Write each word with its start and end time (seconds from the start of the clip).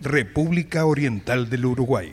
República 0.00 0.84
Oriental 0.84 1.48
del 1.48 1.64
Uruguay. 1.64 2.12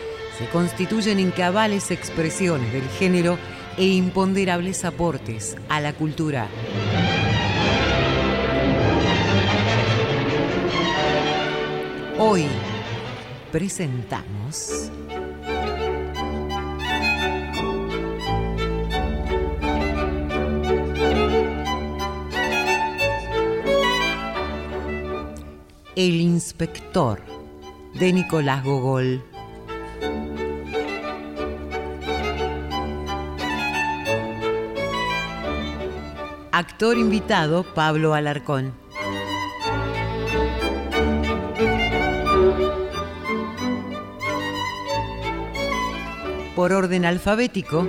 constituyen 0.49 1.19
en 1.19 1.31
expresiones 1.91 2.71
del 2.73 2.87
género 2.89 3.37
e 3.77 3.85
imponderables 3.85 4.85
aportes 4.85 5.55
a 5.69 5.79
la 5.79 5.93
cultura. 5.93 6.47
Hoy 12.17 12.45
presentamos 13.51 14.91
El 25.95 26.21
inspector 26.21 27.21
de 27.95 28.13
Nicolás 28.13 28.63
Gogol. 28.63 29.30
Actor 36.61 36.95
invitado 36.99 37.63
Pablo 37.63 38.13
Alarcón. 38.13 38.75
Por 46.55 46.71
orden 46.71 47.05
alfabético, 47.05 47.87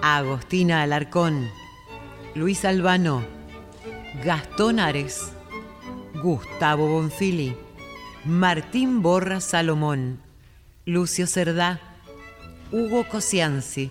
Agostina 0.00 0.80
Alarcón, 0.80 1.46
Luis 2.34 2.64
Albano, 2.64 3.22
Gastón 4.24 4.80
Ares, 4.80 5.32
Gustavo 6.22 6.88
Bonfili, 6.88 7.54
Martín 8.24 9.02
Borra 9.02 9.42
Salomón, 9.42 10.22
Lucio 10.86 11.26
Cerdá, 11.26 11.80
Hugo 12.72 13.06
Cosianzi, 13.06 13.90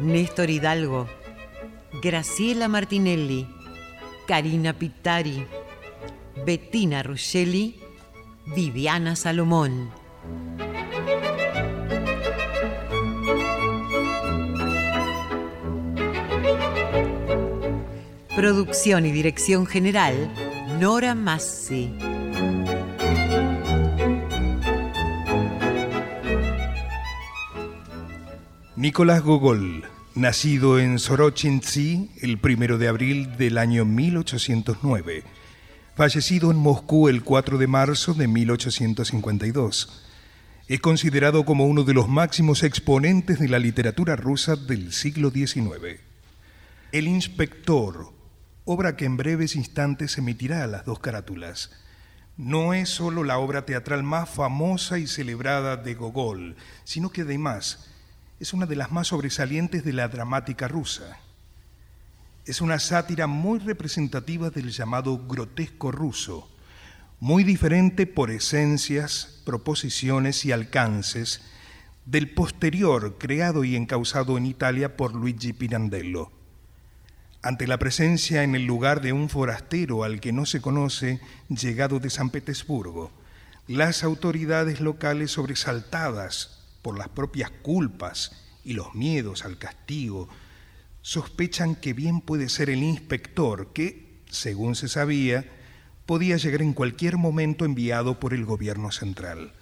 Néstor 0.00 0.50
Hidalgo, 0.50 1.06
Graciela 2.02 2.68
Martinelli, 2.68 3.46
Karina 4.26 4.72
Pittari, 4.72 5.46
Bettina 6.44 7.02
Ruscelli, 7.02 7.80
Viviana 8.46 9.14
Salomón. 9.16 9.90
Producción 18.34 19.06
y 19.06 19.12
dirección 19.12 19.64
general, 19.64 20.30
Nora 20.80 21.14
Massi. 21.14 21.94
Nicolás 28.76 29.22
Gogol 29.22 29.93
Nacido 30.14 30.78
en 30.78 31.00
Sorochintsi 31.00 32.12
el 32.22 32.38
primero 32.38 32.78
de 32.78 32.86
abril 32.86 33.36
del 33.36 33.58
año 33.58 33.84
1809, 33.84 35.24
fallecido 35.96 36.52
en 36.52 36.56
Moscú 36.56 37.08
el 37.08 37.24
4 37.24 37.58
de 37.58 37.66
marzo 37.66 38.14
de 38.14 38.28
1852. 38.28 40.04
Es 40.68 40.80
considerado 40.80 41.44
como 41.44 41.66
uno 41.66 41.82
de 41.82 41.94
los 41.94 42.08
máximos 42.08 42.62
exponentes 42.62 43.40
de 43.40 43.48
la 43.48 43.58
literatura 43.58 44.14
rusa 44.14 44.54
del 44.54 44.92
siglo 44.92 45.30
XIX. 45.30 45.98
El 46.92 47.08
Inspector, 47.08 48.12
obra 48.64 48.94
que 48.94 49.06
en 49.06 49.16
breves 49.16 49.56
instantes 49.56 50.16
emitirá 50.16 50.62
a 50.62 50.68
las 50.68 50.84
dos 50.84 51.00
carátulas, 51.00 51.72
no 52.36 52.72
es 52.72 52.88
solo 52.88 53.24
la 53.24 53.38
obra 53.38 53.66
teatral 53.66 54.04
más 54.04 54.30
famosa 54.30 54.96
y 54.96 55.08
celebrada 55.08 55.76
de 55.76 55.94
Gogol, 55.94 56.54
sino 56.84 57.10
que 57.10 57.22
además 57.22 57.90
es 58.44 58.52
una 58.52 58.66
de 58.66 58.76
las 58.76 58.92
más 58.92 59.06
sobresalientes 59.06 59.84
de 59.84 59.94
la 59.94 60.06
dramática 60.08 60.68
rusa. 60.68 61.18
Es 62.44 62.60
una 62.60 62.78
sátira 62.78 63.26
muy 63.26 63.58
representativa 63.58 64.50
del 64.50 64.70
llamado 64.70 65.16
grotesco 65.26 65.90
ruso, 65.90 66.50
muy 67.20 67.42
diferente 67.42 68.06
por 68.06 68.30
esencias, 68.30 69.40
proposiciones 69.46 70.44
y 70.44 70.52
alcances 70.52 71.40
del 72.04 72.34
posterior 72.34 73.16
creado 73.16 73.64
y 73.64 73.76
encausado 73.76 74.36
en 74.36 74.44
Italia 74.44 74.94
por 74.94 75.14
Luigi 75.14 75.54
Pirandello. 75.54 76.30
Ante 77.40 77.66
la 77.66 77.78
presencia 77.78 78.42
en 78.42 78.54
el 78.54 78.66
lugar 78.66 79.00
de 79.00 79.14
un 79.14 79.30
forastero 79.30 80.04
al 80.04 80.20
que 80.20 80.34
no 80.34 80.44
se 80.44 80.60
conoce, 80.60 81.18
llegado 81.48 81.98
de 81.98 82.10
San 82.10 82.28
Petersburgo, 82.28 83.10
las 83.68 84.04
autoridades 84.04 84.82
locales 84.82 85.30
sobresaltadas 85.30 86.53
por 86.84 86.96
las 86.98 87.08
propias 87.08 87.50
culpas 87.50 88.30
y 88.62 88.74
los 88.74 88.94
miedos 88.94 89.46
al 89.46 89.56
castigo, 89.56 90.28
sospechan 91.00 91.76
que 91.76 91.94
bien 91.94 92.20
puede 92.20 92.50
ser 92.50 92.68
el 92.68 92.82
inspector 92.82 93.72
que, 93.72 94.20
según 94.28 94.74
se 94.74 94.88
sabía, 94.88 95.50
podía 96.04 96.36
llegar 96.36 96.60
en 96.60 96.74
cualquier 96.74 97.16
momento 97.16 97.64
enviado 97.64 98.20
por 98.20 98.34
el 98.34 98.44
gobierno 98.44 98.92
central. 98.92 99.54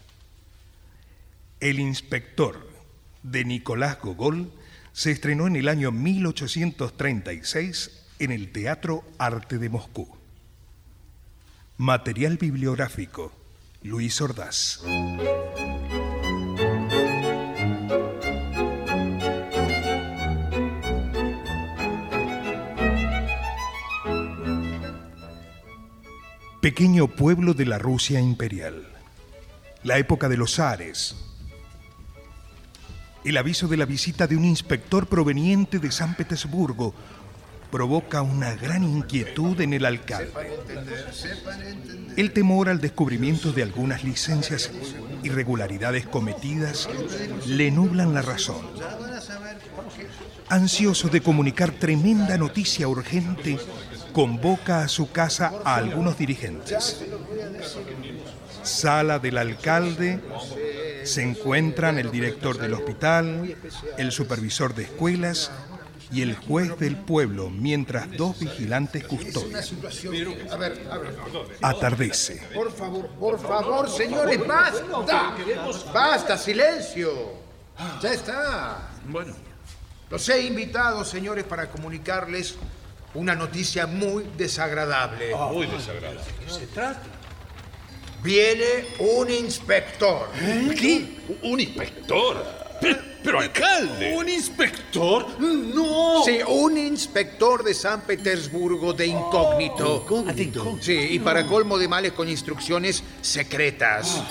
El 1.60 1.78
inspector 1.78 2.68
de 3.22 3.44
Nicolás 3.44 4.00
Gogol 4.00 4.50
se 4.92 5.12
estrenó 5.12 5.46
en 5.46 5.54
el 5.54 5.68
año 5.68 5.92
1836 5.92 8.02
en 8.18 8.32
el 8.32 8.50
Teatro 8.50 9.04
Arte 9.18 9.58
de 9.58 9.68
Moscú. 9.68 10.08
Material 11.76 12.36
bibliográfico, 12.36 13.30
Luis 13.84 14.20
Ordaz. 14.20 14.80
Pequeño 26.62 27.08
pueblo 27.08 27.54
de 27.54 27.66
la 27.66 27.76
Rusia 27.76 28.20
imperial. 28.20 28.86
La 29.82 29.98
época 29.98 30.28
de 30.28 30.36
los 30.36 30.54
zares. 30.54 31.16
El 33.24 33.36
aviso 33.36 33.66
de 33.66 33.76
la 33.76 33.84
visita 33.84 34.28
de 34.28 34.36
un 34.36 34.44
inspector 34.44 35.08
proveniente 35.08 35.80
de 35.80 35.90
San 35.90 36.14
Petersburgo 36.14 36.94
provoca 37.72 38.22
una 38.22 38.54
gran 38.54 38.84
inquietud 38.84 39.60
en 39.60 39.72
el 39.72 39.84
alcalde. 39.84 40.30
El 42.16 42.30
temor 42.32 42.68
al 42.68 42.80
descubrimiento 42.80 43.50
de 43.50 43.64
algunas 43.64 44.04
licencias 44.04 44.70
irregularidades 45.24 46.06
cometidas 46.06 46.88
le 47.44 47.72
nublan 47.72 48.14
la 48.14 48.22
razón. 48.22 48.64
Ansioso 50.48 51.08
de 51.08 51.22
comunicar 51.22 51.72
tremenda 51.72 52.38
noticia 52.38 52.86
urgente, 52.86 53.58
convoca 54.12 54.82
a 54.82 54.88
su 54.88 55.10
casa 55.10 55.52
a 55.64 55.76
algunos 55.76 56.18
dirigentes. 56.18 57.02
Sala 58.62 59.18
del 59.18 59.38
alcalde, 59.38 60.20
se 61.04 61.22
encuentran 61.22 61.98
el 61.98 62.10
director 62.10 62.58
del 62.58 62.74
hospital, 62.74 63.56
el 63.98 64.12
supervisor 64.12 64.74
de 64.74 64.84
escuelas 64.84 65.50
y 66.12 66.22
el 66.22 66.36
juez 66.36 66.78
del 66.78 66.96
pueblo, 66.96 67.48
mientras 67.48 68.10
dos 68.16 68.38
vigilantes 68.38 69.04
custodian. 69.04 69.62
Atardece. 71.62 72.42
Por 72.54 72.70
favor, 72.72 73.08
por 73.08 73.40
favor, 73.40 73.90
señores, 73.90 74.46
basta. 74.46 75.34
Basta, 75.92 76.36
silencio. 76.36 77.10
Ya 78.02 78.12
está. 78.12 78.90
Bueno. 79.06 79.34
Los 80.10 80.28
he 80.28 80.42
invitado, 80.42 81.06
señores, 81.06 81.44
para 81.44 81.70
comunicarles 81.70 82.56
una 83.14 83.34
noticia 83.34 83.86
muy 83.86 84.24
desagradable. 84.36 85.34
Muy 85.52 85.66
desagradable. 85.66 86.20
¿De 86.20 86.44
qué 86.46 86.50
se 86.52 86.66
trata? 86.68 87.02
Viene 88.22 88.86
un 89.00 89.30
inspector. 89.30 90.28
¿Qué? 90.78 91.16
¿Un 91.42 91.60
inspector? 91.60 92.62
Pero, 92.80 92.98
pero, 93.22 93.40
alcalde. 93.40 94.14
¿Un 94.16 94.28
inspector? 94.28 95.26
¡No! 95.40 96.22
Sí, 96.24 96.38
un 96.46 96.78
inspector 96.78 97.62
de 97.62 97.74
San 97.74 98.02
Petersburgo 98.02 98.92
de 98.92 99.06
incógnito. 99.06 100.04
incógnito. 100.04 100.78
Sí, 100.80 100.92
y 101.10 101.18
para 101.18 101.46
colmo 101.46 101.78
de 101.78 101.88
males 101.88 102.12
con 102.12 102.28
instrucciones 102.28 103.02
secretas. 103.20 104.22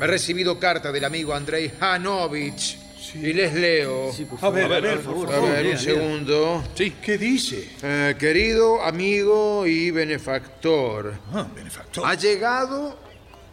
He 0.00 0.06
recibido 0.06 0.58
carta 0.58 0.90
del 0.90 1.04
amigo 1.04 1.34
Andrei 1.34 1.72
Hanovich. 1.80 2.83
Y 3.14 3.32
les 3.32 3.54
leo. 3.54 4.10
A 4.40 4.50
ver, 4.50 4.72
a 4.72 4.80
ver, 4.80 5.00
por 5.00 5.32
A 5.32 5.40
ver, 5.40 5.66
un 5.66 5.78
segundo. 5.78 6.64
Sí. 6.74 6.92
¿Qué 7.02 7.16
dice? 7.16 7.68
Eh, 7.82 8.16
querido 8.18 8.82
amigo 8.82 9.66
y 9.66 9.90
benefactor, 9.90 11.14
Ah, 11.32 11.46
benefactor. 11.54 12.04
ha 12.06 12.14
llegado 12.14 12.98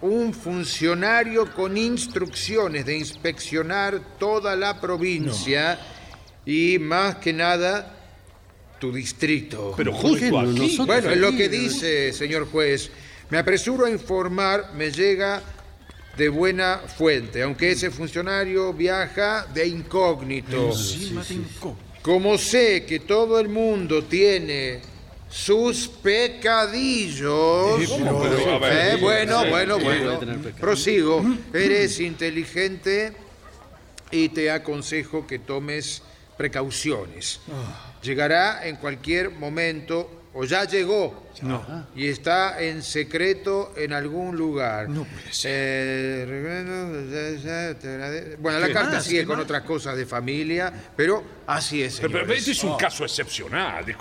un 0.02 0.34
funcionario 0.34 1.54
con 1.54 1.78
instrucciones 1.78 2.86
de 2.86 2.98
inspeccionar 2.98 4.18
toda 4.18 4.56
la 4.56 4.82
provincia 4.82 5.80
y 6.46 6.80
más 6.80 7.18
que 7.18 7.32
nada 7.34 7.98
tu 8.80 8.92
distrito. 8.92 9.76
Pero 9.78 9.94
justo 9.94 10.40
aquí. 10.40 10.78
Bueno, 10.86 11.12
es 11.12 11.18
lo 11.18 11.32
que 11.36 11.50
dice, 11.50 12.12
señor 12.14 12.50
juez. 12.50 12.90
Me 13.30 13.38
apresuro 13.38 13.86
a 13.86 13.90
informar, 13.92 14.74
me 14.76 14.92
llega 14.92 15.42
de 16.18 16.30
buena 16.30 16.80
fuente, 16.98 17.42
aunque 17.42 17.72
ese 17.72 17.90
funcionario 17.92 18.74
viaja 18.74 19.46
de 19.54 19.68
incógnito. 19.68 20.72
Como 22.02 22.38
sé 22.38 22.86
que 22.86 23.00
todo 23.00 23.40
el 23.40 23.48
mundo 23.50 24.04
tiene 24.04 24.82
sus 25.30 25.88
pecadillos. 25.88 27.80
pero, 28.22 28.54
a 28.56 28.60
ver, 28.60 28.96
Eh, 28.96 28.98
bueno, 29.00 29.46
bueno, 29.46 29.80
bueno. 29.80 30.20
Prosigo. 30.60 31.24
Eres 31.54 32.00
inteligente 32.00 33.14
y 34.12 34.30
te 34.30 34.52
aconsejo 34.52 35.26
que 35.26 35.40
tomes 35.40 36.02
precauciones. 36.38 37.40
Llegará 38.04 38.68
en 38.68 38.76
cualquier 38.78 39.30
momento 39.32 40.10
o 40.34 40.46
ya 40.46 40.64
llegó 40.66 41.28
y 41.96 42.08
está 42.08 42.62
en 42.62 42.82
secreto 42.82 43.74
en 43.76 43.92
algún 43.94 44.38
lugar. 44.38 44.88
No 44.88 45.04
puede 45.04 45.34
ser. 45.34 46.28
bueno, 48.40 48.60
la 48.60 48.72
carta 48.72 48.94
más? 48.94 49.04
sigue 49.04 49.22
¿Qué 49.22 49.26
con 49.26 49.38
más? 49.38 49.46
otras 49.46 49.64
cosas 49.64 49.98
de 49.98 50.06
familia, 50.06 50.72
pero 50.96 51.24
así 51.48 51.84
es. 51.84 52.00
Pero, 52.00 52.14
pero 52.14 52.34
este 52.34 52.52
es 52.52 52.64
un 52.64 52.78
caso 52.78 53.04
excepcional. 53.04 53.86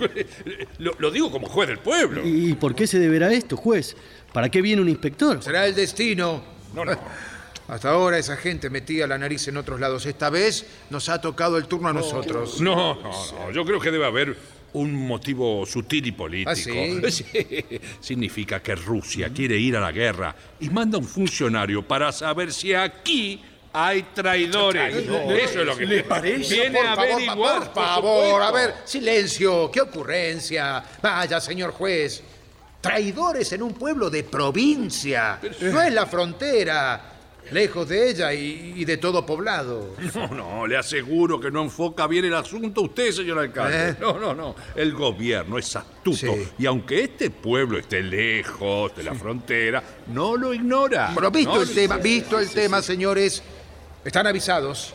Lo, 0.78 0.94
lo 0.98 1.10
digo 1.10 1.30
como 1.30 1.48
juez 1.48 1.68
del 1.68 1.78
pueblo. 1.78 2.22
¿Y 2.24 2.54
por 2.54 2.74
qué 2.74 2.86
se 2.86 2.98
deberá 2.98 3.32
esto, 3.32 3.56
juez? 3.56 3.96
¿Para 4.32 4.48
qué 4.48 4.62
viene 4.62 4.80
un 4.80 4.88
inspector? 4.88 5.42
Será 5.42 5.66
el 5.66 5.74
destino. 5.74 6.42
No, 6.74 6.84
no. 6.84 6.92
Hasta 7.68 7.90
ahora 7.90 8.18
esa 8.18 8.36
gente 8.36 8.68
metía 8.68 9.06
la 9.06 9.16
nariz 9.16 9.46
en 9.46 9.56
otros 9.56 9.78
lados. 9.78 10.04
Esta 10.06 10.28
vez 10.28 10.66
nos 10.90 11.08
ha 11.08 11.20
tocado 11.20 11.56
el 11.56 11.66
turno 11.66 11.88
a 11.88 11.92
nosotros. 11.92 12.60
No, 12.60 12.96
no, 12.96 13.02
no. 13.02 13.50
Yo 13.52 13.64
creo 13.64 13.78
que 13.78 13.92
debe 13.92 14.06
haber 14.06 14.36
un 14.74 14.94
motivo 14.94 15.64
sutil 15.66 16.06
y 16.06 16.12
político. 16.12 16.50
¿Ah, 16.50 16.54
sí? 16.56 17.00
Sí. 17.10 17.64
Significa 18.00 18.62
que 18.62 18.74
Rusia 18.74 19.30
quiere 19.34 19.56
ir 19.58 19.76
a 19.76 19.80
la 19.80 19.92
guerra 19.92 20.34
y 20.60 20.68
manda 20.70 20.98
un 20.98 21.04
funcionario 21.04 21.86
para 21.86 22.12
saber 22.12 22.52
si 22.52 22.72
aquí 22.74 23.42
hay 23.72 24.02
traidores. 24.14 24.94
Eso 24.96 25.60
es 25.60 25.66
lo 25.66 25.76
que 25.76 25.86
¿Le 25.86 26.02
parece? 26.04 26.54
Viene 26.54 26.78
por 26.78 26.86
a 26.86 26.96
favor, 26.96 27.12
averiguar. 27.12 27.72
por 27.72 27.74
favor, 27.74 28.42
a 28.42 28.50
ver, 28.50 28.74
silencio, 28.84 29.70
qué 29.70 29.80
ocurrencia. 29.80 30.82
Vaya, 31.02 31.40
señor 31.40 31.72
juez. 31.72 32.22
Traidores 32.80 33.52
en 33.52 33.62
un 33.62 33.74
pueblo 33.74 34.08
de 34.08 34.24
provincia. 34.24 35.38
No 35.60 35.82
es 35.82 35.92
la 35.92 36.06
frontera. 36.06 37.09
Lejos 37.50 37.88
de 37.88 38.10
ella 38.10 38.32
y, 38.32 38.74
y 38.76 38.84
de 38.84 38.96
todo 38.96 39.24
poblado. 39.24 39.94
No, 40.14 40.28
no, 40.28 40.66
le 40.66 40.76
aseguro 40.76 41.40
que 41.40 41.50
no 41.50 41.62
enfoca 41.62 42.06
bien 42.06 42.24
el 42.24 42.34
asunto 42.34 42.82
usted, 42.82 43.10
señor 43.12 43.38
alcalde. 43.38 43.90
¿Eh? 43.90 43.96
No, 44.00 44.18
no, 44.18 44.34
no. 44.34 44.54
El 44.74 44.92
gobierno 44.92 45.58
es 45.58 45.74
astuto. 45.74 46.16
Sí. 46.16 46.48
Y 46.58 46.66
aunque 46.66 47.04
este 47.04 47.30
pueblo 47.30 47.78
esté 47.78 48.02
lejos 48.02 48.94
de 48.94 49.02
la 49.02 49.14
frontera, 49.14 49.82
no 50.08 50.36
lo 50.36 50.52
ignora. 50.52 51.10
Bueno, 51.14 51.30
visto 51.30 51.54
No 51.54 51.62
el 51.62 51.74
tema, 51.74 51.96
visto 51.96 52.38
el 52.38 52.50
tema, 52.50 52.82
señores, 52.82 53.42
están 54.04 54.26
avisados. 54.26 54.94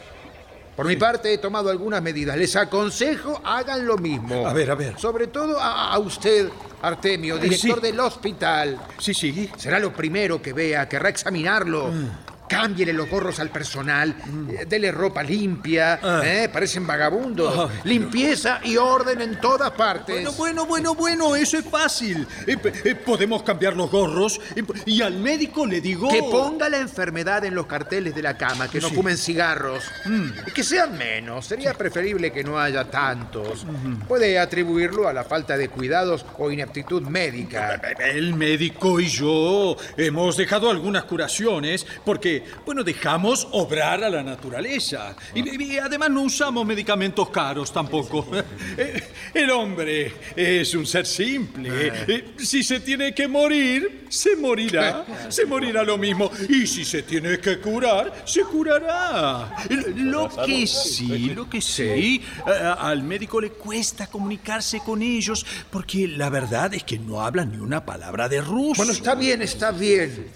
Por 0.76 0.86
mi 0.86 0.98
parte 0.98 1.34
he 1.34 1.38
tomado 1.38 1.70
algunas 1.70 2.02
medidas. 2.02 2.38
Les 2.38 2.56
aconsejo 2.56 3.42
hagan 3.46 3.86
lo 3.86 3.98
mismo. 3.98 4.46
A 4.46 4.52
ver, 4.52 4.70
a 4.72 4.76
ver. 4.76 5.00
Sobre 5.00 5.28
todo 5.28 5.58
a, 5.58 5.94
a 5.94 6.00
usted, 6.00 6.50
Artemio, 6.82 7.38
director 7.38 7.80
sí. 7.80 7.82
del 7.82 8.00
hospital. 8.00 8.80
Sí, 9.00 9.14
sí. 9.14 9.50
Será 9.56 9.80
lo 9.80 9.94
primero 9.94 10.42
que 10.42 10.52
vea, 10.52 10.88
querrá 10.90 11.10
examinarlo. 11.10 11.88
Mm. 11.88 12.35
Cámbiele 12.48 12.94
los 12.94 13.10
gorros 13.10 13.40
al 13.40 13.50
personal, 13.50 14.16
eh, 14.50 14.66
dele 14.68 14.92
ropa 14.92 15.24
limpia, 15.24 16.00
Ah. 16.02 16.22
¿eh? 16.24 16.50
parecen 16.52 16.86
vagabundos. 16.86 17.72
Limpieza 17.84 18.60
y 18.64 18.78
orden 18.78 19.22
en 19.22 19.40
todas 19.40 19.72
partes. 19.72 20.16
Bueno, 20.16 20.34
bueno, 20.34 20.66
bueno, 20.66 20.96
bueno, 20.96 21.36
eso 21.36 21.58
es 21.58 21.66
fácil. 21.66 22.28
Eh, 22.48 22.58
eh, 22.84 22.96
podemos 22.96 23.44
cambiar 23.44 23.76
los 23.76 23.90
gorros 23.90 24.40
y 24.86 25.02
al 25.02 25.16
médico 25.20 25.66
le 25.66 25.82
digo... 25.82 26.10
Que 26.10 26.20
ponga 26.22 26.70
la 26.70 26.78
enfermedad 26.78 27.44
en 27.46 27.56
los 27.56 27.66
carteles 27.66 28.14
de 28.16 28.22
la 28.22 28.38
cama, 28.38 28.70
que 28.70 28.80
no 28.80 28.90
fumen 28.90 29.18
cigarros. 29.18 29.84
Mm. 30.06 30.30
Que 30.54 30.64
sean 30.64 30.98
menos. 30.98 31.46
Sería 31.46 31.74
preferible 31.74 32.32
que 32.32 32.44
no 32.44 32.60
haya 32.60 32.86
tantos. 32.86 33.66
Puede 34.08 34.38
atribuirlo 34.40 35.08
a 35.08 35.14
la 35.14 35.24
falta 35.24 35.58
de 35.58 35.70
cuidados 35.70 36.26
o 36.38 36.52
ineptitud 36.52 37.02
médica. 37.04 37.82
El 38.00 38.34
médico 38.36 39.00
y 39.00 39.08
yo 39.08 39.76
hemos 39.98 40.38
dejado 40.38 40.70
algunas 40.70 41.04
curaciones 41.06 41.86
porque, 42.06 42.35
bueno, 42.66 42.84
dejamos 42.84 43.48
obrar 43.52 44.04
a 44.04 44.10
la 44.10 44.24
naturaleza. 44.24 45.16
Y, 45.34 45.64
y 45.64 45.78
además 45.78 46.10
no 46.10 46.24
usamos 46.24 46.66
medicamentos 46.66 47.30
caros 47.30 47.72
tampoco. 47.72 48.26
Eh, 48.78 49.04
El 49.34 49.52
hombre 49.52 50.12
es 50.36 50.74
un 50.76 50.86
ser 50.86 51.06
simple. 51.06 51.70
Eh, 52.08 52.34
Si 52.38 52.64
se 52.64 52.80
tiene 52.80 53.14
que 53.14 53.28
morir, 53.28 54.06
se 54.10 54.36
morirá. 54.36 55.06
Se 55.30 55.46
morirá 55.46 55.84
lo 55.84 55.98
mismo. 55.98 56.30
Y 56.50 56.68
si 56.68 56.86
se 56.86 57.04
tiene 57.04 57.40
que 57.40 57.60
curar, 57.60 58.24
se 58.26 58.42
curará. 58.44 59.56
Lo 59.96 60.30
que 60.46 60.68
sí, 60.68 61.30
lo 61.30 61.50
que 61.50 61.62
sí, 61.62 62.22
al 62.46 63.04
médico 63.04 63.40
le 63.42 63.52
cuesta 63.52 64.08
comunicarse 64.08 64.80
con 64.80 65.02
ellos 65.02 65.46
porque 65.70 66.08
la 66.08 66.30
verdad 66.30 66.74
es 66.74 66.84
que 66.84 66.98
no 67.00 67.22
hablan 67.22 67.52
ni 67.52 67.58
una 67.58 67.84
palabra 67.86 68.28
de 68.30 68.42
ruso. 68.42 68.76
Bueno, 68.78 68.92
está 68.92 69.16
bien, 69.16 69.42
está 69.42 69.72
bien. 69.72 70.28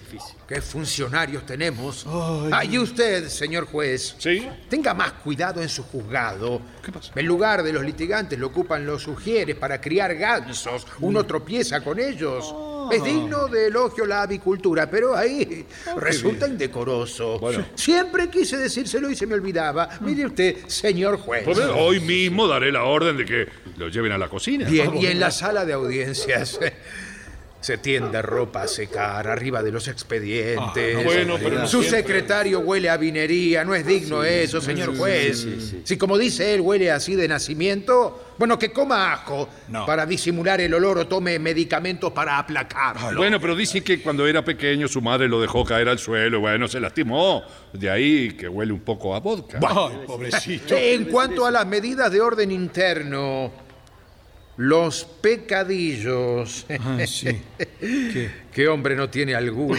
¿Qué 0.47 0.61
funcionarios 0.61 1.45
tenemos? 1.45 1.88
Ah, 2.51 2.63
y 2.65 2.77
usted, 2.77 3.27
señor 3.27 3.65
juez. 3.65 4.15
¿Sí? 4.17 4.47
Tenga 4.69 4.93
más 4.93 5.13
cuidado 5.13 5.61
en 5.61 5.69
su 5.69 5.83
juzgado. 5.83 6.61
En 7.15 7.25
lugar 7.25 7.63
de 7.63 7.73
los 7.73 7.83
litigantes 7.83 8.37
lo 8.37 8.47
ocupan 8.47 8.85
los 8.85 9.03
sugieres 9.03 9.55
para 9.55 9.79
criar 9.79 10.15
gansos. 10.15 10.85
Uno 10.99 11.25
tropieza 11.25 11.81
con 11.81 11.99
ellos. 11.99 12.53
Es 12.91 13.03
digno 13.03 13.47
de 13.47 13.67
elogio 13.67 14.05
la 14.05 14.23
avicultura, 14.23 14.89
pero 14.89 15.15
ahí 15.15 15.65
resulta 15.97 16.47
indecoroso. 16.47 17.37
Bueno. 17.39 17.65
Siempre 17.75 18.29
quise 18.29 18.57
decírselo 18.57 19.09
y 19.09 19.15
se 19.15 19.27
me 19.27 19.35
olvidaba. 19.35 19.89
Mire 20.01 20.25
usted, 20.25 20.67
señor 20.67 21.17
juez. 21.19 21.43
Pues, 21.45 21.59
hoy 21.59 21.99
mismo 21.99 22.47
daré 22.47 22.71
la 22.71 22.83
orden 22.83 23.17
de 23.17 23.25
que 23.25 23.47
lo 23.77 23.89
lleven 23.89 24.11
a 24.11 24.17
la 24.17 24.27
cocina. 24.27 24.67
Bien, 24.67 24.95
y 24.97 25.05
en 25.05 25.19
la 25.19 25.29
sala 25.31 25.65
de 25.65 25.73
audiencias. 25.73 26.59
Se 27.61 27.77
tiende 27.77 28.21
ropa 28.21 28.63
a 28.63 28.67
secar 28.69 29.27
arriba 29.27 29.61
de 29.61 29.71
los 29.73 29.89
expedientes. 29.89 30.95
Ah, 30.97 31.01
bueno, 31.03 31.35
pero 31.37 31.59
no 31.59 31.67
Su 31.67 31.81
siempre. 31.81 31.99
secretario 32.01 32.61
huele 32.61 32.89
a 32.89 32.95
vinería. 32.95 33.65
No 33.65 33.75
es 33.75 33.85
digno 33.85 34.23
eso, 34.23 34.61
señor 34.61 34.97
juez. 34.97 35.45
Si 35.83 35.97
como 35.97 36.17
dice 36.17 36.53
él 36.53 36.61
huele 36.61 36.89
así 36.89 37.15
de 37.15 37.27
nacimiento, 37.27 38.27
bueno, 38.37 38.57
que 38.57 38.71
coma 38.71 39.11
ajo 39.11 39.49
No. 39.67 39.85
para 39.85 40.05
disimular 40.05 40.61
el 40.61 40.73
olor 40.73 40.99
o 40.99 41.07
tome 41.07 41.37
medicamentos 41.37 42.13
para 42.13 42.37
aplacarlo. 42.37 43.17
Bueno, 43.19 43.41
pero 43.41 43.53
dicen 43.57 43.83
que 43.83 44.01
cuando 44.01 44.25
era 44.25 44.41
pequeño 44.45 44.87
su 44.87 45.01
madre 45.01 45.27
lo 45.27 45.41
dejó 45.41 45.65
caer 45.65 45.89
al 45.89 45.99
suelo 45.99 46.37
y 46.37 46.39
bueno, 46.39 46.67
se 46.69 46.79
lastimó. 46.79 47.43
De 47.73 47.89
ahí 47.89 48.31
que 48.37 48.47
huele 48.47 48.71
un 48.71 48.79
poco 48.81 49.13
a 49.13 49.19
vodka. 49.19 49.59
Ay, 49.67 49.99
pobrecito. 50.07 50.75
En 50.77 51.05
cuanto 51.05 51.45
a 51.45 51.51
las 51.51 51.67
medidas 51.67 52.09
de 52.09 52.21
orden 52.21 52.51
interno, 52.51 53.51
los 54.59 55.05
pecadillos. 55.05 56.65
Ah, 56.81 56.97
sí. 57.07 57.41
¿Qué 58.51 58.67
hombre 58.67 58.93
no 58.93 59.09
tiene 59.09 59.33
alguno? 59.33 59.77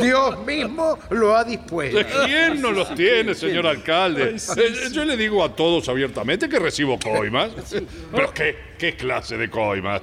Dios 0.00 0.46
mismo 0.46 0.96
lo 1.10 1.36
ha 1.36 1.42
dispuesto. 1.42 1.98
¿Quién 2.24 2.60
no 2.60 2.70
los 2.70 2.94
tiene, 2.94 3.34
señor 3.34 3.66
alcalde? 3.66 4.36
Eh, 4.56 4.74
Yo 4.92 5.04
le 5.04 5.16
digo 5.16 5.42
a 5.44 5.56
todos 5.56 5.88
abiertamente 5.88 6.48
que 6.48 6.60
recibo 6.60 7.00
coimas. 7.00 7.50
¿Pero 8.12 8.32
qué, 8.32 8.56
qué 8.78 8.94
clase 8.94 9.36
de 9.36 9.50
coimas? 9.50 10.00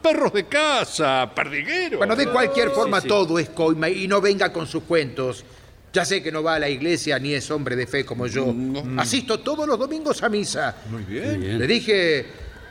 Perros 0.00 0.32
de 0.32 0.46
casa, 0.46 1.28
perdigueros. 1.34 1.98
Bueno, 1.98 2.14
de 2.14 2.28
cualquier 2.28 2.70
forma 2.70 3.00
todo 3.00 3.36
es 3.40 3.48
coima 3.48 3.88
y 3.88 4.06
no 4.06 4.20
venga 4.20 4.52
con 4.52 4.64
sus 4.68 4.84
cuentos. 4.84 5.44
Ya 5.92 6.04
sé 6.04 6.22
que 6.22 6.30
no 6.30 6.42
va 6.42 6.54
a 6.54 6.58
la 6.58 6.68
iglesia 6.68 7.18
ni 7.18 7.34
es 7.34 7.50
hombre 7.50 7.74
de 7.76 7.86
fe 7.86 8.04
como 8.04 8.26
yo. 8.28 8.54
Asisto 8.96 9.40
todos 9.40 9.66
los 9.66 9.78
domingos 9.78 10.22
a 10.22 10.28
misa. 10.28 10.76
Muy 10.90 11.02
bien. 11.02 11.58
Le 11.58 11.66
dije 11.66 12.26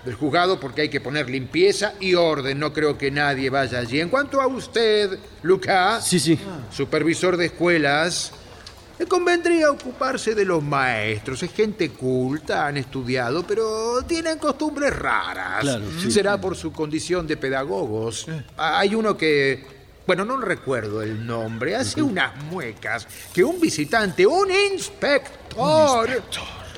del 0.05 0.15
juzgado 0.15 0.57
porque 0.59 0.83
hay 0.83 0.89
que 0.89 1.01
poner 1.01 1.29
limpieza 1.29 1.93
y 1.99 2.15
orden. 2.15 2.57
No 2.59 2.71
creo 2.71 2.97
que 2.97 3.11
nadie 3.11 3.49
vaya 3.49 3.79
allí. 3.79 3.99
En 3.99 4.07
cuanto 4.09 4.39
a 4.39 4.47
usted, 4.47 5.19
Sí, 6.01 6.19
sí. 6.19 6.39
supervisor 6.71 7.35
de 7.35 7.47
escuelas, 7.47 8.31
le 8.97 9.05
convendría 9.05 9.69
ocuparse 9.69 10.33
de 10.33 10.45
los 10.45 10.63
maestros. 10.63 11.43
Es 11.43 11.51
gente 11.51 11.89
culta, 11.89 12.67
han 12.67 12.77
estudiado, 12.77 13.43
pero 13.45 14.01
tienen 14.07 14.37
costumbres 14.37 14.95
raras. 14.97 15.59
Claro, 15.61 15.83
sí. 16.01 16.09
Será 16.09 16.39
por 16.39 16.55
su 16.55 16.71
condición 16.71 17.27
de 17.27 17.35
pedagogos. 17.35 18.27
Ah, 18.57 18.79
Hay 18.79 18.95
uno 18.95 19.17
que, 19.17 19.65
bueno, 20.09 20.25
no 20.25 20.37
recuerdo 20.37 21.03
el 21.03 21.23
nombre, 21.23 21.75
hace 21.75 22.01
unas 22.01 22.35
muecas 22.45 23.07
que 23.31 23.43
un 23.43 23.61
visitante, 23.61 24.25
un 24.25 24.49
inspector, 24.73 26.09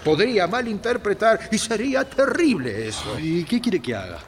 podría 0.04 0.48
malinterpretar 0.48 1.48
y 1.50 1.58
sería 1.58 2.04
terrible 2.04 2.90
eso. 2.90 3.18
¿Y 3.18 3.46
qué 3.46 3.62
quiere 3.62 3.80
que 3.82 3.96
haga? 3.96 4.20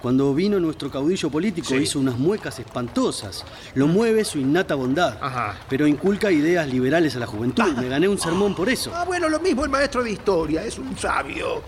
Cuando 0.00 0.32
vino 0.32 0.60
nuestro 0.60 0.92
caudillo 0.92 1.28
político 1.28 1.74
hizo 1.74 1.98
unas 1.98 2.16
muecas 2.16 2.60
espantosas. 2.60 3.44
Lo 3.74 3.88
mueve 3.88 4.24
su 4.24 4.38
innata 4.38 4.76
bondad. 4.76 5.18
Ajá. 5.20 5.58
Pero 5.68 5.88
inculca 5.88 6.30
ideas 6.30 6.68
liberales 6.68 7.16
a 7.16 7.18
la 7.18 7.26
juventud. 7.26 7.64
Me 7.76 7.88
gané 7.88 8.06
un 8.06 8.20
sermón 8.20 8.54
por 8.54 8.68
eso. 8.68 8.92
Ah, 8.94 9.04
bueno, 9.04 9.28
lo 9.28 9.40
mismo 9.40 9.64
el 9.64 9.70
maestro 9.70 10.04
de 10.04 10.12
historia, 10.12 10.62
es 10.62 10.78
un 10.78 10.96
sabio. 10.96 11.60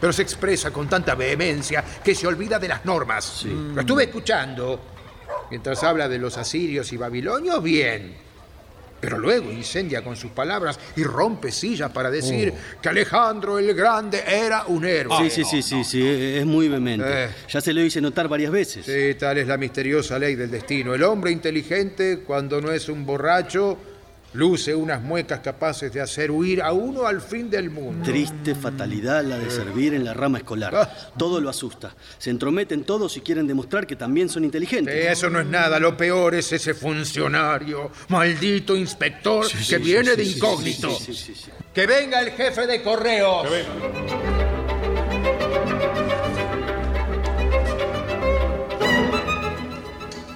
Pero 0.00 0.12
se 0.12 0.22
expresa 0.22 0.72
con 0.72 0.88
tanta 0.88 1.14
vehemencia 1.14 1.84
que 2.02 2.12
se 2.12 2.26
olvida 2.26 2.58
de 2.58 2.66
las 2.66 2.84
normas. 2.84 3.44
Lo 3.44 3.82
estuve 3.82 4.02
escuchando. 4.02 4.98
Mientras 5.50 5.82
habla 5.82 6.08
de 6.08 6.18
los 6.18 6.38
asirios 6.38 6.92
y 6.92 6.96
babilonios, 6.96 7.62
bien. 7.62 8.14
Pero 9.00 9.18
luego 9.18 9.50
incendia 9.50 10.04
con 10.04 10.14
sus 10.14 10.30
palabras 10.30 10.78
y 10.94 11.02
rompe 11.02 11.50
sillas 11.50 11.90
para 11.90 12.10
decir 12.10 12.52
que 12.82 12.88
Alejandro 12.88 13.58
el 13.58 13.74
Grande 13.74 14.22
era 14.26 14.66
un 14.66 14.84
héroe. 14.84 15.16
Sí, 15.22 15.30
sí, 15.30 15.44
sí, 15.44 15.62
sí, 15.62 15.84
sí, 15.84 16.06
es 16.06 16.44
muy 16.44 16.68
vehemente. 16.68 17.24
Eh. 17.24 17.28
Ya 17.48 17.62
se 17.62 17.72
lo 17.72 17.82
hice 17.82 18.00
notar 18.00 18.28
varias 18.28 18.52
veces. 18.52 18.84
Sí, 18.84 19.14
tal 19.18 19.38
es 19.38 19.48
la 19.48 19.56
misteriosa 19.56 20.18
ley 20.18 20.34
del 20.34 20.50
destino. 20.50 20.94
El 20.94 21.02
hombre 21.02 21.30
inteligente, 21.30 22.20
cuando 22.26 22.60
no 22.60 22.70
es 22.70 22.90
un 22.90 23.06
borracho, 23.06 23.78
luce 24.32 24.74
unas 24.74 25.02
muecas 25.02 25.40
capaces 25.40 25.92
de 25.92 26.00
hacer 26.00 26.30
huir 26.30 26.62
a 26.62 26.72
uno 26.72 27.06
al 27.06 27.20
fin 27.20 27.50
del 27.50 27.70
mundo. 27.70 28.04
Triste 28.04 28.54
fatalidad 28.54 29.24
la 29.24 29.38
de 29.38 29.50
servir 29.50 29.94
en 29.94 30.04
la 30.04 30.14
rama 30.14 30.38
escolar. 30.38 31.12
Todo 31.16 31.40
lo 31.40 31.50
asusta. 31.50 31.94
Se 32.18 32.30
entrometen 32.30 32.84
todos 32.84 33.16
y 33.16 33.20
quieren 33.20 33.46
demostrar 33.46 33.86
que 33.86 33.96
también 33.96 34.28
son 34.28 34.44
inteligentes. 34.44 34.94
Eh, 34.94 35.10
Eso 35.10 35.28
no 35.30 35.40
es 35.40 35.46
nada, 35.46 35.78
lo 35.80 35.96
peor 35.96 36.34
es 36.34 36.52
ese 36.52 36.74
funcionario, 36.74 37.90
maldito 38.08 38.76
inspector 38.76 39.46
que 39.68 39.78
viene 39.78 40.14
de 40.14 40.24
incógnito. 40.24 40.90
Sí, 40.94 41.14
sí, 41.14 41.34
sí. 41.34 41.50
Que 41.74 41.86
venga 41.86 42.20
el 42.20 42.30
jefe 42.32 42.66
de 42.66 42.82
correos. 42.82 43.46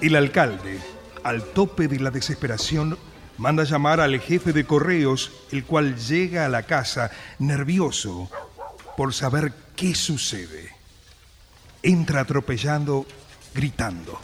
El 0.01 0.15
alcalde, 0.15 0.77
al 1.23 1.43
tope 1.43 1.87
de 1.87 1.99
la 1.99 2.11
desesperación, 2.11 2.97
manda 3.37 3.63
llamar 3.63 3.99
al 3.99 4.19
jefe 4.19 4.53
de 4.53 4.65
correos, 4.65 5.31
el 5.51 5.65
cual 5.65 5.95
llega 5.97 6.45
a 6.45 6.49
la 6.49 6.63
casa 6.63 7.11
nervioso 7.39 8.29
por 8.97 9.13
saber 9.13 9.53
qué 9.75 9.95
sucede. 9.95 10.71
Entra 11.83 12.21
atropellando, 12.21 13.05
gritando. 13.53 14.19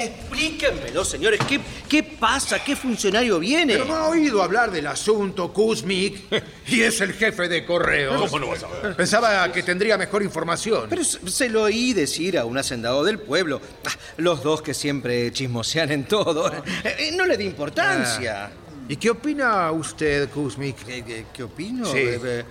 Explíquenmelo, 0.00 1.04
señores. 1.04 1.40
¿Qué, 1.48 1.60
¿Qué 1.88 2.02
pasa? 2.02 2.62
¿Qué 2.62 2.74
funcionario 2.76 3.38
viene? 3.38 3.74
Pero 3.74 3.84
no 3.84 3.94
ha 3.96 4.08
oído 4.08 4.42
hablar 4.42 4.70
del 4.70 4.86
asunto, 4.86 5.52
Kuzmik, 5.52 6.20
y 6.68 6.80
es 6.82 7.00
el 7.00 7.12
jefe 7.12 7.48
de 7.48 7.64
correos. 7.64 8.20
¿Cómo 8.20 8.38
no 8.38 8.48
vas 8.48 8.62
a 8.64 8.68
ver? 8.68 8.96
Pensaba 8.96 9.50
que 9.52 9.62
tendría 9.62 9.96
mejor 9.98 10.22
información. 10.22 10.86
Pero 10.88 11.04
se 11.04 11.48
lo 11.48 11.62
oí 11.62 11.92
decir 11.92 12.38
a 12.38 12.44
un 12.44 12.56
hacendado 12.58 13.04
del 13.04 13.18
pueblo. 13.18 13.60
Ah, 13.86 13.90
Los 14.16 14.42
dos 14.42 14.62
que 14.62 14.74
siempre 14.74 15.32
chismosean 15.32 15.90
en 15.92 16.04
todo. 16.04 16.50
Eh, 16.84 17.12
No 17.14 17.26
le 17.26 17.36
di 17.36 17.44
importancia. 17.44 18.50
¿Y 18.88 18.96
qué 18.96 19.10
opina 19.10 19.70
usted, 19.70 20.28
Kuzmik? 20.30 20.84
¿Qué, 20.84 21.04
qué- 21.04 21.26
qué 21.32 21.42
opino? 21.44 21.84
Sí. 21.86 21.98
Eh, 21.98 22.20
eh, 22.24 22.44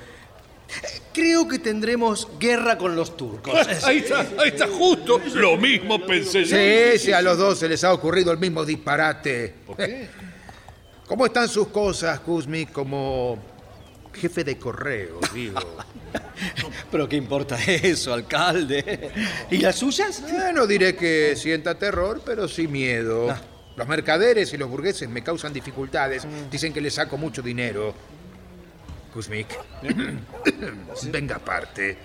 Creo 1.14 1.48
que 1.48 1.60
tendremos 1.60 2.28
guerra 2.40 2.78
con 2.78 2.96
los 2.96 3.18
turcos. 3.18 3.54
Ahí 3.84 3.98
está, 3.98 4.22
ahí 4.38 4.50
está, 4.50 4.68
justo. 4.68 5.20
Lo 5.34 5.58
mismo 5.58 6.06
pensé 6.06 6.46
yo. 6.46 6.56
Sí, 6.56 7.00
sí, 7.00 7.12
a 7.12 7.22
los 7.22 7.38
dos 7.38 7.60
se 7.60 7.68
les 7.68 7.84
ha 7.84 7.94
ocurrido 7.94 8.32
el 8.32 8.38
mismo 8.38 8.64
disparate. 8.64 9.56
¿Por 9.66 9.78
qué? 9.78 10.08
¿Cómo 11.08 11.26
están 11.26 11.50
sus 11.50 11.70
cosas, 11.70 12.20
Kuzmik, 12.20 12.72
como 12.72 13.40
jefe 14.14 14.44
de 14.44 14.60
correos, 14.60 15.34
digo? 15.34 15.60
Pero 16.92 17.10
qué 17.10 17.16
importa 17.16 17.58
eso, 17.64 18.14
alcalde. 18.14 19.12
¿Y 19.50 19.58
las 19.58 19.76
suyas? 19.76 20.22
Eh, 20.22 20.52
no 20.54 20.68
diré 20.68 20.96
que 20.96 21.36
sienta 21.36 21.78
terror, 21.78 22.22
pero 22.24 22.48
sí 22.48 22.68
miedo. 22.68 23.36
Los 23.76 23.88
mercaderes 23.88 24.54
y 24.54 24.58
los 24.58 24.70
burgueses 24.70 25.10
me 25.10 25.24
causan 25.24 25.52
dificultades. 25.52 26.28
Dicen 26.52 26.74
que 26.74 26.82
les 26.82 26.94
saco 26.94 27.18
mucho 27.18 27.42
dinero. 27.42 27.94
Kuzmik, 29.14 29.48
venga 31.12 31.36
aparte. 31.38 31.98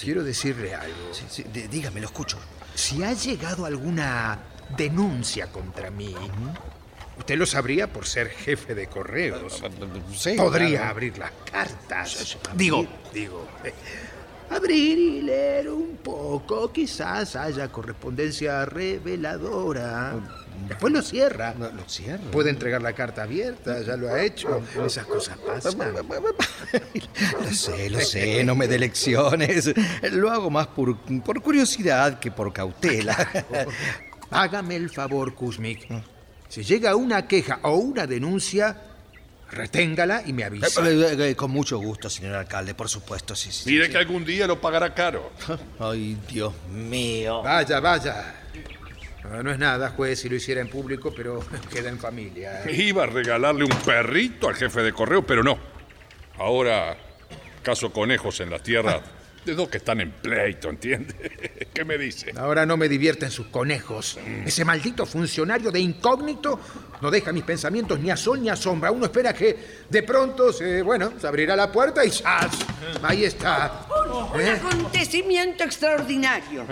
Quiero 0.00 0.22
decirle 0.24 0.74
algo. 0.74 1.12
Sí, 1.28 1.44
dígame, 1.44 2.00
lo 2.00 2.06
escucho. 2.06 2.38
Si 2.74 3.02
ha 3.04 3.12
llegado 3.12 3.66
alguna 3.66 4.38
denuncia 4.76 5.46
contra 5.52 5.90
mí, 5.90 6.14
usted 7.18 7.36
lo 7.36 7.46
sabría 7.46 7.92
por 7.92 8.06
ser 8.06 8.28
jefe 8.30 8.74
de 8.74 8.86
correos. 8.88 9.62
Sí, 10.16 10.34
Podría 10.36 10.78
claro. 10.78 10.90
abrir 10.90 11.18
las 11.18 11.32
cartas. 11.50 12.38
Digo, 12.54 12.86
digo. 13.12 13.46
abrir 14.50 14.98
y 14.98 15.22
leer 15.22 15.68
un 15.68 15.96
poco. 15.98 16.72
Quizás 16.72 17.36
haya 17.36 17.68
correspondencia 17.68 18.64
reveladora. 18.64 20.14
Después 20.68 20.92
lo 20.92 21.02
cierra. 21.02 21.54
No, 21.58 21.70
lo 21.70 21.88
cierro. 21.88 22.30
Puede 22.30 22.50
entregar 22.50 22.82
la 22.82 22.92
carta 22.92 23.22
abierta, 23.24 23.80
ya 23.82 23.96
lo 23.96 24.08
ha 24.08 24.22
hecho. 24.22 24.62
Esas 24.84 25.06
cosas 25.06 25.36
pasan. 25.38 25.76
Lo 27.42 27.50
sé, 27.52 27.90
lo 27.90 28.00
sé, 28.00 28.44
no 28.44 28.54
me 28.54 28.66
dé 28.68 28.78
lecciones. 28.78 29.72
Lo 30.12 30.30
hago 30.30 30.50
más 30.50 30.66
por, 30.68 30.96
por 31.22 31.42
curiosidad 31.42 32.18
que 32.18 32.30
por 32.30 32.52
cautela. 32.52 33.16
Hágame 34.30 34.76
el 34.76 34.90
favor, 34.90 35.34
Kuzmik. 35.34 35.88
Si 36.48 36.62
llega 36.64 36.96
una 36.96 37.26
queja 37.26 37.60
o 37.62 37.76
una 37.76 38.06
denuncia, 38.06 38.76
reténgala 39.50 40.22
y 40.26 40.32
me 40.32 40.44
avisa. 40.44 40.86
Eh, 40.88 41.30
eh, 41.30 41.36
Con 41.36 41.50
mucho 41.50 41.78
gusto, 41.78 42.10
señor 42.10 42.34
alcalde, 42.34 42.74
por 42.74 42.88
supuesto, 42.88 43.34
sí, 43.36 43.52
sí. 43.52 43.70
Mire 43.70 43.88
que 43.90 43.98
algún 43.98 44.24
día 44.24 44.46
lo 44.46 44.60
pagará 44.60 44.92
caro. 44.94 45.32
Ay, 45.78 46.16
Dios 46.28 46.52
mío. 46.70 47.42
Vaya, 47.42 47.80
vaya. 47.80 48.41
No, 49.24 49.42
no 49.42 49.52
es 49.52 49.58
nada, 49.58 49.90
juez, 49.90 50.20
si 50.20 50.28
lo 50.28 50.36
hiciera 50.36 50.60
en 50.60 50.68
público, 50.68 51.12
pero 51.14 51.44
queda 51.72 51.88
en 51.88 51.98
familia. 51.98 52.70
Iba 52.70 53.04
a 53.04 53.06
regalarle 53.06 53.64
un 53.64 53.76
perrito 53.84 54.48
al 54.48 54.54
jefe 54.54 54.82
de 54.82 54.92
correo, 54.92 55.24
pero 55.26 55.42
no. 55.42 55.58
Ahora 56.38 56.96
caso 57.62 57.92
conejos 57.92 58.40
en 58.40 58.50
la 58.50 58.58
tierra 58.58 59.00
de 59.44 59.54
dos 59.54 59.68
que 59.68 59.78
están 59.78 60.00
en 60.00 60.10
pleito, 60.10 60.68
¿entiende? 60.68 61.68
¿Qué 61.74 61.84
me 61.84 61.96
dice? 61.98 62.32
Ahora 62.36 62.66
no 62.66 62.76
me 62.76 62.88
divierten 62.88 63.30
sus 63.30 63.46
conejos. 63.46 64.18
Ese 64.44 64.64
maldito 64.64 65.06
funcionario 65.06 65.70
de 65.70 65.80
incógnito 65.80 66.60
no 67.00 67.10
deja 67.10 67.32
mis 67.32 67.44
pensamientos 67.44 67.98
ni 67.98 68.10
a 68.10 68.16
sol 68.16 68.42
ni 68.42 68.48
a 68.48 68.56
sombra. 68.56 68.90
Uno 68.90 69.06
espera 69.06 69.32
que 69.32 69.56
de 69.88 70.02
pronto 70.02 70.52
se, 70.52 70.82
bueno, 70.82 71.12
se 71.20 71.26
abrirá 71.26 71.56
la 71.56 71.70
puerta 71.72 72.04
y 72.04 72.10
¡zas! 72.10 72.52
Ahí 73.02 73.24
está. 73.24 73.86
Un 74.34 74.40
¿Eh? 74.40 74.50
acontecimiento 74.50 75.64
extraordinario. 75.64 76.66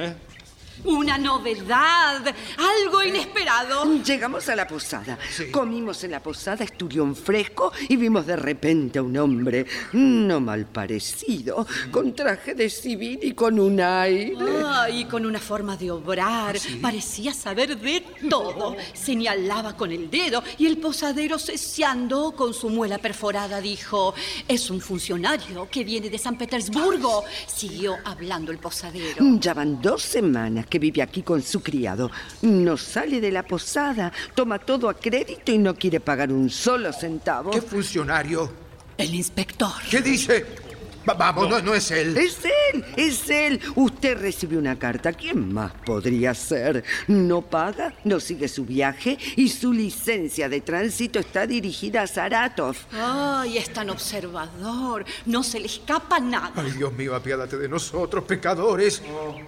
Una 0.84 1.18
novedad, 1.18 2.22
algo 2.56 3.02
inesperado. 3.02 3.84
Llegamos 4.02 4.48
a 4.48 4.56
la 4.56 4.66
posada. 4.66 5.18
Comimos 5.50 6.02
en 6.04 6.12
la 6.12 6.22
posada 6.22 6.64
esturión 6.64 7.14
fresco 7.14 7.72
y 7.88 7.96
vimos 7.96 8.26
de 8.26 8.36
repente 8.36 8.98
a 8.98 9.02
un 9.02 9.16
hombre 9.18 9.66
no 9.92 10.40
mal 10.40 10.66
parecido, 10.66 11.66
con 11.90 12.14
traje 12.14 12.54
de 12.54 12.70
civil 12.70 13.18
y 13.22 13.32
con 13.32 13.58
un 13.58 13.80
aire. 13.80 14.36
Ay, 14.66 15.04
con 15.04 15.26
una 15.26 15.38
forma 15.38 15.76
de 15.76 15.90
obrar. 15.90 16.56
Parecía 16.80 17.34
saber 17.34 17.78
de 17.78 18.02
todo. 18.28 18.76
Señalaba 18.94 19.76
con 19.76 19.92
el 19.92 20.10
dedo 20.10 20.42
y 20.58 20.66
el 20.66 20.78
posadero 20.78 21.38
se, 21.38 21.58
se 21.58 21.84
andó 21.84 22.32
con 22.32 22.54
su 22.54 22.70
muela 22.70 22.98
perforada. 22.98 23.60
Dijo, 23.60 24.14
es 24.48 24.70
un 24.70 24.80
funcionario 24.80 25.68
que 25.70 25.84
viene 25.84 26.08
de 26.08 26.18
San 26.18 26.38
Petersburgo. 26.38 27.24
Siguió 27.46 27.96
hablando 28.04 28.50
el 28.50 28.58
posadero. 28.58 29.24
Ya 29.38 29.52
van 29.52 29.80
dos 29.82 30.02
semanas 30.02 30.66
que 30.70 30.78
vive 30.78 31.02
aquí 31.02 31.22
con 31.22 31.42
su 31.42 31.62
criado. 31.62 32.10
No 32.40 32.78
sale 32.78 33.20
de 33.20 33.30
la 33.30 33.42
posada, 33.42 34.10
toma 34.34 34.58
todo 34.58 34.88
a 34.88 34.94
crédito 34.94 35.52
y 35.52 35.58
no 35.58 35.74
quiere 35.74 36.00
pagar 36.00 36.32
un 36.32 36.48
solo 36.48 36.92
centavo. 36.92 37.50
¿Qué 37.50 37.60
funcionario? 37.60 38.50
El 38.96 39.14
inspector. 39.14 39.72
¿Qué 39.90 40.00
dice? 40.00 40.69
Va- 41.08 41.14
vamos, 41.14 41.48
no. 41.48 41.60
no 41.62 41.74
es 41.74 41.90
él. 41.90 42.16
Es 42.16 42.38
él, 42.72 42.84
es 42.96 43.30
él. 43.30 43.60
Usted 43.74 44.18
recibió 44.18 44.58
una 44.58 44.78
carta. 44.78 45.12
¿Quién 45.12 45.52
más 45.52 45.72
podría 45.84 46.34
ser? 46.34 46.84
No 47.08 47.40
paga, 47.42 47.94
no 48.04 48.20
sigue 48.20 48.48
su 48.48 48.64
viaje 48.64 49.16
y 49.36 49.48
su 49.48 49.72
licencia 49.72 50.48
de 50.48 50.60
tránsito 50.60 51.18
está 51.18 51.46
dirigida 51.46 52.02
a 52.02 52.06
Saratov. 52.06 52.76
Ay, 52.92 53.58
es 53.58 53.72
tan 53.72 53.88
observador. 53.90 55.04
No 55.26 55.42
se 55.42 55.58
le 55.60 55.66
escapa 55.66 56.20
nada. 56.20 56.52
Ay, 56.56 56.72
Dios 56.72 56.92
mío, 56.92 57.14
apiádate 57.14 57.56
de 57.56 57.68
nosotros, 57.68 58.24
pecadores. 58.24 59.02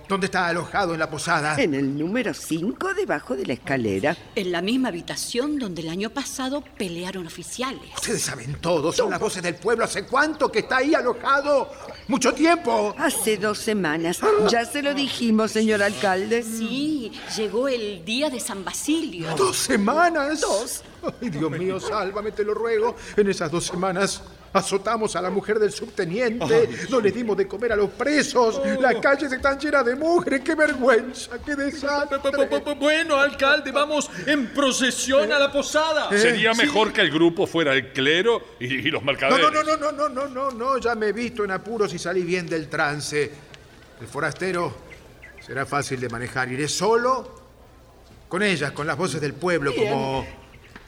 ¿Dónde 0.09 0.27
está 0.27 0.49
alojado 0.49 0.95
en 0.95 1.01
la 1.01 1.11
posada? 1.11 1.61
En 1.61 1.75
el 1.75 1.97
número 1.99 2.33
5, 2.35 2.95
debajo 2.95 3.37
de 3.37 3.47
la 3.47 3.53
escalera. 3.53 4.17
En 4.35 4.53
la 4.53 4.63
misma 4.63 4.89
habitación 4.89 5.59
donde 5.59 5.83
el 5.83 5.89
año 5.91 6.11
pasado 6.11 6.63
pelearon 6.79 7.27
oficiales. 7.27 7.91
Ustedes 7.97 8.23
saben 8.23 8.55
todo, 8.61 8.91
son 8.93 9.11
las 9.11 9.21
voces 9.21 9.43
del 9.43 9.55
pueblo. 9.57 9.85
¿Hace 9.85 10.05
cuánto 10.07 10.51
que 10.51 10.61
está 10.61 10.79
ahí 10.79 10.95
alojado? 10.95 11.42
¡Mucho 12.09 12.33
tiempo! 12.33 12.95
Hace 12.99 13.37
dos 13.37 13.59
semanas. 13.59 14.21
Ya 14.49 14.65
se 14.65 14.83
lo 14.83 14.95
dijimos, 14.95 15.53
señor 15.53 15.83
alcalde. 15.83 16.43
Sí, 16.43 17.13
llegó 17.37 17.69
el 17.69 18.05
día 18.05 18.29
de 18.31 18.41
San 18.41 18.65
Basilio. 18.65 19.35
¿Dos 19.37 19.57
semanas? 19.57 20.41
Dos. 20.41 20.83
Ay, 21.21 21.31
Dios 21.31 21.51
mío, 21.51 21.81
sálvame, 21.81 22.33
te 22.33 22.45
lo 22.45 22.55
ruego. 22.55 22.97
En 23.17 23.29
esas 23.29 23.51
dos 23.51 23.65
semanas 23.67 24.23
azotamos 24.53 25.17
a 25.17 25.23
la 25.23 25.31
mujer 25.31 25.59
del 25.59 25.73
subteniente, 25.73 26.69
no 26.91 27.01
le 27.01 27.11
dimos 27.11 27.37
de 27.37 27.47
comer 27.49 27.73
a 27.73 27.77
los 27.77 27.91
presos, 27.91 28.61
las 28.81 28.95
oh. 28.95 29.01
calles 29.01 29.33
están 29.33 29.59
llenas 29.59 29.85
de 29.85 29.95
mujeres, 29.95 30.41
qué 30.41 30.55
vergüenza, 30.55 31.39
qué 31.45 31.57
desastre. 31.57 32.19
Bueno, 32.79 33.17
alcalde, 33.17 33.73
vamos 33.73 34.11
en 34.27 34.49
procesión 34.49 35.33
a 35.33 35.39
la 35.39 35.51
posada. 35.51 36.09
Eh, 36.11 36.19
Sería 36.19 36.53
mejor 36.55 36.93
que 36.93 37.01
el 37.01 37.11
grupo 37.11 37.47
fuera 37.47 37.73
el 37.73 37.93
clero 37.93 38.43
y, 38.61 38.91
los 38.91 39.03
mercaderes. 39.03 39.43
No, 39.43 39.51
no, 39.51 39.63
no, 39.63 39.77
no, 39.77 39.93
no, 39.93 40.09
no, 40.09 40.29
no, 40.29 40.51
no, 40.51 40.79
ya 40.79 40.95
me 40.95 41.09
he 41.09 41.13
visto 41.13 41.45
en 41.45 41.51
apuros 41.51 41.93
y 41.95 41.99
salí 41.99 42.23
bien 42.23 42.47
del 42.47 42.69
trance. 42.69 43.31
El 44.01 44.07
forastero 44.07 44.75
será 45.41 45.65
fácil 45.65 46.01
de 46.01 46.09
manejar, 46.09 46.51
iré 46.51 46.69
solo 46.69 47.43
con 48.29 48.43
ellas, 48.43 48.73
con 48.73 48.87
las 48.87 48.97
voces 48.97 49.21
del 49.21 49.35
pueblo, 49.35 49.75
como 49.75 50.27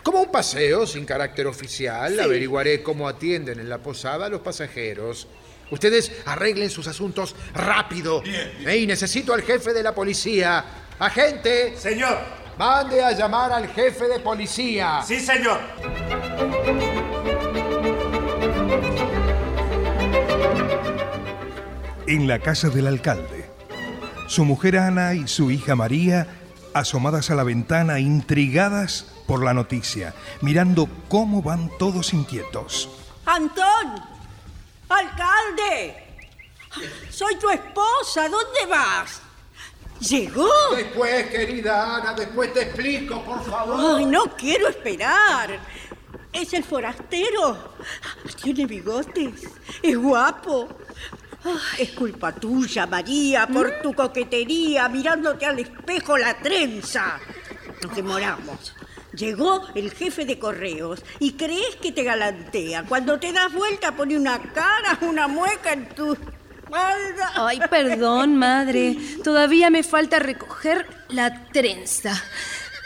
como 0.05 0.21
un 0.21 0.31
paseo 0.31 0.87
sin 0.87 1.05
carácter 1.05 1.49
oficial. 1.49 2.21
Averiguaré 2.21 2.83
cómo 2.83 3.09
atienden 3.09 3.59
en 3.59 3.69
la 3.69 3.79
posada 3.79 4.27
a 4.27 4.29
los 4.29 4.43
pasajeros. 4.43 5.27
Ustedes 5.71 6.13
arreglen 6.27 6.71
sus 6.71 6.87
asuntos 6.87 7.35
rápido. 7.55 8.23
Ey, 8.65 8.87
necesito 8.87 9.33
al 9.33 9.43
jefe 9.43 9.73
de 9.73 9.83
la 9.83 9.95
policía. 9.95 10.63
Agente, 10.99 11.75
Señor. 11.77 12.19
mande 12.59 13.03
a 13.03 13.13
llamar 13.13 13.51
al 13.51 13.67
jefe 13.69 14.05
de 14.07 14.21
policía. 14.21 15.01
Sí, 15.05 15.19
señor. 15.19 15.59
En 22.07 22.29
la 22.29 22.39
casa 22.39 22.69
del 22.69 22.87
alcalde. 22.87 23.47
Su 24.29 24.45
mujer 24.45 24.79
Ana 24.79 25.15
y 25.15 25.27
su 25.27 25.51
hija 25.51 25.75
María, 25.75 26.27
asomadas 26.75 27.31
a 27.31 27.35
la 27.35 27.45
ventana, 27.45 28.01
intrigadas 28.01 29.07
por 29.27 29.43
la 29.43 29.55
noticia, 29.55 30.15
mirando 30.41 30.89
cómo 31.09 31.43
van 31.43 31.71
todos 31.79 32.13
inquietos. 32.13 32.91
Antón, 33.25 33.95
alcalde, 34.89 36.05
soy 37.11 37.37
tu 37.37 37.49
esposa, 37.49 38.29
¿dónde 38.29 38.67
vas? 38.69 39.23
¿Llegó? 40.01 40.51
Después, 40.77 41.27
querida 41.31 41.97
Ana, 41.97 42.13
después 42.15 42.53
te 42.53 42.63
explico, 42.63 43.23
por 43.23 43.43
favor. 43.45 43.97
Ay, 43.99 44.05
no 44.05 44.25
quiero 44.37 44.69
esperar. 44.69 45.59
Es 46.33 46.53
el 46.53 46.65
forastero. 46.65 47.75
Tiene 48.43 48.67
bigotes. 48.67 49.49
Es 49.83 49.97
guapo. 49.97 50.69
Es 51.79 51.91
culpa 51.91 52.33
tuya, 52.33 52.87
María, 52.87 53.47
por 53.47 53.81
tu 53.83 53.93
coquetería, 53.93 54.89
mirándote 54.89 55.47
al 55.47 55.59
espejo 55.59 56.17
la 56.17 56.35
trenza. 56.35 57.19
Nos 57.83 57.95
demoramos. 57.95 58.75
Llegó 59.15 59.67
el 59.75 59.93
jefe 59.93 60.25
de 60.25 60.39
correos 60.39 61.05
y 61.21 61.33
crees 61.33 61.77
que 61.77 61.93
te 61.93 62.03
galantea. 62.03 62.85
Cuando 62.85 63.19
te 63.21 63.33
das 63.33 63.53
vuelta 63.53 63.95
pone 63.95 64.17
una 64.17 64.41
cara, 64.41 64.99
una 65.03 65.29
mueca 65.29 65.73
en 65.73 65.89
tu 65.91 66.15
espalda. 66.15 67.33
Ay, 67.37 67.61
perdón, 67.71 68.37
madre. 68.37 68.97
Todavía 69.23 69.71
me 69.71 69.83
falta 69.83 70.19
recoger 70.19 70.87
la 71.09 71.45
trenza. 71.47 72.21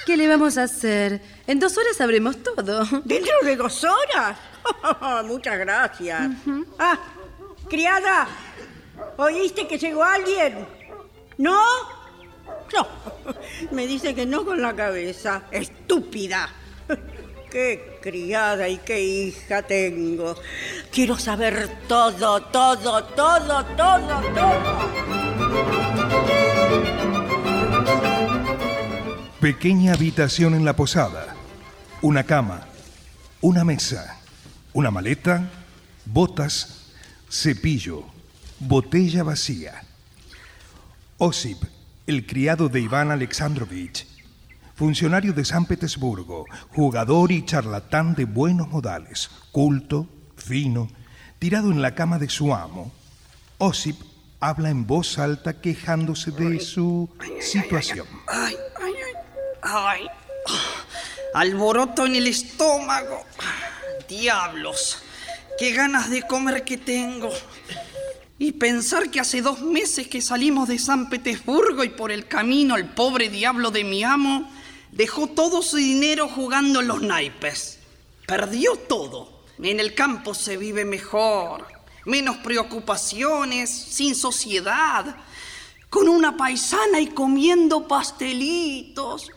¿Qué 0.05 0.17
le 0.17 0.29
vamos 0.29 0.59
a 0.59 0.65
hacer? 0.65 1.21
En 1.47 1.59
dos 1.61 1.79
horas 1.79 1.97
sabremos 1.97 2.43
todo. 2.43 2.85
¿Dentro 3.05 3.35
de 3.45 3.57
dos 3.57 3.85
horas? 3.85 4.37
Muchas 5.27 5.59
gracias. 5.59 6.31
Ah, 6.79 6.99
criada, 7.69 8.27
¿oíste 9.17 9.67
que 9.67 9.79
llegó 9.79 10.05
alguien? 10.05 10.67
¿No? 11.39 11.61
No. 12.75 12.87
Me 13.71 13.87
dice 13.87 14.15
que 14.15 14.27
no 14.27 14.45
con 14.45 14.61
la 14.61 14.75
cabeza. 14.75 15.45
Estúpida. 15.51 16.49
Qué 17.51 17.99
criada 18.03 18.69
y 18.69 18.77
qué 18.79 19.01
hija 19.01 19.63
tengo. 19.63 20.35
Quiero 20.93 21.19
saber 21.19 21.69
todo, 21.89 22.43
todo, 22.43 23.05
todo, 23.05 23.65
todo, 23.65 24.23
todo. 24.23 25.19
Pequeña 29.41 29.95
habitación 29.95 30.55
en 30.55 30.65
la 30.65 30.77
posada. 30.77 31.35
Una 32.03 32.25
cama, 32.25 32.67
una 33.41 33.65
mesa, 33.65 34.21
una 34.75 34.91
maleta, 34.91 35.49
botas, 36.05 36.91
cepillo, 37.31 38.05
botella 38.61 39.23
vacía. 39.23 39.83
Osip, 41.19 41.63
el 42.07 42.27
criado 42.27 42.69
de 42.69 42.81
Iván 42.81 43.11
Alexandrovich, 43.11 44.07
funcionario 44.75 45.33
de 45.33 45.45
San 45.45 45.67
Petersburgo, 45.67 46.47
jugador 46.71 47.33
y 47.33 47.45
charlatán 47.45 48.15
de 48.15 48.25
buenos 48.25 48.69
modales, 48.69 49.31
culto, 49.53 50.09
fino, 50.37 50.89
tirado 51.39 51.71
en 51.71 51.83
la 51.83 51.95
cama 51.95 52.19
de 52.19 52.29
su 52.29 52.55
amo. 52.55 52.93
Osip 53.59 54.01
habla 54.41 54.71
en 54.71 54.87
voz 54.87 55.19
alta 55.19 55.61
quejándose 55.61 56.31
de 56.31 56.61
su 56.61 57.09
situación. 57.41 58.07
Ay, 58.29 58.55
ay, 58.81 58.93
ay, 59.63 60.01
ay. 60.01 60.07
Alboroto 61.35 62.07
en 62.07 62.17
el 62.17 62.27
estómago. 62.27 63.25
Diablos. 64.09 65.03
Qué 65.59 65.73
ganas 65.73 66.09
de 66.09 66.23
comer 66.23 66.65
que 66.65 66.77
tengo. 66.77 67.31
Y 68.39 68.53
pensar 68.53 69.11
que 69.11 69.19
hace 69.19 69.43
dos 69.43 69.61
meses 69.61 70.07
que 70.07 70.21
salimos 70.21 70.69
de 70.69 70.79
San 70.79 71.11
Petersburgo 71.11 71.83
y 71.83 71.89
por 71.89 72.13
el 72.13 72.29
camino 72.29 72.77
el 72.77 72.87
pobre 72.87 73.29
diablo 73.29 73.73
de 73.73 73.83
mi 73.83 74.05
amo 74.05 74.49
dejó 74.93 75.27
todo 75.27 75.61
su 75.61 75.77
dinero 75.77 76.29
jugando 76.29 76.81
en 76.81 76.87
los 76.87 77.03
naipes. 77.03 77.79
Perdió 78.27 78.77
todo. 78.77 79.43
En 79.61 79.81
el 79.81 79.95
campo 79.95 80.35
se 80.35 80.57
vive 80.57 80.85
mejor. 80.85 81.67
Menos 82.05 82.37
preocupaciones, 82.37 83.71
sin 83.71 84.15
sociedad. 84.15 85.17
Con 85.91 86.09
una 86.09 86.37
paisana 86.37 87.01
y 87.01 87.09
comiendo 87.09 87.89
pastelitos. 87.89 89.33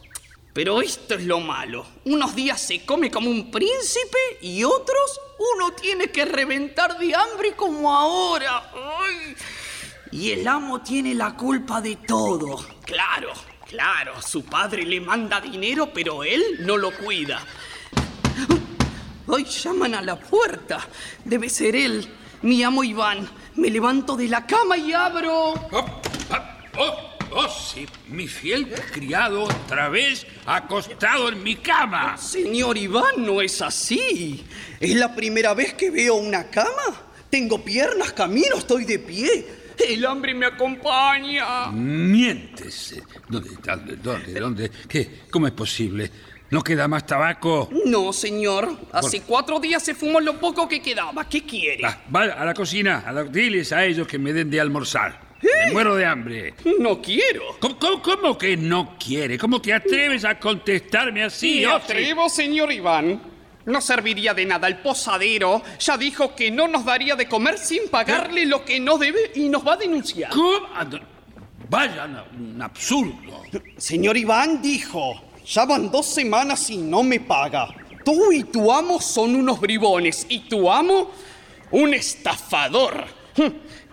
Pero 0.53 0.81
esto 0.81 1.15
es 1.15 1.23
lo 1.25 1.39
malo. 1.39 1.85
Unos 2.05 2.35
días 2.35 2.59
se 2.61 2.85
come 2.85 3.09
como 3.09 3.29
un 3.29 3.49
príncipe 3.49 4.17
y 4.41 4.63
otros 4.63 5.19
uno 5.55 5.71
tiene 5.71 6.11
que 6.11 6.25
reventar 6.25 6.97
de 6.97 7.15
hambre 7.15 7.53
como 7.55 7.95
ahora. 7.95 8.71
Ay. 8.73 9.35
Y 10.11 10.31
el 10.31 10.47
amo 10.47 10.81
tiene 10.81 11.15
la 11.15 11.35
culpa 11.37 11.79
de 11.79 11.95
todo. 11.95 12.65
Claro, 12.85 13.31
claro. 13.65 14.21
Su 14.21 14.43
padre 14.43 14.83
le 14.83 14.99
manda 14.99 15.39
dinero, 15.39 15.91
pero 15.93 16.23
él 16.23 16.43
no 16.59 16.75
lo 16.75 16.91
cuida. 16.91 17.41
Hoy 19.27 19.45
llaman 19.45 19.95
a 19.95 20.01
la 20.01 20.19
puerta. 20.19 20.85
Debe 21.23 21.49
ser 21.49 21.77
él, 21.77 22.05
mi 22.41 22.61
amo 22.61 22.83
Iván. 22.83 23.29
Me 23.55 23.69
levanto 23.69 24.17
de 24.17 24.27
la 24.27 24.45
cama 24.45 24.77
y 24.77 24.91
abro. 24.91 25.53
Oh, 25.71 26.01
oh, 26.77 27.10
sí, 27.49 27.85
mi 28.09 28.27
fiel 28.27 28.67
criado 28.91 29.43
otra 29.43 29.89
vez 29.89 30.25
acostado 30.45 31.29
en 31.29 31.41
mi 31.43 31.55
cama. 31.55 32.17
Señor 32.17 32.77
Iván, 32.77 33.15
no 33.25 33.41
es 33.41 33.61
así. 33.61 34.43
¿Es 34.79 34.95
la 34.95 35.15
primera 35.15 35.53
vez 35.53 35.73
que 35.73 35.89
veo 35.89 36.15
una 36.15 36.49
cama? 36.49 37.07
Tengo 37.29 37.63
piernas, 37.63 38.11
camino, 38.13 38.57
estoy 38.57 38.85
de 38.85 38.99
pie. 38.99 39.45
El 39.87 40.05
hambre 40.05 40.33
me 40.33 40.45
acompaña. 40.45 41.67
Mientes. 41.71 43.01
¿Dónde, 43.29 43.49
dónde, 43.63 43.95
dónde, 43.95 44.33
dónde? 44.39 44.71
¿Qué? 44.87 45.21
¿Cómo 45.31 45.47
es 45.47 45.53
posible? 45.53 46.11
¿No 46.51 46.61
queda 46.61 46.87
más 46.89 47.05
tabaco? 47.05 47.69
No, 47.85 48.11
señor. 48.11 48.77
Hace 48.91 49.21
cuatro 49.21 49.59
días 49.59 49.81
se 49.81 49.95
fumó 49.95 50.19
lo 50.19 50.37
poco 50.39 50.67
que 50.67 50.81
quedaba. 50.81 51.27
¿Qué 51.29 51.43
quiere? 51.45 51.85
Ah, 51.85 52.01
vaya 52.09 52.33
a 52.33 52.43
la 52.43 52.53
cocina, 52.53 53.03
a 53.05 53.11
la- 53.13 53.23
diles 53.23 53.71
a 53.71 53.85
ellos 53.85 54.05
que 54.05 54.19
me 54.19 54.33
den 54.33 54.49
de 54.51 54.59
almorzar. 54.59 55.30
Me 55.41 55.71
muero 55.71 55.95
de 55.95 56.05
hambre. 56.05 56.53
No 56.79 57.01
quiero. 57.01 57.57
¿Cómo, 57.59 57.77
cómo- 57.79 58.01
cómo 58.01 58.37
que 58.37 58.55
no 58.57 58.95
quiere? 58.97 59.37
¿Cómo 59.37 59.61
te 59.61 59.73
atreves 59.73 60.23
a 60.25 60.37
contestarme 60.39 61.23
así? 61.23 61.61
Me 61.65 61.71
atrevo, 61.71 62.29
señor 62.29 62.71
Iván. 62.71 63.21
No 63.65 63.79
serviría 63.81 64.33
de 64.33 64.45
nada. 64.45 64.67
El 64.67 64.77
posadero 64.77 65.61
ya 65.79 65.97
dijo 65.97 66.35
que 66.35 66.49
no 66.51 66.67
nos 66.67 66.83
daría 66.85 67.15
de 67.15 67.27
comer 67.27 67.57
sin 67.57 67.89
pagarle 67.89 68.45
lo 68.45 68.65
que 68.65 68.79
nos 68.79 68.99
debe 68.99 69.31
y 69.35 69.49
nos 69.49 69.65
va 69.65 69.73
a 69.73 69.77
denunciar. 69.77 70.31
¿Cómo? 70.31 70.67
Ah, 70.73 70.85
Vaya, 71.69 72.05
un 72.37 72.61
absurdo. 72.61 73.43
Señor 73.77 74.17
Iván 74.17 74.61
dijo, 74.61 75.13
ya 75.45 75.65
van 75.65 75.89
dos 75.89 76.05
semanas 76.05 76.69
y 76.69 76.77
no 76.77 77.01
me 77.01 77.19
paga. 77.21 77.67
Tú 78.03 78.31
y 78.31 78.43
tu 78.43 78.71
amo 78.71 78.99
son 78.99 79.35
unos 79.35 79.59
bribones 79.61 80.25
y 80.27 80.39
tu 80.49 80.69
amo 80.71 81.11
un 81.71 81.93
estafador. 81.93 83.05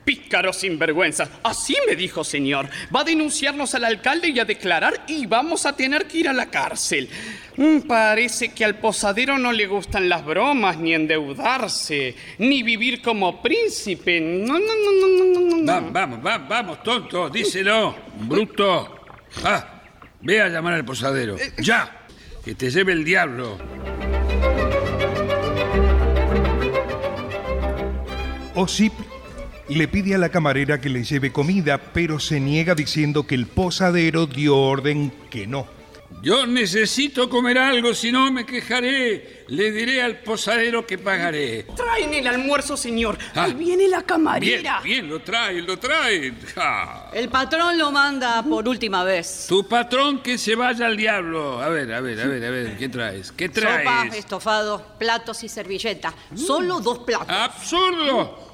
Pícaro 0.09 0.55
sinvergüenza. 0.55 1.29
Así 1.43 1.77
me 1.87 1.95
dijo, 1.95 2.25
señor. 2.25 2.67
Va 2.97 3.03
a 3.03 3.05
denunciarnos 3.05 3.75
al 3.75 3.85
alcalde 3.85 4.31
y 4.31 4.39
a 4.39 4.47
declarar 4.47 5.05
y 5.07 5.27
vamos 5.27 5.67
a 5.67 5.77
tener 5.77 6.07
que 6.07 6.17
ir 6.17 6.29
a 6.31 6.33
la 6.33 6.47
cárcel. 6.47 7.11
Mm, 7.59 7.81
Parece 7.81 8.55
que 8.55 8.65
al 8.65 8.77
posadero 8.77 9.37
no 9.37 9.53
le 9.53 9.67
gustan 9.67 10.09
las 10.09 10.25
bromas, 10.25 10.79
ni 10.79 10.95
endeudarse, 10.95 12.15
ni 12.39 12.63
vivir 12.63 13.03
como 13.03 13.43
príncipe. 13.43 14.19
No, 14.19 14.59
no, 14.59 14.61
no, 14.61 14.93
no, 14.99 15.09
no, 15.09 15.41
no, 15.41 15.57
no. 15.59 15.67
Vamos, 15.67 15.93
vamos, 15.93 16.23
vamos, 16.23 16.49
vamos, 16.49 16.83
tonto, 16.83 17.29
díselo, 17.29 17.95
bruto. 18.21 19.05
Ah, 19.45 19.83
ve 20.23 20.41
a 20.41 20.49
llamar 20.49 20.73
al 20.73 20.87
posadero. 20.87 21.37
¡Ya! 21.59 22.07
Que 22.43 22.55
te 22.55 22.71
lleve 22.71 22.95
el 22.95 23.05
diablo. 23.05 23.59
Osip 28.55 28.95
le 29.75 29.89
pide 29.89 30.15
a 30.15 30.19
la 30.19 30.29
camarera 30.31 30.81
que 30.81 30.89
le 30.89 31.05
lleve 31.05 31.33
comida, 31.33 31.79
pero 31.79 32.19
se 32.19 32.41
niega 32.41 32.75
diciendo 32.75 33.27
que 33.27 33.35
el 33.35 33.47
posadero 33.47 34.27
dio 34.27 34.57
orden 34.57 35.13
que 35.31 35.47
no. 35.47 35.67
Yo 36.23 36.47
necesito 36.47 37.29
comer 37.29 37.59
algo, 37.59 37.95
si 37.95 38.11
no 38.11 38.33
me 38.33 38.45
quejaré. 38.45 39.45
Le 39.49 39.71
diré 39.71 40.03
al 40.03 40.19
posadero 40.21 40.85
que 40.85 40.99
pagaré. 40.99 41.65
Traen 41.77 42.13
el 42.13 42.27
almuerzo, 42.27 42.77
señor. 42.77 43.17
Ah. 43.35 43.45
Ahí 43.45 43.55
viene 43.55 43.87
la 43.89 43.99
Bien, 43.99 44.07
camarera. 44.07 44.81
bien, 44.83 45.09
lo 45.09 45.21
trae, 45.21 45.63
lo 45.63 45.79
trae. 45.79 46.33
Ja. 46.55 47.11
El 47.13 47.29
patrón 47.29 47.79
lo 47.79 47.93
manda 47.93 48.43
por 48.43 48.67
última 48.67 49.05
vez. 49.05 49.47
Tu 49.49 49.69
patrón 49.69 50.21
que 50.21 50.39
se 50.39 50.55
vaya 50.57 50.87
al 50.87 50.97
diablo. 50.97 51.63
A 51.63 51.69
ver, 51.69 51.93
a 51.93 52.01
ver, 52.01 52.21
a 52.21 52.27
ver, 52.27 52.45
a 52.45 52.51
ver, 52.51 52.77
¿qué 52.79 52.89
traes? 52.89 53.31
¿Qué 53.31 53.49
traes? 53.49 53.85
Sopa, 53.85 54.17
estofado, 54.17 54.87
platos 54.99 55.45
y 55.45 55.49
servilleta. 55.49 56.13
Solo 56.35 56.81
dos 56.81 57.01
platos. 57.01 57.29
¡Absurdo! 57.29 58.48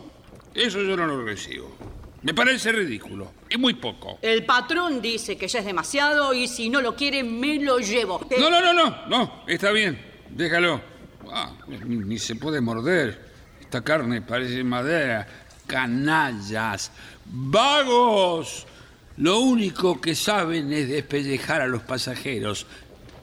Eso 0.55 0.81
yo 0.81 0.97
no 0.97 1.07
lo 1.07 1.25
recibo. 1.25 1.77
Me 2.23 2.33
parece 2.33 2.73
ridículo. 2.73 3.33
Y 3.51 3.59
muy 3.59 3.75
poco. 3.75 4.19
El 4.23 4.47
patrón 4.47 5.03
dice 5.03 5.37
que 5.37 5.47
ya 5.47 5.59
es 5.59 5.65
demasiado 5.65 6.33
y 6.33 6.49
si 6.49 6.71
no 6.71 6.81
lo 6.81 6.97
quiere, 6.97 7.23
me 7.23 7.57
lo 7.61 7.79
llevo. 7.79 8.27
No, 8.39 8.49
no, 8.49 8.61
no, 8.63 8.73
no, 8.73 9.07
no, 9.09 9.43
está 9.47 9.73
bien, 9.73 10.01
déjalo. 10.31 10.81
Ah, 11.31 11.53
ni, 11.87 12.19
se 12.19 12.37
puede 12.37 12.61
morder. 12.61 13.33
Esta 13.61 13.83
carne 13.83 14.23
parece 14.23 14.65
madera. 14.65 15.27
Canallas, 15.67 16.93
vagos. 17.27 18.67
Lo 19.19 19.41
único 19.41 20.01
que 20.01 20.15
saben 20.15 20.73
es 20.73 20.89
despellejar 20.89 21.61
a 21.61 21.67
los 21.67 21.83
pasajeros. 21.83 22.67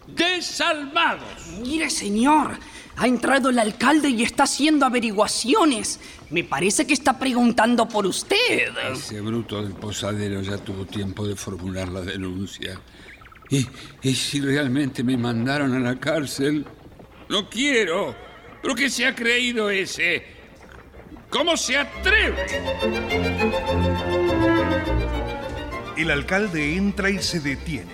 Desalmados. 0.08 1.48
Mire, 1.60 1.90
señor. 1.90 2.58
Ha 3.02 3.08
entrado 3.08 3.50
el 3.50 3.58
alcalde 3.58 4.10
y 4.10 4.22
está 4.22 4.44
haciendo 4.44 4.86
averiguaciones. 4.86 6.00
Me 6.30 6.44
parece 6.44 6.86
que 6.86 6.94
está 6.94 7.18
preguntando 7.18 7.88
por 7.88 8.06
usted. 8.06 8.70
Ese 8.94 9.22
bruto 9.22 9.60
del 9.64 9.74
posadero 9.74 10.44
ya 10.44 10.60
tuvo 10.60 10.86
tiempo 10.86 11.26
de 11.26 11.36
formular 11.36 11.88
la 11.88 12.02
denuncia. 12.02 12.80
¿Y, 13.50 13.66
y 14.04 14.14
si 14.14 14.40
realmente 14.40 15.04
me 15.04 15.18
mandaron 15.18 15.74
a 15.74 15.80
la 15.80 16.00
cárcel? 16.00 16.64
No 17.28 17.50
quiero. 17.50 18.16
¿Pero 18.62 18.76
qué 18.76 18.88
se 18.88 19.08
ha 19.08 19.16
creído 19.16 19.72
ese? 19.72 20.24
¿Cómo 21.32 21.58
se 21.58 21.80
atreve? 21.80 22.46
El 25.98 26.12
alcalde 26.12 26.76
entra 26.76 27.10
y 27.10 27.18
se 27.18 27.40
detiene. 27.40 27.94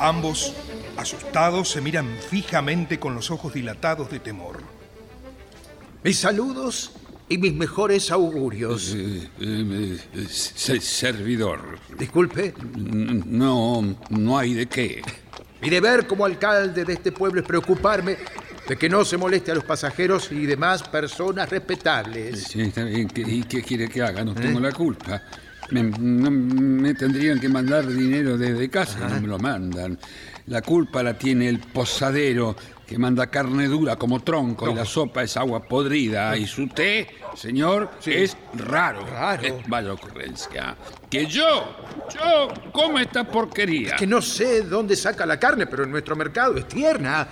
Ambos, 0.00 0.56
asustados, 0.96 1.70
se 1.70 1.80
miran 1.80 2.06
fijamente 2.28 2.98
con 2.98 3.14
los 3.14 3.30
ojos 3.30 3.52
dilatados 3.54 4.10
de 4.10 4.20
temor. 4.20 4.62
Mis 6.04 6.18
saludos 6.18 6.92
y 7.28 7.38
mis 7.38 7.54
mejores 7.54 8.10
augurios. 8.10 8.92
Eh, 8.94 9.28
eh, 9.40 9.98
eh, 10.14 10.26
se- 10.28 10.80
servidor. 10.80 11.78
Disculpe. 11.98 12.54
N- 12.76 13.22
No, 13.26 13.96
no 14.10 14.38
hay 14.38 14.54
de 14.54 14.66
qué. 14.66 15.02
Mi 15.60 15.70
deber 15.70 16.06
como 16.06 16.24
alcalde 16.24 16.84
de 16.84 16.92
este 16.92 17.12
pueblo 17.12 17.40
es 17.40 17.46
preocuparme 17.46 18.16
de 18.68 18.76
que 18.76 18.88
no 18.88 19.04
se 19.04 19.16
moleste 19.16 19.52
a 19.52 19.54
los 19.54 19.64
pasajeros 19.64 20.30
y 20.32 20.44
demás 20.46 20.82
personas 20.82 21.48
respetables. 21.48 22.42
Sí, 22.48 22.62
está 22.62 22.84
bien. 22.84 23.08
¿qué- 23.08 23.22
¿Y 23.22 23.42
qué 23.44 23.62
quiere 23.62 23.88
que 23.88 24.02
haga? 24.02 24.24
No 24.24 24.34
tengo 24.34 24.58
la 24.60 24.72
culpa. 24.72 25.22
Me, 25.70 25.82
no 25.84 26.30
me 26.30 26.92
tendrían 26.94 27.38
que 27.40 27.48
mandar 27.48 27.86
dinero 27.86 28.36
desde 28.36 28.68
casa, 28.68 29.08
no 29.08 29.20
me 29.20 29.28
lo 29.28 29.38
mandan. 29.38 29.98
La 30.46 30.60
culpa 30.60 31.02
la 31.02 31.16
tiene 31.16 31.48
el 31.48 31.60
posadero, 31.60 32.56
que 32.86 32.98
manda 32.98 33.28
carne 33.28 33.68
dura 33.68 33.96
como 33.96 34.20
tronco 34.20 34.68
y 34.68 34.74
la 34.74 34.84
sopa 34.84 35.22
es 35.22 35.36
agua 35.36 35.62
podrida. 35.62 36.36
Y 36.36 36.46
su 36.46 36.66
té, 36.68 37.06
señor, 37.34 37.90
es 38.04 38.36
raro. 38.54 39.06
Raro. 39.06 39.42
Eh, 39.44 39.62
vaya 39.68 39.92
ocurrencia. 39.92 40.76
Que 41.08 41.26
yo, 41.26 41.76
yo 42.12 42.48
como 42.72 42.98
esta 42.98 43.24
porquería. 43.24 43.94
Que 43.96 44.06
no 44.06 44.20
sé 44.20 44.62
dónde 44.62 44.96
saca 44.96 45.24
la 45.24 45.38
carne, 45.38 45.66
pero 45.68 45.84
en 45.84 45.90
nuestro 45.92 46.16
mercado 46.16 46.56
es 46.56 46.66
tierna. 46.68 47.26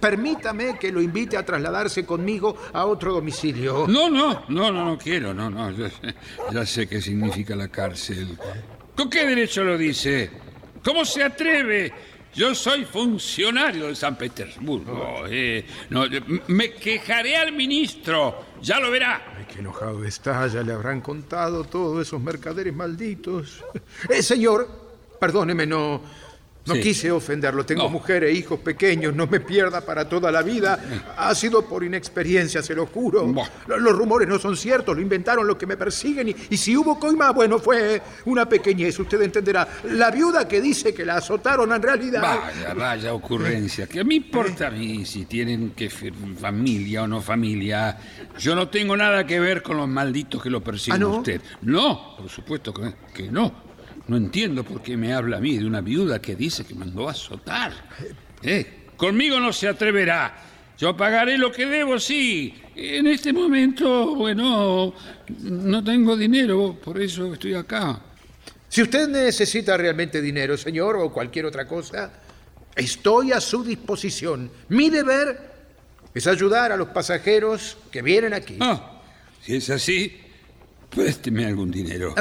Permítame 0.00 0.76
que 0.78 0.90
lo 0.92 1.00
invite 1.00 1.36
a 1.36 1.46
trasladarse 1.46 2.04
conmigo 2.04 2.56
a 2.72 2.84
otro 2.84 3.12
domicilio. 3.14 3.86
No, 3.88 4.10
no, 4.10 4.44
no, 4.48 4.72
no, 4.72 4.84
no 4.84 4.98
quiero, 4.98 5.32
no, 5.32 5.48
no. 5.48 5.74
sé- 5.74 5.92
ya 6.52 6.66
sé 6.66 6.86
qué 6.88 7.00
significa 7.00 7.54
la 7.54 7.68
cárcel. 7.68 8.36
¿Con 8.96 9.08
qué 9.08 9.24
derecho 9.24 9.62
lo 9.64 9.78
dice? 9.78 10.30
¿Cómo 10.84 11.04
se 11.04 11.22
atreve? 11.22 11.92
Yo 12.36 12.54
soy 12.54 12.84
funcionario 12.84 13.86
de 13.86 13.94
San 13.94 14.16
Petersburgo. 14.18 15.24
eh, 15.26 15.64
no, 15.88 16.04
me 16.48 16.74
quejaré 16.74 17.34
al 17.34 17.52
ministro, 17.52 18.44
ya 18.60 18.78
lo 18.78 18.90
verá. 18.90 19.34
Ay, 19.38 19.46
qué 19.50 19.60
enojado 19.60 20.04
está, 20.04 20.46
ya 20.46 20.62
le 20.62 20.74
habrán 20.74 21.00
contado 21.00 21.64
todos 21.64 22.06
esos 22.06 22.20
mercaderes 22.20 22.74
malditos. 22.74 23.64
Eh, 24.10 24.22
señor, 24.22 24.68
perdóneme, 25.18 25.66
no, 25.66 26.02
no 26.66 26.74
Sí. 26.74 26.80
quise 26.80 27.10
ofenderlo. 27.10 27.64
Tengo 27.64 27.84
No. 27.84 27.88
mujer 27.90 28.24
e 28.24 28.32
hijos 28.32 28.60
pequeños, 28.60 29.14
no 29.14 29.26
me 29.26 29.40
pierda 29.40 29.80
para 29.80 30.08
toda 30.08 30.30
la 30.32 30.42
vida. 30.42 30.78
Ha 31.16 31.34
sido 31.34 31.64
por 31.66 31.84
inexperiencia, 31.84 32.62
se 32.62 32.74
lo 32.74 32.86
juro. 32.86 33.32
Los 33.66 33.96
rumores 33.96 34.28
no 34.28 34.38
son 34.38 34.56
ciertos, 34.56 34.94
lo 34.96 35.02
inventaron 35.02 35.46
los 35.46 35.56
que 35.56 35.66
me 35.66 35.76
persiguen. 35.76 36.28
Y, 36.30 36.36
y 36.50 36.56
si 36.56 36.76
hubo 36.76 36.98
coima, 36.98 37.30
bueno, 37.32 37.58
fue 37.58 38.02
una 38.26 38.48
pequeñez, 38.48 38.98
usted 38.98 39.20
entenderá. 39.22 39.66
La 39.92 40.10
viuda 40.10 40.46
que 40.48 40.60
dice 40.60 40.92
que 40.92 41.04
la 41.04 41.16
azotaron 41.16 41.72
en 41.72 41.82
realidad. 41.82 42.22
Vaya, 42.22 42.74
vaya 42.74 43.14
ocurrencia. 43.14 43.86
¿Qué 43.86 44.04
me 44.04 44.14
importa 44.16 44.68
a 44.68 44.70
mí 44.70 45.04
si 45.04 45.24
tienen 45.26 45.70
que 45.70 45.90
familia 46.38 47.02
o 47.04 47.06
no 47.06 47.20
familia? 47.22 47.96
Yo 48.38 48.54
no 48.54 48.68
tengo 48.68 48.96
nada 48.96 49.26
que 49.26 49.40
ver 49.40 49.62
con 49.62 49.76
los 49.76 49.88
malditos 49.88 50.42
que 50.42 50.50
lo 50.50 50.62
persiguen 50.62 51.02
¿Ah, 51.02 51.06
no? 51.06 51.14
a 51.14 51.18
usted. 51.18 51.40
No, 51.62 52.16
por 52.18 52.28
supuesto 52.28 52.74
que, 52.74 52.92
que 53.14 53.30
no. 53.30 53.64
No 54.08 54.16
entiendo 54.16 54.62
por 54.62 54.82
qué 54.82 54.96
me 54.96 55.12
habla 55.12 55.38
a 55.38 55.40
mí 55.40 55.58
de 55.58 55.64
una 55.64 55.80
viuda 55.80 56.20
que 56.20 56.36
dice 56.36 56.64
que 56.64 56.74
mandó 56.74 57.08
a 57.08 57.12
azotar. 57.12 57.72
Eh, 58.42 58.86
conmigo 58.96 59.40
no 59.40 59.52
se 59.52 59.68
atreverá. 59.68 60.42
Yo 60.78 60.96
pagaré 60.96 61.38
lo 61.38 61.50
que 61.50 61.66
debo, 61.66 61.98
sí. 61.98 62.54
En 62.74 63.06
este 63.06 63.32
momento, 63.32 64.14
bueno, 64.14 64.94
no 65.40 65.82
tengo 65.82 66.16
dinero, 66.16 66.78
por 66.82 67.00
eso 67.00 67.32
estoy 67.32 67.54
acá. 67.54 68.00
Si 68.68 68.82
usted 68.82 69.08
necesita 69.08 69.76
realmente 69.76 70.20
dinero, 70.20 70.56
señor, 70.56 70.96
o 70.96 71.10
cualquier 71.10 71.46
otra 71.46 71.66
cosa, 71.66 72.12
estoy 72.74 73.32
a 73.32 73.40
su 73.40 73.64
disposición. 73.64 74.50
Mi 74.68 74.90
deber 74.90 75.54
es 76.14 76.26
ayudar 76.26 76.72
a 76.72 76.76
los 76.76 76.88
pasajeros 76.88 77.78
que 77.90 78.02
vienen 78.02 78.34
aquí. 78.34 78.58
Ah, 78.60 79.00
si 79.42 79.56
es 79.56 79.70
así, 79.70 80.20
présteme 80.96 81.44
algún 81.46 81.70
dinero. 81.70 82.14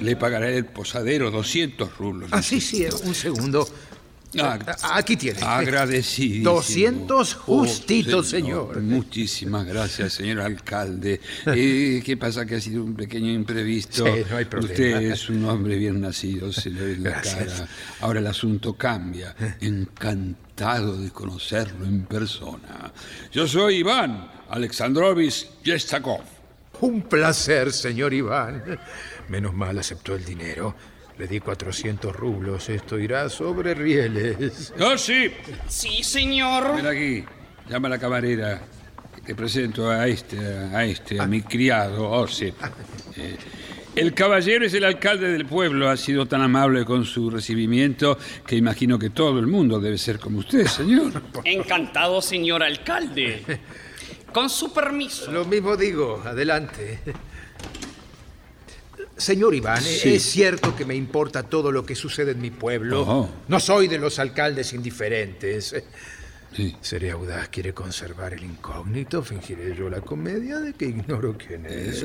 Le 0.00 0.16
pagaré 0.16 0.56
el 0.58 0.66
posadero 0.66 1.30
200 1.30 1.96
rublos. 1.96 2.28
Ah, 2.32 2.42
sí, 2.42 2.60
sí, 2.60 2.84
un 3.04 3.14
segundo. 3.14 3.66
Ah, 4.36 4.58
Aquí 4.94 5.16
tiene. 5.16 5.38
Agradecido. 5.42 6.54
200 6.54 7.34
justitos, 7.34 8.28
señor. 8.28 8.82
Muchísimas 8.82 9.64
gracias, 9.64 10.14
señor 10.14 10.40
alcalde. 10.40 11.20
Eh, 11.46 12.02
¿Qué 12.04 12.16
pasa? 12.16 12.44
Que 12.44 12.56
ha 12.56 12.60
sido 12.60 12.82
un 12.82 12.94
pequeño 12.96 13.30
imprevisto. 13.30 14.04
Sí, 14.04 14.22
no 14.28 14.36
hay 14.36 14.44
problema. 14.46 14.72
Usted 14.72 15.00
es 15.12 15.28
un 15.28 15.44
hombre 15.44 15.76
bien 15.76 16.00
nacido, 16.00 16.52
se 16.52 16.70
le 16.70 16.80
ve 16.84 16.96
la 16.96 17.10
Gracias. 17.22 17.36
cara. 17.60 17.68
Ahora 18.00 18.18
el 18.18 18.26
asunto 18.26 18.74
cambia. 18.74 19.36
Encantado 19.60 20.96
de 21.00 21.10
conocerlo 21.10 21.86
en 21.86 22.04
persona. 22.06 22.92
Yo 23.30 23.46
soy 23.46 23.76
Iván 23.76 24.30
Alexandrovich 24.50 25.46
Yestakov. 25.62 26.22
Un 26.80 27.02
placer, 27.02 27.72
señor 27.72 28.12
Iván. 28.12 28.78
Menos 29.28 29.54
mal 29.54 29.78
aceptó 29.78 30.14
el 30.14 30.24
dinero. 30.24 30.74
Le 31.16 31.26
di 31.28 31.38
400 31.40 32.14
rublos. 32.14 32.68
Esto 32.68 32.98
irá 32.98 33.28
sobre 33.28 33.74
rieles. 33.74 34.72
¡Oh, 34.80 34.98
sí! 34.98 35.30
Sí, 35.68 36.02
señor. 36.02 36.76
Ven 36.76 36.86
aquí. 36.86 37.24
Llama 37.68 37.88
a 37.88 37.90
la 37.90 37.98
camarera. 37.98 38.60
Te 39.24 39.34
presento 39.34 39.88
a 39.88 40.06
este, 40.06 40.38
a 40.38 40.84
este, 40.84 41.20
a 41.20 41.26
mi 41.26 41.40
criado, 41.42 42.10
Osip. 42.10 42.54
Eh, 43.16 43.36
el 43.94 44.12
caballero 44.12 44.66
es 44.66 44.74
el 44.74 44.84
alcalde 44.84 45.28
del 45.28 45.46
pueblo. 45.46 45.88
Ha 45.88 45.96
sido 45.96 46.26
tan 46.26 46.42
amable 46.42 46.84
con 46.84 47.04
su 47.04 47.30
recibimiento 47.30 48.18
que 48.44 48.56
imagino 48.56 48.98
que 48.98 49.10
todo 49.10 49.38
el 49.38 49.46
mundo 49.46 49.78
debe 49.78 49.96
ser 49.98 50.18
como 50.18 50.40
usted, 50.40 50.66
señor. 50.66 51.22
Encantado, 51.44 52.20
señor 52.20 52.62
alcalde. 52.64 53.42
Con 54.34 54.50
su 54.50 54.72
permiso. 54.72 55.30
Lo 55.30 55.44
mismo 55.44 55.76
digo. 55.76 56.20
Adelante. 56.26 56.98
Señor 59.16 59.54
Iván, 59.54 59.80
Sí. 59.80 60.16
es 60.16 60.24
cierto 60.24 60.74
que 60.74 60.84
me 60.84 60.96
importa 60.96 61.44
todo 61.44 61.70
lo 61.70 61.86
que 61.86 61.94
sucede 61.94 62.32
en 62.32 62.40
mi 62.40 62.50
pueblo. 62.50 63.30
No 63.46 63.60
soy 63.60 63.86
de 63.86 63.98
los 63.98 64.18
alcaldes 64.18 64.72
indiferentes. 64.72 65.74
Sí. 66.52 66.76
Seré 66.80 67.12
audaz, 67.12 67.48
quiere 67.48 67.72
conservar 67.72 68.32
el 68.34 68.42
incógnito, 68.44 69.22
fingiré 69.22 69.74
yo 69.76 69.88
la 69.88 70.00
comedia 70.00 70.58
de 70.58 70.72
que 70.72 70.86
ignoro 70.86 71.36
quién 71.38 71.66
es. 71.66 72.04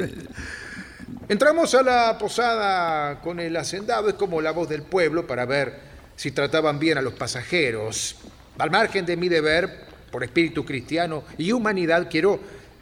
Entramos 1.27 1.73
a 1.73 1.81
la 1.81 2.17
posada 2.19 3.21
con 3.21 3.39
el 3.39 3.57
hacendado, 3.57 4.09
es 4.09 4.15
como 4.15 4.39
la 4.41 4.51
voz 4.51 4.69
del 4.69 4.83
pueblo 4.83 5.25
para 5.25 5.45
ver 5.45 5.79
si 6.15 6.29
trataban 6.31 6.77
bien 6.77 6.99
a 6.99 7.01
los 7.01 7.13
pasajeros. 7.13 8.17
Al 8.59 8.69
margen 8.69 9.05
de 9.05 9.17
mi 9.17 9.29
deber, 9.29 9.88
por 10.11 10.23
espíritu 10.23 10.65
cristiano 10.65 11.23
y 11.37 11.51
humanidad, 11.51 12.07
quiero 12.09 12.39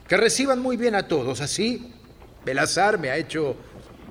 que 0.08 0.18
reciban 0.18 0.60
muy 0.60 0.78
bien 0.78 0.96
a 0.96 1.04
todos. 1.08 1.42
Así, 1.42 1.92
el 2.46 2.60
azar 2.60 2.98
me 3.00 3.10
ha 3.10 3.18
hecho 3.18 3.56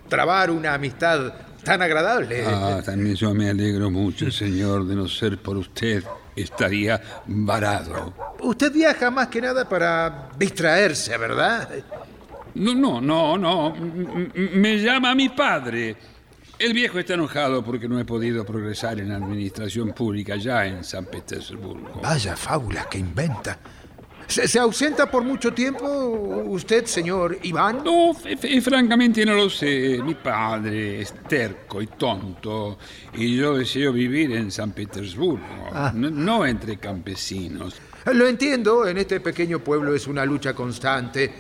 trabar 0.08 0.50
una 0.50 0.74
amistad 0.74 1.32
tan 1.64 1.82
agradable. 1.82 2.44
Ah, 2.46 2.80
también 2.84 3.16
yo 3.16 3.34
me 3.34 3.48
alegro 3.50 3.90
mucho, 3.90 4.30
señor, 4.30 4.86
de 4.86 4.94
no 4.94 5.08
ser 5.08 5.38
por 5.38 5.56
usted. 5.56 6.02
Estaría 6.36 7.00
varado. 7.26 8.12
Usted 8.42 8.70
viaja 8.70 9.10
más 9.10 9.28
que 9.28 9.40
nada 9.40 9.66
para 9.66 10.28
distraerse, 10.38 11.16
¿verdad? 11.16 11.66
No, 12.54 12.74
no, 12.74 13.00
no, 13.00 13.38
no. 13.38 13.74
M- 13.74 14.30
Me 14.54 14.76
llama 14.78 15.14
mi 15.14 15.30
padre. 15.30 15.96
El 16.58 16.72
viejo 16.72 16.98
está 16.98 17.14
enojado 17.14 17.62
porque 17.62 17.86
no 17.88 17.98
he 18.00 18.04
podido 18.04 18.44
progresar 18.44 18.98
en 18.98 19.10
la 19.10 19.16
administración 19.16 19.92
pública 19.92 20.36
ya 20.36 20.66
en 20.66 20.82
San 20.84 21.04
Petersburgo. 21.04 22.00
Vaya 22.02 22.34
fábulas 22.34 22.86
que 22.86 22.98
inventa. 22.98 23.58
¿Se, 24.26 24.48
se 24.48 24.58
ausenta 24.58 25.08
por 25.10 25.22
mucho 25.22 25.52
tiempo 25.52 25.84
usted, 26.46 26.86
señor 26.86 27.38
Iván? 27.42 27.82
No, 27.84 28.10
f- 28.12 28.60
francamente 28.62 29.24
no 29.26 29.34
lo 29.34 29.50
sé. 29.50 30.00
Mi 30.02 30.14
padre 30.14 31.02
es 31.02 31.12
terco 31.28 31.80
y 31.82 31.86
tonto 31.88 32.78
y 33.14 33.36
yo 33.36 33.56
deseo 33.58 33.92
vivir 33.92 34.32
en 34.32 34.50
San 34.50 34.72
Petersburgo, 34.72 35.44
Ah. 35.72 35.92
no, 35.94 36.10
no 36.10 36.46
entre 36.46 36.78
campesinos. 36.78 37.76
Lo 38.12 38.26
entiendo, 38.26 38.86
en 38.88 38.98
este 38.98 39.20
pequeño 39.20 39.60
pueblo 39.62 39.94
es 39.94 40.06
una 40.06 40.24
lucha 40.24 40.54
constante. 40.54 41.32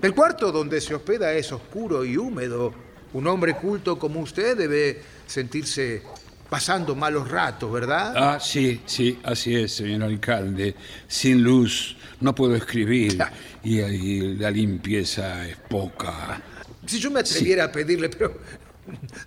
El 0.00 0.14
cuarto 0.14 0.52
donde 0.52 0.80
se 0.80 0.94
hospeda 0.94 1.32
es 1.32 1.50
oscuro 1.52 2.04
y 2.04 2.16
húmedo. 2.18 2.72
Un 3.14 3.26
hombre 3.26 3.54
culto 3.54 3.98
como 3.98 4.20
usted 4.20 4.56
debe 4.56 5.02
sentirse 5.26 6.02
pasando 6.48 6.94
malos 6.94 7.30
ratos, 7.30 7.72
¿verdad? 7.72 8.12
Ah, 8.16 8.38
sí, 8.40 8.82
sí, 8.84 9.18
así 9.24 9.56
es, 9.56 9.72
señor 9.72 10.02
alcalde. 10.04 10.74
Sin 11.08 11.42
luz 11.42 11.96
no 12.20 12.34
puedo 12.34 12.54
escribir 12.54 13.18
y, 13.62 13.80
y 13.80 14.36
la 14.36 14.50
limpieza 14.50 15.48
es 15.48 15.56
poca. 15.56 16.42
Si 16.86 16.98
yo 16.98 17.10
me 17.10 17.20
atreviera 17.20 17.64
a 17.64 17.72
pedirle, 17.72 18.08
pero 18.08 18.38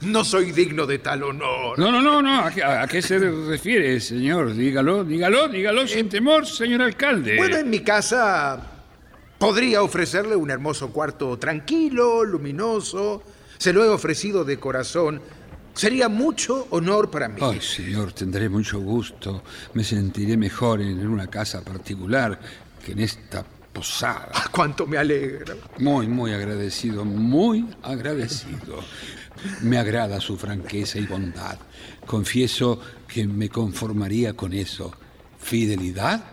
no 0.02 0.24
soy 0.24 0.52
digno 0.52 0.86
de 0.86 1.00
tal 1.00 1.24
honor. 1.24 1.80
No, 1.80 1.92
no, 1.92 2.02
no, 2.02 2.22
no. 2.22 2.42
¿A 2.42 2.52
qué, 2.52 2.64
a 2.64 2.86
qué 2.88 3.02
se 3.02 3.18
refiere, 3.18 4.00
señor? 4.00 4.54
Dígalo, 4.54 5.04
dígalo, 5.04 5.48
dígalo 5.48 5.88
sin 5.88 6.10
temor, 6.10 6.46
señor 6.46 6.82
alcalde. 6.82 7.38
Bueno, 7.38 7.58
en 7.58 7.70
mi 7.70 7.80
casa 7.80 8.62
podría 9.38 9.82
ofrecerle 9.82 10.36
un 10.36 10.52
hermoso 10.52 10.92
cuarto 10.92 11.38
tranquilo, 11.38 12.24
luminoso. 12.24 13.24
Se 13.58 13.74
lo 13.74 13.84
he 13.84 13.88
ofrecido 13.90 14.44
de 14.44 14.60
corazón. 14.60 15.22
Sería 15.74 16.08
mucho 16.08 16.68
honor 16.70 17.12
para 17.12 17.28
mí. 17.28 17.42
Ay, 17.42 17.60
señor, 17.60 18.14
tendré 18.14 18.48
mucho 18.48 18.80
gusto. 18.80 19.44
Me 19.74 19.84
sentiré 19.84 20.38
mejor 20.38 20.82
en 20.82 21.06
una 21.06 21.28
casa 21.28 21.62
particular 21.64 22.40
que 22.84 22.94
en 22.94 23.00
esta 23.00 23.44
posada. 23.74 24.30
Ah, 24.34 24.48
Cuánto 24.52 24.88
me 24.88 24.98
alegra. 24.98 25.56
Muy, 25.80 26.08
muy 26.08 26.32
agradecido, 26.32 27.04
muy 27.04 27.66
agradecido. 27.84 28.80
Me 29.62 29.78
agrada 29.78 30.22
su 30.22 30.38
franqueza 30.38 30.98
y 30.98 31.06
bondad. 31.06 31.58
Confieso 32.06 32.80
que 33.06 33.28
me 33.28 33.50
conformaría 33.50 34.34
con 34.34 34.54
eso. 34.54 34.94
Fidelidad 35.40 36.24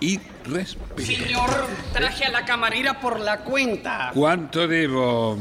y 0.00 0.18
respeto. 0.46 1.02
Señor, 1.02 1.50
traje 1.92 2.24
a 2.24 2.30
la 2.30 2.44
camarera 2.46 2.98
por 2.98 3.20
la 3.20 3.40
cuenta. 3.44 4.10
¿Cuánto 4.14 4.66
debo? 4.66 5.38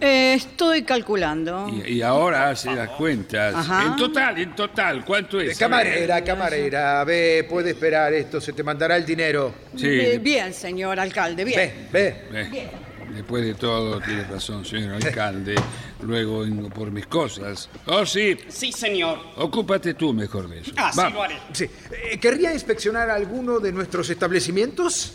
Eh, 0.00 0.34
estoy 0.34 0.82
calculando. 0.82 1.68
Y, 1.84 1.94
y 1.94 2.02
ahora 2.02 2.50
hace 2.50 2.72
las 2.72 2.90
cuentas. 2.90 3.54
Ajá. 3.54 3.86
En 3.86 3.96
total, 3.96 4.38
en 4.38 4.54
total, 4.54 5.04
¿cuánto 5.04 5.40
es? 5.40 5.58
Camarera, 5.58 6.22
camarera, 6.22 7.02
ve, 7.04 7.44
puede 7.48 7.70
esperar 7.70 8.12
esto, 8.12 8.40
se 8.40 8.52
te 8.52 8.62
mandará 8.62 8.96
el 8.96 9.04
dinero. 9.04 9.52
Sí. 9.76 9.86
Eh, 9.88 10.18
bien, 10.22 10.54
señor 10.54 11.00
alcalde, 11.00 11.44
bien. 11.44 11.88
Ve, 11.92 12.24
Eh, 12.32 12.70
Después 13.14 13.42
de 13.42 13.54
todo, 13.54 13.98
tiene 14.00 14.22
razón, 14.24 14.64
señor 14.64 14.94
alcalde. 15.02 15.54
Luego 16.02 16.40
vengo 16.40 16.68
por 16.68 16.90
mis 16.92 17.06
cosas. 17.06 17.68
Oh, 17.86 18.04
sí. 18.06 18.36
Sí, 18.48 18.70
señor. 18.70 19.18
Ocúpate 19.36 19.94
tú 19.94 20.12
mejor 20.12 20.48
de 20.48 20.60
eso. 20.60 20.72
Ah, 20.76 20.90
sí, 20.92 20.98
Vamos. 20.98 21.14
lo 21.14 21.22
haré. 21.24 21.38
Sí. 21.52 21.64
Eh, 21.64 22.18
¿Querría 22.20 22.52
inspeccionar 22.52 23.10
alguno 23.10 23.58
de 23.58 23.72
nuestros 23.72 24.08
establecimientos? 24.10 25.14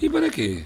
¿Y 0.00 0.08
para 0.08 0.30
qué? 0.30 0.64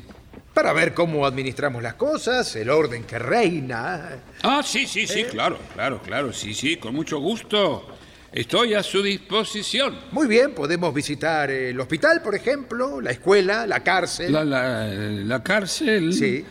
Para 0.56 0.72
ver 0.72 0.94
cómo 0.94 1.26
administramos 1.26 1.82
las 1.82 1.96
cosas, 1.96 2.56
el 2.56 2.70
orden 2.70 3.04
que 3.04 3.18
reina. 3.18 4.22
Ah, 4.42 4.62
sí, 4.64 4.86
sí, 4.86 5.06
sí, 5.06 5.24
claro, 5.24 5.58
claro, 5.74 6.00
claro, 6.00 6.32
sí, 6.32 6.54
sí, 6.54 6.76
con 6.76 6.94
mucho 6.94 7.18
gusto. 7.18 7.86
Estoy 8.32 8.72
a 8.72 8.82
su 8.82 9.02
disposición. 9.02 9.98
Muy 10.12 10.26
bien, 10.26 10.54
podemos 10.54 10.94
visitar 10.94 11.50
el 11.50 11.78
hospital, 11.78 12.22
por 12.22 12.34
ejemplo, 12.34 13.02
la 13.02 13.10
escuela, 13.10 13.66
la 13.66 13.80
cárcel. 13.80 14.32
La, 14.32 14.46
la, 14.46 14.86
la 14.86 15.42
cárcel. 15.42 16.14
Sí. 16.14 16.42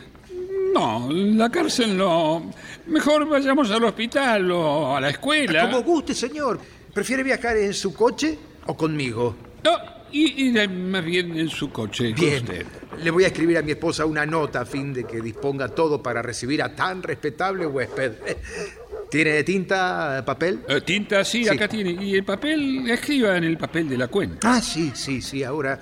No, 0.72 1.08
la 1.10 1.50
cárcel 1.50 1.96
no. 1.96 2.52
Mejor 2.86 3.28
vayamos 3.28 3.68
al 3.72 3.82
hospital 3.82 4.48
o 4.52 4.96
a 4.96 5.00
la 5.00 5.10
escuela. 5.10 5.62
Como 5.62 5.82
guste, 5.82 6.14
señor. 6.14 6.60
¿Prefiere 6.94 7.24
viajar 7.24 7.56
en 7.56 7.74
su 7.74 7.92
coche 7.92 8.38
o 8.66 8.76
conmigo? 8.76 9.34
No, 9.64 9.95
y, 10.24 10.48
y 10.48 10.68
más 10.68 11.04
bien 11.04 11.36
en 11.38 11.48
su 11.48 11.70
coche. 11.70 12.12
Bien. 12.12 12.42
usted. 12.44 12.66
Le 13.02 13.10
voy 13.10 13.24
a 13.24 13.26
escribir 13.26 13.58
a 13.58 13.62
mi 13.62 13.72
esposa 13.72 14.06
una 14.06 14.24
nota 14.24 14.62
a 14.62 14.66
fin 14.66 14.92
de 14.94 15.04
que 15.04 15.20
disponga 15.20 15.68
todo 15.68 16.02
para 16.02 16.22
recibir 16.22 16.62
a 16.62 16.74
tan 16.74 17.02
respetable 17.02 17.66
huésped. 17.66 18.12
¿Tiene 19.10 19.44
tinta, 19.44 20.22
papel? 20.26 20.60
Eh, 20.68 20.80
tinta, 20.80 21.24
sí, 21.24 21.44
Sí. 21.44 21.48
acá 21.50 21.68
tiene. 21.68 21.90
Y 22.02 22.14
el 22.14 22.24
papel, 22.24 22.90
escriba 22.90 23.36
en 23.36 23.44
el 23.44 23.56
papel 23.56 23.88
de 23.88 23.96
la 23.98 24.08
cuenta. 24.08 24.54
Ah, 24.54 24.60
sí, 24.60 24.92
sí, 24.94 25.20
sí. 25.22 25.44
Ahora 25.44 25.80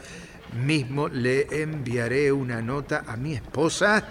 mismo 0.64 1.08
le 1.08 1.46
enviaré 1.62 2.30
una 2.30 2.60
nota 2.60 3.04
a 3.06 3.16
mi 3.16 3.34
esposa 3.34 4.08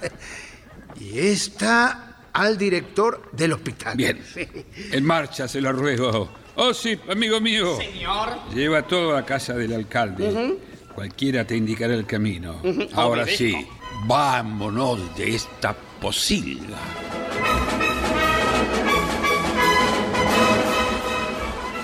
y 0.99 1.19
esta 1.19 2.09
al 2.33 2.57
director 2.57 3.29
del 3.33 3.53
hospital. 3.53 3.95
Bien. 3.97 4.19
En 4.91 5.05
marcha, 5.05 5.47
se 5.47 5.61
lo 5.61 5.71
ruego. 5.73 6.29
Oh, 6.55 6.73
sí, 6.73 6.99
amigo 7.09 7.39
mío. 7.41 7.77
Señor. 7.77 8.29
Lleva 8.53 8.83
todo 8.83 9.17
a 9.17 9.25
casa 9.25 9.53
del 9.53 9.73
alcalde. 9.73 10.57
Cualquiera 10.93 11.45
te 11.45 11.57
indicará 11.57 11.93
el 11.95 12.05
camino. 12.05 12.61
Ahora 12.93 13.23
obedezco. 13.23 13.37
sí, 13.37 13.67
vámonos 14.05 15.15
de 15.15 15.35
esta 15.35 15.75
posilga. 15.99 16.77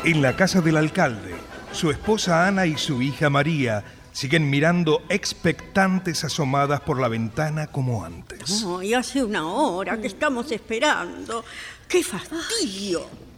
En 0.04 0.22
la 0.22 0.36
casa 0.36 0.62
del 0.62 0.78
alcalde, 0.78 1.36
su 1.72 1.92
esposa 1.92 2.48
Ana 2.48 2.66
y 2.66 2.78
su 2.78 3.02
hija 3.02 3.30
María 3.30 3.84
siguen 4.12 4.50
mirando 4.50 5.02
expectantes 5.10 6.24
asomadas 6.24 6.82
por 6.82 7.00
la 7.00 7.08
ventana 7.08 7.68
como 7.68 8.04
antes. 8.06 8.66
Ay, 8.80 8.94
hace 8.94 9.24
una 9.24 9.48
hora 9.48 10.00
que 10.00 10.08
estamos 10.08 10.52
esperando. 10.52 11.44
¡Qué 11.88 12.04
fastidio! 12.04 13.29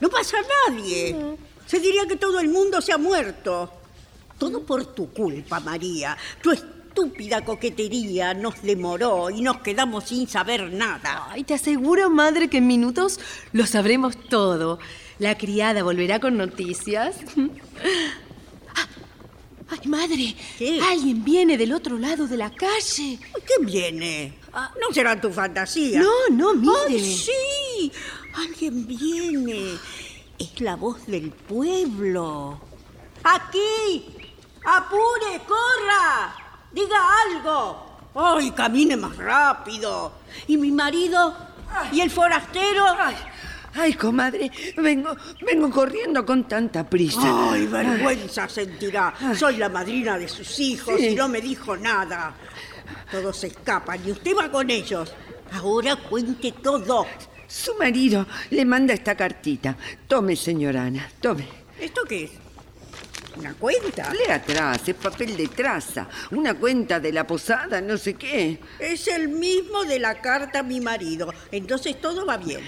No 0.00 0.08
pasa 0.08 0.36
nadie. 0.66 1.36
Se 1.66 1.78
diría 1.80 2.06
que 2.06 2.16
todo 2.16 2.40
el 2.40 2.48
mundo 2.48 2.80
se 2.80 2.92
ha 2.92 2.98
muerto. 2.98 3.72
Todo 4.38 4.62
por 4.64 4.84
tu 4.94 5.12
culpa, 5.12 5.60
María. 5.60 6.16
Tu 6.40 6.52
estúpida 6.52 7.44
coquetería 7.44 8.34
nos 8.34 8.62
demoró 8.62 9.30
y 9.30 9.42
nos 9.42 9.58
quedamos 9.60 10.04
sin 10.04 10.28
saber 10.28 10.72
nada. 10.72 11.26
Ay, 11.30 11.44
te 11.44 11.54
aseguro, 11.54 12.08
madre, 12.10 12.48
que 12.48 12.58
en 12.58 12.66
minutos 12.66 13.18
lo 13.52 13.66
sabremos 13.66 14.16
todo. 14.28 14.78
La 15.18 15.36
criada 15.36 15.82
volverá 15.82 16.20
con 16.20 16.36
noticias. 16.36 17.16
Ah, 18.74 18.86
Ay, 19.70 19.88
madre, 19.88 20.34
alguien 20.88 21.24
viene 21.24 21.58
del 21.58 21.72
otro 21.72 21.98
lado 21.98 22.26
de 22.26 22.36
la 22.36 22.50
calle. 22.50 23.18
¿Quién 23.44 23.66
viene? 23.66 24.38
No 24.52 24.94
será 24.94 25.20
tu 25.20 25.30
fantasía. 25.30 26.00
No, 26.00 26.28
no, 26.30 26.54
mire. 26.54 27.00
Ay, 27.00 27.14
sí, 27.16 27.92
alguien 28.40 28.86
viene. 28.86 29.78
Es 30.38 30.60
la 30.60 30.76
voz 30.76 31.06
del 31.06 31.30
pueblo. 31.30 32.60
¡Aquí! 33.24 34.04
¡Apure, 34.64 35.40
corra! 35.46 36.34
¡Diga 36.72 36.96
algo! 37.34 37.86
¡Ay, 38.14 38.50
camine 38.52 38.96
más 38.96 39.16
rápido! 39.16 40.12
¿Y 40.46 40.56
mi 40.56 40.70
marido? 40.70 41.34
¿Y 41.92 42.00
el 42.00 42.10
forastero? 42.10 42.84
Ay, 43.74 43.92
comadre, 43.94 44.50
vengo, 44.76 45.14
vengo 45.44 45.70
corriendo 45.70 46.24
con 46.24 46.48
tanta 46.48 46.88
prisa. 46.88 47.50
Ay, 47.52 47.66
vergüenza 47.66 48.48
sentirá. 48.48 49.14
Soy 49.36 49.56
la 49.56 49.68
madrina 49.68 50.18
de 50.18 50.28
sus 50.28 50.58
hijos 50.58 50.94
Sí. 50.98 51.08
y 51.08 51.14
no 51.14 51.28
me 51.28 51.40
dijo 51.40 51.76
nada. 51.76 52.34
Todos 53.10 53.36
se 53.36 53.48
escapan 53.48 54.00
y 54.06 54.12
usted 54.12 54.32
va 54.36 54.50
con 54.50 54.68
ellos. 54.70 55.12
Ahora 55.52 55.96
cuente 55.96 56.52
todo. 56.52 57.06
Su 57.48 57.74
marido 57.76 58.26
le 58.50 58.64
manda 58.64 58.92
esta 58.92 59.16
cartita. 59.16 59.76
Tome, 60.06 60.36
señora 60.36 60.84
Ana, 60.84 61.10
tome. 61.20 61.48
¿Esto 61.80 62.02
qué 62.04 62.24
es? 62.24 62.47
¿Una 63.38 63.54
cuenta? 63.54 64.12
Lea 64.12 64.34
atrás, 64.34 64.88
es 64.88 64.96
papel 64.96 65.36
de 65.36 65.46
traza. 65.46 66.08
Una 66.32 66.54
cuenta 66.54 66.98
de 66.98 67.12
la 67.12 67.24
posada, 67.24 67.80
no 67.80 67.96
sé 67.96 68.14
qué. 68.14 68.58
Es 68.80 69.06
el 69.06 69.28
mismo 69.28 69.84
de 69.84 70.00
la 70.00 70.20
carta 70.20 70.58
a 70.58 70.62
mi 70.64 70.80
marido. 70.80 71.32
Entonces 71.52 72.00
todo 72.00 72.26
va 72.26 72.36
bien. 72.36 72.60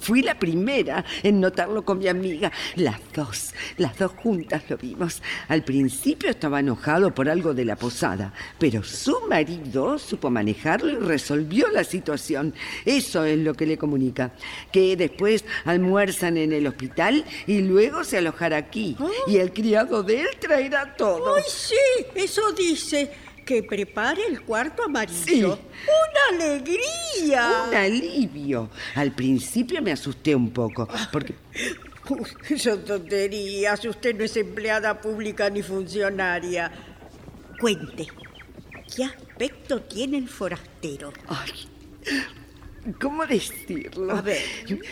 Fui 0.00 0.22
la 0.22 0.36
primera 0.36 1.04
en 1.22 1.40
notarlo 1.40 1.84
con 1.84 1.98
mi 1.98 2.08
amiga. 2.08 2.50
Las 2.74 2.98
dos, 3.14 3.54
las 3.76 3.96
dos 3.96 4.10
juntas 4.12 4.64
lo 4.68 4.76
vimos. 4.78 5.22
Al 5.46 5.62
principio 5.62 6.28
estaba 6.28 6.58
enojado 6.58 7.14
por 7.14 7.28
algo 7.28 7.54
de 7.54 7.64
la 7.64 7.76
posada, 7.76 8.32
pero 8.58 8.82
su 8.82 9.16
marido 9.28 9.96
supo 9.96 10.28
manejarlo 10.28 10.90
y 10.90 10.96
resolvió 10.96 11.68
la 11.68 11.84
situación. 11.84 12.52
Eso 12.84 13.24
es 13.24 13.38
lo 13.38 13.54
que 13.54 13.66
le 13.66 13.78
comunica. 13.78 14.32
Que 14.72 14.96
después 14.96 15.44
almuerzan 15.64 16.36
en 16.36 16.52
el 16.52 16.66
hospital 16.66 17.24
y 17.46 17.60
luego 17.60 18.02
se 18.02 18.18
alojará 18.18 18.56
aquí. 18.56 18.96
Y 19.28 19.36
el 19.36 19.52
criado 19.52 19.99
de 20.02 20.22
él 20.22 20.28
traerá 20.38 20.94
todo. 20.96 21.34
¡Ay, 21.34 21.42
sí! 21.46 22.06
Eso 22.14 22.52
dice. 22.52 23.10
Que 23.44 23.64
prepare 23.64 24.26
el 24.26 24.42
cuarto 24.42 24.84
amarillo. 24.84 25.26
Sí. 25.26 25.42
¡Una 25.42 26.44
alegría! 26.44 27.64
Un 27.68 27.74
alivio. 27.74 28.70
Al 28.94 29.12
principio 29.12 29.82
me 29.82 29.90
asusté 29.90 30.36
un 30.36 30.50
poco, 30.50 30.86
porque 31.10 31.34
Uy, 32.08 32.58
son 32.58 32.84
tonterías. 32.84 33.84
Usted 33.84 34.14
no 34.14 34.24
es 34.24 34.36
empleada 34.36 35.00
pública 35.00 35.48
ni 35.50 35.62
funcionaria. 35.62 36.70
Cuente. 37.58 38.06
¿Qué 38.94 39.04
aspecto 39.04 39.80
tiene 39.82 40.18
el 40.18 40.28
forastero? 40.28 41.12
¿Cómo 43.00 43.26
decirlo? 43.26 44.16
A 44.16 44.22
ver. 44.22 44.42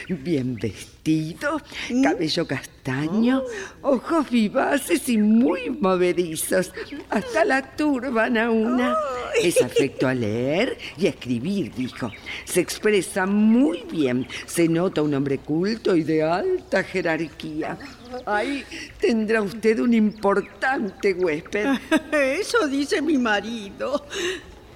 Bien 0.08 0.56
vestido, 0.56 1.60
cabello 2.02 2.46
castaño, 2.46 3.42
ojos 3.80 4.30
vivaces 4.30 5.08
y 5.08 5.16
muy 5.16 5.70
movedizos. 5.70 6.72
Hasta 7.08 7.44
la 7.46 7.62
turban 7.76 8.36
a 8.36 8.50
una. 8.50 8.94
Es 9.42 9.62
afecto 9.62 10.06
a 10.06 10.14
leer 10.14 10.76
y 10.98 11.06
a 11.06 11.10
escribir, 11.10 11.72
dijo. 11.74 12.10
Se 12.44 12.60
expresa 12.60 13.24
muy 13.24 13.84
bien. 13.90 14.26
Se 14.46 14.68
nota 14.68 15.00
un 15.00 15.14
hombre 15.14 15.38
culto 15.38 15.96
y 15.96 16.02
de 16.02 16.22
alta 16.22 16.82
jerarquía. 16.82 17.78
Ahí 18.26 18.64
tendrá 19.00 19.40
usted 19.40 19.78
un 19.78 19.94
importante 19.94 21.14
huésped. 21.14 21.66
Eso 22.12 22.68
dice 22.68 23.00
mi 23.00 23.16
marido. 23.16 24.04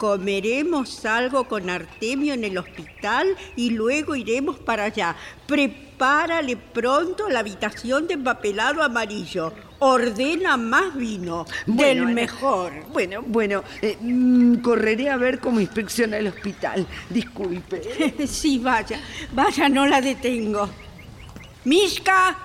Comeremos 0.03 1.05
algo 1.05 1.45
con 1.45 1.71
Artemio 1.71 2.35
en 2.35 2.43
el 2.43 2.59
hospital 2.59 3.37
y 3.55 3.71
luego 3.71 4.17
iremos 4.17 4.59
para 4.59 4.83
allá. 4.83 5.15
Prepárale 5.47 6.57
pronto 6.57 7.29
la 7.29 7.39
habitación 7.39 8.09
de 8.09 8.15
empapelado 8.15 8.83
amarillo. 8.83 9.53
Ordena 9.79 10.57
más 10.57 10.97
vino, 10.97 11.47
del 11.67 11.77
Bueno, 11.77 12.09
mejor. 12.09 12.73
Bueno, 12.93 13.23
bueno, 13.25 13.63
eh, 13.81 13.97
mm, 14.01 14.57
correré 14.57 15.09
a 15.09 15.17
ver 15.17 15.39
cómo 15.39 15.61
inspecciona 15.61 16.17
el 16.17 16.27
hospital. 16.27 16.85
Disculpe. 17.09 18.27
sí, 18.27 18.59
vaya, 18.59 19.01
vaya, 19.33 19.69
no 19.69 19.87
la 19.87 20.01
detengo. 20.01 20.69
Mishka, 21.65 22.37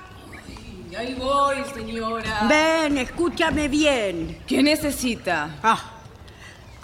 Ahí 0.95 1.15
voy, 1.15 1.57
señora. 1.73 2.47
ven, 2.47 2.99
escúchame 2.99 3.67
bien. 3.67 4.43
¿Qué 4.47 4.61
necesita? 4.61 5.57
Ah, 5.61 5.96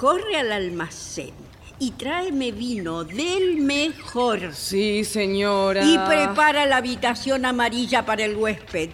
corre 0.03 0.35
al 0.35 0.51
almacén 0.51 1.31
y 1.79 1.91
tráeme 1.91 2.51
vino 2.51 3.05
del 3.05 3.61
mejor. 3.61 4.53
Sí, 4.53 5.05
señora. 5.05 5.81
Y 5.81 5.97
prepara 5.97 6.65
la 6.65 6.75
habitación 6.75 7.45
amarilla 7.45 8.05
para 8.05 8.25
el 8.25 8.35
huésped. 8.35 8.89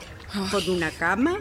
Con 0.52 0.70
una 0.70 0.92
cama, 0.92 1.40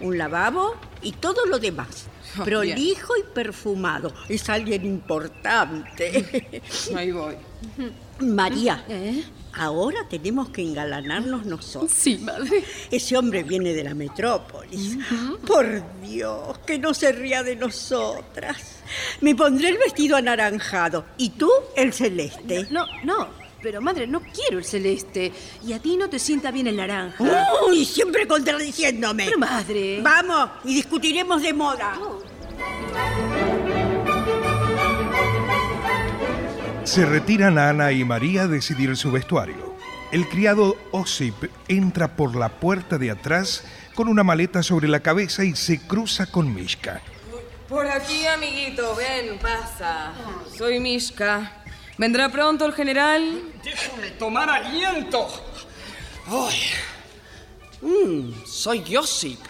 un 0.00 0.18
lavabo 0.18 0.74
y 1.00 1.12
todo 1.12 1.46
lo 1.46 1.60
demás. 1.60 2.06
Ah, 2.36 2.42
Prolijo 2.42 3.16
y 3.16 3.22
perfumado. 3.32 4.12
Es 4.28 4.50
alguien 4.50 4.84
importante. 4.84 6.60
Ahí 6.96 7.12
voy. 7.12 7.36
María, 8.18 8.84
ahora 9.56 10.06
tenemos 10.08 10.48
que 10.50 10.62
engalanarnos 10.62 11.46
nosotros. 11.46 11.92
Sí, 11.92 12.18
madre. 12.18 12.64
Ese 12.90 13.16
hombre 13.16 13.42
viene 13.42 13.72
de 13.72 13.84
la 13.84 13.94
metrópolis. 13.94 14.98
Por 15.46 15.82
Dios, 16.00 16.58
que 16.66 16.78
no 16.78 16.94
se 16.94 17.12
ría 17.12 17.42
de 17.42 17.56
nosotras. 17.56 18.80
Me 19.20 19.34
pondré 19.34 19.68
el 19.70 19.78
vestido 19.78 20.16
anaranjado 20.16 21.04
y 21.16 21.30
tú 21.30 21.50
el 21.76 21.92
celeste. 21.92 22.66
No, 22.70 22.86
no, 23.04 23.28
pero 23.62 23.80
madre, 23.80 24.06
no 24.06 24.20
quiero 24.20 24.58
el 24.58 24.64
celeste. 24.64 25.32
Y 25.66 25.72
a 25.72 25.78
ti 25.78 25.96
no 25.96 26.08
te 26.10 26.18
sienta 26.18 26.50
bien 26.50 26.66
el 26.66 26.76
naranja. 26.76 27.24
Uy, 27.66 27.84
siempre 27.84 28.26
contradiciéndome. 28.26 29.24
Pero 29.24 29.38
madre. 29.38 30.00
Vamos 30.02 30.50
y 30.64 30.74
discutiremos 30.74 31.42
de 31.42 31.52
moda. 31.52 31.98
Se 36.84 37.06
retiran 37.06 37.58
Ana 37.58 37.92
y 37.92 38.04
María 38.04 38.42
a 38.42 38.46
decidir 38.46 38.94
su 38.96 39.10
vestuario. 39.10 39.74
El 40.12 40.28
criado 40.28 40.76
Osip 40.92 41.34
entra 41.66 42.14
por 42.14 42.36
la 42.36 42.60
puerta 42.60 42.98
de 42.98 43.10
atrás 43.10 43.64
con 43.94 44.06
una 44.06 44.22
maleta 44.22 44.62
sobre 44.62 44.86
la 44.86 45.00
cabeza 45.00 45.44
y 45.44 45.56
se 45.56 45.80
cruza 45.86 46.26
con 46.26 46.54
Mishka. 46.54 47.00
Por 47.68 47.86
aquí, 47.86 48.26
amiguito, 48.26 48.94
ven, 48.94 49.38
pasa. 49.38 50.12
Soy 50.56 50.78
Mishka. 50.78 51.64
¿Vendrá 51.96 52.28
pronto 52.28 52.66
el 52.66 52.74
general? 52.74 53.40
Déjame 53.64 54.10
tomar 54.10 54.50
aliento. 54.50 55.26
Ay. 56.26 56.60
Mm, 57.80 58.44
soy 58.44 58.84
Josip. 58.86 59.40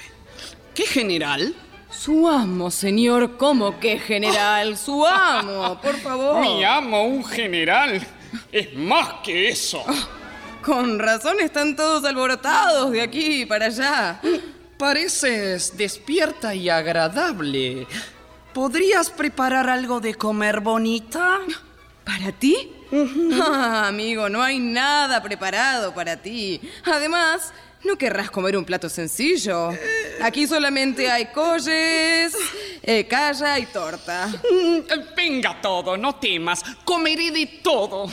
¿Qué 0.73 0.87
general? 0.87 1.55
Su 1.97 2.29
amo, 2.29 2.71
señor. 2.71 3.37
¿Cómo 3.37 3.79
que 3.79 3.99
general? 3.99 4.77
Su 4.77 5.07
amo, 5.07 5.81
por 5.81 5.97
favor. 5.97 6.41
Mi 6.41 6.65
amo, 6.65 7.05
un 7.05 7.25
general. 7.25 8.05
Es 8.51 8.75
más 8.75 9.15
que 9.23 9.49
eso. 9.49 9.83
Con 10.63 10.99
razón 10.99 11.41
están 11.41 11.77
todos 11.77 12.05
alborotados 12.05 12.91
de 12.91 13.03
aquí 13.03 13.47
para 13.47 13.67
allá. 13.67 14.21
Pareces 14.77 15.77
despierta 15.77 16.55
y 16.55 16.69
agradable. 16.69 17.87
¿Podrías 18.53 19.11
preparar 19.11 19.69
algo 19.71 20.01
de 20.01 20.15
comer 20.15 20.61
bonita? 20.61 21.41
¿Para 22.05 22.33
ti? 22.33 22.73
Ah, 23.43 23.87
amigo, 23.89 24.29
no 24.29 24.43
hay 24.43 24.59
nada 24.59 25.23
preparado 25.23 25.95
para 25.95 26.17
ti. 26.17 26.61
Además, 26.85 27.53
¿No 27.85 27.97
querrás 27.99 28.31
comer 28.31 28.57
un 28.57 28.65
plato 28.65 28.89
sencillo? 28.89 29.71
Aquí 30.23 30.47
solamente 30.47 31.11
hay 31.11 31.27
colles, 31.27 32.35
eh, 32.83 33.07
calla 33.07 33.59
y 33.59 33.67
torta. 33.67 34.29
Mm, 34.29 35.15
Venga 35.17 35.61
todo, 35.61 35.97
no 35.97 36.15
temas. 36.17 36.63
Comeré 36.85 37.31
de 37.31 37.47
todo. 37.63 38.07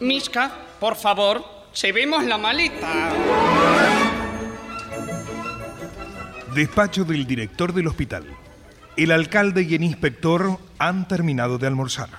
Mishka, 0.00 0.50
por 0.80 0.96
favor, 0.96 1.44
llevemos 1.80 2.24
la 2.24 2.38
maleta. 2.38 3.12
Despacho 6.54 7.04
del 7.04 7.26
director 7.26 7.72
del 7.72 7.86
hospital. 7.86 8.24
El 8.96 9.10
alcalde 9.10 9.62
y 9.62 9.74
el 9.74 9.84
inspector 9.84 10.58
han 10.78 11.06
terminado 11.08 11.56
de 11.56 11.66
almorzar. 11.66 12.10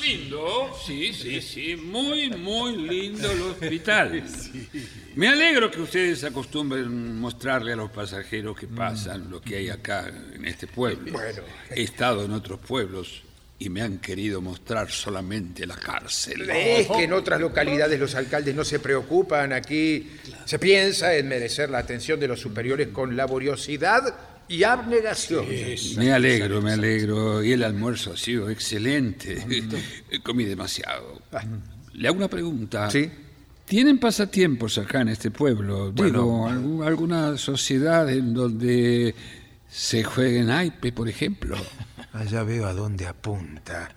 Lindo. 0.00 0.70
Sí, 0.84 1.12
sí, 1.12 1.40
sí. 1.40 1.76
Muy, 1.76 2.30
muy 2.30 2.76
lindo 2.76 3.30
el 3.30 3.42
hospital. 3.42 4.22
Me 5.16 5.28
alegro 5.28 5.70
que 5.70 5.80
ustedes 5.80 6.24
acostumbren 6.24 7.20
mostrarle 7.20 7.72
a 7.72 7.76
los 7.76 7.90
pasajeros 7.90 8.58
que 8.58 8.66
pasan 8.66 9.30
lo 9.30 9.40
que 9.40 9.56
hay 9.56 9.70
acá 9.70 10.08
en 10.08 10.44
este 10.44 10.66
pueblo. 10.66 11.12
Bueno. 11.12 11.42
He 11.70 11.82
estado 11.82 12.24
en 12.24 12.32
otros 12.32 12.58
pueblos 12.58 13.22
y 13.58 13.68
me 13.68 13.82
han 13.82 13.98
querido 13.98 14.40
mostrar 14.40 14.90
solamente 14.90 15.66
la 15.66 15.76
cárcel. 15.76 16.50
Es 16.50 16.88
que 16.88 17.04
en 17.04 17.12
otras 17.12 17.40
localidades 17.40 17.98
los 17.98 18.14
alcaldes 18.14 18.54
no 18.54 18.64
se 18.64 18.80
preocupan. 18.80 19.52
Aquí 19.52 20.10
se 20.44 20.58
piensa 20.58 21.14
en 21.14 21.28
merecer 21.28 21.70
la 21.70 21.78
atención 21.78 22.18
de 22.18 22.28
los 22.28 22.40
superiores 22.40 22.88
con 22.88 23.16
laboriosidad 23.16 24.33
y 24.48 24.62
abnegación. 24.62 25.46
Me 25.96 26.12
alegro, 26.12 26.60
me 26.62 26.72
alegro. 26.72 27.42
Y 27.42 27.52
el 27.52 27.62
almuerzo 27.64 28.12
ha 28.12 28.16
sido 28.16 28.50
excelente. 28.50 29.44
Comí 30.22 30.44
demasiado. 30.44 31.20
Le 31.92 32.08
hago 32.08 32.16
una 32.18 32.28
pregunta. 32.28 32.90
Sí. 32.90 33.10
¿Tienen 33.64 33.98
pasatiempos 33.98 34.76
acá 34.78 35.00
en 35.00 35.08
este 35.08 35.30
pueblo? 35.30 35.90
Digo, 35.90 36.46
algún- 36.46 36.84
alguna 36.84 37.38
sociedad 37.38 38.08
en 38.10 38.34
donde 38.34 39.14
se 39.68 40.04
juegue 40.04 40.42
naipe, 40.42 40.92
por 40.92 41.08
ejemplo. 41.08 41.56
Allá 42.12 42.42
veo 42.42 42.66
a 42.66 42.74
dónde 42.74 43.06
apunta. 43.06 43.90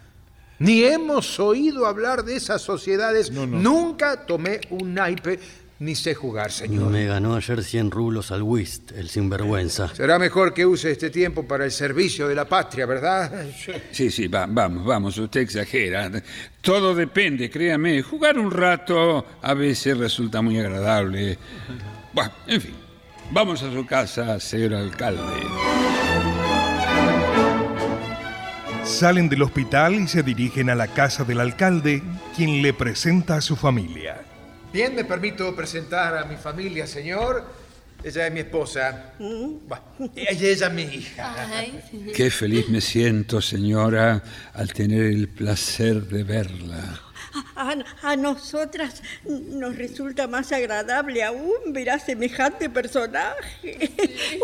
Ni 0.59 0.83
hemos 0.83 1.39
oído 1.39 1.85
hablar 1.85 2.23
de 2.23 2.37
esas 2.37 2.61
sociedades. 2.61 3.29
Nunca 3.31 4.25
tomé 4.25 4.61
un 4.71 4.93
naipe 4.93 5.39
ni 5.79 5.93
sé 5.95 6.15
jugar, 6.15 6.51
señor. 6.51 6.89
Me 6.89 7.05
ganó 7.05 7.35
ayer 7.35 7.63
100 7.63 7.91
rublos 7.91 8.31
al 8.31 8.41
whist, 8.43 8.91
el 8.93 9.09
sinvergüenza. 9.09 9.93
Será 9.93 10.17
mejor 10.17 10.53
que 10.53 10.65
use 10.65 10.91
este 10.91 11.09
tiempo 11.09 11.43
para 11.47 11.65
el 11.65 11.71
servicio 11.71 12.27
de 12.27 12.35
la 12.35 12.45
patria, 12.45 12.85
¿verdad? 12.85 13.45
Sí, 13.91 14.09
sí, 14.09 14.27
va- 14.27 14.47
vamos, 14.49 14.85
vamos, 14.85 15.17
usted 15.17 15.41
exagera. 15.41 16.11
Todo 16.61 16.95
depende, 16.95 17.49
créame. 17.49 18.01
Jugar 18.01 18.37
un 18.39 18.49
rato 18.51 19.25
a 19.41 19.53
veces 19.53 19.97
resulta 19.97 20.41
muy 20.41 20.59
agradable. 20.59 21.37
Bueno, 22.13 22.31
en 22.47 22.61
fin, 22.61 22.73
vamos 23.31 23.61
a 23.61 23.71
su 23.71 23.85
casa, 23.85 24.39
señor 24.39 24.73
alcalde. 24.73 25.21
Salen 28.83 29.27
del 29.29 29.41
hospital 29.43 29.95
y 29.95 30.07
se 30.07 30.23
dirigen 30.23 30.69
a 30.69 30.75
la 30.75 30.87
casa 30.87 31.23
del 31.25 31.41
alcalde, 31.41 32.01
quien 32.35 32.61
le 32.61 32.73
presenta 32.73 33.35
a 33.35 33.41
su 33.41 33.55
familia. 33.57 34.21
Bien, 34.71 34.93
me 34.93 35.05
permito 35.05 35.55
presentar 35.55 36.17
a 36.17 36.25
mi 36.25 36.35
familia, 36.35 36.85
señor. 36.85 37.43
Ella 38.03 38.27
es 38.27 38.33
mi 38.33 38.41
esposa. 38.41 39.13
Bah, 39.67 39.81
Ella 40.15 40.47
ella 40.49 40.67
es 40.67 40.73
mi 40.73 40.83
hija. 40.83 41.35
Qué 42.15 42.29
feliz 42.29 42.69
me 42.69 42.81
siento, 42.81 43.41
señora, 43.41 44.23
al 44.53 44.71
tener 44.73 45.03
el 45.05 45.27
placer 45.29 46.03
de 46.03 46.23
verla. 46.23 47.01
A, 47.55 47.75
a 48.01 48.15
nosotras 48.15 49.01
nos 49.25 49.75
resulta 49.75 50.27
más 50.27 50.51
agradable 50.51 51.23
aún 51.23 51.73
ver 51.73 51.89
a 51.89 51.99
semejante 51.99 52.69
personaje. 52.69 53.91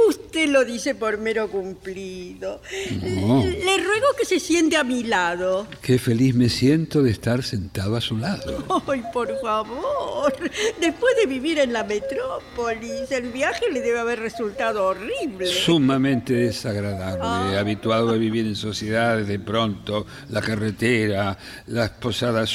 Usted 0.07 0.49
lo 0.49 0.65
dice 0.65 0.95
por 0.95 1.17
mero 1.17 1.49
cumplido. 1.49 2.61
No. 3.01 3.43
Le 3.45 3.77
ruego 3.77 4.07
que 4.17 4.25
se 4.25 4.39
siente 4.39 4.77
a 4.77 4.83
mi 4.83 5.03
lado. 5.03 5.67
Qué 5.81 5.99
feliz 5.99 6.35
me 6.35 6.49
siento 6.49 7.01
de 7.03 7.11
estar 7.11 7.43
sentado 7.43 7.95
a 7.95 8.01
su 8.01 8.17
lado. 8.17 8.65
Ay, 8.87 9.03
por 9.13 9.39
favor. 9.41 10.33
Después 10.79 11.15
de 11.17 11.25
vivir 11.25 11.59
en 11.59 11.73
la 11.73 11.83
metrópolis, 11.83 13.11
el 13.11 13.31
viaje 13.31 13.69
le 13.71 13.81
debe 13.81 13.99
haber 13.99 14.19
resultado 14.19 14.85
horrible. 14.85 15.47
Sumamente 15.47 16.33
desagradable, 16.33 17.57
habituado 17.57 18.09
a 18.09 18.17
vivir 18.17 18.45
en 18.45 18.55
sociedades, 18.55 19.27
de 19.27 19.39
pronto 19.39 20.05
la 20.29 20.41
carretera, 20.41 21.37
las 21.67 21.91
posadas 21.91 22.49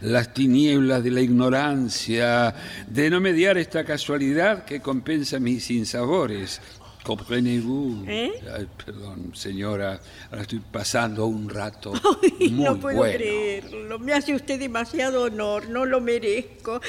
las 0.00 0.34
tinieblas 0.34 1.02
de 1.02 1.10
la 1.10 1.20
ignorancia, 1.20 2.54
de 2.86 3.10
no 3.10 3.20
mediar 3.20 3.58
esta 3.58 3.84
casualidad 3.84 4.64
que 4.64 4.80
compensa 4.80 5.38
mis 5.38 5.64
sinsabores. 5.64 6.60
Comprenez-vous? 7.04 8.04
¿Eh? 8.06 8.30
Ay, 8.56 8.68
perdón, 8.84 9.32
señora, 9.34 10.00
ahora 10.30 10.42
estoy 10.42 10.60
pasando 10.60 11.26
un 11.26 11.48
rato 11.48 11.92
Ay, 12.40 12.50
muy 12.50 12.64
no 12.64 12.78
puedo 12.78 12.98
bueno. 12.98 13.14
creerlo. 13.14 13.98
Me 13.98 14.12
hace 14.12 14.34
usted 14.34 14.58
demasiado 14.58 15.22
honor. 15.24 15.68
No 15.68 15.84
lo 15.84 16.00
merezco. 16.00 16.80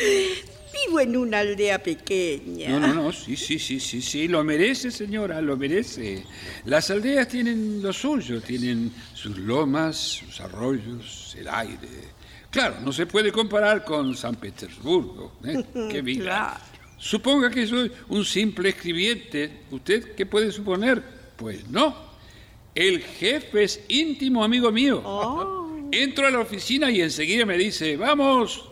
Vivo 0.87 0.99
en 0.99 1.17
una 1.17 1.39
aldea 1.39 1.81
pequeña. 1.81 2.69
No, 2.69 2.79
no, 2.79 2.93
no, 2.93 3.11
sí, 3.11 3.35
sí, 3.35 3.59
sí, 3.59 3.79
sí, 3.79 4.01
sí, 4.01 4.27
lo 4.27 4.43
merece, 4.43 4.89
señora, 4.91 5.39
lo 5.41 5.55
merece. 5.55 6.23
Las 6.65 6.89
aldeas 6.89 7.27
tienen 7.27 7.81
lo 7.81 7.93
suyo, 7.93 8.41
tienen 8.41 8.91
sus 9.13 9.37
lomas, 9.37 9.95
sus 9.97 10.41
arroyos, 10.41 11.35
el 11.39 11.47
aire. 11.47 12.13
Claro, 12.49 12.75
no 12.83 12.91
se 12.91 13.05
puede 13.05 13.31
comparar 13.31 13.83
con 13.83 14.15
San 14.15 14.35
Petersburgo. 14.35 15.33
¿eh? 15.43 15.63
¡Qué 15.91 16.01
vida! 16.01 16.23
Claro. 16.23 16.72
Suponga 17.03 17.49
que 17.49 17.67
soy 17.67 17.91
un 18.07 18.23
simple 18.23 18.69
escribiente. 18.69 19.63
¿Usted 19.71 20.15
qué 20.15 20.25
puede 20.25 20.53
suponer? 20.53 21.03
Pues 21.35 21.67
no. 21.67 21.93
El 22.73 23.01
jefe 23.01 23.65
es 23.65 23.83
íntimo 23.89 24.41
amigo 24.41 24.71
mío. 24.71 25.01
Oh. 25.03 25.89
Entro 25.91 26.25
a 26.25 26.31
la 26.31 26.39
oficina 26.39 26.89
y 26.89 27.01
enseguida 27.01 27.45
me 27.45 27.57
dice, 27.57 27.97
vamos, 27.97 28.69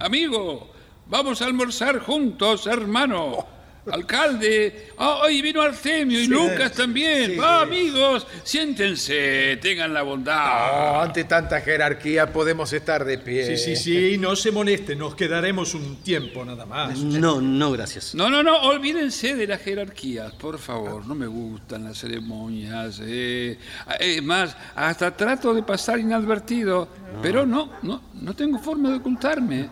amigo, 0.00 0.72
vamos 1.06 1.40
a 1.40 1.46
almorzar 1.46 2.00
juntos, 2.00 2.66
hermano. 2.66 3.46
Alcalde, 3.92 4.88
ah, 4.98 5.20
hoy 5.22 5.42
vino 5.42 5.62
Artemio 5.62 6.18
y 6.20 6.24
Sí, 6.24 6.30
Lucas 6.30 6.72
también. 6.72 7.32
sí. 7.32 7.36
Va, 7.36 7.62
amigos, 7.62 8.26
siéntense, 8.44 9.58
tengan 9.62 9.92
la 9.94 10.02
bondad. 10.02 10.92
No, 10.92 11.00
ante 11.02 11.24
tanta 11.24 11.60
jerarquía 11.60 12.32
podemos 12.32 12.72
estar 12.72 13.04
de 13.04 13.18
pie. 13.18 13.56
Sí, 13.56 13.76
sí, 13.76 13.76
sí, 13.76 14.18
no 14.18 14.36
se 14.36 14.50
moleste, 14.52 14.94
nos 14.94 15.14
quedaremos 15.14 15.74
un 15.74 15.96
tiempo 16.02 16.44
nada 16.44 16.66
más. 16.66 16.98
No, 16.98 17.40
no, 17.40 17.72
gracias. 17.72 18.14
No, 18.14 18.28
no, 18.30 18.42
no, 18.42 18.60
olvídense 18.62 19.34
de 19.34 19.46
las 19.46 19.60
jerarquías, 19.62 20.32
por 20.34 20.58
favor. 20.58 21.06
No 21.06 21.14
me 21.14 21.26
gustan 21.26 21.84
las 21.84 21.98
ceremonias. 21.98 23.00
eh. 23.02 23.58
Es 24.00 24.22
más, 24.22 24.56
hasta 24.76 25.16
trato 25.16 25.54
de 25.54 25.62
pasar 25.62 25.98
inadvertido. 25.98 26.88
Pero 27.22 27.46
no, 27.46 27.72
no, 27.82 28.02
no 28.14 28.34
tengo 28.34 28.58
forma 28.58 28.90
de 28.90 28.96
ocultarme. 28.96 29.68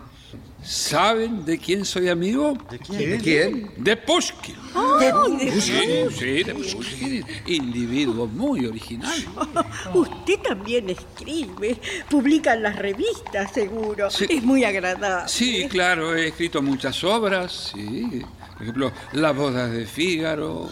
¿Saben 0.63 1.45
de 1.45 1.57
quién 1.59 1.85
soy 1.85 2.09
amigo? 2.09 2.57
¿De 2.69 2.79
quién? 2.79 3.09
¿De 3.11 3.17
quién? 3.19 3.71
De 3.77 3.95
Pushkin. 3.95 4.55
Ay, 4.75 5.37
de- 5.37 5.61
Sí, 5.61 5.81
sí, 6.17 6.43
de 6.43 6.53
Pushkin. 6.55 7.25
Individuo 7.45 8.27
muy 8.27 8.65
original. 8.65 9.13
Usted 9.93 10.39
también 10.39 10.89
escribe, 10.89 11.79
publica 12.09 12.53
en 12.53 12.63
las 12.63 12.75
revistas, 12.75 13.51
seguro. 13.53 14.07
Es 14.07 14.43
muy 14.43 14.65
agradable. 14.65 15.29
Sí, 15.29 15.67
claro, 15.69 16.15
he 16.15 16.27
escrito 16.29 16.61
muchas 16.61 17.01
obras, 17.03 17.71
sí. 17.73 18.21
Por 18.57 18.63
ejemplo, 18.63 18.91
La 19.13 19.31
boda 19.33 19.67
de 19.67 19.85
Fígaro, 19.85 20.69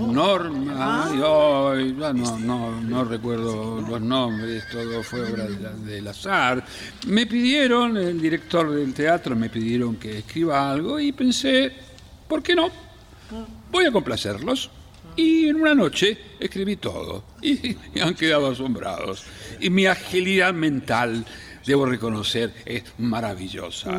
Norma, 0.00 1.10
y, 1.14 1.20
ay, 1.22 1.96
ya 1.98 2.12
no, 2.12 2.38
no, 2.38 2.80
no 2.80 3.04
recuerdo 3.04 3.80
los 3.88 4.00
nombres, 4.00 4.64
todo 4.70 5.02
fue 5.02 5.30
obra 5.30 5.44
de 5.46 5.60
la- 5.60 5.72
del 5.72 6.08
azar. 6.08 6.64
Me 7.06 7.26
pidieron, 7.26 7.96
el 7.96 8.20
director 8.20 8.70
del 8.72 8.92
teatro 8.94 9.36
me 9.36 9.48
pidieron 9.48 9.96
que 9.96 10.18
escriba 10.18 10.70
algo 10.70 10.98
y 10.98 11.12
pensé, 11.12 11.72
¿por 12.28 12.42
qué 12.42 12.54
no? 12.54 12.68
Voy 13.70 13.84
a 13.86 13.92
complacerlos. 13.92 14.70
Y 15.14 15.48
en 15.48 15.56
una 15.56 15.74
noche 15.74 16.16
escribí 16.40 16.76
todo. 16.76 17.24
Y, 17.42 17.76
y 17.94 18.00
han 18.00 18.14
quedado 18.14 18.50
asombrados. 18.50 19.22
Y 19.60 19.70
mi 19.70 19.86
agilidad 19.86 20.52
mental, 20.54 21.24
debo 21.66 21.86
reconocer, 21.86 22.52
es 22.64 22.82
maravillosa. 22.98 23.90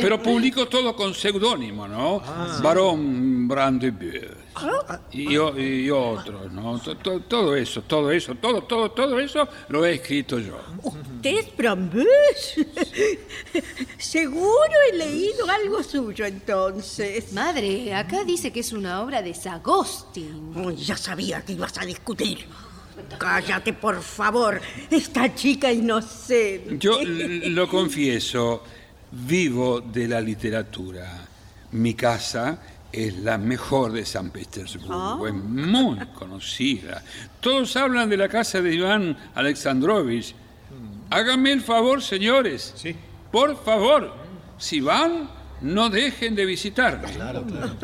Pero 0.00 0.22
publico 0.22 0.66
todo 0.68 0.94
con 0.96 1.14
seudónimo, 1.14 1.86
¿no? 1.88 2.22
Barón 2.62 3.48
Brandebeu. 3.48 4.40
Y, 5.12 5.36
o- 5.36 5.58
y 5.58 5.88
otros, 5.90 6.52
¿no? 6.52 6.78
To- 6.80 6.96
to- 6.96 7.20
Todo 7.20 7.54
eso, 7.56 7.82
todo 7.82 8.10
eso, 8.10 8.34
todo, 8.34 8.62
todo, 8.64 8.90
todo 8.90 9.18
eso 9.20 9.48
lo 9.68 9.86
he 9.86 9.94
escrito 9.94 10.38
yo. 10.38 10.58
¿Usted 10.82 11.38
es 11.38 11.56
Brambés? 11.56 12.56
Seguro 13.98 14.72
he 14.92 14.96
leído 14.96 15.48
algo 15.48 15.82
suyo 15.82 16.24
entonces. 16.26 17.32
Madre, 17.32 17.94
acá 17.94 18.24
dice 18.24 18.52
que 18.52 18.60
es 18.60 18.72
una 18.72 19.02
obra 19.02 19.22
de 19.22 19.34
Sagostin. 19.34 20.52
Uy, 20.56 20.76
ya 20.76 20.96
sabía 20.96 21.42
que 21.44 21.52
ibas 21.52 21.76
a 21.78 21.84
discutir. 21.84 22.46
Cállate, 23.18 23.72
por 23.72 24.00
favor. 24.02 24.60
Esta 24.90 25.34
chica 25.34 25.72
inocente. 25.72 26.76
Yo 26.78 27.00
lo 27.02 27.68
confieso, 27.68 28.62
vivo 29.12 29.80
de 29.80 30.08
la 30.08 30.20
literatura. 30.20 31.26
Mi 31.72 31.94
casa 31.94 32.58
es 32.92 33.18
la 33.18 33.38
mejor 33.38 33.92
de 33.92 34.04
San 34.04 34.30
Petersburgo, 34.30 35.26
es 35.26 35.34
muy 35.34 35.98
conocida. 36.14 37.02
Todos 37.40 37.76
hablan 37.76 38.10
de 38.10 38.16
la 38.16 38.28
casa 38.28 38.60
de 38.60 38.74
Iván 38.74 39.16
Alexandrovich. 39.34 40.34
Háganme 41.10 41.52
el 41.52 41.60
favor, 41.60 42.02
señores. 42.02 42.72
Sí. 42.76 42.94
Por 43.30 43.62
favor, 43.62 44.12
si 44.58 44.80
van, 44.80 45.30
no 45.62 45.90
dejen 45.90 46.34
de 46.34 46.46
visitarme. 46.46 47.08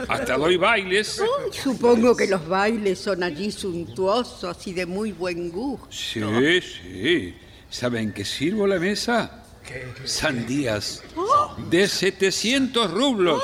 Hasta 0.08 0.36
doy 0.36 0.56
bailes. 0.56 1.22
Supongo 1.52 2.16
que 2.16 2.26
los 2.26 2.46
bailes 2.46 2.98
son 2.98 3.22
allí 3.22 3.50
suntuosos 3.50 4.66
y 4.66 4.72
de 4.72 4.86
muy 4.86 5.12
buen 5.12 5.50
gusto. 5.50 5.88
Sí, 5.90 6.20
sí. 6.60 7.34
¿Saben 7.68 8.12
qué 8.12 8.24
sirvo 8.24 8.66
la 8.66 8.78
mesa? 8.78 9.42
Sandías 10.04 11.02
de 11.70 11.88
700 11.88 12.90
rublos. 12.90 13.42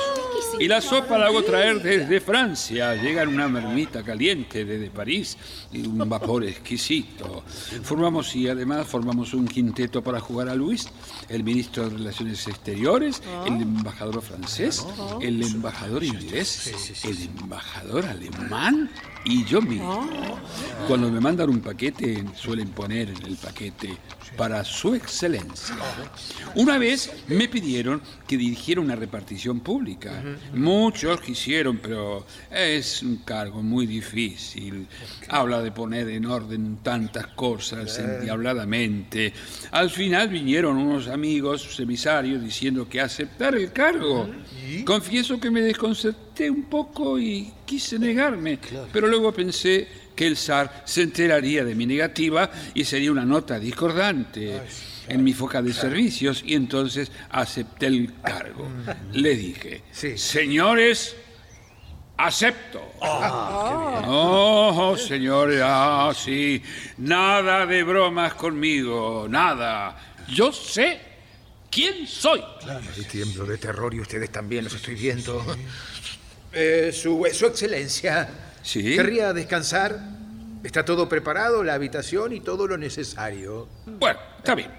Y 0.58 0.68
la 0.68 0.80
sopa 0.80 1.18
la 1.18 1.26
hago 1.26 1.42
traer 1.42 1.82
desde 1.82 2.20
Francia. 2.20 2.94
Llega 2.94 3.22
en 3.22 3.28
una 3.28 3.48
mermita 3.48 4.02
caliente 4.02 4.64
desde 4.64 4.90
París 4.90 5.36
y 5.72 5.86
un 5.86 6.08
vapor 6.08 6.44
exquisito. 6.44 7.42
Formamos 7.82 8.34
y 8.36 8.48
además 8.48 8.86
formamos 8.86 9.34
un 9.34 9.46
quinteto 9.46 10.02
para 10.02 10.20
jugar 10.20 10.48
a 10.48 10.54
Luis, 10.54 10.88
el 11.28 11.42
ministro 11.44 11.84
de 11.84 11.96
Relaciones 11.96 12.46
Exteriores, 12.46 13.22
el 13.46 13.62
embajador 13.62 14.22
francés, 14.22 14.86
el 15.20 15.42
embajador 15.42 16.04
inglés, 16.04 17.02
el 17.04 17.22
embajador 17.22 18.06
alemán 18.06 18.90
y 19.24 19.44
yo 19.44 19.60
mismo. 19.60 20.08
Cuando 20.86 21.10
me 21.10 21.20
mandan 21.20 21.50
un 21.50 21.60
paquete, 21.60 22.24
suelen 22.34 22.70
poner 22.70 23.10
en 23.10 23.22
el 23.24 23.36
paquete 23.36 23.96
para 24.36 24.64
su 24.64 24.94
excelencia. 24.94 25.76
Una 26.54 26.78
vez 26.78 27.10
me 27.28 27.48
pidieron 27.48 28.00
que 28.26 28.36
dirigiera 28.36 28.80
una 28.80 28.96
repartición 28.96 29.60
pública. 29.60 30.22
Muchos 30.54 31.20
quisieron, 31.20 31.78
pero 31.78 32.26
es 32.50 33.02
un 33.02 33.18
cargo 33.18 33.62
muy 33.62 33.86
difícil. 33.86 34.86
Habla 35.28 35.62
de 35.62 35.70
poner 35.70 36.08
en 36.08 36.26
orden 36.26 36.78
tantas 36.82 37.28
cosas 37.28 37.98
endiabladamente. 37.98 39.32
Al 39.70 39.90
final 39.90 40.28
vinieron 40.28 40.76
unos 40.76 41.08
amigos 41.08 41.78
emisarios 41.78 42.42
diciendo 42.42 42.88
que 42.88 43.00
aceptar 43.00 43.54
el 43.54 43.72
cargo. 43.72 44.28
Confieso 44.84 45.38
que 45.38 45.50
me 45.50 45.60
un 46.50 46.64
poco 46.64 47.18
y 47.18 47.52
quise 47.64 47.98
negarme, 47.98 48.58
pero 48.92 49.06
luego 49.06 49.32
pensé 49.32 49.86
que 50.14 50.26
el 50.26 50.36
zar 50.36 50.82
se 50.86 51.02
enteraría 51.02 51.64
de 51.64 51.74
mi 51.74 51.86
negativa 51.86 52.50
y 52.74 52.84
sería 52.84 53.12
una 53.12 53.24
nota 53.24 53.58
discordante 53.58 54.60
en 55.08 55.24
mi 55.24 55.32
foca 55.32 55.60
de 55.62 55.72
servicios 55.72 56.42
y 56.46 56.54
entonces 56.54 57.10
acepté 57.30 57.86
el 57.86 58.12
cargo. 58.22 58.68
Le 59.12 59.34
dije, 59.36 59.82
señores, 60.16 61.16
acepto. 62.16 62.80
Ah, 63.00 64.02
Oh, 64.06 64.96
señores, 64.96 65.60
ah, 65.62 66.12
sí, 66.14 66.62
nada 66.98 67.66
de 67.66 67.82
bromas 67.82 68.34
conmigo, 68.34 69.26
nada. 69.28 69.96
Yo 70.28 70.52
sé 70.52 71.00
quién 71.70 72.06
soy. 72.06 72.42
Y 72.96 73.04
tiemblo 73.04 73.44
de 73.46 73.58
terror 73.58 73.94
y 73.94 74.00
ustedes 74.00 74.30
también 74.30 74.64
los 74.64 74.74
estoy 74.74 74.94
viendo. 74.94 75.44
Eh, 76.52 76.90
su, 76.92 77.26
su 77.32 77.46
excelencia. 77.46 78.28
Sí. 78.62 78.94
¿Querría 78.96 79.32
descansar? 79.32 79.98
Está 80.62 80.84
todo 80.84 81.08
preparado, 81.08 81.64
la 81.64 81.74
habitación 81.74 82.32
y 82.32 82.40
todo 82.40 82.66
lo 82.66 82.76
necesario. 82.78 83.68
Bueno, 83.86 84.18
está 84.38 84.54
bien. 84.54 84.70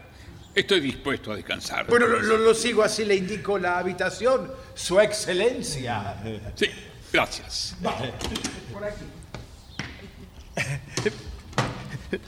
Estoy 0.55 0.79
dispuesto 0.79 1.31
a 1.31 1.35
descansar. 1.35 1.87
Bueno, 1.87 2.07
lo, 2.07 2.21
lo- 2.21 2.37
lo 2.37 2.53
sigo 2.53 2.83
así, 2.83 3.03
le 3.05 3.15
indico 3.15 3.57
la 3.57 3.79
habitación. 3.79 4.51
Su 4.75 4.99
excelencia. 5.01 6.15
Sí, 6.55 6.67
gracias. 7.11 7.75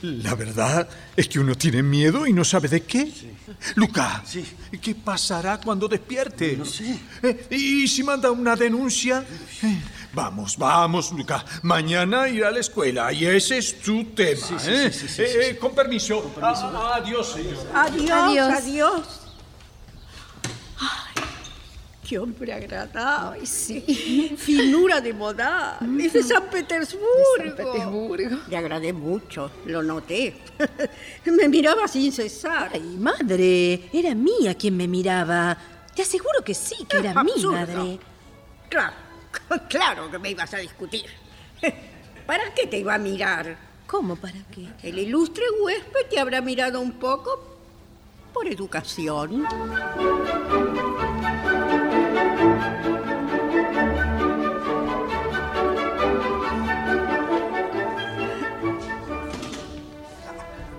La 0.02 0.34
verdad 0.34 0.88
es 1.16 1.28
que 1.28 1.38
uno 1.38 1.54
tiene 1.54 1.82
miedo 1.82 2.26
y 2.26 2.32
no 2.32 2.44
sabe 2.44 2.68
de 2.68 2.82
qué. 2.82 3.12
Luca, 3.74 4.22
¿qué 4.80 4.94
pasará 4.94 5.58
cuando 5.60 5.88
despierte? 5.88 6.56
No 6.56 6.64
sé. 6.64 6.98
¿Y 7.50 7.86
si 7.88 8.02
manda 8.02 8.30
una 8.30 8.56
denuncia? 8.56 9.24
Eh, 9.62 9.80
Vamos, 10.12 10.56
vamos, 10.56 11.12
Luca. 11.12 11.44
Mañana 11.62 12.26
irá 12.28 12.48
a 12.48 12.50
la 12.50 12.60
escuela 12.60 13.12
y 13.12 13.26
ese 13.26 13.58
es 13.58 13.80
tu 13.80 14.02
tema. 14.14 14.40
Sí, 14.40 14.54
sí, 14.58 14.70
¿eh? 14.70 14.90
sí, 14.90 15.00
sí, 15.00 15.08
sí, 15.08 15.22
Eh, 15.22 15.28
sí. 15.28 15.38
eh, 15.50 15.58
con 15.58 15.74
permiso. 15.74 16.32
Ah, 16.40 16.94
adiós, 17.02 17.32
señor. 17.34 17.58
Adiós, 17.74 18.10
Adiós. 18.10 18.52
adiós. 18.54 19.02
Qué 22.06 22.18
hombre 22.20 22.52
agradable. 22.52 23.44
sí. 23.44 23.80
Finura 24.38 25.00
de 25.00 25.12
modal. 25.12 25.78
Es 26.00 26.12
de 26.12 26.22
San 26.22 26.44
Petersburgo. 26.44 27.08
De 27.38 27.46
San 27.48 27.56
Petersburgo. 27.56 28.38
Le 28.48 28.56
agradé 28.56 28.92
mucho, 28.92 29.50
lo 29.64 29.82
noté. 29.82 30.36
me 31.24 31.48
miraba 31.48 31.88
sin 31.88 32.12
cesar. 32.12 32.70
Ay, 32.72 32.96
madre, 32.98 33.88
era 33.92 34.14
mía 34.14 34.54
quien 34.54 34.76
me 34.76 34.86
miraba. 34.86 35.56
Te 35.96 36.02
aseguro 36.02 36.44
que 36.44 36.54
sí, 36.54 36.84
que 36.88 36.98
era 36.98 37.24
mi 37.24 37.32
Absurdo. 37.32 37.52
madre. 37.52 37.98
Claro, 38.68 38.94
claro 39.68 40.10
que 40.10 40.18
me 40.20 40.30
ibas 40.30 40.54
a 40.54 40.58
discutir. 40.58 41.06
¿Para 42.24 42.54
qué 42.54 42.68
te 42.68 42.78
iba 42.78 42.94
a 42.94 42.98
mirar? 42.98 43.56
¿Cómo 43.86 44.14
para 44.14 44.38
qué? 44.54 44.68
El 44.82 44.98
ilustre 44.98 45.44
huésped 45.60 46.06
te 46.10 46.20
habrá 46.20 46.40
mirado 46.40 46.80
un 46.80 46.92
poco 46.92 47.58
por 48.32 48.46
educación. 48.46 49.44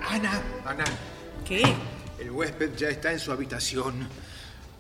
Ana, 0.09 0.41
Ana. 0.65 0.85
¿Qué? 1.45 1.63
El 2.19 2.31
huésped 2.31 2.75
ya 2.75 2.89
está 2.89 3.11
en 3.11 3.19
su 3.19 3.31
habitación. 3.31 4.07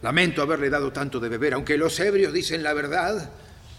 Lamento 0.01 0.41
haberle 0.41 0.69
dado 0.69 0.91
tanto 0.91 1.19
de 1.19 1.29
beber, 1.29 1.53
aunque 1.53 1.77
los 1.77 1.99
ebrios 1.99 2.33
dicen 2.33 2.63
la 2.63 2.73
verdad. 2.73 3.31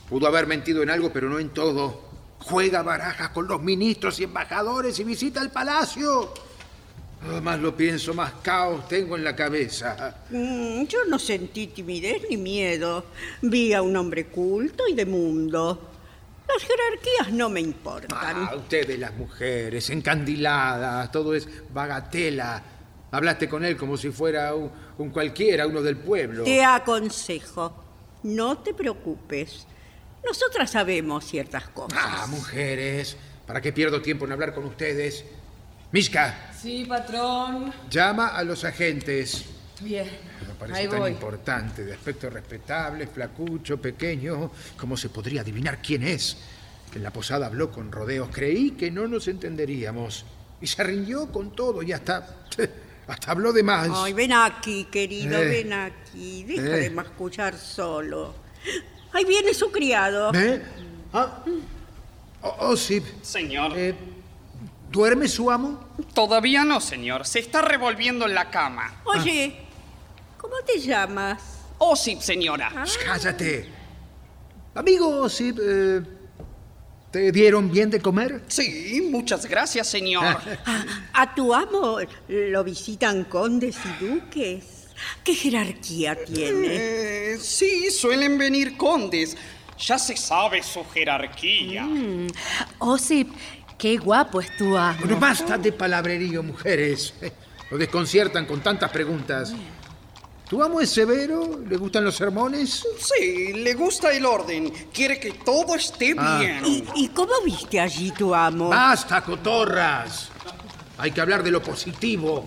Pudo 0.08 0.26
haber 0.26 0.46
mentido 0.46 0.82
en 0.82 0.90
algo, 0.90 1.12
pero 1.12 1.28
no 1.28 1.38
en 1.38 1.50
todo. 1.50 2.08
Juega 2.40 2.82
barajas 2.82 3.30
con 3.30 3.46
los 3.46 3.60
ministros 3.60 4.18
y 4.20 4.24
embajadores 4.24 4.98
y 4.98 5.04
visita 5.04 5.42
el 5.42 5.50
palacio. 5.50 6.32
Más 7.42 7.58
lo 7.60 7.76
pienso, 7.76 8.14
más 8.14 8.32
caos 8.42 8.88
tengo 8.88 9.16
en 9.16 9.24
la 9.24 9.34
cabeza. 9.34 10.16
Mm, 10.30 10.84
yo 10.84 11.04
no 11.06 11.18
sentí 11.18 11.68
timidez 11.68 12.22
ni 12.30 12.36
miedo. 12.36 13.06
Vi 13.42 13.72
a 13.72 13.82
un 13.82 13.96
hombre 13.96 14.26
culto 14.26 14.86
y 14.86 14.94
de 14.94 15.04
mundo. 15.04 15.90
Las 16.46 16.62
jerarquías 16.62 17.32
no 17.32 17.50
me 17.50 17.60
importan. 17.60 18.10
Ah, 18.12 18.54
ustedes 18.56 18.98
las 18.98 19.14
mujeres, 19.14 19.90
encandiladas, 19.90 21.10
todo 21.12 21.34
es 21.34 21.48
bagatela. 21.72 22.62
Hablaste 23.10 23.48
con 23.48 23.64
él 23.64 23.76
como 23.76 23.96
si 23.96 24.10
fuera 24.10 24.54
un, 24.54 24.70
un 24.98 25.10
cualquiera, 25.10 25.66
uno 25.66 25.82
del 25.82 25.96
pueblo. 25.96 26.44
Te 26.44 26.64
aconsejo, 26.64 27.74
no 28.22 28.58
te 28.58 28.72
preocupes. 28.72 29.66
Nosotras 30.24 30.70
sabemos 30.70 31.24
ciertas 31.24 31.68
cosas. 31.68 31.98
Ah, 32.00 32.26
mujeres, 32.28 33.16
¿para 33.46 33.60
qué 33.60 33.72
pierdo 33.72 34.00
tiempo 34.00 34.24
en 34.24 34.32
hablar 34.32 34.54
con 34.54 34.64
ustedes? 34.64 35.24
Mishka, 35.92 36.50
Sí, 36.60 36.84
patrón. 36.86 37.72
llama 37.90 38.28
a 38.28 38.42
los 38.44 38.64
agentes. 38.64 39.44
Bien. 39.80 40.06
Me 40.46 40.54
parece 40.54 40.80
Ahí 40.80 40.88
tan 40.88 40.98
voy. 40.98 41.10
importante, 41.12 41.84
de 41.84 41.92
aspecto 41.94 42.28
respetable, 42.28 43.06
flacucho, 43.06 43.80
pequeño. 43.80 44.50
¿Cómo 44.76 44.96
se 44.96 45.08
podría 45.08 45.40
adivinar 45.42 45.80
quién 45.80 46.02
es? 46.02 46.36
En 46.94 47.02
la 47.02 47.12
posada 47.12 47.46
habló 47.46 47.70
con 47.70 47.92
rodeos. 47.92 48.28
Creí 48.32 48.72
que 48.72 48.90
no 48.90 49.06
nos 49.06 49.28
entenderíamos. 49.28 50.24
Y 50.60 50.66
se 50.66 50.82
rindió 50.82 51.30
con 51.30 51.54
todo 51.54 51.82
y 51.82 51.92
hasta, 51.92 52.26
hasta 53.06 53.30
habló 53.30 53.52
de 53.52 53.62
más. 53.62 53.88
Ay, 53.92 54.12
ven 54.12 54.32
aquí, 54.32 54.84
querido, 54.90 55.38
Eh. 55.40 55.46
ven 55.48 55.72
aquí. 55.72 56.42
Deja 56.42 56.76
Eh. 56.76 56.80
de 56.80 56.90
mascullar 56.90 57.56
solo. 57.56 58.34
Ahí 59.12 59.24
viene 59.24 59.54
su 59.54 59.70
criado. 59.70 60.34
¿Eh? 60.34 60.60
Ah. 61.12 61.44
Oh, 62.42 62.56
oh, 62.70 62.76
sí. 62.76 63.00
Señor. 63.22 63.72
¿Duerme 64.90 65.28
su 65.28 65.50
amo? 65.50 65.88
Todavía 66.14 66.64
no, 66.64 66.80
señor. 66.80 67.26
Se 67.26 67.40
está 67.40 67.62
revolviendo 67.62 68.26
en 68.26 68.34
la 68.34 68.50
cama. 68.50 69.02
Oye, 69.04 69.54
¿cómo 70.38 70.54
te 70.66 70.80
llamas? 70.80 71.42
Osip, 71.78 72.20
señora. 72.20 72.84
Shh, 72.84 72.98
Cállate. 73.04 73.68
Amigo 74.74 75.22
Osip, 75.22 75.58
eh, 75.60 76.00
¿te 77.10 77.32
dieron 77.32 77.70
bien 77.70 77.90
de 77.90 78.00
comer? 78.00 78.44
Sí, 78.48 79.06
muchas 79.10 79.44
gracias, 79.46 79.88
señor. 79.88 80.36
A 81.12 81.34
tu 81.34 81.52
amo 81.54 81.98
lo 82.28 82.64
visitan 82.64 83.24
condes 83.24 83.76
y 83.84 84.04
duques. 84.04 84.86
¿Qué 85.22 85.34
jerarquía 85.34 86.16
tiene? 86.24 86.68
Eh, 86.70 87.38
sí, 87.40 87.90
suelen 87.90 88.38
venir 88.38 88.76
condes. 88.76 89.36
Ya 89.78 89.98
se 89.98 90.16
sabe 90.16 90.62
su 90.62 90.84
jerarquía. 90.84 91.84
Mm. 91.84 92.26
Osip, 92.80 93.30
qué 93.78 93.96
guapo 93.96 94.40
es 94.40 94.54
tu 94.56 94.76
amo. 94.76 94.98
Bueno, 95.00 95.18
basta 95.20 95.56
de 95.56 95.72
palabrerío, 95.72 96.42
mujeres. 96.42 97.14
Lo 97.70 97.78
desconciertan 97.78 98.46
con 98.46 98.60
tantas 98.60 98.90
preguntas. 98.90 99.52
¿Tu 100.48 100.62
amo 100.62 100.80
es 100.80 100.88
severo? 100.90 101.60
¿Le 101.68 101.76
gustan 101.76 102.04
los 102.04 102.16
sermones? 102.16 102.82
Sí, 102.98 103.52
le 103.52 103.74
gusta 103.74 104.10
el 104.12 104.24
orden. 104.24 104.72
Quiere 104.92 105.20
que 105.20 105.32
todo 105.32 105.74
esté 105.74 106.14
Ah. 106.16 106.38
bien. 106.40 106.64
¿Y, 106.64 106.84
y 107.04 107.08
cómo 107.08 107.32
viste 107.44 107.78
allí 107.78 108.10
tu 108.12 108.34
amo? 108.34 108.70
¡Basta, 108.70 109.22
cotorras! 109.22 110.30
Hay 110.96 111.10
que 111.10 111.20
hablar 111.20 111.42
de 111.42 111.50
lo 111.50 111.62
positivo. 111.62 112.46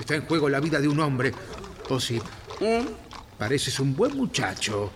Está 0.00 0.14
en 0.14 0.24
juego 0.26 0.48
la 0.48 0.58
vida 0.58 0.80
de 0.80 0.88
un 0.88 0.98
hombre. 1.00 1.32
Oh, 1.90 2.00
sí. 2.00 2.18
Pareces 3.38 3.78
un 3.78 3.94
buen 3.94 4.16
muchacho. 4.16 4.90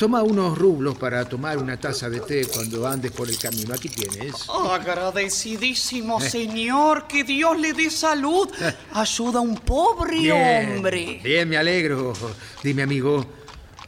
Toma 0.00 0.22
unos 0.22 0.56
rublos 0.56 0.96
para 0.96 1.26
tomar 1.26 1.58
una 1.58 1.76
taza 1.76 2.08
de 2.08 2.20
té 2.20 2.46
cuando 2.46 2.88
andes 2.88 3.12
por 3.12 3.28
el 3.28 3.36
camino. 3.38 3.74
Aquí 3.74 3.90
tienes. 3.90 4.32
Agradecidísimo 4.48 6.18
Eh. 6.22 6.30
señor, 6.30 7.06
que 7.06 7.22
Dios 7.22 7.60
le 7.60 7.74
dé 7.74 7.90
salud. 7.90 8.48
Ayuda 8.94 9.40
a 9.40 9.42
un 9.42 9.56
pobre 9.56 10.20
Bien, 10.20 10.76
hombre. 10.76 11.20
Bien, 11.22 11.46
me 11.46 11.58
alegro. 11.58 12.14
Dime, 12.62 12.84
amigo, 12.84 13.26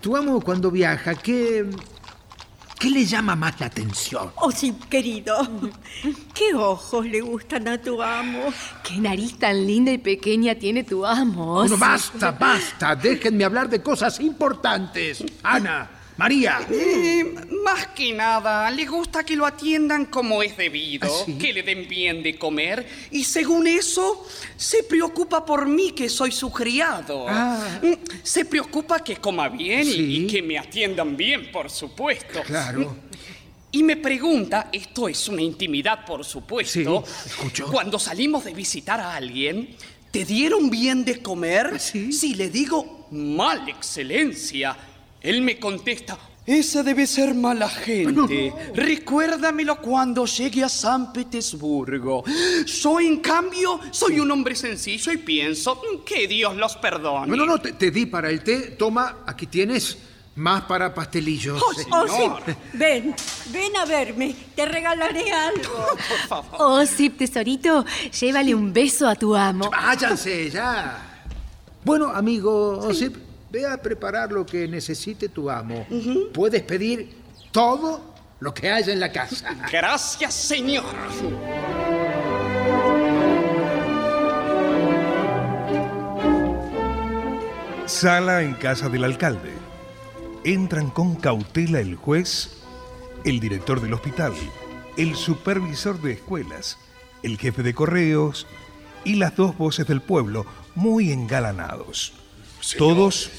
tu 0.03 0.15
amo 0.15 0.39
cuando 0.43 0.71
viaja, 0.71 1.15
¿qué, 1.15 1.65
qué 2.79 2.91
le 2.91 3.07
llama 3.07 3.35
más 3.35 3.59
la 3.59 3.69
atención? 3.69 4.33
Oh, 4.37 4.51
sí, 4.51 4.75
querido. 4.91 5.35
¿Qué 6.35 6.53
ojos 6.55 7.07
le 7.07 7.23
gustan 7.23 7.69
a 7.69 7.81
tu 7.81 8.03
amo? 8.03 8.53
Qué 8.85 8.99
nariz 8.99 9.39
tan 9.39 9.67
linda 9.67 9.91
y 9.91 9.97
pequeña 9.97 10.57
tiene 10.57 10.85
tu 10.85 11.07
amo. 11.07 11.67
Sí. 11.67 11.75
basta, 11.79 12.33
basta. 12.33 12.97
Déjenme 12.97 13.45
hablar 13.47 13.71
de 13.71 13.83
cosas 13.83 14.21
importantes. 14.21 15.25
Ana, 15.43 16.01
María. 16.23 16.67
Eh, 16.71 17.25
más 17.65 17.89
que 17.89 18.13
nada, 18.13 18.71
le 18.71 18.87
gusta 18.87 19.25
que 19.25 19.35
lo 19.35 19.45
atiendan 19.45 20.07
como 20.07 20.41
es 20.43 20.57
debido, 20.57 21.09
¿Ah, 21.13 21.23
sí? 21.27 21.35
que 21.35 21.53
le 21.53 21.63
den 21.65 21.89
bien 21.89 22.23
de 22.23 22.37
comer 22.39 22.87
y 23.11 23.25
según 23.25 23.67
eso 23.67 24.25
se 24.57 24.85
preocupa 24.85 25.45
por 25.45 25.67
mí 25.67 25.91
que 25.91 26.09
soy 26.09 26.31
su 26.31 26.53
criado. 26.53 27.27
Ah. 27.29 27.81
Mm, 27.83 27.93
Se 28.23 28.45
preocupa 28.45 29.01
que 29.01 29.17
coma 29.17 29.49
bien 29.49 29.85
Sí. 29.85 30.25
y, 30.25 30.27
que 30.29 30.43
me 30.43 30.59
atiendan 30.59 31.17
bien, 31.17 31.51
por 31.51 31.69
supuesto. 31.71 32.41
Claro. 32.43 32.97
Y 33.73 33.83
me 33.83 33.97
pregunta, 33.97 34.69
esto 34.73 35.09
es 35.09 35.29
una 35.29 35.43
intimidad, 35.43 36.05
por 36.05 36.25
supuesto. 36.25 37.05
Sí, 37.05 37.31
escucho. 37.31 37.67
Cuando 37.67 37.99
salimos 37.99 38.45
de 38.45 38.53
visitar 38.55 39.01
a 39.01 39.17
alguien, 39.17 39.75
¿te 40.13 40.25
dieron 40.25 40.71
bien 40.71 41.05
de 41.05 41.21
comer? 41.21 41.71
¿Ah, 41.75 41.79
sí? 41.81 42.13
Si 42.13 42.35
le 42.35 42.49
digo, 42.49 43.09
mal, 43.11 43.69
excelencia, 43.69 44.77
él 45.23 45.43
me 45.43 45.59
contesta, 45.59 46.19
esa 46.45 46.83
debe 46.83 47.07
ser 47.07 47.35
mala 47.35 47.69
gente. 47.69 48.53
Recuérdamelo 48.75 49.81
cuando 49.81 50.27
llegue 50.27 50.65
a 50.65 50.69
San 50.69 51.13
Petersburgo. 51.13 52.25
Yo, 52.67 52.99
en 53.01 53.19
cambio, 53.21 53.79
soy 53.93 54.19
un 54.19 54.31
hombre 54.31 54.57
sencillo 54.57 55.13
y 55.13 55.19
pienso 55.19 55.77
"Mm, 55.77 56.05
que 56.05 56.27
Dios 56.27 56.57
los 56.57 56.77
perdone. 56.77 57.29
No, 57.29 57.37
no, 57.37 57.47
no, 57.47 57.61
te, 57.61 57.73
te 57.73 57.91
di 57.93 58.07
para 58.07 58.29
el 58.31 58.43
té. 58.43 58.73
Toma, 58.77 59.19
aquí 59.27 59.47
tienes 59.47 59.97
más 60.35 60.63
para 60.63 60.93
pastelillos. 60.93 61.63
Oh, 61.63 61.73
Sí. 61.75 61.83
Oh, 61.93 62.09
Señor. 62.09 62.43
sí. 62.47 62.53
Ven, 62.75 63.15
ven 63.53 63.77
a 63.77 63.85
verme. 63.85 64.35
Te 64.57 64.65
regalaré 64.67 65.31
algo. 65.31 65.87
Por 66.09 66.29
favor. 66.29 66.57
Oh, 66.59 66.87
sí, 66.87 67.11
tesorito, 67.11 67.85
llévale 68.21 68.53
un 68.55 68.73
beso 68.73 69.07
a 69.09 69.15
tu 69.15 69.37
amo. 69.37 69.71
Váyanse 69.71 70.51
ya. 70.51 71.25
Bueno, 71.85 72.07
amigo 72.11 72.79
Osip, 72.79 73.15
ve 73.53 73.67
a 73.67 73.77
preparar 73.77 74.33
lo 74.33 74.47
que 74.47 74.67
necesite 74.67 75.29
tu 75.29 75.51
amo. 75.51 75.87
Puedes 76.33 76.63
pedir 76.63 77.11
todo 77.53 78.15
lo 78.41 78.55
que 78.55 78.71
haya 78.71 78.93
en 78.93 78.99
la 78.99 79.13
casa. 79.13 79.55
Gracias, 79.71 80.33
señor. 80.33 80.85
Sala 87.87 88.43
en 88.43 88.55
casa 88.55 88.89
del 88.89 89.05
alcalde. 89.05 89.53
Entran 90.45 90.89
con 90.89 91.15
cautela 91.15 91.79
el 91.79 91.95
juez, 91.95 92.63
el 93.25 93.39
director 93.39 93.83
del 93.83 93.93
hospital, 93.93 94.33
el 94.97 95.15
supervisor 95.15 96.01
de 96.01 96.13
escuelas, 96.13 96.79
el 97.23 97.39
jefe 97.39 97.63
de 97.63 97.75
correos 97.75 98.47
y 99.05 99.17
las 99.17 99.37
dos 99.37 99.57
voces 99.59 99.87
del 99.87 100.01
pueblo, 100.01 100.47
muy 100.75 101.13
engalanados. 101.13 102.22
Todos 102.79 103.31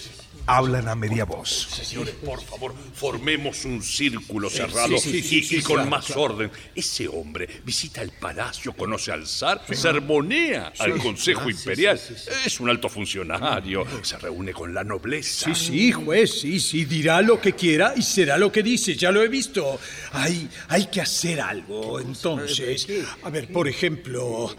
hablan 0.46 0.88
a 0.88 0.96
media 0.96 1.26
voz. 1.26 1.50
Señores, 1.50 2.16
por 2.16 2.42
favor, 2.42 2.74
formemos 2.94 3.66
un 3.66 3.82
círculo 3.82 4.50
cerrado 4.50 4.98
sí, 4.98 5.12
sí, 5.12 5.18
y, 5.18 5.22
sí, 5.22 5.44
sí, 5.44 5.56
y 5.58 5.62
con 5.62 5.76
claro, 5.76 5.90
más 5.90 6.06
claro. 6.06 6.22
orden. 6.22 6.52
Ese 6.76 7.08
hombre 7.08 7.48
visita 7.64 8.02
el 8.02 8.12
palacio, 8.12 8.74
conoce 8.74 9.12
al 9.12 9.26
zar, 9.26 9.64
sermonea 9.72 10.74
al 10.78 10.98
Consejo 10.98 11.50
Imperial. 11.50 12.00
Es 12.46 12.60
un 12.60 12.70
alto 12.70 12.90
funcionario, 12.90 13.86
se 14.02 14.18
reúne 14.18 14.54
con 14.54 14.74
la 14.74 14.84
nobleza. 14.84 15.54
Sí, 15.54 15.66
sí, 15.68 15.92
juez, 15.92 16.42
sí, 16.42 16.60
sí, 16.60 16.86
dirá 16.86 17.22
lo 17.22 17.40
que 17.40 17.54
quiera 17.54 17.94
y 17.96 18.02
será 18.02 18.38
lo 18.38 18.52
que 18.52 18.64
dice, 18.64 18.96
ya 18.96 19.12
lo 19.12 19.24
he 19.24 19.28
visto. 19.28 19.80
Hay, 20.12 20.50
hay 20.68 20.88
que 20.88 21.02
hacer 21.02 21.40
algo, 21.40 22.00
entonces. 22.00 22.88
A 23.24 23.30
ver, 23.30 23.52
por 23.52 23.68
ejemplo, 23.68 24.54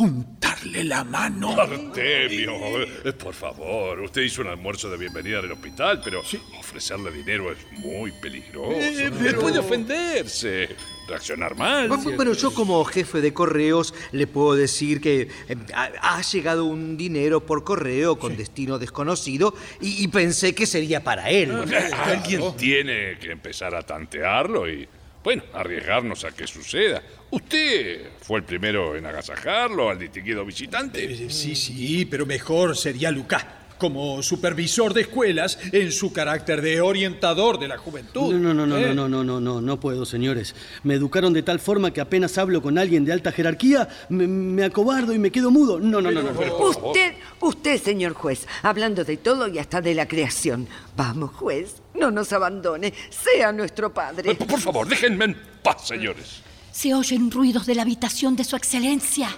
untarle 0.00 0.84
la 0.84 1.04
mano. 1.04 1.60
Artemio, 1.60 2.82
eh, 3.04 3.12
por 3.12 3.34
favor, 3.34 4.00
usted 4.00 4.22
hizo 4.22 4.42
un 4.42 4.48
almuerzo 4.48 4.90
de 4.90 4.96
bienvenida 4.96 5.40
en 5.40 5.44
el 5.46 5.52
hospital, 5.52 6.00
pero 6.02 6.20
ofrecerle 6.58 7.10
dinero 7.12 7.52
es 7.52 7.58
muy 7.72 8.10
peligroso. 8.12 8.72
Eh, 8.72 9.10
Le 9.20 9.34
puede 9.34 9.58
ofenderse, 9.58 10.74
reaccionar 11.06 11.54
mal. 11.54 11.88
Bueno, 11.88 12.16
bueno, 12.16 12.32
yo 12.32 12.52
como 12.52 12.82
jefe 12.84 13.20
de 13.20 13.34
correos 13.34 13.94
le 14.12 14.26
puedo 14.26 14.54
decir 14.54 15.00
que 15.00 15.28
eh, 15.48 15.56
ha, 15.74 16.22
llegado 16.22 16.64
un 16.64 16.96
dinero 16.96 17.44
por 17.44 17.64
correo 17.64 18.18
con 18.18 18.36
destino 18.36 18.78
desconocido 18.78 19.54
y, 19.80 20.02
y 20.02 20.08
pensé 20.08 20.54
que 20.54 20.66
sería 20.66 21.04
para 21.04 21.30
él. 21.30 21.52
Alguien 21.92 22.56
tiene 22.56 23.18
que 23.18 23.32
empezar 23.32 23.74
a 23.74 23.82
tantearlo 23.82 24.70
y, 24.70 24.88
bueno, 25.22 25.42
arriesgarnos 25.52 26.24
a 26.24 26.30
que 26.32 26.46
suceda. 26.46 27.02
Usted 27.30 28.08
fue 28.20 28.38
el 28.38 28.44
primero 28.44 28.96
en 28.96 29.06
agasajarlo 29.06 29.90
al 29.90 29.98
distinguido 29.98 30.44
visitante. 30.44 31.04
Eh, 31.04 31.30
Sí, 31.30 31.54
sí, 31.54 32.06
pero 32.06 32.26
mejor 32.26 32.76
sería 32.76 33.10
Lucas, 33.10 33.44
como 33.80 34.22
supervisor 34.22 34.94
de 34.94 35.00
escuelas 35.00 35.58
en 35.72 35.90
su 35.90 36.12
carácter 36.12 36.60
de 36.60 36.80
orientador 36.80 37.58
de 37.58 37.66
la 37.66 37.78
juventud. 37.78 38.32
No, 38.34 38.38
no, 38.38 38.54
no, 38.54 38.66
no, 38.66 38.76
¿eh? 38.76 38.94
no, 38.94 39.08
no, 39.08 39.24
no, 39.24 39.40
no, 39.40 39.60
no 39.60 39.80
puedo, 39.80 40.04
señores. 40.04 40.54
Me 40.84 40.94
educaron 40.94 41.32
de 41.32 41.42
tal 41.42 41.58
forma 41.58 41.92
que 41.92 42.00
apenas 42.00 42.36
hablo 42.38 42.62
con 42.62 42.78
alguien 42.78 43.04
de 43.04 43.12
alta 43.12 43.32
jerarquía, 43.32 43.88
me, 44.10 44.28
me 44.28 44.64
acobardo 44.64 45.14
y 45.14 45.18
me 45.18 45.32
quedo 45.32 45.50
mudo. 45.50 45.80
No, 45.80 46.00
no, 46.00 46.10
no, 46.10 46.22
no. 46.22 46.32
no. 46.32 46.68
Usted, 46.68 47.14
usted, 47.40 47.82
señor 47.82 48.12
juez, 48.12 48.46
hablando 48.62 49.02
de 49.02 49.16
todo 49.16 49.48
y 49.48 49.58
hasta 49.58 49.80
de 49.80 49.94
la 49.94 50.06
creación. 50.06 50.68
Vamos, 50.94 51.30
juez, 51.32 51.76
no 51.94 52.10
nos 52.10 52.32
abandone, 52.32 52.92
sea 53.08 53.50
nuestro 53.50 53.92
padre. 53.92 54.34
Por 54.34 54.60
favor, 54.60 54.86
déjenme 54.86 55.24
en 55.24 55.36
paz, 55.62 55.88
señores. 55.88 56.42
Se 56.70 56.94
oyen 56.94 57.30
ruidos 57.30 57.64
de 57.64 57.74
la 57.74 57.82
habitación 57.82 58.36
de 58.36 58.44
su 58.44 58.56
excelencia. 58.56 59.30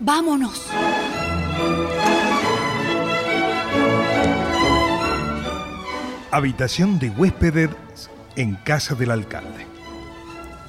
Vámonos. 0.00 0.62
Habitación 6.34 6.98
de 6.98 7.10
huéspedes 7.10 7.68
en 8.36 8.54
casa 8.54 8.94
del 8.94 9.10
alcalde. 9.10 9.66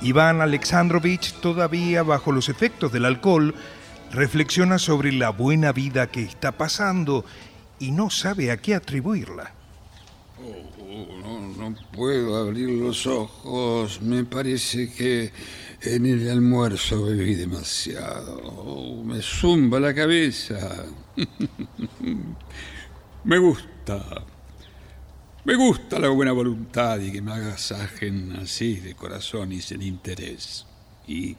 Iván 0.02 0.42
Alexandrovich, 0.42 1.40
todavía 1.40 2.04
bajo 2.04 2.34
los 2.34 2.50
efectos 2.50 2.92
del 2.92 3.06
alcohol, 3.06 3.56
reflexiona 4.12 4.78
sobre 4.78 5.14
la 5.14 5.30
buena 5.30 5.72
vida 5.72 6.08
que 6.08 6.22
está 6.22 6.52
pasando 6.52 7.24
y 7.80 7.92
no 7.92 8.10
sabe 8.10 8.52
a 8.52 8.58
qué 8.58 8.76
atribuirla. 8.76 9.54
Oh, 10.38 11.08
no, 11.22 11.70
no 11.70 11.76
puedo 11.94 12.36
abrir 12.36 12.70
los 12.70 13.08
ojos. 13.08 14.02
Me 14.02 14.26
parece 14.26 14.92
que 14.92 15.32
en 15.82 16.06
el 16.06 16.30
almuerzo 16.30 17.06
bebí 17.06 17.36
demasiado. 17.36 18.36
Oh, 18.44 19.02
me 19.02 19.22
zumba 19.22 19.80
la 19.80 19.94
cabeza. 19.94 20.84
me 23.24 23.38
gusta. 23.38 24.26
Me 25.46 25.56
gusta 25.56 26.00
la 26.00 26.08
buena 26.08 26.32
voluntad 26.32 27.02
y 27.02 27.12
que 27.12 27.22
me 27.22 27.34
agasajen 27.34 28.32
así 28.42 28.78
de 28.78 28.96
corazón 28.96 29.52
y 29.52 29.60
sin 29.60 29.82
interés. 29.82 30.66
Y 31.06 31.36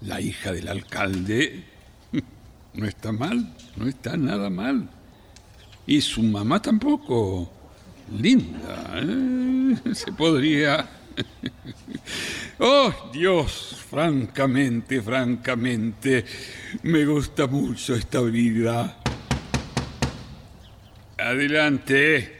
la 0.00 0.22
hija 0.22 0.52
del 0.52 0.68
alcalde 0.68 1.64
no 2.72 2.86
está 2.86 3.12
mal, 3.12 3.54
no 3.76 3.88
está 3.88 4.16
nada 4.16 4.48
mal. 4.48 4.88
Y 5.86 6.00
su 6.00 6.22
mamá 6.22 6.62
tampoco. 6.62 7.52
Linda, 8.18 8.90
¿eh? 8.94 9.76
Se 9.94 10.12
podría... 10.12 10.88
Oh, 12.62 12.92
Dios, 13.10 13.74
francamente, 13.88 15.00
francamente, 15.00 16.26
me 16.82 17.06
gusta 17.06 17.46
mucho 17.46 17.94
esta 17.94 18.20
vida. 18.20 18.98
Adelante. 21.16 22.39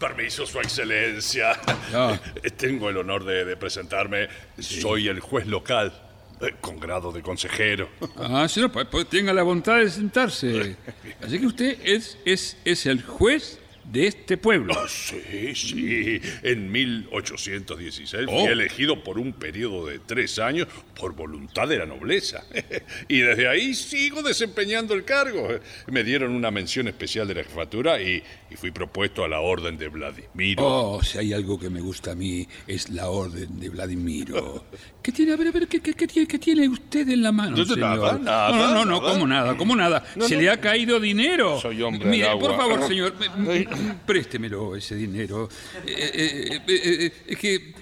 Permiso, 0.00 0.46
Su 0.46 0.58
Excelencia. 0.60 1.52
Ah. 1.94 2.18
Tengo 2.56 2.88
el 2.88 2.96
honor 2.96 3.24
de, 3.24 3.44
de 3.44 3.56
presentarme. 3.56 4.28
Soy 4.58 5.08
el 5.08 5.20
juez 5.20 5.46
local. 5.46 5.92
eh, 6.40 6.54
con 6.60 6.80
grado 6.80 7.12
de 7.12 7.20
consejero. 7.20 7.90
Ah, 8.16 8.48
señor, 8.48 8.72
pues, 8.72 8.86
pues 8.90 9.06
tenga 9.10 9.32
la 9.34 9.42
bondad 9.42 9.78
de 9.78 9.90
sentarse. 9.90 10.74
Así 11.22 11.38
que 11.38 11.46
usted 11.46 11.78
es, 11.84 12.16
es, 12.24 12.56
es 12.64 12.86
el 12.86 13.02
juez 13.02 13.58
de 13.84 14.06
este 14.06 14.36
pueblo. 14.38 14.72
Ah, 14.74 14.86
sí, 14.88 15.54
sí. 15.54 16.20
En 16.42 16.70
1816 16.70 18.24
fui 18.26 18.34
Oh. 18.34 18.46
elegido 18.48 19.02
por 19.02 19.18
un 19.18 19.32
periodo 19.32 19.86
de 19.86 19.98
tres 19.98 20.38
años 20.38 20.68
por 20.98 21.14
voluntad 21.14 21.66
de 21.68 21.76
la 21.78 21.86
nobleza. 21.86 22.44
Y 23.08 23.20
desde 23.20 23.48
ahí 23.48 23.74
sigo 23.74 24.22
desempeñando 24.22 24.94
el 24.94 25.04
cargo. 25.04 25.48
Me 25.88 26.04
dieron 26.04 26.30
una 26.32 26.50
mención 26.52 26.86
especial 26.88 27.26
de 27.26 27.34
la 27.34 27.42
jefatura 27.44 28.00
y, 28.00 28.22
y 28.50 28.56
fui 28.56 28.70
propuesto 28.72 29.24
a 29.24 29.28
la 29.28 29.40
orden 29.40 29.78
de 29.78 29.88
Vladimiro. 29.88 30.62
Oh, 30.66 31.02
si 31.02 31.18
hay 31.18 31.32
algo 31.32 31.58
que 31.58 31.70
me 31.70 31.80
gusta 31.80 32.12
a 32.12 32.14
mí 32.14 32.46
es 32.66 32.90
la 32.90 33.08
orden 33.08 33.60
de 33.60 33.68
Vladimiro. 33.68 34.64
¿Qué 35.02 35.12
tiene? 35.12 35.32
A 35.32 35.36
ver, 35.36 35.48
a 35.48 35.52
ver, 35.52 35.68
¿qué, 35.68 35.80
qué- 35.80 35.94
qué 35.94 36.06
tiene, 36.06 36.26
qué 36.28 36.38
tiene 36.38 36.68
usted 36.68 37.08
en 37.08 37.22
la 37.22 37.32
mano, 37.32 37.52
No, 37.52 37.64
no, 37.64 37.64
señor? 37.64 37.78
nada, 37.78 38.18
nada, 38.18 38.50
no, 38.50 38.84
no, 38.84 38.84
no, 38.84 38.84
no, 38.84 39.00
nada. 39.00 39.08
¿cómo 39.12 39.26
nada? 39.26 39.56
¿Cómo 39.56 39.76
nada? 39.76 40.04
No, 40.16 40.26
Se 40.28 40.34
no. 40.34 40.40
le 40.42 40.50
ha 40.50 40.60
caído 40.60 40.98
dinero. 41.00 41.60
Soy 41.60 41.80
hombre 41.82 42.08
Mire, 42.10 42.28
del 42.28 42.38
por 42.38 42.50
agua. 42.52 42.64
favor, 42.68 42.88
señor, 42.88 43.14
me- 43.38 43.64
me- 43.64 43.94
préstemelo 44.04 44.74
ese 44.76 44.96
dinero. 44.96 45.48
Eh, 45.86 46.10
eh, 46.14 46.60
eh, 46.66 47.12
es 47.28 47.38
que 47.38 47.74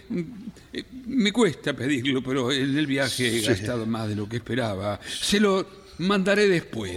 me 1.06 1.32
cuesta 1.32 1.72
pedirlo, 1.72 2.22
pero 2.22 2.52
en 2.52 2.76
el 2.76 2.86
viaje 2.86 3.26
he 3.28 3.40
Sí. 3.40 3.46
gastado 3.46 3.86
más 3.86 4.08
de 4.08 4.14
lo 4.16 4.28
que 4.28 4.36
esperaba. 4.36 5.00
Se 5.02 5.40
lo 5.40 5.66
mandaré 5.98 6.48
después. 6.48 6.92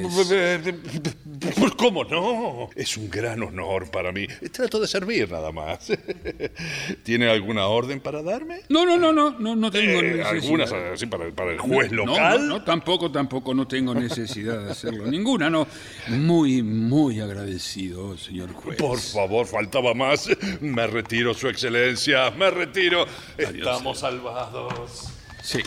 Pues 1.57 1.71
cómo 1.77 2.03
no, 2.03 2.69
es 2.75 2.97
un 2.97 3.09
gran 3.09 3.41
honor 3.43 3.89
para 3.89 4.11
mí. 4.11 4.27
Trato 4.51 4.79
de 4.79 4.87
servir 4.87 5.29
nada 5.31 5.51
más. 5.51 5.91
¿Tiene 7.03 7.29
alguna 7.29 7.67
orden 7.67 7.99
para 7.99 8.21
darme? 8.21 8.61
No, 8.69 8.85
no, 8.85 8.97
no, 8.97 9.11
no, 9.11 9.31
no, 9.39 9.55
no 9.55 9.71
tengo 9.71 9.99
Eh, 9.99 10.03
necesidad. 10.03 10.29
algunas 10.29 10.71
así 10.71 11.05
para, 11.07 11.29
para 11.31 11.51
el 11.51 11.59
juez 11.59 11.91
No, 11.91 12.05
local. 12.05 12.47
No, 12.47 12.59
no, 12.59 12.63
tampoco, 12.63 13.11
tampoco, 13.11 13.53
no 13.53 13.67
tengo 13.67 13.93
necesidad 13.95 14.63
de 14.65 14.71
hacerlo. 14.71 15.07
Ninguna, 15.07 15.49
no. 15.49 15.67
Muy, 16.09 16.61
muy 16.63 17.19
agradecido, 17.19 18.17
señor 18.17 18.53
juez. 18.53 18.77
Por 18.77 18.99
favor, 18.99 19.45
faltaba 19.47 19.93
más. 19.93 20.29
Me 20.61 20.85
retiro, 20.87 21.33
Su 21.33 21.47
Excelencia, 21.47 22.31
me 22.31 22.49
retiro. 22.51 23.05
Estamos 23.37 23.99
salvados. 23.99 25.09
Sí, 25.43 25.59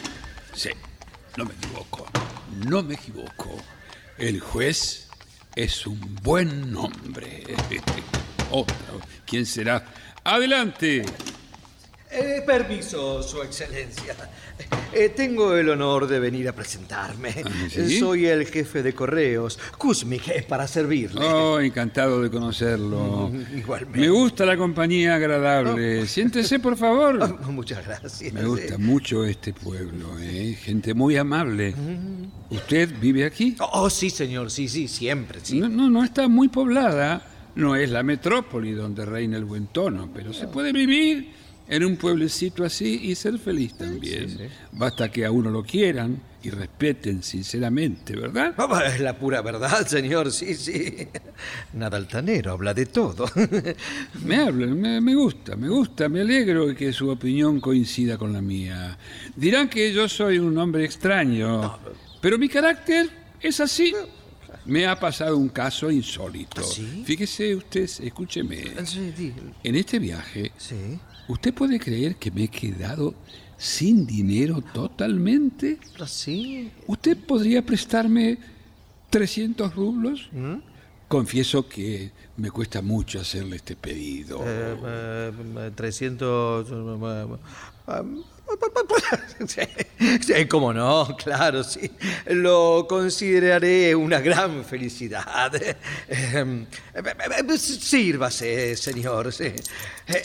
sí, 0.55 0.71
no 1.37 1.45
me 1.45 1.53
equivoco. 1.55 2.07
No 2.67 2.83
me 2.83 2.95
equivoco. 2.95 3.57
El 4.19 4.41
juez 4.41 5.09
es 5.57 5.87
un 5.87 6.19
buen 6.23 6.73
nombre. 6.73 7.45
Otro, 8.51 9.01
¿quién 9.27 9.47
será? 9.47 9.85
Adelante. 10.23 11.05
Eh, 12.17 12.43
permiso, 12.47 13.23
Su 13.25 13.43
Excelencia. 13.43 14.15
Eh, 14.93 15.09
tengo 15.09 15.57
el 15.57 15.69
honor 15.69 16.07
de 16.07 16.21
venir 16.21 16.49
a 16.49 16.53
presentarme. 16.53 17.35
Ah, 17.45 17.51
¿sí? 17.69 17.99
Soy 17.99 18.27
el 18.27 18.47
jefe 18.47 18.85
de 18.85 18.95
correos, 18.95 19.59
Kuzmik, 19.77 20.29
eh, 20.29 20.47
para 20.49 20.69
servirle. 20.69 21.25
Oh, 21.25 21.59
encantado 21.59 22.23
de 22.23 22.31
conocerlo. 22.31 23.31
Mm, 23.33 23.59
igualmente. 23.59 23.99
Me 23.99 24.11
gusta 24.11 24.47
la 24.47 24.57
compañía 24.57 25.17
agradable. 25.17 26.07
Siéntese, 26.07 26.61
por 26.61 26.77
favor. 26.77 27.19
Oh, 27.45 27.53
muchas 27.53 27.85
gracias. 27.85 28.33
Me 28.33 28.45
gusta 28.45 28.79
mucho 28.79 29.25
este 29.25 29.53
pueblo, 29.53 30.19
¿eh? 30.21 30.57
gente 30.61 30.95
muy 30.95 31.17
amable. 31.17 31.75
¿Usted 32.51 32.91
vive 33.01 33.25
aquí? 33.25 33.57
Oh, 33.73 33.91
sí, 33.91 34.09
señor, 34.09 34.51
sí, 34.51 34.69
sí, 34.69 34.87
siempre, 34.89 35.41
sí. 35.43 35.59
No, 35.59 35.69
no, 35.69 35.91
no 35.91 36.05
está 36.05 36.29
muy 36.29 36.49
poblada. 36.49 37.23
No 37.57 37.77
es 37.77 37.91
la 37.91 38.03
metrópoli 38.03 38.73
donde 38.73 39.05
reina 39.05 39.37
el 39.37 39.45
buen 39.45 39.67
tono, 39.69 40.11
pero 40.15 40.33
se 40.33 40.47
puede 40.49 40.73
vivir 40.73 41.44
en 41.69 41.85
un 41.85 41.97
pueblecito 41.97 42.65
así 42.65 43.01
y 43.05 43.15
ser 43.15 43.39
feliz 43.39 43.75
también. 43.77 44.51
Basta 44.73 45.11
que 45.11 45.25
a 45.25 45.31
uno 45.31 45.51
lo 45.51 45.63
quieran 45.63 46.21
y 46.43 46.51
respeten 46.51 47.23
sinceramente, 47.23 48.15
¿verdad? 48.15 48.55
Ah, 48.59 48.83
Es 48.87 49.01
la 49.01 49.19
pura 49.19 49.41
verdad, 49.41 49.87
señor, 49.87 50.31
sí, 50.31 50.55
sí. 50.55 51.09
Nada 51.73 51.97
altanero, 51.97 52.53
habla 52.53 52.75
de 52.75 52.85
todo. 52.87 53.25
Me 54.25 54.37
hablan, 54.37 54.79
me, 54.81 55.01
me 55.01 55.15
gusta, 55.15 55.57
me 55.57 55.69
gusta, 55.69 56.09
me 56.09 56.21
alegro 56.21 56.75
que 56.75 56.93
su 56.93 57.09
opinión 57.09 57.61
coincida 57.61 58.19
con 58.19 58.33
la 58.33 58.43
mía. 58.43 58.99
Dirán 59.35 59.69
que 59.69 59.93
yo 59.93 60.07
soy 60.09 60.39
un 60.39 60.57
hombre 60.59 60.85
extraño, 60.85 61.79
pero 62.21 62.39
mi 62.39 62.49
carácter 62.49 63.09
es 63.41 63.61
así. 63.61 63.95
Me 64.67 64.87
ha 64.87 64.99
pasado 64.99 65.37
un 65.37 65.49
caso 65.51 65.91
insólito. 65.91 66.63
Fíjese 67.05 67.55
usted, 67.55 67.83
escúcheme. 67.83 68.65
En 69.63 69.75
este 69.77 69.99
viaje, 69.99 70.53
¿usted 71.29 71.55
puede 71.55 71.79
creer 71.79 72.17
que 72.17 72.31
me 72.31 72.45
he 72.45 72.49
quedado 72.49 73.15
sin 73.57 74.07
dinero 74.07 74.63
totalmente? 74.73 75.79
¿Sí? 76.07 76.71
¿Usted 76.87 77.17
podría 77.17 77.65
prestarme 77.65 78.39
300 79.11 79.75
rublos? 79.75 80.29
¿Mm? 80.33 80.57
Confieso 81.09 81.69
que 81.69 82.11
me 82.37 82.51
cuesta 82.51 82.83
mucho 82.83 83.21
hacerle 83.21 83.57
este 83.57 83.77
pedido. 83.77 84.41
Eh, 84.45 84.77
eh, 84.85 85.71
300... 85.75 86.67
Sí, 90.21 90.47
cómo 90.49 90.73
no, 90.73 91.17
claro, 91.17 91.65
sí. 91.65 91.91
Lo 92.27 92.87
consideraré 92.89 93.95
una 93.95 94.21
gran 94.21 94.65
felicidad. 94.65 95.55
Eh, 95.55 95.77
eh, 96.09 96.67
eh, 96.95 97.59
Sírvase, 97.59 98.77
señor. 98.77 99.33
sí. 99.33 99.53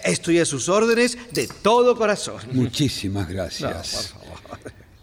Estoy 0.04 0.40
a 0.40 0.46
sus 0.46 0.68
órdenes 0.70 1.18
de 1.32 1.48
todo 1.48 1.96
corazón. 1.96 2.42
Muchísimas 2.52 3.28
gracias. 3.30 4.14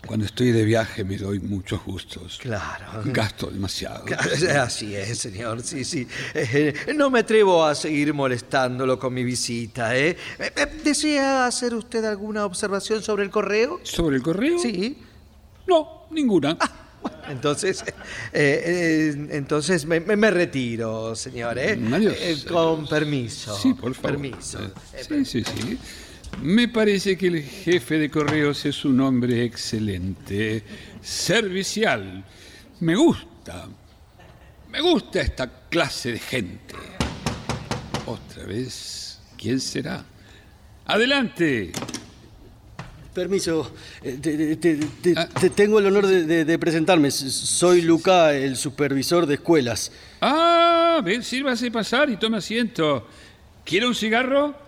Cuando 0.07 0.27
estoy 0.27 0.53
de 0.53 0.65
viaje 0.65 1.05
me 1.05 1.17
doy 1.17 1.41
muchos 1.41 1.83
gustos. 1.85 2.39
Claro. 2.41 3.03
Gasto 3.07 3.49
demasiado. 3.49 4.05
Así 4.61 4.95
es, 4.95 5.19
señor, 5.19 5.63
sí, 5.63 5.85
sí. 5.85 6.07
Eh, 6.35 6.73
no 6.95 7.11
me 7.11 7.21
atrevo 7.21 7.65
a 7.65 7.75
seguir 7.75 8.15
molestándolo 8.15 8.99
con 8.99 9.13
mi 9.15 9.25
visita, 9.25 9.97
¿eh? 9.97 10.17
Eh, 10.39 10.53
eh, 10.57 10.67
¿Desea 10.85 11.47
hacer 11.47 11.75
usted 11.75 12.05
alguna 12.05 12.45
observación 12.45 13.03
sobre 13.03 13.25
el 13.25 13.31
correo? 13.31 13.81
¿Sobre 13.83 14.17
el 14.17 14.23
correo? 14.23 14.59
Sí. 14.59 14.99
No, 15.67 16.07
ninguna. 16.11 16.57
Entonces, 17.29 17.85
eh, 17.87 17.93
eh, 18.33 19.29
entonces 19.31 19.85
me, 19.87 20.01
me- 20.01 20.31
retiro, 20.31 21.15
señor, 21.15 21.59
¿eh? 21.59 21.79
Adiós. 21.93 22.45
Con 22.51 22.87
permiso. 22.89 23.57
Sí, 23.57 23.75
por 23.75 23.95
favor. 23.95 24.11
Permiso. 24.13 24.59
Sí, 25.09 25.25
sí, 25.25 25.45
sí. 25.45 25.79
Me 26.43 26.69
parece 26.69 27.17
que 27.17 27.29
el 27.29 27.43
jefe 27.43 27.99
de 27.99 28.11
correos 28.11 28.65
es 28.67 28.85
un 28.85 29.01
hombre 29.01 29.43
excelente, 29.45 30.63
servicial. 31.01 32.25
Me 32.81 32.95
gusta. 32.95 33.69
Me 34.71 34.81
gusta 34.81 35.21
esta 35.23 35.51
clase 35.71 36.13
de 36.13 36.19
gente. 36.19 36.75
Otra 38.07 38.45
vez, 38.45 39.19
¿quién 39.39 39.61
será? 39.61 40.05
Adelante. 40.85 41.73
Permiso, 43.15 43.73
eh, 44.03 44.19
te- 44.21 44.57
te- 44.57 44.77
te- 44.77 45.15
te- 45.41 45.51
tengo 45.51 45.79
el 45.79 45.87
honor 45.87 46.07
de, 46.07 46.25
de- 46.27 46.45
de 46.45 46.59
presentarme. 46.59 47.11
Soy 47.11 47.81
Luca, 47.81 48.35
el 48.35 48.57
supervisor 48.57 49.25
de 49.27 49.35
escuelas. 49.35 49.91
Ah, 50.21 51.01
ven, 51.03 51.23
sírvase 51.23 51.71
pasar 51.71 52.11
y 52.11 52.19
tome 52.19 52.37
asiento. 52.37 53.09
¿Quiere 53.65 53.87
un 53.87 53.95
cigarro? 53.95 54.66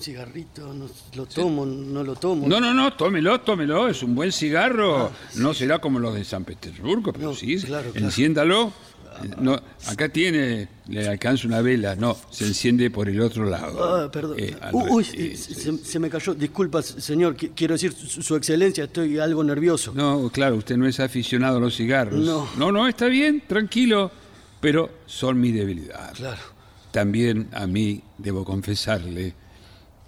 Cigarrito, 0.00 0.72
no 0.74 0.86
lo 1.14 1.26
tomo, 1.26 1.64
no 1.66 2.04
lo 2.04 2.14
tomo. 2.16 2.46
No, 2.46 2.60
no, 2.60 2.74
no, 2.74 2.92
tómelo, 2.94 3.40
tómelo. 3.40 3.88
Es 3.88 4.02
un 4.02 4.14
buen 4.14 4.30
cigarro. 4.32 5.10
No 5.36 5.54
será 5.54 5.78
como 5.78 5.98
los 5.98 6.14
de 6.14 6.24
San 6.24 6.44
Petersburgo, 6.44 7.12
pero 7.12 7.34
sí, 7.34 7.56
claro. 7.58 7.90
enciéndalo. 7.94 8.72
No, 9.40 9.58
acá 9.86 10.10
tiene, 10.10 10.68
le 10.88 11.08
alcanza 11.08 11.46
una 11.46 11.62
vela. 11.62 11.96
No, 11.96 12.14
se 12.30 12.44
enciende 12.46 12.90
por 12.90 13.08
el 13.08 13.18
otro 13.22 13.46
lado. 13.46 13.82
Ah, 14.04 14.10
perdón. 14.12 14.36
Eh, 14.38 14.54
Uy, 14.72 14.90
uy, 15.16 15.36
se, 15.36 15.78
se 15.78 15.98
me 15.98 16.10
cayó. 16.10 16.34
Disculpa, 16.34 16.82
señor. 16.82 17.34
Qui- 17.34 17.52
Quiero 17.56 17.72
decir, 17.74 17.94
su, 17.94 18.20
su 18.22 18.36
excelencia, 18.36 18.84
estoy 18.84 19.18
algo 19.18 19.42
nervioso. 19.42 19.92
No, 19.94 20.28
claro, 20.30 20.56
usted 20.56 20.76
no 20.76 20.86
es 20.86 21.00
aficionado 21.00 21.56
a 21.56 21.60
los 21.60 21.74
cigarros. 21.74 22.20
No. 22.20 22.46
no, 22.58 22.70
no, 22.70 22.86
está 22.86 23.06
bien, 23.06 23.42
tranquilo. 23.46 24.10
Pero 24.60 24.90
son 25.06 25.40
mi 25.40 25.50
debilidad. 25.50 26.12
Claro. 26.12 26.40
También 26.90 27.48
a 27.52 27.66
mí, 27.66 28.02
debo 28.18 28.44
confesarle, 28.44 29.34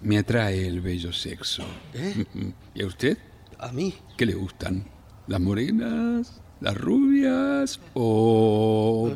me 0.01 0.17
atrae 0.17 0.67
el 0.67 0.81
bello 0.81 1.11
sexo. 1.13 1.63
¿Eh? 1.93 2.25
¿Y 2.75 2.83
a 2.83 2.87
usted? 2.87 3.17
¿A 3.57 3.71
mí? 3.71 3.93
¿Qué 4.17 4.25
le 4.25 4.33
gustan? 4.33 4.85
¿Las 5.27 5.39
morenas? 5.41 6.41
¿Las 6.61 6.75
rubias? 6.75 7.79
¿O...? 7.93 9.09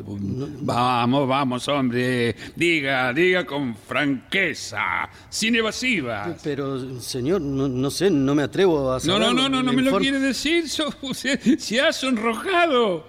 Vamos, 0.62 1.28
vamos, 1.28 1.68
hombre. 1.68 2.34
Diga, 2.56 3.12
diga 3.12 3.44
con 3.44 3.76
franqueza, 3.76 5.10
sin 5.28 5.54
evasivas. 5.56 6.40
Pero, 6.42 7.00
señor, 7.00 7.42
no, 7.42 7.90
sé, 7.90 8.10
no 8.10 8.34
me 8.34 8.44
atrevo 8.44 8.92
a 8.92 8.98
No, 9.04 9.18
no, 9.18 9.34
no, 9.34 9.48
no, 9.50 9.62
no 9.62 9.72
me 9.72 9.82
lo 9.82 9.88
informo. 9.88 9.98
quiere 9.98 10.20
decir. 10.20 10.68
so- 10.70 10.94
usted 11.02 11.58
se 11.58 11.80
ha 11.82 11.92
sonrojado. 11.92 13.08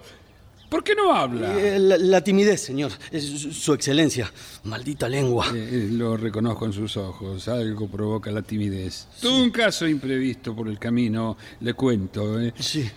¿Por 0.68 0.82
qué 0.82 0.94
no 0.94 1.12
habla? 1.14 1.58
Eh, 1.58 1.78
la, 1.78 1.96
la 1.96 2.24
timidez, 2.24 2.60
señor. 2.60 2.90
Es 3.12 3.24
su, 3.24 3.52
su 3.52 3.72
excelencia. 3.72 4.32
Maldita 4.64 5.08
lengua. 5.08 5.46
Eh, 5.54 5.68
eh, 5.72 5.88
lo 5.92 6.16
reconozco 6.16 6.66
en 6.66 6.72
sus 6.72 6.96
ojos. 6.96 7.46
Algo 7.48 7.86
provoca 7.88 8.30
la 8.32 8.42
timidez. 8.42 9.06
Tuve 9.20 9.42
un 9.42 9.50
caso 9.50 9.86
imprevisto 9.86 10.54
por 10.56 10.68
el 10.68 10.78
camino, 10.78 11.36
le 11.60 11.74
cuento. 11.74 12.40
¿eh? 12.40 12.52
Sí. 12.58 12.88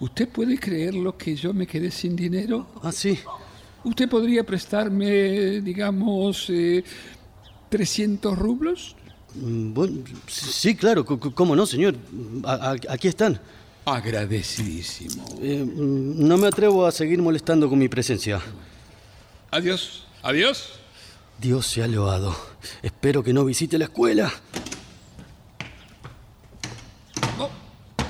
¿Usted 0.00 0.28
puede 0.28 0.58
creerlo 0.58 1.16
que 1.16 1.36
yo 1.36 1.52
me 1.52 1.66
quedé 1.66 1.90
sin 1.90 2.16
dinero? 2.16 2.66
Ah, 2.82 2.90
sí. 2.92 3.18
¿Usted 3.84 4.08
podría 4.08 4.44
prestarme, 4.44 5.60
digamos, 5.60 6.46
eh, 6.50 6.82
300 7.68 8.38
rublos? 8.38 8.96
Mm, 9.34 9.72
Bueno, 9.74 9.98
sí, 10.28 10.74
claro. 10.74 11.04
¿Cómo 11.04 11.54
no, 11.56 11.66
señor? 11.66 11.94
A- 12.44 12.70
a- 12.72 12.76
aquí 12.92 13.08
están. 13.08 13.40
Agradecidísimo. 13.84 15.24
Eh, 15.42 15.64
mm, 15.64 16.26
no 16.26 16.36
me 16.38 16.46
atrevo 16.46 16.86
a 16.86 16.92
seguir 16.92 17.20
molestando 17.20 17.68
con 17.68 17.78
mi 17.78 17.88
presencia. 17.88 18.40
Adiós. 19.50 20.06
Adiós. 20.22 20.78
Dios 21.38 21.66
se 21.66 21.82
ha 21.82 21.88
loado. 21.88 22.36
Espero 22.82 23.22
que 23.22 23.32
no 23.32 23.44
visite 23.44 23.76
la 23.76 23.84
escuela. 23.86 24.32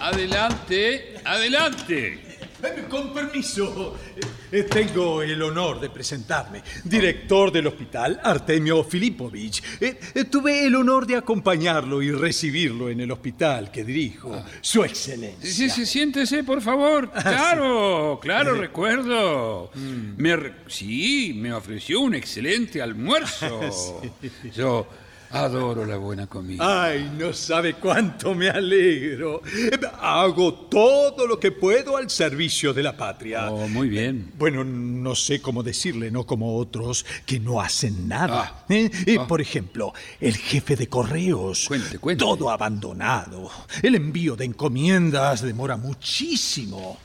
Adelante, 0.02 1.14
adelante. 1.24 2.31
Eh, 2.64 2.84
Con 2.88 3.12
permiso, 3.12 3.96
eh, 4.52 4.62
tengo 4.64 5.22
el 5.22 5.40
honor 5.42 5.80
de 5.80 5.90
presentarme. 5.90 6.62
Director 6.84 7.50
del 7.50 7.66
hospital, 7.66 8.20
Artemio 8.22 8.84
Filipovich. 8.84 9.62
Eh, 9.80 9.98
eh, 10.14 10.24
tuve 10.26 10.64
el 10.66 10.74
honor 10.76 11.06
de 11.06 11.16
acompañarlo 11.16 12.00
y 12.02 12.12
recibirlo 12.12 12.88
en 12.88 13.00
el 13.00 13.10
hospital 13.10 13.70
que 13.72 13.82
dirijo. 13.84 14.44
Su 14.60 14.84
excelencia. 14.84 15.50
Sí, 15.50 15.68
sí, 15.70 15.86
siéntese, 15.86 16.44
por 16.44 16.60
favor. 16.62 17.10
Claro, 17.10 18.18
claro, 18.22 18.54
recuerdo. 18.54 19.70
Me 20.16 20.36
re- 20.36 20.54
sí, 20.68 21.32
me 21.34 21.52
ofreció 21.52 22.00
un 22.00 22.14
excelente 22.14 22.80
almuerzo. 22.80 23.60
Yo 24.54 24.86
adoro 25.32 25.84
la 25.84 25.96
buena 25.96 26.26
comida. 26.26 26.84
Ay, 26.84 27.10
no 27.18 27.32
sabe 27.32 27.74
cuánto 27.74 28.34
me 28.34 28.48
alegro. 28.50 29.42
Hago 30.00 30.54
todo 30.54 31.26
lo 31.26 31.40
que 31.40 31.52
puedo 31.52 31.96
al 31.96 32.10
servicio 32.10 32.72
de 32.74 32.82
la 32.82 32.96
patria. 32.96 33.50
Oh, 33.50 33.66
muy 33.68 33.88
bien. 33.88 34.32
Bueno, 34.38 34.62
no 34.64 35.14
sé 35.14 35.40
cómo 35.40 35.62
decirle, 35.62 36.10
no 36.10 36.24
como 36.26 36.56
otros 36.56 37.04
que 37.24 37.40
no 37.40 37.60
hacen 37.60 38.08
nada. 38.08 38.54
Ah. 38.58 38.64
¿eh? 38.68 38.90
Ah. 39.18 39.26
Por 39.26 39.40
ejemplo, 39.40 39.92
el 40.20 40.36
jefe 40.36 40.76
de 40.76 40.88
correos. 40.88 41.66
Cuente, 41.66 41.98
cuente. 41.98 42.24
Todo 42.24 42.50
abandonado. 42.50 43.50
El 43.82 43.94
envío 43.94 44.36
de 44.36 44.44
encomiendas 44.44 45.42
demora 45.42 45.76
muchísimo. 45.76 46.98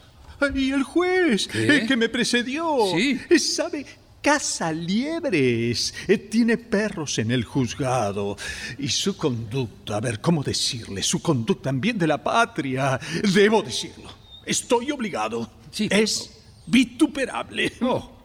Y 0.54 0.72
el 0.72 0.84
juez 0.84 1.48
¿Qué? 1.48 1.68
el 1.68 1.88
que 1.88 1.98
me 1.98 2.10
precedió. 2.10 2.92
Sí. 2.94 3.20
¿Sabe? 3.40 3.86
Caza 4.22 4.72
liebres, 4.72 5.94
eh, 6.08 6.18
tiene 6.18 6.58
perros 6.58 7.18
en 7.20 7.32
el 7.32 7.44
juzgado. 7.44 8.36
Y 8.78 8.90
su 8.90 9.16
conducta, 9.16 9.98
a 9.98 10.00
ver, 10.00 10.20
¿cómo 10.20 10.44
decirle? 10.44 11.04
Su 11.04 11.22
conducta 11.22 11.70
en 11.70 11.80
bien 11.80 11.98
de 11.98 12.08
la 12.08 12.22
patria, 12.22 13.00
debo 13.34 13.62
decirlo, 13.62 14.10
estoy 14.46 14.92
obligado, 14.92 15.50
es 15.78 16.32
vituperable. 16.66 17.66
Eh, 17.66 18.17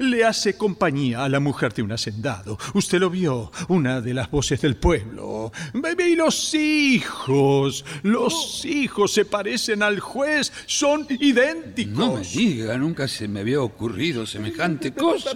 Le 0.00 0.24
hace 0.24 0.56
compañía 0.56 1.24
a 1.24 1.28
la 1.28 1.40
mujer 1.40 1.72
de 1.72 1.82
un 1.82 1.92
hacendado. 1.92 2.58
Usted 2.74 2.98
lo 2.98 3.10
vio, 3.10 3.52
una 3.68 4.00
de 4.00 4.14
las 4.14 4.30
voces 4.30 4.60
del 4.60 4.76
pueblo. 4.76 5.52
Y 5.98 6.14
los 6.14 6.54
hijos, 6.54 7.84
los 8.02 8.64
hijos 8.64 9.12
se 9.12 9.24
parecen 9.24 9.82
al 9.82 10.00
juez, 10.00 10.52
son 10.66 11.06
idénticos. 11.08 11.98
No 11.98 12.14
me 12.14 12.22
diga, 12.22 12.78
nunca 12.78 13.06
se 13.08 13.28
me 13.28 13.40
había 13.40 13.60
ocurrido 13.60 14.26
semejante 14.26 14.92
cosa. 14.92 15.30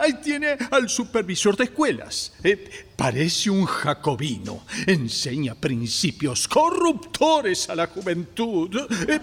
Ahí 0.00 0.14
tiene 0.22 0.56
al 0.70 0.88
supervisor 0.88 1.56
de 1.56 1.64
escuelas. 1.64 2.32
Eh, 2.42 2.89
parece 3.04 3.48
un 3.48 3.64
jacobino. 3.64 4.60
Enseña 4.86 5.54
principios 5.54 6.46
corruptores 6.46 7.70
a 7.70 7.74
la 7.74 7.86
juventud. 7.86 8.68
Eh, 9.08 9.20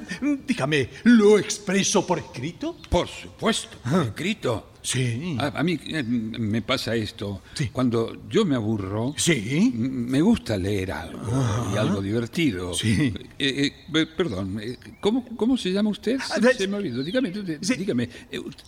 dígame, 0.48 0.90
¿lo 1.04 1.38
expreso 1.38 2.06
por 2.06 2.18
escrito? 2.18 2.76
Por 2.90 3.08
supuesto, 3.08 3.78
por 3.88 4.02
escrito. 4.02 4.72
Sí. 4.82 5.36
A, 5.40 5.48
a 5.60 5.64
mí 5.64 5.78
eh, 5.90 6.02
me 6.04 6.64
pasa 6.64 6.96
esto. 6.96 7.42
Cuando 7.72 8.24
yo 8.28 8.46
me 8.46 8.56
aburro, 8.56 9.14
¿Sí? 9.16 9.72
me 9.76 10.22
gusta 10.22 10.58
leer 10.58 10.92
algo 10.94 11.70
y 11.72 11.78
algo 11.78 12.02
divertido. 12.02 12.74
Sí. 12.74 13.14
Eh, 13.38 13.66
eh, 13.68 13.74
pe- 13.94 14.08
perdón, 14.08 14.60
¿cómo, 15.00 15.24
¿cómo 15.36 15.56
se 15.56 15.72
llama 15.72 15.92
usted? 15.92 16.18
Ah, 16.20 16.40
Se, 16.58 16.68
me 16.68 16.78
olvidó. 16.78 17.04
Dígame, 17.04 17.30
dígame, 17.32 18.10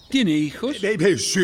¿tiene 0.10 0.32
hijos? 0.38 0.78
Sí, 1.18 1.40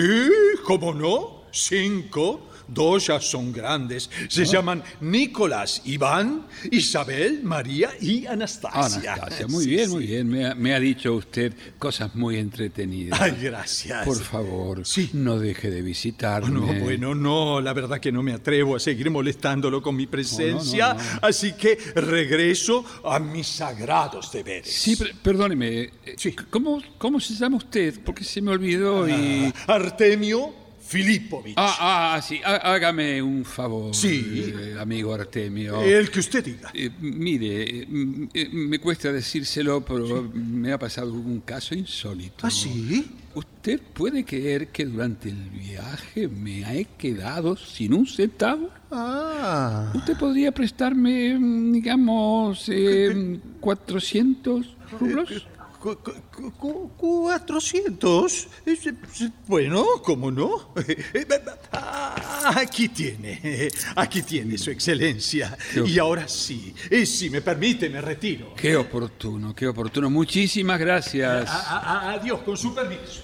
¿cómo 0.63 0.93
no? 0.93 1.45
Cinco. 1.51 2.49
Dos 2.67 3.07
ya 3.07 3.19
son 3.19 3.51
grandes. 3.51 4.09
Se 4.29 4.43
Ah. 4.43 4.45
llaman 4.45 4.83
Nicolás, 5.01 5.81
Iván, 5.85 6.47
Isabel, 6.71 7.41
María 7.43 7.91
y 8.01 8.25
Anastasia. 8.25 9.13
Anastasia, 9.13 9.47
muy 9.47 9.63
Sí, 9.63 9.69
bien, 9.69 9.85
sí. 9.89 9.93
muy 9.95 10.05
bien. 10.07 10.27
Me 10.29 10.45
ha, 10.47 10.55
me 10.55 10.73
ha 10.73 10.79
dicho 10.79 11.13
usted 11.13 11.53
cosas 11.77 12.15
muy 12.15 12.37
entretenidas. 12.37 13.19
Ay, 13.21 13.37
gracias. 13.41 14.05
Por 14.05 14.19
favor, 14.21 14.83
no 15.13 15.39
deje 15.39 15.69
de 15.69 15.81
visitarme. 15.81 16.49
No, 16.49 16.65
bueno, 16.83 17.13
no, 17.15 17.61
la 17.61 17.73
verdad 17.73 17.99
que 17.99 18.11
no 18.11 18.23
me 18.23 18.33
atrevo 18.33 18.75
a 18.75 18.79
seguir 18.79 19.09
molestándolo 19.11 19.81
con 19.81 19.95
mi 19.95 20.07
presencia, 20.07 20.93
No, 20.93 21.03
no, 21.03 21.13
no, 21.13 21.19
así 21.23 21.53
que 21.53 21.77
regreso 21.95 22.83
a 23.03 23.19
mis 23.19 23.47
sagrados 23.47 24.31
deberes. 24.31 24.71
Sí, 24.73 24.95
per- 24.95 25.13
perdóneme. 25.15 25.91
eh, 26.05 26.35
¿cómo, 26.49 26.81
¿Cómo 26.97 27.19
se 27.19 27.33
llama 27.35 27.57
usted? 27.57 27.99
Porque 28.03 28.23
se 28.23 28.41
me 28.41 28.51
olvidó 28.51 29.07
y... 29.07 29.53
Artemio 29.67 30.53
Filipovich. 30.85 31.55
Ah, 31.57 32.13
ah, 32.15 32.21
sí, 32.21 32.39
há- 32.45 32.57
hágame 32.73 33.19
un 33.21 33.43
favor, 33.43 33.93
Sí. 33.95 34.53
eh, 34.55 34.75
amigo 34.79 35.13
Artemio. 35.13 35.81
El 35.81 36.11
que 36.11 36.19
usted 36.19 36.43
diga. 36.45 36.69
Eh, 36.75 36.91
mire, 36.99 37.81
eh, 37.81 38.49
me 38.51 38.77
cuesta 38.79 39.11
decírselo, 39.11 39.83
pero 39.83 40.29
me 40.33 40.71
ha 40.71 40.77
pasado 40.77 41.11
un 41.13 41.39
caso 41.41 41.73
insólito. 41.73 42.45
¿Ah, 42.45 42.51
sí? 42.51 43.05
¿Usted 43.33 43.81
puede 43.81 44.23
creer 44.23 44.67
que 44.69 44.85
durante 44.85 45.29
el 45.29 45.49
viaje 45.49 46.27
me 46.27 46.61
he 46.79 46.85
quedado 46.97 47.57
sin 47.57 47.93
un 47.93 48.05
centavo? 48.07 48.69
Ah. 48.91 49.91
¿Usted 49.95 50.15
podría 50.17 50.51
prestarme, 50.53 51.37
mm, 51.37 51.71
digamos, 51.73 52.69
eh, 52.69 53.39
400 53.59 54.75
rublos? 54.99 55.29
Cu- 55.85 55.99
cu- 56.33 56.51
cu- 56.57 56.91
¿Cuatrocientos? 56.97 58.47
Es- 58.65 58.87
es- 58.87 59.29
Bueno, 59.45 59.85
¿cómo 60.03 60.31
no? 60.31 60.73
Ah, 61.71 62.53
Aquí 62.57 62.89
tiene, 62.89 63.69
aquí 63.95 64.23
tiene, 64.23 64.57
Su 64.57 64.71
Excelencia. 64.71 65.55
Y 65.85 65.99
ahora 65.99 66.27
sí, 66.27 66.73
eh, 66.89 67.05
si 67.05 67.29
me 67.29 67.41
permite, 67.41 67.87
me 67.89 68.01
retiro. 68.01 68.55
Qué 68.55 68.75
oportuno, 68.75 69.53
qué 69.53 69.67
oportuno. 69.67 70.09
Muchísimas 70.09 70.79
gracias. 70.79 71.47
A- 71.49 71.79
a- 71.79 72.11
Adiós, 72.13 72.41
con 72.41 72.57
su 72.57 72.73
permiso. 72.73 73.21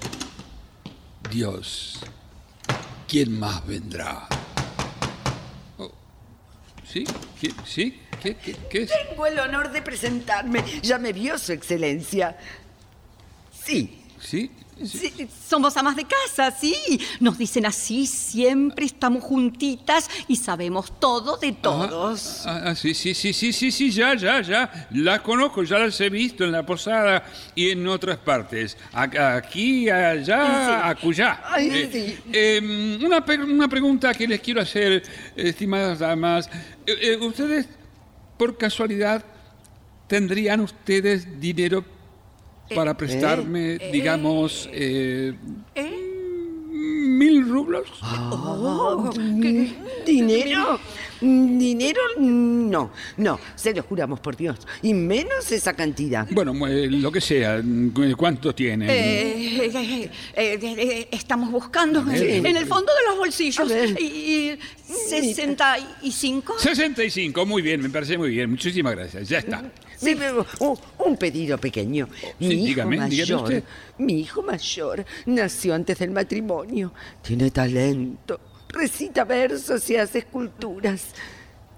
Dios, 1.32 2.00
¿quién 3.08 3.40
más 3.40 3.66
vendrá? 3.66 4.28
¿Sí? 6.92 7.06
¿Qué- 7.40 7.52
¿Sí? 7.66 8.00
¿Qué, 8.22 8.36
qué, 8.36 8.56
qué 8.70 8.84
es? 8.84 8.92
Tengo 9.10 9.26
el 9.26 9.40
honor 9.40 9.72
de 9.72 9.82
presentarme. 9.82 10.64
Ya 10.84 10.98
me 11.00 11.14
vio 11.14 11.38
su 11.38 11.54
excelencia. 11.54 12.38
Sí. 13.64 13.98
¿Sí? 14.20 14.52
Sí, 14.86 15.28
somos 15.48 15.76
amas 15.78 15.96
de 15.96 16.06
casa, 16.06 16.52
sí. 16.52 16.76
Nos 17.20 17.38
dicen 17.38 17.66
así, 17.66 18.08
siempre 18.08 18.86
estamos 18.86 19.24
juntitas 19.24 20.10
y 20.28 20.36
sabemos 20.36 21.00
todo 21.00 21.38
de 21.38 21.52
todos. 21.52 22.44
Ah, 22.46 22.62
ah, 22.66 22.76
sí, 22.76 22.94
sí, 22.94 23.14
sí, 23.14 23.34
sí, 23.34 23.52
sí, 23.54 23.72
sí, 23.72 23.92
ya, 23.92 24.16
ya, 24.16 24.42
ya. 24.42 24.88
Las 24.92 25.22
conozco, 25.22 25.64
ya 25.64 25.80
las 25.80 26.00
he 26.02 26.10
visto 26.10 26.44
en 26.44 26.52
la 26.52 26.66
posada 26.66 27.24
y 27.56 27.70
en 27.70 27.88
otras 27.88 28.18
partes. 28.18 28.78
Aquí, 28.94 29.90
allá, 29.90 30.88
acullá. 30.90 31.42
Ay, 31.46 31.70
Eh, 31.72 31.90
sí. 31.92 32.20
eh, 32.34 33.00
una, 33.04 33.24
pe- 33.26 33.38
una 33.38 33.68
pregunta 33.68 34.14
que 34.14 34.28
les 34.28 34.42
quiero 34.42 34.62
hacer, 34.62 35.04
estimadas 35.36 36.00
damas. 36.00 36.50
Eh, 36.86 36.98
eh, 37.02 37.18
¿Ustedes, 37.18 37.68
por 38.38 38.58
casualidad, 38.58 39.24
tendrían 40.08 40.60
ustedes 40.62 41.40
dinero 41.40 41.86
para 42.76 42.92
Eh, 42.92 42.96
prestarme, 42.96 43.74
eh, 43.76 43.90
digamos, 43.92 44.70
eh, 44.72 45.34
mil 46.72 47.48
rublos? 47.50 47.88
Oh, 48.32 49.10
¿Dinero? 50.06 50.80
Dinero, 51.22 52.02
no, 52.18 52.92
no, 53.18 53.40
se 53.56 53.74
lo 53.74 53.84
juramos 53.84 54.20
por 54.20 54.36
Dios. 54.36 54.58
Y 54.82 54.94
menos 54.94 55.52
esa 55.52 55.74
cantidad. 55.74 56.28
Bueno, 56.32 56.54
eh, 56.68 56.88
lo 56.90 57.12
que 57.12 57.22
sea. 57.22 57.62
¿Cuánto 58.18 58.54
tiene? 58.56 58.88
Eh, 58.88 59.66
eh, 59.68 60.10
eh, 60.36 60.60
eh, 60.62 61.08
estamos 61.12 61.52
buscando 61.52 62.02
en, 62.12 62.46
en 62.46 62.58
el 62.58 62.66
fondo 62.66 62.92
de 62.94 63.10
los 63.10 63.18
bolsillos. 63.20 63.72
Y, 64.00 64.04
y 64.54 64.60
65. 65.10 66.56
65, 66.60 67.46
muy 67.46 67.62
bien, 67.62 67.82
me 67.82 67.90
parece 67.90 68.18
muy 68.18 68.30
bien. 68.30 68.50
Muchísimas 68.50 68.96
gracias, 68.96 69.28
ya 69.30 69.40
está. 69.40 69.64
Sí, 69.98 70.16
pero 70.18 70.46
un, 70.60 70.78
un 71.06 71.18
pedido 71.18 71.58
pequeño. 71.60 72.08
Mi 72.40 72.48
Sí, 72.48 72.54
hijo 72.56 72.66
dígame, 72.66 72.96
dígame 72.96 73.10
mayor, 73.10 73.44
usted. 73.44 73.64
mi 74.00 74.20
hijo 74.22 74.42
mayor 74.42 75.06
nació 75.28 75.76
antes 75.76 76.00
del 76.00 76.10
matrimonio. 76.12 76.92
Tiene 77.22 77.52
talento, 77.52 78.40
recita 78.72 79.24
versos 79.24 79.90
y 79.90 79.98
hace 79.98 80.20
esculturas. 80.20 81.14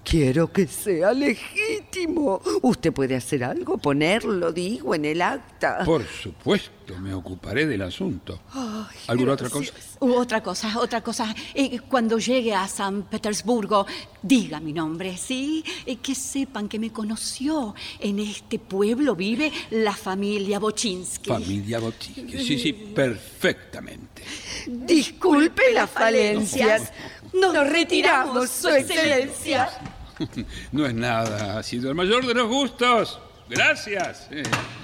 Quiero 0.04 0.52
que 0.52 0.66
sea 0.66 1.12
legítimo. 1.14 2.40
Usted 2.60 2.92
puede 2.92 3.16
hacer 3.16 3.42
algo, 3.42 3.78
ponerlo, 3.78 4.52
digo, 4.52 4.94
en 4.94 5.06
el 5.06 5.22
acta. 5.22 5.82
Por 5.84 6.04
supuesto, 6.06 6.98
me 7.00 7.14
ocuparé 7.14 7.66
del 7.66 7.80
asunto. 7.80 8.42
Ay, 8.52 8.96
¿Alguna 9.06 9.32
otra 9.32 9.48
cosa? 9.48 9.72
Otra 10.00 10.42
cosa, 10.42 10.78
otra 10.78 11.00
cosa. 11.00 11.34
Eh, 11.54 11.80
cuando 11.88 12.18
llegue 12.18 12.54
a 12.54 12.68
San 12.68 13.04
Petersburgo, 13.04 13.86
diga 14.22 14.60
mi 14.60 14.74
nombre, 14.74 15.16
¿sí? 15.16 15.64
Eh, 15.86 15.96
que 15.96 16.14
sepan 16.14 16.68
que 16.68 16.78
me 16.78 16.92
conoció. 16.92 17.74
En 17.98 18.18
este 18.18 18.58
pueblo 18.58 19.16
vive 19.16 19.50
la 19.70 19.96
familia 19.96 20.58
Bochinsky. 20.58 21.30
Familia 21.30 21.78
Botique. 21.78 22.38
Sí, 22.44 22.58
sí, 22.58 22.72
perfectamente. 22.74 24.22
Disculpe 24.66 25.72
las 25.72 25.88
falencias. 25.88 26.92
Nos, 27.32 27.54
Nos 27.54 27.70
retiramos, 27.70 28.50
Su 28.50 28.68
Excelencia. 28.68 29.70
No 30.72 30.86
es 30.86 30.94
nada, 30.94 31.58
ha 31.58 31.62
sido 31.62 31.88
el 31.88 31.94
mayor 31.94 32.26
de 32.26 32.34
los 32.34 32.48
gustos. 32.48 33.20
Gracias. 33.48 34.28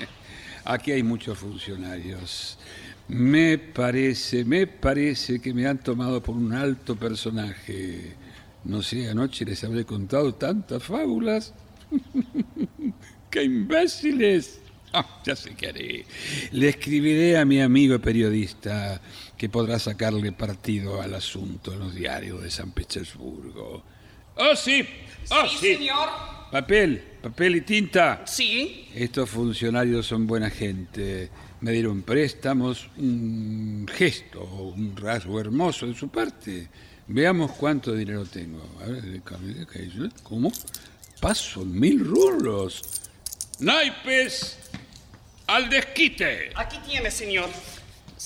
Aquí 0.64 0.92
hay 0.92 1.02
muchos 1.02 1.38
funcionarios. 1.38 2.58
Me 3.08 3.58
parece, 3.58 4.44
me 4.44 4.66
parece 4.66 5.40
que 5.40 5.52
me 5.52 5.66
han 5.66 5.78
tomado 5.78 6.22
por 6.22 6.36
un 6.36 6.52
alto 6.52 6.94
personaje. 6.96 8.14
No 8.64 8.82
sé, 8.82 9.08
anoche 9.08 9.44
les 9.44 9.64
habré 9.64 9.84
contado 9.84 10.34
tantas 10.34 10.82
fábulas. 10.84 11.54
¡Qué 13.30 13.44
imbéciles! 13.44 14.60
Ah, 14.92 15.20
ya 15.24 15.36
sé 15.36 15.54
qué 15.54 15.68
haré. 15.68 16.06
Le 16.52 16.68
escribiré 16.68 17.38
a 17.38 17.44
mi 17.44 17.60
amigo 17.60 17.98
periodista 18.00 19.00
que 19.36 19.48
podrá 19.48 19.78
sacarle 19.78 20.32
partido 20.32 21.00
al 21.00 21.14
asunto 21.14 21.72
en 21.72 21.78
los 21.78 21.94
diarios 21.94 22.42
de 22.42 22.50
San 22.50 22.72
Petersburgo. 22.72 23.84
¡Oh, 24.36 24.56
sí! 24.56 24.84
¡Oh, 25.30 25.46
sí! 25.48 25.74
señor. 25.76 26.08
Papel, 26.50 27.02
papel 27.22 27.56
y 27.56 27.60
tinta. 27.60 28.22
Sí. 28.26 28.88
Estos 28.94 29.30
funcionarios 29.30 30.06
son 30.06 30.26
buena 30.26 30.50
gente. 30.50 31.30
Me 31.60 31.72
dieron 31.72 32.02
préstamos, 32.02 32.88
un 32.96 33.86
gesto, 33.92 34.42
un 34.42 34.96
rasgo 34.96 35.38
hermoso 35.38 35.86
de 35.86 35.94
su 35.94 36.08
parte. 36.08 36.68
Veamos 37.06 37.52
cuánto 37.52 37.92
dinero 37.92 38.24
tengo. 38.24 38.62
A 38.82 38.86
ver, 38.86 39.22
¿cómo? 40.22 40.50
Paso 41.20 41.64
mil 41.64 42.04
rublos. 42.04 42.82
¡Naipes! 43.60 44.58
¡Al 45.46 45.68
desquite! 45.68 46.50
Aquí 46.54 46.78
tiene, 46.86 47.10
señor. 47.10 47.50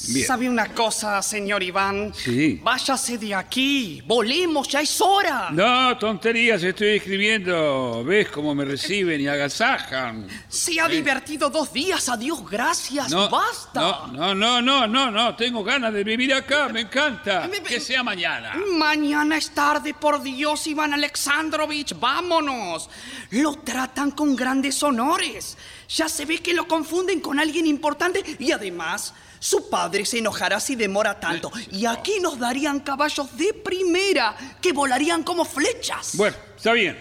Bien. 0.09 0.27
¿Sabe 0.27 0.49
una 0.49 0.75
cosa, 0.75 1.23
señor 1.23 1.63
Iván? 1.63 2.13
Sí. 2.15 2.61
Váyase 2.63 3.17
de 3.17 3.35
aquí. 3.35 4.03
Volemos, 4.05 4.69
ya 4.69 4.81
es 4.81 5.01
hora. 5.01 5.49
No, 5.53 5.97
tonterías, 5.97 6.63
estoy 6.63 6.97
escribiendo. 6.97 8.03
¿Ves 8.05 8.29
cómo 8.29 8.55
me 8.55 8.65
reciben 8.65 9.21
y 9.21 9.29
agasajan? 9.29 10.27
Se 10.49 10.81
ha 10.81 10.89
divertido 10.89 11.49
dos 11.49 11.73
días, 11.73 12.09
adiós, 12.09 12.45
gracias. 12.51 13.11
No, 13.11 13.31
Basta. 13.31 13.81
No, 14.13 14.35
no, 14.35 14.35
no, 14.35 14.61
no, 14.61 14.87
no, 14.87 15.11
no. 15.11 15.37
Tengo 15.37 15.63
ganas 15.63 15.95
de 15.95 16.05
vivir 16.05 16.35
acá, 16.35 16.69
me 16.69 16.81
encanta. 16.81 17.49
Que 17.67 17.81
sea 17.81 18.03
mañana. 18.03 18.55
Mañana 18.73 19.37
es 19.37 19.51
tarde, 19.51 19.95
por 19.95 20.23
Dios, 20.23 20.67
Iván 20.67 20.93
Alexandrovich, 20.93 21.99
vámonos. 21.99 22.91
Lo 23.31 23.55
tratan 23.55 24.11
con 24.11 24.35
grandes 24.35 24.83
honores. 24.83 25.57
Ya 25.89 26.09
se 26.09 26.25
ve 26.25 26.39
que 26.39 26.53
lo 26.53 26.67
confunden 26.67 27.21
con 27.21 27.39
alguien 27.39 27.67
importante 27.67 28.23
y 28.39 28.51
además 28.51 29.15
su 29.45 29.69
padre 29.69 30.07
se 30.07 30.21
enojará 30.21 30.59
si 30.59 30.75
demora 30.75 31.21
tanto. 31.21 31.53
Y 31.71 31.85
aquí 31.85 32.19
nos 32.19 32.39
darían 32.39 32.81
caballos 32.81 33.37
de 33.37 33.53
primera 33.53 34.35
que 34.59 34.73
volarían 34.73 35.23
como 35.23 35.45
flechas. 35.45 36.17
Bueno, 36.17 36.35
está 36.57 36.73
bien. 36.73 36.97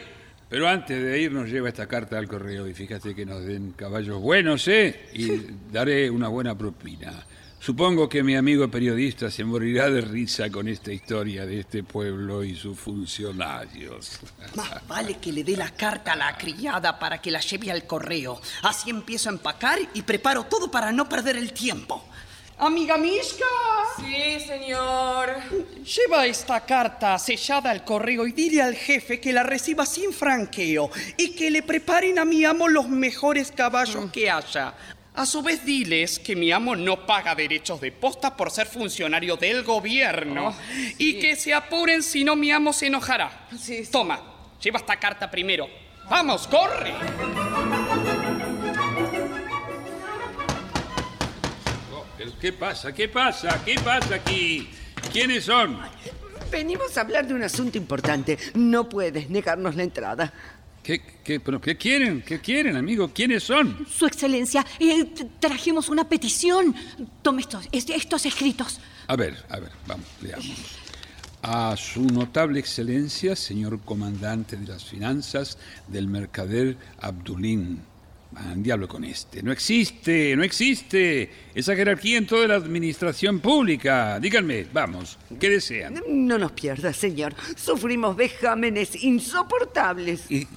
Pero 0.50 0.68
antes 0.68 1.02
de 1.02 1.22
irnos 1.22 1.48
lleva 1.48 1.70
esta 1.70 1.88
carta 1.88 2.18
al 2.18 2.28
correo 2.28 2.68
y 2.68 2.74
fíjate 2.74 3.16
que 3.16 3.26
nos 3.26 3.46
den 3.46 3.72
caballos 3.72 4.20
buenos, 4.22 4.68
¿eh? 4.68 5.10
Y 5.14 5.30
daré 5.72 6.10
una 6.10 6.28
buena 6.28 6.54
propina. 6.58 7.26
Supongo 7.62 8.10
que 8.10 8.24
mi 8.24 8.36
amigo 8.36 8.70
periodista 8.70 9.32
se 9.32 9.46
morirá 9.46 9.89
de 9.89 10.02
risa 10.02 10.50
con 10.50 10.68
esta 10.68 10.91
historia 10.91 11.46
de 11.46 11.62
este 11.62 11.82
pueblo 11.82 12.44
y 12.44 12.58
sus 12.58 12.78
funcionarios. 12.78 14.20
Más 14.54 14.86
vale 14.86 15.16
que 15.16 15.32
le 15.32 15.46
dé 15.46 15.56
la 15.56 15.70
carta 15.70 16.12
a 16.12 16.18
la 16.18 16.38
criada 16.38 17.00
para 17.00 17.22
que 17.22 17.32
la 17.32 17.39
lleve 17.39 17.72
al 17.72 17.88
correo. 17.88 18.41
Así 18.64 18.89
empiezo 18.89 19.30
a 19.30 19.32
empacar 19.32 19.80
y 19.94 20.02
preparo 20.02 20.44
todo 20.44 20.70
para 20.70 20.91
no 20.91 21.08
perder 21.08 21.38
el 21.38 21.54
tiempo. 21.54 22.04
Amiga 22.60 22.97
Mishka. 22.97 23.45
Sí, 23.97 24.39
señor. 24.45 25.30
Lleva 25.84 26.26
esta 26.26 26.62
carta 26.66 27.18
sellada 27.20 27.72
al 27.72 27.84
correo 27.84 28.26
y 28.26 28.32
dile 28.32 28.62
al 28.62 28.76
jefe 28.76 29.20
que 29.20 29.34
la 29.34 29.43
reciba 29.43 29.86
sin 29.86 30.14
franqueo 30.14 30.89
y 31.18 31.36
que 31.36 31.51
le 31.51 31.64
preparen 31.64 32.20
a 32.20 32.26
mi 32.26 32.45
amo 32.45 32.68
los 32.68 32.88
mejores 32.88 33.51
caballos 33.51 34.12
que 34.12 34.30
haya. 34.30 34.74
A 35.16 35.26
su 35.28 35.43
vez, 35.43 35.64
diles 35.64 36.18
que 36.18 36.36
mi 36.36 36.51
amo 36.51 36.76
no 36.76 37.06
paga 37.06 37.36
derechos 37.36 37.80
de 37.82 37.91
posta 37.91 38.36
por 38.36 38.49
ser 38.49 38.66
funcionario 38.66 39.36
del 39.36 39.64
gobierno 39.64 40.47
Oh, 40.47 40.56
y 40.97 41.20
que 41.20 41.36
se 41.36 41.54
apuren 41.54 42.01
si 42.01 42.24
no 42.24 42.36
mi 42.36 42.51
amo 42.51 42.74
se 42.74 42.88
enojará. 42.88 43.47
Toma, 43.91 44.20
lleva 44.60 44.80
esta 44.80 44.99
carta 44.99 45.30
primero. 45.30 45.68
Vamos, 46.10 46.47
corre. 46.47 46.93
Qué 52.44 52.52
pasa? 52.52 52.94
¿Qué 52.94 53.08
pasa? 53.08 53.64
¿Qué 53.64 53.76
pasa 53.76 54.16
aquí? 54.16 54.68
¿Quiénes 55.14 55.46
son? 55.46 55.80
Venimos 56.52 56.98
a 56.98 57.02
hablar 57.02 57.26
de 57.26 57.34
un 57.34 57.41
asunto 57.41 57.78
importante. 57.78 58.38
No 58.54 58.89
puedes 58.89 59.30
negarnos 59.30 59.78
la 59.78 59.84
entrada. 59.84 60.34
¿Qué, 60.84 61.02
qué, 61.24 61.39
pero 61.39 61.62
qué 61.62 61.78
quieren? 61.78 62.22
¿Qué 62.22 62.41
quieren, 62.41 62.76
amigo? 62.76 63.10
¿Quiénes 63.14 63.44
son? 63.44 63.88
Su 63.89 64.06
excelencia, 64.06 64.66
eh, 64.78 65.06
trajimos 65.39 65.88
una 65.88 66.10
petición. 66.10 66.76
Tome 67.22 67.44
estos, 67.44 67.66
est- 67.72 67.89
estos 67.91 68.26
escritos. 68.26 68.82
A 69.08 69.16
ver, 69.16 69.41
a 69.48 69.62
ver, 69.62 69.72
vamos, 69.88 70.06
leamos. 70.22 70.46
A 71.44 71.78
su 71.78 72.02
notable 72.08 72.60
excelencia, 72.60 73.38
señor 73.38 73.80
comandante 73.86 74.58
de 74.58 74.68
las 74.68 74.84
finanzas 74.84 75.58
del 75.88 76.10
mercader 76.10 76.76
Abdulín. 77.00 77.80
Diablo 78.55 78.88
con 78.88 79.03
este. 79.03 79.43
No 79.43 79.51
existe, 79.51 80.36
no 80.36 80.43
existe. 80.43 81.29
Esa 81.53 81.75
jerarquía 81.75 82.17
en 82.17 82.25
toda 82.25 82.47
la 82.47 82.55
administración 82.55 83.39
pública. 83.39 84.19
Díganme, 84.19 84.65
vamos, 84.73 85.17
¿qué 85.39 85.49
desean? 85.49 86.01
No 86.07 86.38
nos 86.38 86.51
pierdas, 86.53 86.97
señor. 86.97 87.36
Sufrimos 87.55 88.15
vejámenes 88.15 88.95
insoportables. 89.03 90.29
¿Y 90.31 90.47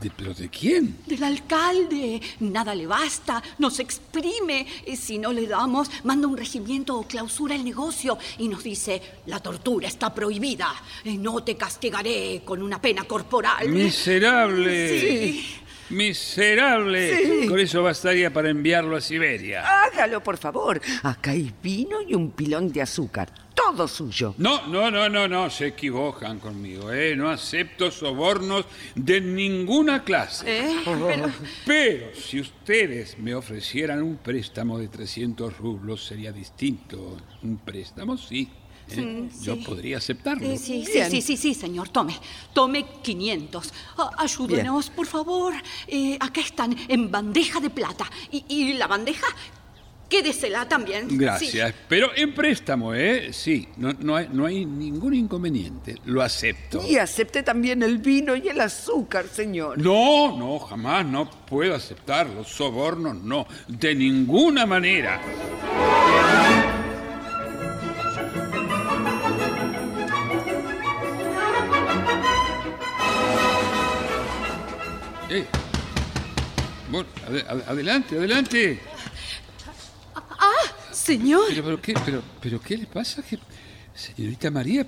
de, 0.00 0.10
¿Pero 0.16 0.32
de 0.32 0.48
quién? 0.48 0.96
Del 1.06 1.22
alcalde. 1.24 2.20
Nada 2.40 2.74
le 2.74 2.86
basta. 2.86 3.42
Nos 3.58 3.80
exprime. 3.80 4.66
Eh, 4.86 4.96
Si 4.96 5.18
no 5.18 5.32
le 5.32 5.46
damos, 5.46 5.90
manda 6.04 6.26
un 6.28 6.36
regimiento 6.36 6.96
o 6.96 7.06
clausura 7.06 7.54
el 7.54 7.64
negocio 7.64 8.16
y 8.38 8.48
nos 8.48 8.62
dice, 8.62 9.02
la 9.26 9.40
tortura 9.40 9.88
está 9.88 10.14
prohibida. 10.14 10.72
Eh, 11.04 11.16
No 11.18 11.42
te 11.42 11.56
castigaré 11.56 12.42
con 12.44 12.62
una 12.62 12.80
pena 12.80 13.04
corporal. 13.04 13.68
Miserable. 13.68 15.00
Sí. 15.00 15.46
Miserable. 15.90 17.16
Sí. 17.42 17.46
Con 17.48 17.58
eso 17.60 17.82
bastaría 17.82 18.32
para 18.32 18.50
enviarlo 18.50 18.96
a 18.96 19.00
Siberia. 19.00 19.62
Hágalo, 19.84 20.22
por 20.22 20.36
favor. 20.38 20.80
Acá 21.02 21.32
hay 21.32 21.52
vino 21.62 21.98
y 22.06 22.14
un 22.14 22.30
pilón 22.30 22.72
de 22.72 22.82
azúcar. 22.82 23.32
Todo 23.54 23.86
suyo. 23.86 24.34
No, 24.38 24.66
no, 24.68 24.90
no, 24.90 25.08
no, 25.08 25.28
no, 25.28 25.50
se 25.50 25.66
equivocan 25.68 26.38
conmigo, 26.38 26.90
¿eh? 26.92 27.14
No 27.14 27.28
acepto 27.28 27.90
sobornos 27.90 28.64
de 28.94 29.20
ninguna 29.20 30.02
clase. 30.02 30.60
Eh, 30.60 30.76
pero- 30.84 31.30
Pero 31.66 32.06
si 32.14 32.40
ustedes 32.40 33.18
me 33.18 33.34
ofrecieran 33.34 34.02
un 34.02 34.16
préstamo 34.16 34.78
de 34.78 34.88
300 34.88 35.58
rublos, 35.58 36.04
sería 36.06 36.32
distinto. 36.32 37.18
Un 37.42 37.58
préstamo, 37.58 38.16
sí. 38.16 38.48
¿Eh? 38.96 39.28
Yo 39.42 39.54
sí. 39.54 39.62
podría 39.64 39.98
aceptarlo. 39.98 40.46
Sí, 40.56 40.84
sí, 40.84 41.02
sí, 41.10 41.22
sí, 41.22 41.36
sí, 41.36 41.54
señor. 41.54 41.88
Tome, 41.88 42.14
tome 42.52 42.84
500. 43.02 43.72
Ah, 43.98 44.10
ayúdenos, 44.18 44.90
por 44.90 45.06
favor. 45.06 45.54
Eh, 45.86 46.16
acá 46.20 46.40
están, 46.40 46.76
en 46.88 47.10
bandeja 47.10 47.60
de 47.60 47.70
plata. 47.70 48.10
Y, 48.30 48.44
y 48.48 48.72
la 48.74 48.86
bandeja 48.86 49.26
quédesela 50.10 50.68
también. 50.68 51.06
Gracias. 51.16 51.72
Pero 51.88 52.10
en 52.14 52.34
préstamo, 52.34 52.92
¿eh? 52.92 53.32
Sí, 53.32 53.68
no, 53.78 53.94
no, 53.94 54.16
hay, 54.16 54.28
no 54.30 54.44
hay 54.44 54.66
ningún 54.66 55.14
inconveniente. 55.14 55.96
Lo 56.04 56.20
acepto. 56.20 56.84
Y 56.86 56.96
acepte 56.96 57.42
también 57.42 57.82
el 57.82 57.98
vino 57.98 58.36
y 58.36 58.48
el 58.48 58.60
azúcar, 58.60 59.26
señor. 59.28 59.78
No, 59.78 60.36
no, 60.36 60.58
jamás 60.58 61.06
no 61.06 61.30
puedo 61.30 61.74
aceptarlo. 61.74 62.44
Sobornos, 62.44 63.14
no. 63.22 63.46
De 63.68 63.94
ninguna 63.94 64.66
manera. 64.66 65.20
Eh. 75.30 75.44
Bueno, 76.90 77.08
ade- 77.28 77.44
ade- 77.48 77.64
adelante, 77.68 78.16
adelante. 78.18 78.80
Ah, 80.14 80.92
señor. 80.92 81.44
Pero, 81.48 81.62
pero, 81.64 81.80
¿qué, 81.82 81.94
pero, 82.04 82.22
pero, 82.40 82.60
¿qué 82.60 82.76
le 82.76 82.86
pasa? 82.86 83.22
¿Qué- 83.22 83.38
Señorita 83.94 84.50
María, 84.50 84.86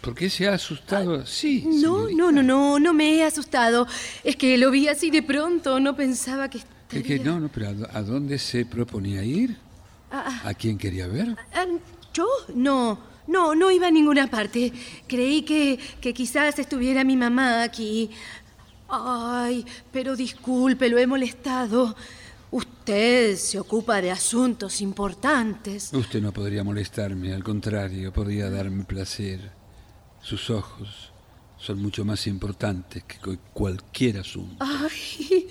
¿por, 0.00 0.14
qué 0.14 0.30
se 0.30 0.48
ha 0.48 0.54
asustado 0.54 1.16
así? 1.16 1.64
No, 1.66 2.08
no, 2.08 2.32
no, 2.32 2.42
no, 2.42 2.78
no 2.78 2.92
me 2.94 3.16
he 3.16 3.24
asustado. 3.24 3.86
Es 4.24 4.36
que 4.36 4.56
lo 4.56 4.70
vi 4.70 4.88
así 4.88 5.10
de 5.10 5.22
pronto, 5.22 5.78
no 5.78 5.94
pensaba 5.94 6.48
que 6.48 6.60
¿Qué, 6.88 7.02
qué? 7.02 7.18
No, 7.18 7.38
no, 7.38 7.48
pero 7.48 7.68
¿a, 7.68 7.72
dó- 7.72 7.88
a 7.92 8.02
dónde 8.02 8.38
se 8.38 8.64
proponía 8.64 9.22
ir? 9.22 9.56
Ah, 10.10 10.40
¿A 10.44 10.54
quién 10.54 10.78
quería 10.78 11.06
ver? 11.06 11.36
ah, 11.52 11.66
¿Yo? 12.14 12.26
No, 12.54 12.98
no, 13.26 13.54
no 13.54 13.70
iba 13.70 13.88
a 13.88 13.90
ninguna 13.90 14.28
parte. 14.30 14.72
Creí 15.06 15.42
que, 15.42 15.78
que 16.00 16.14
quizás 16.14 16.58
estuviera 16.58 17.04
mi 17.04 17.16
mamá 17.16 17.62
aquí. 17.62 18.10
Ay, 18.88 19.64
pero 19.92 20.14
disculpe, 20.16 20.88
lo 20.88 20.98
he 20.98 21.06
molestado. 21.06 21.94
Usted 22.50 23.36
se 23.36 23.58
ocupa 23.58 24.00
de 24.00 24.10
asuntos 24.12 24.80
importantes. 24.80 25.90
Usted 25.92 26.22
no 26.22 26.32
podría 26.32 26.62
molestarme, 26.62 27.32
al 27.32 27.42
contrario, 27.42 28.12
podría 28.12 28.48
darme 28.48 28.84
placer. 28.84 29.50
Sus 30.22 30.48
ojos 30.50 31.12
son 31.58 31.82
mucho 31.82 32.04
más 32.04 32.26
importantes 32.28 33.02
que 33.04 33.18
cu- 33.18 33.38
cualquier 33.52 34.18
asunto. 34.18 34.56
Ay, 34.64 35.48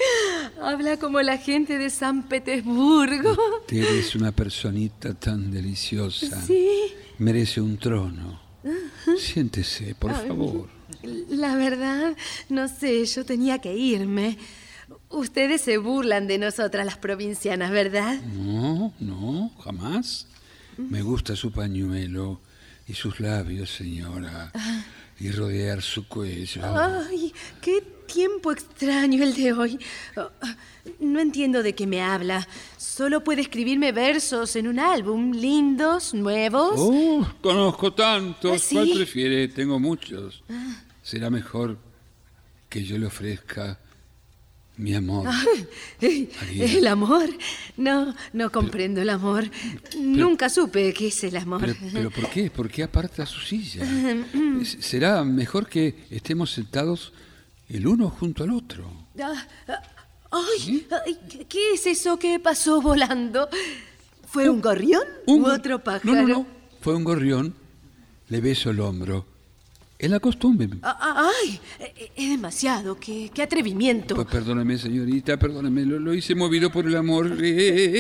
habla 0.61 0.97
como 0.97 1.21
la 1.21 1.37
gente 1.37 1.77
de 1.77 1.89
San 1.89 2.23
Petersburgo. 2.29 3.31
Usted 3.61 3.83
es 3.99 4.15
una 4.15 4.31
personita 4.31 5.13
tan 5.13 5.51
deliciosa. 5.51 6.41
Sí. 6.43 6.69
Merece 7.17 7.59
un 7.59 7.77
trono. 7.77 8.39
Siéntese, 9.17 9.95
por 9.95 10.13
favor. 10.13 10.69
La 11.29 11.55
verdad, 11.55 12.15
no 12.49 12.67
sé, 12.67 13.05
yo 13.05 13.25
tenía 13.25 13.59
que 13.59 13.75
irme. 13.75 14.37
Ustedes 15.09 15.61
se 15.61 15.77
burlan 15.77 16.27
de 16.27 16.37
nosotras 16.37 16.85
las 16.85 16.97
provincianas, 16.97 17.71
¿verdad? 17.71 18.21
No, 18.21 18.93
no, 18.99 19.51
jamás. 19.63 20.27
Me 20.77 21.01
gusta 21.01 21.35
su 21.35 21.51
pañuelo 21.51 22.41
y 22.87 22.93
sus 22.93 23.19
labios, 23.19 23.69
señora. 23.69 24.51
Ah. 24.53 24.83
Y 25.17 25.31
rodear 25.31 25.81
su 25.81 26.07
cuello. 26.07 26.61
Ay, 26.63 27.33
qué 27.61 27.81
tiempo 28.05 28.51
extraño 28.51 29.23
el 29.23 29.33
de 29.33 29.53
hoy. 29.53 29.79
No 30.99 31.21
entiendo 31.21 31.63
de 31.63 31.73
qué 31.73 31.87
me 31.87 32.01
habla. 32.01 32.45
Solo 32.77 33.23
puede 33.23 33.41
escribirme 33.41 33.93
versos 33.93 34.55
en 34.57 34.67
un 34.67 34.79
álbum, 34.79 35.31
lindos, 35.31 36.13
nuevos. 36.13 36.73
Oh, 36.75 37.25
conozco 37.41 37.93
tantos. 37.93 38.51
¿Ah, 38.51 38.59
sí? 38.59 38.75
¿Cuál 38.75 38.91
prefiere? 38.91 39.47
Tengo 39.47 39.79
muchos. 39.79 40.43
Ah. 40.49 40.81
Será 41.05 41.29
mejor 41.29 41.77
que 42.67 42.83
yo 42.83 42.97
le 42.97 43.05
ofrezca 43.05 43.77
mi 44.77 44.95
amor. 44.95 45.25
María. 46.41 46.65
el 46.65 46.87
amor. 46.87 47.29
No, 47.77 48.15
no 48.33 48.51
comprendo 48.51 49.01
el 49.01 49.09
amor. 49.11 49.43
Nunca 49.99 50.49
supe 50.49 50.91
qué 50.95 51.07
es 51.09 51.23
el 51.23 51.37
amor. 51.37 51.61
Pero, 51.61 51.75
pero 51.93 52.09
¿por 52.09 52.29
qué? 52.31 52.49
¿Por 52.49 52.69
qué 52.71 52.81
aparta 52.81 53.23
su 53.27 53.39
silla? 53.39 53.85
Será 54.79 55.23
mejor 55.23 55.67
que 55.69 56.07
estemos 56.09 56.51
sentados 56.51 57.13
el 57.69 57.85
uno 57.85 58.09
junto 58.09 58.43
al 58.43 58.49
otro. 58.49 58.91
Ah, 59.21 59.45
ah, 59.67 59.81
Ay, 60.31 60.87
ay, 61.05 61.19
¿qué- 61.29 61.45
¿qué 61.45 61.73
es 61.75 61.85
eso 61.85 62.17
que 62.17 62.39
pasó 62.39 62.81
volando? 62.81 63.47
¿Fue 64.27 64.49
un 64.49 64.59
gorrión 64.59 65.03
un 65.27 65.43
u 65.43 65.47
otro 65.47 65.83
pájaro? 65.83 66.13
No, 66.15 66.21
no, 66.23 66.27
no. 66.27 66.47
Fue 66.81 66.95
un 66.95 67.03
gorrión. 67.05 67.53
Le 68.29 68.41
beso 68.41 68.71
el 68.71 68.79
hombro. 68.81 69.34
Es 70.05 70.11
la 70.11 70.19
costumbre. 70.19 70.69
Ah, 70.83 70.95
ah, 71.01 71.31
Ay, 71.41 71.59
eh, 71.79 72.11
es 72.15 72.29
demasiado. 72.29 72.95
Qué, 72.99 73.31
qué 73.33 73.41
atrevimiento. 73.41 74.13
Pues 74.13 74.27
perdóneme, 74.27 74.77
señorita, 74.77 75.35
perdóneme, 75.37 75.83
lo, 75.83 75.97
lo 75.97 76.13
hice 76.13 76.35
movido 76.35 76.71
por 76.71 76.85
el 76.85 76.95
amor. 76.95 77.25
Eh, 77.43 77.49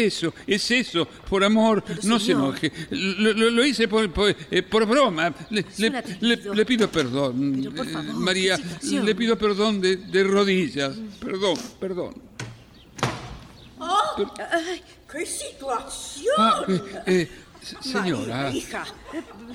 eh, 0.03 0.05
eso, 0.05 0.31
es 0.45 0.69
eso, 0.69 1.07
por 1.27 1.43
amor. 1.43 1.83
no 2.03 2.19
se 2.19 2.33
enoje. 2.33 2.71
Lo, 2.91 3.33
lo- 3.33 3.49
lo 3.49 3.65
hice 3.65 3.87
por, 3.87 4.07
por, 4.13 4.35
eh, 4.51 4.61
por 4.61 4.85
broma. 4.85 5.33
Le, 5.49 5.65
le- 5.79 5.89
un 5.89 5.95
le- 6.19 6.55
le 6.55 6.65
pido 6.67 6.91
perdón. 6.91 7.73
por 7.75 7.87
eh, 7.87 7.89
favor, 7.89 8.13
María, 8.13 8.59
le 8.83 9.15
pido 9.15 9.35
perdón 9.35 9.81
de, 9.81 9.95
de 9.97 10.23
rodillas. 10.23 10.95
Perdón, 11.19 11.55
perdón. 11.79 12.13
¡Oh! 13.79 14.15
Ay, 14.51 14.81
¡Qué 15.11 15.25
situación! 15.25 16.33
Ah, 16.37 16.61
eh, 16.67 16.81
eh, 17.07 17.29
señora. 17.81 18.43
María, 18.43 18.57
hija, 18.57 18.85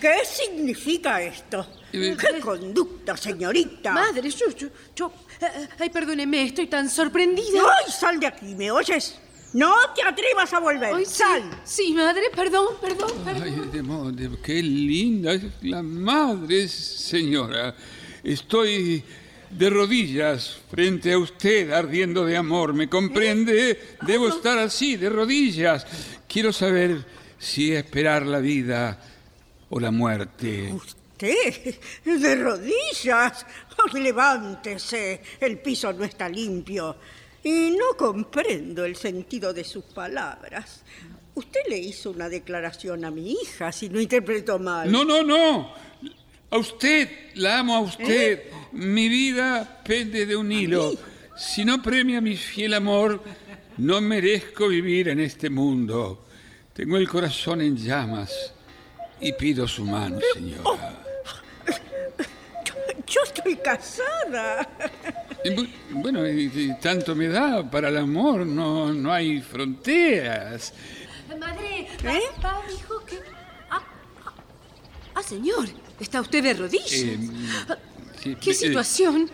¿qué 0.01 0.15
significa 0.25 1.23
esto? 1.23 1.67
Eh, 1.93 2.17
¿Qué 2.19 2.41
conducta, 2.41 3.17
señorita? 3.17 3.93
Madre, 3.93 4.31
yo, 4.31 4.51
yo, 4.57 4.69
yo- 4.95 5.13
eh, 5.41 5.69
Ay, 5.79 5.91
perdóneme, 5.91 6.43
estoy 6.45 6.67
tan 6.67 6.89
sorprendida. 6.89 7.63
¡Ay, 7.63 7.91
sal 7.93 8.19
de 8.21 8.27
aquí! 8.27 8.55
¿Me 8.55 8.71
oyes? 8.71 9.19
¡No 9.53 9.75
te 9.95 10.03
atrevas 10.03 10.53
a 10.53 10.61
volver! 10.61 10.95
Ay, 10.95 11.05
¡Sal! 11.05 11.43
Sí, 11.65 11.93
madre, 11.93 12.23
perdón, 12.35 12.67
perdón, 12.81 13.11
perdón. 13.25 13.43
Ay, 13.43 13.71
de 13.73 13.83
modo, 13.83 14.13
de- 14.13 14.31
qué 14.43 14.63
linda 14.63 15.33
es 15.33 15.43
la 15.63 15.83
madre, 15.83 16.69
señora. 16.69 17.75
Estoy 18.23 19.03
de 19.51 19.69
rodillas 19.71 20.59
frente 20.71 21.13
a 21.13 21.19
usted, 21.19 21.73
ardiendo 21.73 22.25
de 22.25 22.37
amor. 22.37 22.73
¿Me 22.75 22.89
comprende? 22.89 23.97
Debo 24.07 24.29
estar 24.29 24.59
así, 24.59 24.97
de 24.97 25.09
rodillas. 25.11 25.85
Quiero 26.29 26.53
saber 26.53 27.05
si 27.41 27.73
esperar 27.73 28.27
la 28.27 28.39
vida 28.39 29.01
o 29.71 29.81
la 29.81 29.91
muerte. 29.91 30.71
¿Usted? 30.73 31.75
¿De 32.05 32.37
rodillas? 32.37 33.47
Levántese. 33.95 35.23
El 35.41 35.59
piso 35.59 35.93
no 35.93 36.05
está 36.05 36.29
limpio. 36.29 36.97
Y 37.43 37.71
no 37.71 37.97
comprendo 37.97 38.85
el 38.85 38.95
sentido 38.95 39.55
de 39.55 39.65
sus 39.65 39.85
palabras. 39.85 40.83
Usted 41.35 41.61
le 41.71 41.79
hizo 41.79 42.11
una 42.11 42.29
declaración 42.29 43.07
a 43.07 43.11
mi 43.11 43.33
hija, 43.33 43.73
si 43.73 43.89
no 43.89 43.99
interpretó 43.99 44.59
mal. 44.59 44.93
No, 44.93 45.05
no, 45.05 45.23
no. 45.23 45.73
A 46.51 46.59
usted, 46.59 47.09
la 47.37 47.61
amo 47.61 47.77
a 47.77 47.81
usted. 47.81 48.43
Mi 48.73 49.09
vida 49.09 49.81
pende 49.83 50.27
de 50.27 50.37
un 50.37 50.53
hilo. 50.53 50.93
Si 51.39 51.65
no 51.65 51.81
premia 51.81 52.21
mi 52.21 52.37
fiel 52.37 52.75
amor, 52.75 53.23
no 53.79 54.01
merezco 54.03 54.69
vivir 54.69 55.09
en 55.09 55.21
este 55.21 55.49
mundo. 55.49 56.27
Tengo 56.73 56.97
el 56.97 57.09
corazón 57.09 57.61
en 57.61 57.77
llamas 57.77 58.53
y 59.21 59.33
pido 59.33 59.67
su 59.67 59.85
mano, 59.85 60.19
señora. 60.35 60.97
Yo 63.07 63.21
estoy 63.25 63.57
casada. 63.57 64.69
Bueno, 65.91 66.29
y, 66.29 66.45
y 66.55 66.75
tanto 66.81 67.15
me 67.15 67.29
da 67.29 67.69
para 67.69 67.89
el 67.89 67.97
amor, 67.97 68.47
no, 68.47 68.93
no 68.93 69.13
hay 69.13 69.41
fronteras. 69.41 70.73
Madre, 71.39 71.89
¿Eh? 72.05 72.21
papá 72.37 72.63
dijo 72.69 73.05
que... 73.05 73.17
Ah, 73.71 73.83
ah, 74.25 74.35
ah, 75.15 75.23
señor, 75.23 75.69
¿está 75.99 76.21
usted 76.21 76.43
de 76.43 76.55
rodillas? 76.55 76.93
Eh, 76.93 77.19
sí, 78.23 78.37
¿Qué 78.41 78.51
eh, 78.51 78.55
situación? 78.55 79.31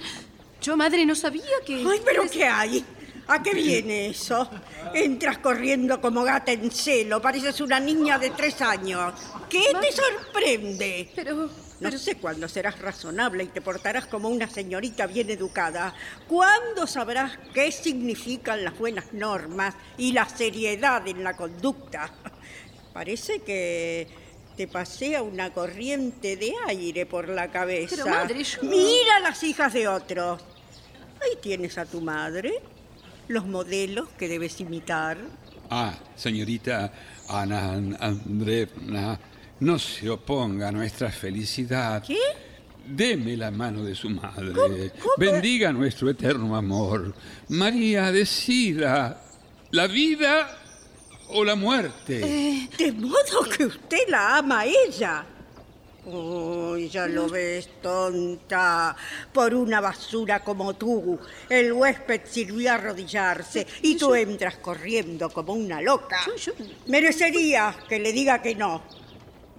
Yo, 0.62 0.76
madre, 0.76 1.04
no 1.04 1.14
sabía 1.14 1.44
que... 1.66 1.84
Ay, 1.86 2.00
pero 2.04 2.24
¿qué 2.30 2.44
hay? 2.44 2.84
¿A 3.28 3.42
qué 3.42 3.54
viene 3.54 4.06
eso? 4.08 4.48
Entras 4.94 5.38
corriendo 5.38 6.00
como 6.00 6.22
gata 6.22 6.52
en 6.52 6.70
celo, 6.70 7.20
pareces 7.20 7.60
una 7.60 7.80
niña 7.80 8.18
de 8.18 8.30
tres 8.30 8.60
años. 8.62 9.14
¿Qué 9.48 9.64
te 9.80 9.92
sorprende? 9.92 11.10
Pero... 11.14 11.50
No 11.78 11.90
sé 11.92 12.14
cuándo 12.16 12.48
serás 12.48 12.78
razonable 12.78 13.44
y 13.44 13.48
te 13.48 13.60
portarás 13.60 14.06
como 14.06 14.30
una 14.30 14.48
señorita 14.48 15.06
bien 15.06 15.28
educada. 15.28 15.94
¿Cuándo 16.26 16.86
sabrás 16.86 17.38
qué 17.52 17.70
significan 17.70 18.64
las 18.64 18.78
buenas 18.78 19.12
normas 19.12 19.74
y 19.98 20.12
la 20.12 20.26
seriedad 20.26 21.06
en 21.06 21.22
la 21.22 21.36
conducta? 21.36 22.10
Parece 22.94 23.40
que 23.40 24.08
te 24.56 24.68
pasea 24.68 25.22
una 25.22 25.52
corriente 25.52 26.36
de 26.38 26.54
aire 26.66 27.04
por 27.04 27.28
la 27.28 27.50
cabeza. 27.50 27.96
Pero, 27.96 28.06
madre, 28.08 28.42
yo- 28.42 28.62
Mira 28.62 29.20
las 29.20 29.42
hijas 29.42 29.74
de 29.74 29.86
otros. 29.86 30.42
Ahí 31.20 31.36
tienes 31.42 31.76
a 31.76 31.84
tu 31.84 32.00
madre, 32.00 32.62
los 33.28 33.46
modelos 33.46 34.08
que 34.18 34.28
debes 34.28 34.60
imitar. 34.60 35.18
Ah, 35.70 35.94
señorita 36.14 36.92
Ana 37.28 37.72
An- 37.72 37.96
Andreevna, 38.00 39.18
no 39.60 39.78
se 39.78 40.08
oponga 40.10 40.68
a 40.68 40.72
nuestra 40.72 41.10
felicidad. 41.10 42.02
¿Qué? 42.06 42.16
Deme 42.86 43.36
la 43.36 43.50
mano 43.50 43.82
de 43.82 43.94
su 43.96 44.08
madre. 44.10 44.92
Bendiga 45.18 45.72
nuestro 45.72 46.08
eterno 46.08 46.54
amor. 46.56 47.14
María, 47.48 48.12
decida, 48.12 49.20
¿la 49.72 49.88
vida 49.88 50.56
o 51.30 51.42
la 51.42 51.56
muerte. 51.56 52.20
Eh, 52.22 52.68
de 52.78 52.92
modo 52.92 53.42
que 53.56 53.66
usted 53.66 54.06
la 54.08 54.36
ama 54.38 54.60
a 54.60 54.66
ella. 54.66 55.26
Uy, 56.06 56.88
ya 56.88 57.08
lo 57.08 57.28
ves, 57.28 57.68
tonta. 57.82 58.94
Por 59.32 59.54
una 59.54 59.80
basura 59.80 60.38
como 60.38 60.74
tú, 60.74 61.18
el 61.48 61.72
huésped 61.72 62.20
sirvió 62.24 62.70
a 62.70 62.74
arrodillarse 62.74 63.66
y 63.82 63.96
tú 63.96 64.14
entras 64.14 64.56
corriendo 64.58 65.28
como 65.30 65.54
una 65.54 65.80
loca. 65.80 66.20
Merecería 66.86 67.74
que 67.88 67.98
le 67.98 68.12
diga 68.12 68.40
que 68.40 68.54
no. 68.54 68.82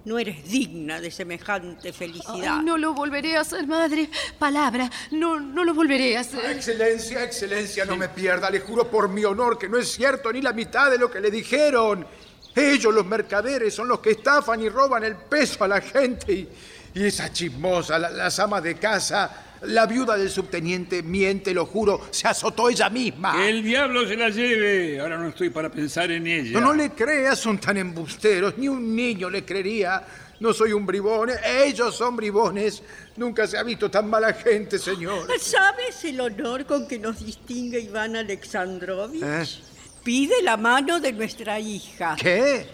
No 0.06 0.18
eres 0.18 0.48
digna 0.48 1.02
de 1.02 1.10
semejante 1.10 1.92
felicidad. 1.92 2.58
Ay, 2.60 2.64
no 2.64 2.78
lo 2.78 2.94
volveré 2.94 3.36
a 3.36 3.40
hacer, 3.40 3.66
madre. 3.66 4.08
Palabra, 4.38 4.90
no, 5.10 5.38
no 5.38 5.64
lo 5.64 5.74
volveré 5.74 6.16
a 6.16 6.20
hacer. 6.20 6.50
Excelencia, 6.50 7.24
excelencia, 7.24 7.84
no 7.84 7.94
me 7.94 8.08
pierda. 8.08 8.48
Le 8.48 8.60
juro 8.60 8.90
por 8.90 9.10
mi 9.10 9.22
honor 9.26 9.58
que 9.58 9.68
no 9.68 9.76
es 9.76 9.92
cierto 9.92 10.32
ni 10.32 10.40
la 10.40 10.54
mitad 10.54 10.90
de 10.90 10.96
lo 10.96 11.10
que 11.10 11.20
le 11.20 11.30
dijeron. 11.30 12.06
Ellos, 12.54 12.92
los 12.94 13.06
mercaderes, 13.06 13.74
son 13.74 13.88
los 13.88 14.00
que 14.00 14.10
estafan 14.12 14.60
y 14.62 14.68
roban 14.68 15.04
el 15.04 15.14
peso 15.16 15.64
a 15.64 15.68
la 15.68 15.80
gente. 15.80 16.32
Y, 16.32 16.48
y 16.94 17.06
esa 17.06 17.32
chismosa, 17.32 17.98
la- 17.98 18.10
las 18.10 18.38
amas 18.40 18.62
de 18.62 18.74
casa, 18.76 19.44
la 19.62 19.86
viuda 19.86 20.16
del 20.16 20.30
subteniente, 20.30 21.02
miente, 21.02 21.52
lo 21.54 21.66
juro, 21.66 22.00
se 22.10 22.26
azotó 22.26 22.68
ella 22.68 22.88
misma. 22.90 23.32
Que 23.36 23.48
el 23.50 23.62
diablo 23.62 24.06
se 24.08 24.16
la 24.16 24.28
lleve. 24.30 24.98
Ahora 25.00 25.18
no 25.18 25.28
estoy 25.28 25.50
para 25.50 25.70
pensar 25.70 26.10
en 26.10 26.26
ella. 26.26 26.52
No, 26.52 26.60
no 26.60 26.74
le 26.74 26.90
creas, 26.90 27.38
son 27.38 27.58
tan 27.58 27.76
embusteros, 27.76 28.56
ni 28.58 28.68
un 28.68 28.94
niño 28.96 29.30
le 29.30 29.44
creería. 29.44 30.04
No 30.40 30.52
soy 30.52 30.72
un 30.72 30.86
bribón, 30.86 31.30
ellos 31.44 31.96
son 31.96 32.14
bribones. 32.14 32.80
Nunca 33.16 33.44
se 33.48 33.58
ha 33.58 33.64
visto 33.64 33.90
tan 33.90 34.08
mala 34.08 34.32
gente, 34.34 34.78
señor. 34.78 35.26
¿Sabes 35.40 36.04
el 36.04 36.20
honor 36.20 36.64
con 36.64 36.86
que 36.86 36.96
nos 37.00 37.24
distingue 37.24 37.80
Iván 37.80 38.14
Alexandrovich? 38.14 39.20
¿Eh? 39.20 39.44
Pide 40.08 40.42
la 40.42 40.56
mano 40.56 41.00
de 41.00 41.12
nuestra 41.12 41.60
hija. 41.60 42.16
¿Qué? 42.18 42.66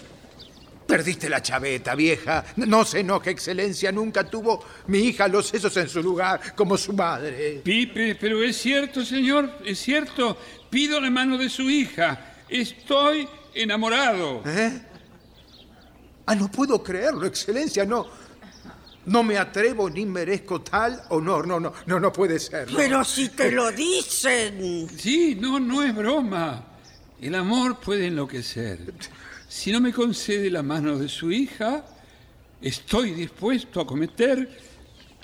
Perdiste 0.86 1.28
la 1.28 1.42
chaveta, 1.42 1.96
vieja. 1.96 2.44
No 2.54 2.84
se 2.84 3.00
enoje, 3.00 3.30
excelencia. 3.30 3.90
Nunca 3.90 4.22
tuvo 4.22 4.64
mi 4.86 4.98
hija 4.98 5.26
los 5.26 5.48
sesos 5.48 5.76
en 5.78 5.88
su 5.88 6.00
lugar, 6.00 6.54
como 6.54 6.78
su 6.78 6.92
madre. 6.92 7.60
Pipe, 7.64 8.14
pero 8.14 8.40
es 8.40 8.56
cierto, 8.56 9.04
señor, 9.04 9.50
es 9.64 9.80
cierto. 9.80 10.38
Pido 10.70 11.00
la 11.00 11.10
mano 11.10 11.36
de 11.36 11.48
su 11.48 11.68
hija. 11.68 12.36
Estoy 12.48 13.28
enamorado. 13.52 14.44
¿Eh? 14.46 14.80
Ah, 16.26 16.36
no 16.36 16.48
puedo 16.48 16.84
creerlo, 16.84 17.26
excelencia. 17.26 17.84
No. 17.84 18.06
No 19.06 19.24
me 19.24 19.38
atrevo 19.38 19.90
ni 19.90 20.06
merezco 20.06 20.60
tal 20.60 21.02
honor. 21.08 21.48
No, 21.48 21.58
no, 21.58 21.72
no, 21.84 21.98
no 21.98 22.12
puede 22.12 22.38
ser. 22.38 22.70
no. 22.70 22.76
Pero 22.76 23.02
si 23.02 23.30
te 23.30 23.50
lo 23.50 23.72
dicen. 23.72 24.88
Sí, 24.96 25.34
no, 25.34 25.58
no 25.58 25.82
es 25.82 25.92
broma. 25.92 26.70
El 27.24 27.34
amor 27.36 27.80
puede 27.80 28.08
enloquecer. 28.08 28.92
Si 29.48 29.72
no 29.72 29.80
me 29.80 29.94
concede 29.94 30.50
la 30.50 30.62
mano 30.62 30.98
de 30.98 31.08
su 31.08 31.32
hija, 31.32 31.82
estoy 32.60 33.12
dispuesto 33.12 33.80
a 33.80 33.86
cometer 33.86 34.46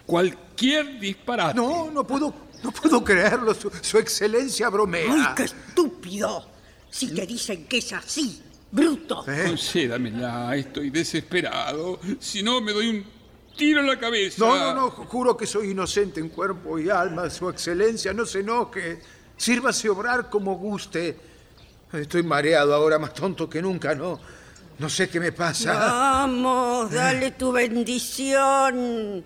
cualquier 0.06 0.98
disparate. 0.98 1.56
No, 1.56 1.90
no 1.90 2.06
puedo, 2.06 2.35
no 2.64 2.72
puedo 2.72 3.05
creerlo. 3.05 3.52
Su, 3.52 3.70
su 3.82 3.98
excelencia 3.98 4.70
bromea. 4.70 5.12
¡Ay, 5.12 5.35
qué 5.36 5.43
estúpido! 5.43 6.48
Si 6.89 7.09
te 7.09 7.27
dicen 7.27 7.66
que 7.66 7.77
es 7.77 7.93
así, 7.93 8.40
bruto. 8.72 9.22
¿Eh? 9.31 9.48
Concédamela, 9.48 10.56
estoy 10.56 10.89
desesperado. 10.89 12.01
Si 12.18 12.43
no, 12.43 12.62
me 12.62 12.72
doy 12.72 12.89
un 12.89 13.05
tiro 13.55 13.81
en 13.81 13.86
la 13.86 13.98
cabeza. 13.98 14.43
No, 14.43 14.56
no, 14.56 14.74
no, 14.74 14.90
juro 14.90 15.36
que 15.36 15.47
soy 15.47 15.72
inocente 15.72 16.18
en 16.18 16.31
cuerpo 16.31 16.78
y 16.78 16.89
alma. 16.89 17.28
Su 17.28 17.51
excelencia, 17.51 18.14
no 18.14 18.24
se 18.24 18.40
enoje. 18.40 19.02
Sírvase 19.36 19.90
obrar 19.90 20.31
como 20.31 20.55
guste. 20.56 21.28
Estoy 21.93 22.23
mareado 22.23 22.75
ahora, 22.75 22.99
más 22.99 23.12
tonto 23.15 23.49
que 23.49 23.61
nunca, 23.61 23.95
¿no? 23.95 24.21
No 24.79 24.89
sé 24.89 25.09
qué 25.09 25.19
me 25.21 25.33
pasa. 25.33 25.75
Vamos, 25.75 26.91
dale 26.91 27.33
tu 27.33 27.53
bendición. 27.53 29.25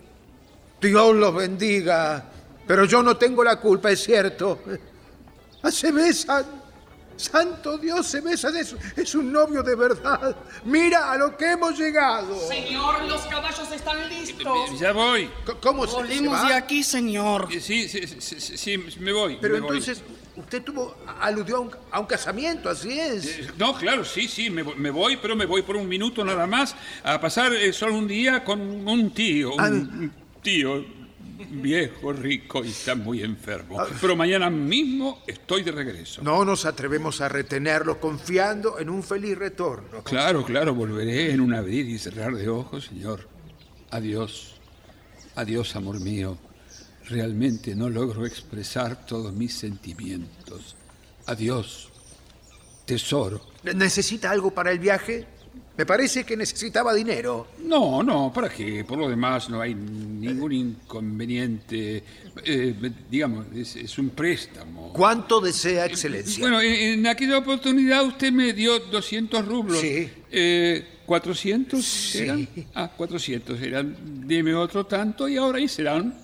Dios 0.81 1.15
los 1.15 1.35
bendiga. 1.35 2.31
Pero 2.67 2.87
yo 2.87 3.03
no 3.03 3.17
tengo 3.17 3.45
la 3.45 3.61
culpa, 3.61 3.91
es 3.91 4.03
cierto. 4.03 4.61
Ah, 5.63 5.71
Se 5.71 5.93
besan. 5.93 6.63
Santo 7.17 7.79
Dios, 7.79 8.07
se 8.09 8.21
besan. 8.23 8.57
Es, 8.57 8.75
es 8.97 9.15
un 9.15 9.31
novio 9.33 9.63
de 9.63 9.77
verdad. 9.77 10.35
Mira 10.65 11.13
a 11.13 11.17
lo 11.17 11.37
que 11.37 11.53
hemos 11.53 11.79
llegado. 11.79 12.37
Señor, 12.49 13.05
los 13.05 13.21
caballos 13.27 13.71
están 13.71 14.09
listos. 14.09 14.81
Ya 14.81 14.93
voy. 14.93 15.31
¿Cómo 15.63 15.85
se, 15.85 15.93
se 15.93 15.97
Volvemos 15.99 16.41
va? 16.43 16.49
de 16.49 16.55
aquí, 16.55 16.83
señor. 16.83 17.47
Sí, 17.53 17.89
sí, 17.89 17.89
sí, 17.89 18.41
sí, 18.41 18.79
me 18.99 19.13
voy. 19.13 19.39
Pero 19.41 19.55
me 19.55 19.61
voy. 19.61 19.85
Usted 20.37 20.63
tuvo, 20.63 20.97
aludió 21.21 21.57
a 21.57 21.61
un, 21.61 21.71
a 21.91 22.01
un 22.01 22.07
casamiento, 22.07 22.69
así 22.69 22.99
es. 22.99 23.27
Eh, 23.27 23.49
No, 23.59 23.75
claro, 23.77 24.05
sí, 24.05 24.29
sí, 24.29 24.51
me, 24.51 24.63
voy- 24.63 24.77
me 24.77 24.91
voy, 24.91 25.17
pero 25.17 25.37
me 25.37 25.47
voy 25.47 25.63
por 25.63 25.77
un 25.77 25.89
minuto 25.89 26.25
nada 26.25 26.47
más 26.47 26.75
a 27.03 27.21
pasar 27.21 27.53
eh, 27.55 27.73
solo 27.73 27.95
un 27.97 28.07
día 28.09 28.45
con 28.45 28.61
un 28.61 29.11
tío, 29.13 29.55
un 29.55 29.61
Ah. 29.61 29.69
un 29.69 30.13
tío 30.43 30.85
viejo, 31.51 32.13
rico 32.13 32.65
y 32.65 32.69
está 32.69 32.95
muy 32.95 33.23
enfermo. 33.23 33.79
Pero 34.01 34.15
mañana 34.17 34.51
mismo 34.51 35.23
estoy 35.27 35.63
de 35.63 35.73
regreso. 35.73 36.23
No 36.23 36.45
nos 36.45 36.65
atrevemos 36.65 37.21
a 37.21 37.29
retenerlo 37.29 37.99
confiando 38.01 38.79
en 38.79 38.89
un 38.89 39.03
feliz 39.03 39.37
retorno. 39.37 40.03
Claro, 40.05 40.45
claro, 40.45 40.75
volveré 40.75 41.33
en 41.33 41.41
un 41.41 41.55
abrir 41.55 41.89
y 41.89 41.99
cerrar 41.99 42.35
de 42.37 42.49
ojos, 42.49 42.85
señor. 42.87 43.29
Adiós. 43.91 44.55
Adiós, 45.35 45.75
amor 45.77 45.99
mío. 46.01 46.39
Realmente 47.09 47.75
no 47.75 47.91
logro 47.91 48.25
expresar 48.25 49.05
todos 49.07 49.33
mis 49.33 49.53
sentimientos. 49.55 50.75
Adiós, 51.27 51.89
tesoro. 52.87 53.41
¿Necesita 53.75 54.31
algo 54.31 54.53
para 54.53 54.73
el 54.73 54.79
viaje? 54.79 55.27
Me 55.77 55.85
parece 55.85 56.25
que 56.25 56.37
necesitaba 56.37 56.95
dinero. 56.95 57.49
No, 57.65 58.03
no, 58.03 58.33
¿para 58.33 58.49
qué? 58.49 58.85
Por 58.85 58.97
lo 58.97 59.09
demás 59.09 59.51
no 59.51 59.61
hay 59.61 59.75
ningún 59.75 60.53
inconveniente. 60.53 62.03
Eh, 62.45 62.93
digamos, 63.11 63.47
es, 63.55 63.75
es 63.75 63.99
un 63.99 64.11
préstamo. 64.11 64.93
¿Cuánto 64.93 65.41
desea, 65.41 65.87
excelencia? 65.87 66.41
Bueno, 66.41 66.61
en, 66.61 67.01
en 67.01 67.07
aquella 67.09 67.39
oportunidad 67.39 68.05
usted 68.07 68.31
me 68.31 68.53
dio 68.53 68.79
200 68.79 69.45
rublos. 69.45 69.81
Sí. 69.81 70.09
Eh, 70.31 70.87
¿400 71.09 72.21
eran? 72.21 72.49
Ah, 72.75 72.93
400 72.97 73.61
eran. 73.61 73.97
Deme 74.29 74.55
otro 74.55 74.87
tanto 74.87 75.29
y 75.29 75.37
ahora 75.37 75.59
ahí 75.59 75.67
serán 75.67 76.24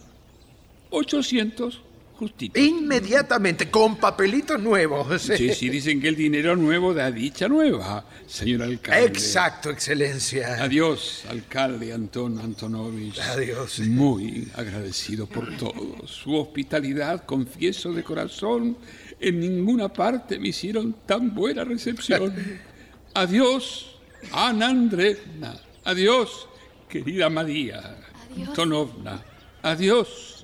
800 0.90 1.82
justitos. 2.20 2.62
Inmediatamente, 2.62 3.70
con 3.70 3.96
papelitos 3.96 4.60
nuevos. 4.60 5.22
Sí, 5.22 5.54
sí, 5.54 5.70
dicen 5.70 6.00
que 6.02 6.08
el 6.08 6.16
dinero 6.16 6.54
nuevo 6.54 6.92
da 6.92 7.10
dicha 7.10 7.48
nueva, 7.48 8.04
señor 8.26 8.62
alcalde. 8.62 9.06
Exacto, 9.06 9.70
excelencia. 9.70 10.62
Adiós, 10.62 11.24
alcalde 11.30 11.94
Antón 11.94 12.38
Antonovich. 12.38 13.18
Adiós. 13.20 13.80
Muy 13.80 14.48
agradecido 14.54 15.26
por 15.26 15.56
todo. 15.56 16.06
Su 16.06 16.36
hospitalidad, 16.36 17.24
confieso 17.24 17.92
de 17.92 18.04
corazón, 18.04 18.76
en 19.18 19.40
ninguna 19.40 19.88
parte 19.90 20.38
me 20.38 20.48
hicieron 20.48 20.94
tan 21.06 21.34
buena 21.34 21.64
recepción. 21.64 22.34
Adiós, 23.14 23.96
Ana 24.32 24.68
Andreevna. 24.68 25.58
Adiós, 25.84 26.46
querida 26.88 27.30
María 27.30 27.96
Antonovna. 28.36 29.22
Adiós, 29.62 30.39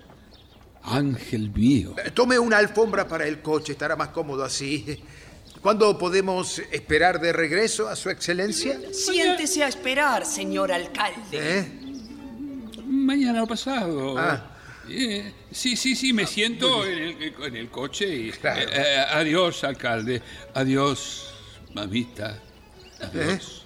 ángel 0.86 1.50
mío. 1.50 1.94
Tome 2.14 2.38
una 2.38 2.58
alfombra 2.58 3.06
para 3.06 3.26
el 3.26 3.42
coche, 3.42 3.72
estará 3.72 3.96
más 3.96 4.08
cómodo 4.08 4.44
así. 4.44 5.02
¿Cuándo 5.60 5.98
podemos 5.98 6.60
esperar 6.70 7.20
de 7.20 7.32
regreso 7.32 7.88
a 7.88 7.96
su 7.96 8.08
excelencia? 8.08 8.78
Siéntese 8.92 9.64
a 9.64 9.68
esperar, 9.68 10.24
señor 10.24 10.70
alcalde. 10.70 11.20
¿Eh? 11.32 11.80
Mañana 12.84 13.42
o 13.42 13.46
pasado. 13.46 14.16
Ah. 14.16 14.52
Eh, 14.88 15.32
sí, 15.50 15.74
sí, 15.74 15.96
sí, 15.96 16.12
me 16.12 16.26
siento 16.26 16.86
en 16.86 16.98
el, 16.98 17.34
en 17.42 17.56
el 17.56 17.68
coche 17.70 18.06
y... 18.06 18.28
eh, 18.28 18.34
eh, 18.44 19.04
adiós, 19.10 19.64
alcalde. 19.64 20.22
Adiós, 20.54 21.34
mamita. 21.74 22.40
Adiós. 23.00 23.64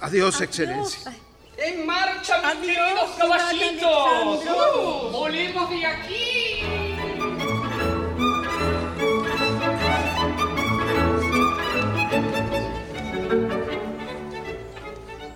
Adiós, 0.00 0.40
excelencia. 0.40 1.14
¡En 1.58 1.86
marcha, 1.86 2.36
mis 2.60 2.76
Adiós, 2.76 2.76
queridos 2.76 3.10
caballitos! 3.16 4.44
¡Uh! 4.44 5.10
¡Volemos 5.10 5.70
de 5.70 5.86
aquí! 5.86 6.60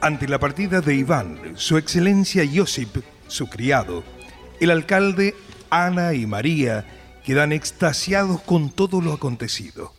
Ante 0.03 0.29
la 0.29 0.39
partida 0.39 0.83
de 0.83 0.95
Iván, 0.95 1.55
su 1.57 1.79
excelencia 1.79 2.45
Josip, 2.55 2.99
su 3.27 3.49
criado, 3.49 4.05
el 4.61 4.71
alcalde, 4.71 5.35
Ana 5.71 6.13
y 6.13 6.27
María 6.27 6.85
quedan 7.25 7.53
extasiados 7.53 8.43
con 8.43 8.71
todo 8.71 9.01
lo 9.01 9.15
acontecido. 9.15 9.95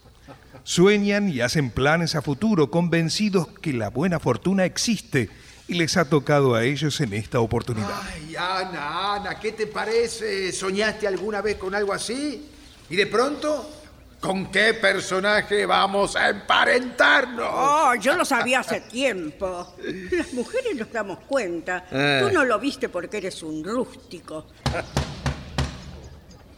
Sueñan 0.64 1.30
y 1.30 1.42
hacen 1.42 1.72
planes 1.72 2.14
a 2.14 2.22
futuro, 2.22 2.70
convencidos 2.70 3.48
que 3.48 3.74
la 3.74 3.90
buena 3.90 4.20
fortuna 4.20 4.66
existe 4.66 5.30
y 5.72 5.74
les 5.74 5.96
ha 5.96 6.04
tocado 6.04 6.54
a 6.54 6.66
ellos 6.66 7.00
en 7.00 7.14
esta 7.14 7.40
oportunidad. 7.40 8.02
Ay, 8.04 8.36
Ana, 8.36 9.16
Ana, 9.16 9.40
¿qué 9.40 9.54
te 9.54 9.68
parece? 9.68 10.52
¿Soñaste 10.52 11.08
alguna 11.08 11.42
vez 11.42 11.56
con 11.56 11.74
algo 11.74 11.94
así? 11.94 12.46
¿Y 12.90 12.96
de 12.98 13.08
pronto? 13.08 13.72
¿Con 14.20 14.52
qué 14.52 14.74
personaje 14.74 15.66
vamos 15.66 16.18
a 16.18 16.28
emparentarnos? 16.28 17.48
Oh, 17.50 17.96
yo 17.96 18.18
lo 18.18 18.26
sabía 18.26 18.60
hace 18.60 18.82
tiempo. 18.82 19.74
Las 20.12 20.34
mujeres 20.34 20.76
nos 20.76 20.92
damos 20.92 21.20
cuenta. 21.20 21.86
Eh. 21.90 22.20
Tú 22.22 22.34
no 22.34 22.44
lo 22.44 22.60
viste 22.60 22.90
porque 22.90 23.20
eres 23.20 23.42
un 23.42 23.64
rústico. 23.64 24.48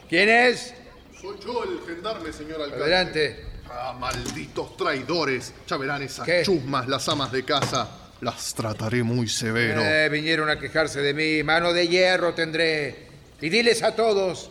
¿Quién 0.09 0.27
es? 0.27 0.73
Soy 1.21 1.37
yo 1.45 1.63
el 1.65 1.81
gendarme, 1.85 2.33
señor 2.33 2.63
alcalde. 2.63 2.83
Adelante. 2.83 3.45
Ah, 3.69 3.95
malditos 3.97 4.75
traidores. 4.75 5.53
Ya 5.67 5.77
verán 5.77 6.01
esas 6.01 6.25
¿Qué? 6.25 6.41
chusmas, 6.43 6.87
las 6.87 7.07
amas 7.07 7.31
de 7.31 7.45
casa. 7.45 8.02
Las 8.23 8.53
trataré 8.53 9.03
muy 9.03 9.27
severo. 9.27 9.81
Eh, 9.83 10.07
vinieron 10.07 10.49
a 10.49 10.57
quejarse 10.57 11.01
de 11.01 11.13
mí. 11.13 11.43
Mano 11.43 11.73
de 11.73 11.89
hierro 11.89 12.33
tendré. 12.33 13.07
Y 13.41 13.49
diles 13.49 13.83
a 13.83 13.93
todos, 13.97 14.49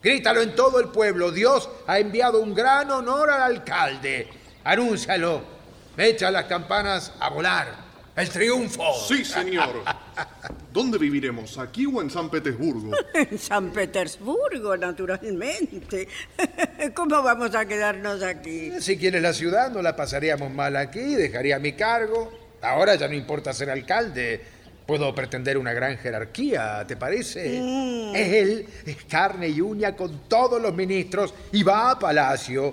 grítalo 0.00 0.40
en 0.40 0.54
todo 0.54 0.78
el 0.78 0.90
pueblo. 0.90 1.32
Dios 1.32 1.68
ha 1.88 1.98
enviado 1.98 2.40
un 2.40 2.54
gran 2.54 2.88
honor 2.92 3.28
al 3.30 3.42
alcalde. 3.42 4.28
Anúncialo. 4.62 5.42
Echa 5.96 6.30
las 6.30 6.44
campanas 6.44 7.12
a 7.18 7.28
volar. 7.30 7.88
El 8.14 8.28
triunfo. 8.28 8.84
Sí, 9.08 9.24
señor. 9.24 9.82
¿Dónde 10.72 10.96
viviremos? 10.96 11.58
¿Aquí 11.58 11.86
o 11.86 12.00
en 12.00 12.10
San 12.10 12.30
Petersburgo? 12.30 12.92
En 13.14 13.36
San 13.36 13.72
Petersburgo, 13.72 14.76
naturalmente. 14.76 16.06
¿Cómo 16.94 17.20
vamos 17.20 17.52
a 17.56 17.66
quedarnos 17.66 18.22
aquí? 18.22 18.80
Si 18.80 18.96
quieres 18.96 19.22
la 19.22 19.32
ciudad, 19.32 19.72
no 19.72 19.82
la 19.82 19.96
pasaríamos 19.96 20.52
mal 20.52 20.76
aquí, 20.76 21.16
dejaría 21.16 21.58
mi 21.58 21.72
cargo. 21.72 22.47
Ahora 22.62 22.94
ya 22.96 23.08
no 23.08 23.14
importa 23.14 23.52
ser 23.52 23.70
alcalde. 23.70 24.40
Puedo 24.86 25.14
pretender 25.14 25.58
una 25.58 25.72
gran 25.74 25.98
jerarquía, 25.98 26.84
¿te 26.86 26.96
parece? 26.96 27.60
Mm. 27.60 28.16
Él 28.16 28.66
es 28.86 29.04
carne 29.04 29.48
y 29.48 29.60
uña 29.60 29.94
con 29.94 30.20
todos 30.28 30.60
los 30.60 30.74
ministros 30.74 31.34
y 31.52 31.62
va 31.62 31.90
a 31.90 31.98
palacio. 31.98 32.72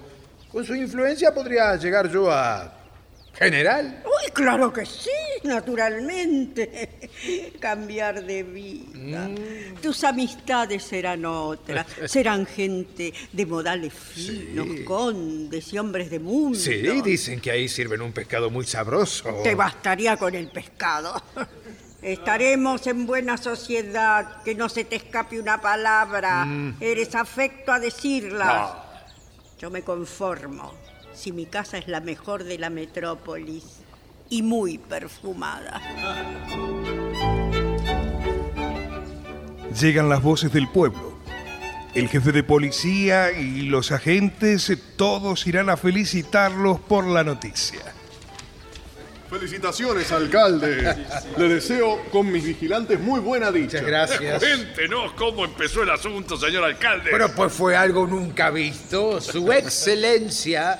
Con 0.52 0.64
su 0.64 0.74
influencia 0.76 1.34
podría 1.34 1.76
llegar 1.76 2.10
yo 2.10 2.32
a 2.32 2.85
general. 3.36 4.04
Uy, 4.06 4.32
claro 4.32 4.72
que 4.72 4.86
sí, 4.86 5.10
naturalmente. 5.44 7.10
Cambiar 7.60 8.24
de 8.24 8.44
vida. 8.44 9.28
Mm. 9.28 9.82
Tus 9.82 10.04
amistades 10.04 10.84
serán 10.84 11.26
otras. 11.26 11.86
Serán 12.06 12.46
gente 12.46 13.14
de 13.32 13.46
modales 13.46 13.94
finos, 13.94 14.68
condes 14.86 15.74
y 15.74 15.78
hombres 15.78 16.10
de 16.10 16.20
mundo. 16.20 16.58
Sí, 16.58 17.02
dicen 17.02 17.40
que 17.40 17.52
ahí 17.52 17.68
sirven 17.68 18.02
un 18.02 18.12
pescado 18.12 18.50
muy 18.50 18.66
sabroso. 18.66 19.42
Te 19.44 19.56
bastaría 19.56 20.18
con 20.18 20.36
el 20.36 20.48
pescado. 20.48 21.22
Estaremos 22.02 22.86
en 22.86 23.08
buena 23.08 23.36
sociedad, 23.36 24.44
que 24.44 24.54
no 24.54 24.70
se 24.70 24.86
te 24.86 24.96
escape 24.96 25.40
una 25.40 25.60
palabra. 25.60 26.46
Mm. 26.46 26.78
Eres 26.80 27.16
afecto 27.16 27.72
a 27.72 27.80
decirlas. 27.80 28.74
Yo 29.58 29.72
me 29.72 29.82
conformo 29.82 30.85
si 31.16 31.32
mi 31.32 31.46
casa 31.46 31.78
es 31.78 31.88
la 31.88 32.02
mejor 32.02 32.44
de 32.44 32.58
la 32.58 32.70
metrópolis 32.70 33.64
y 34.30 34.42
muy 34.42 34.78
perfumada. 34.78 35.82
Llegan 39.80 40.10
las 40.10 40.22
voces 40.22 40.52
del 40.52 40.68
pueblo. 40.70 41.16
El 41.94 42.10
jefe 42.10 42.32
de 42.32 42.44
policía 42.44 43.32
y 43.32 43.64
los 43.64 43.92
agentes, 43.92 44.72
todos 44.98 45.48
irán 45.48 45.70
a 45.70 45.78
felicitarlos 45.78 46.80
por 46.80 47.06
la 47.06 47.24
noticia. 47.24 47.96
Felicitaciones, 49.30 50.12
alcalde. 50.12 50.96
Le 51.38 51.50
deseo 51.50 52.04
con 52.12 52.32
mis 52.32 52.44
vigilantes 52.44 53.00
muy 53.00 53.20
buena 53.20 53.52
dicha. 53.52 53.82
gracias. 53.82 54.40
Cuéntenos 54.40 55.14
cómo 55.14 55.46
empezó 55.46 55.84
el 55.84 55.90
asunto, 55.90 56.38
señor 56.38 56.64
alcalde. 56.64 57.10
Pero 57.12 57.34
pues 57.34 57.52
fue 57.52 57.76
algo 57.76 58.06
nunca 58.06 58.50
visto. 58.52 59.20
Su 59.20 59.52
excelencia 59.52 60.80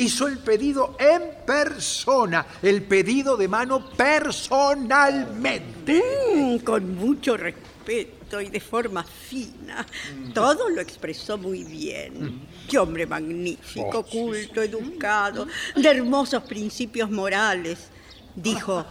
hizo 0.00 0.26
el 0.26 0.38
pedido 0.38 0.96
en 0.98 1.44
persona, 1.44 2.46
el 2.62 2.82
pedido 2.82 3.36
de 3.36 3.48
mano 3.48 3.90
personalmente. 3.90 6.02
Mm, 6.34 6.58
con 6.58 6.94
mucho 6.96 7.36
respeto 7.36 8.40
y 8.40 8.48
de 8.48 8.60
forma 8.60 9.04
fina. 9.04 9.86
Todo 10.32 10.70
lo 10.70 10.80
expresó 10.80 11.36
muy 11.36 11.64
bien. 11.64 12.40
Qué 12.68 12.78
hombre 12.78 13.06
magnífico, 13.06 13.98
Oh, 13.98 14.04
culto, 14.04 14.62
educado, 14.62 15.46
de 15.76 15.88
hermosos 15.88 16.44
principios 16.44 17.10
morales. 17.10 17.88
Dijo, 18.34 18.86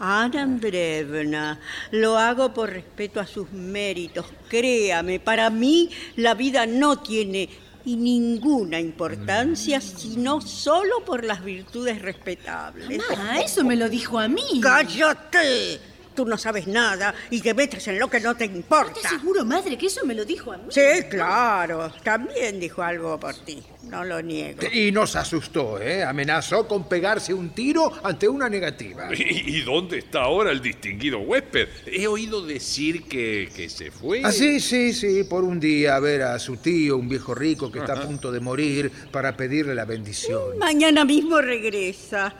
Ana 0.00 0.42
Andreevna, 0.42 1.60
lo 1.92 2.18
hago 2.18 2.52
por 2.52 2.70
respeto 2.70 3.20
a 3.20 3.26
sus 3.26 3.52
méritos. 3.52 4.26
Créame, 4.48 5.20
para 5.20 5.50
mí 5.50 5.90
la 6.16 6.34
vida 6.34 6.66
no 6.66 6.98
tiene 6.98 7.48
y 7.84 7.96
ninguna 7.96 8.78
importancia 8.78 9.80
sino 9.80 10.40
solo 10.40 11.04
por 11.04 11.24
las 11.24 11.44
virtudes 11.44 12.00
respetables. 12.00 13.00
Ah, 13.16 13.40
eso 13.40 13.64
me 13.64 13.76
lo 13.76 13.88
dijo 13.88 14.18
a 14.18 14.28
mí. 14.28 14.60
¡Cállate! 14.62 15.80
Tú 16.14 16.26
no 16.26 16.36
sabes 16.36 16.66
nada 16.66 17.14
y 17.30 17.40
te 17.40 17.54
metes 17.54 17.88
en 17.88 17.98
lo 17.98 18.08
que 18.08 18.20
no 18.20 18.36
te 18.36 18.44
importa. 18.44 18.92
¿Estás 18.96 19.12
seguro, 19.12 19.44
madre, 19.44 19.78
que 19.78 19.86
eso 19.86 20.04
me 20.04 20.14
lo 20.14 20.24
dijo 20.24 20.52
a 20.52 20.58
mí? 20.58 20.64
Sí, 20.68 21.04
claro. 21.08 21.90
También 22.02 22.60
dijo 22.60 22.82
algo 22.82 23.18
por 23.18 23.34
ti. 23.34 23.62
No 23.84 24.04
lo 24.04 24.22
niego. 24.22 24.60
Y 24.72 24.90
nos 24.92 25.16
asustó, 25.16 25.80
¿eh? 25.80 26.02
Amenazó 26.02 26.66
con 26.66 26.88
pegarse 26.88 27.34
un 27.34 27.50
tiro 27.50 27.92
ante 28.02 28.28
una 28.28 28.48
negativa. 28.48 29.10
¿Y, 29.14 29.58
y 29.58 29.60
dónde 29.62 29.98
está 29.98 30.22
ahora 30.22 30.50
el 30.50 30.62
distinguido 30.62 31.18
huésped? 31.18 31.68
He 31.86 32.06
oído 32.06 32.46
decir 32.46 33.04
que, 33.04 33.50
que 33.54 33.68
se 33.68 33.90
fue. 33.90 34.22
Ah, 34.24 34.32
sí, 34.32 34.60
sí, 34.60 34.92
sí, 34.92 35.24
por 35.24 35.44
un 35.44 35.60
día 35.60 35.96
a 35.96 36.00
ver 36.00 36.22
a 36.22 36.38
su 36.38 36.56
tío, 36.56 36.96
un 36.96 37.08
viejo 37.08 37.34
rico 37.34 37.70
que 37.70 37.80
está 37.80 37.94
a 37.94 38.02
punto 38.02 38.32
de 38.32 38.40
morir, 38.40 38.90
para 39.10 39.36
pedirle 39.36 39.74
la 39.74 39.84
bendición. 39.84 40.58
Mañana 40.58 41.04
mismo 41.04 41.40
regresa. 41.40 42.34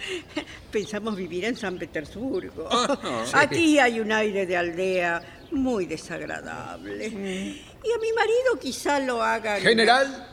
Pensamos 0.70 1.16
vivir 1.16 1.44
en 1.44 1.56
San 1.56 1.76
Petersburgo. 1.76 2.68
sí. 3.24 3.32
Aquí 3.34 3.78
hay 3.78 4.00
un 4.00 4.10
aire 4.12 4.46
de 4.46 4.56
aldea 4.56 5.22
muy 5.50 5.86
desagradable. 5.86 7.08
Y 7.08 7.90
a 7.92 7.98
mi 8.00 8.12
marido 8.12 8.58
quizá 8.60 9.00
lo 9.00 9.22
haga... 9.22 9.60
General, 9.60 10.28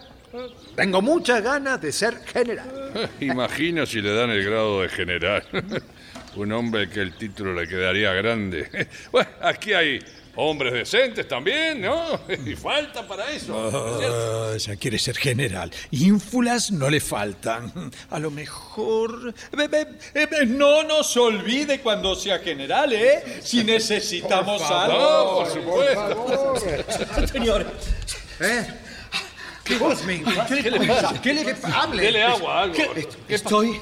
tengo 0.75 1.01
muchas 1.01 1.43
ganas 1.43 1.81
de 1.81 1.91
ser 1.91 2.19
general. 2.25 3.09
Imagina 3.19 3.85
si 3.85 4.01
le 4.01 4.13
dan 4.13 4.29
el 4.29 4.43
grado 4.43 4.81
de 4.81 4.89
general. 4.89 5.43
Un 6.35 6.51
hombre 6.51 6.89
que 6.89 7.01
el 7.01 7.13
título 7.15 7.53
le 7.53 7.67
quedaría 7.67 8.13
grande. 8.13 8.87
Bueno, 9.11 9.29
aquí 9.41 9.73
hay 9.73 9.99
hombres 10.35 10.71
decentes 10.71 11.27
también, 11.27 11.81
¿no? 11.81 12.21
Y 12.45 12.55
falta 12.55 13.05
para 13.05 13.29
eso. 13.31 14.53
Ah, 14.53 14.55
ya 14.57 14.75
quiere 14.77 14.99
ser 14.99 15.17
general. 15.17 15.71
Ínfulas 15.91 16.71
no 16.71 16.89
le 16.89 17.01
faltan. 17.01 17.91
A 18.11 18.19
lo 18.19 18.31
mejor... 18.31 19.33
No 20.47 20.83
nos 20.83 21.17
olvide 21.17 21.81
cuando 21.81 22.15
sea 22.15 22.39
general, 22.39 22.93
¿eh? 22.93 23.39
Si 23.41 23.63
necesitamos 23.63 24.61
Por 24.61 24.69
favor, 24.69 24.91
algo. 24.91 25.39
por 25.39 25.49
supuesto. 25.49 27.27
Señor. 27.27 27.65
¿Eh? 28.39 28.67
¿Qué, 29.77 30.63
¿Qué 30.63 30.71
le 30.71 30.87
pasa? 30.87 31.21
¿Qué 31.21 31.33
le 31.33 31.55
Hable. 31.63 32.01
Dele 32.03 32.23
agua, 32.23 32.63
algo. 32.63 32.75
¿Qué- 32.75 33.07
Estoy... 33.27 33.79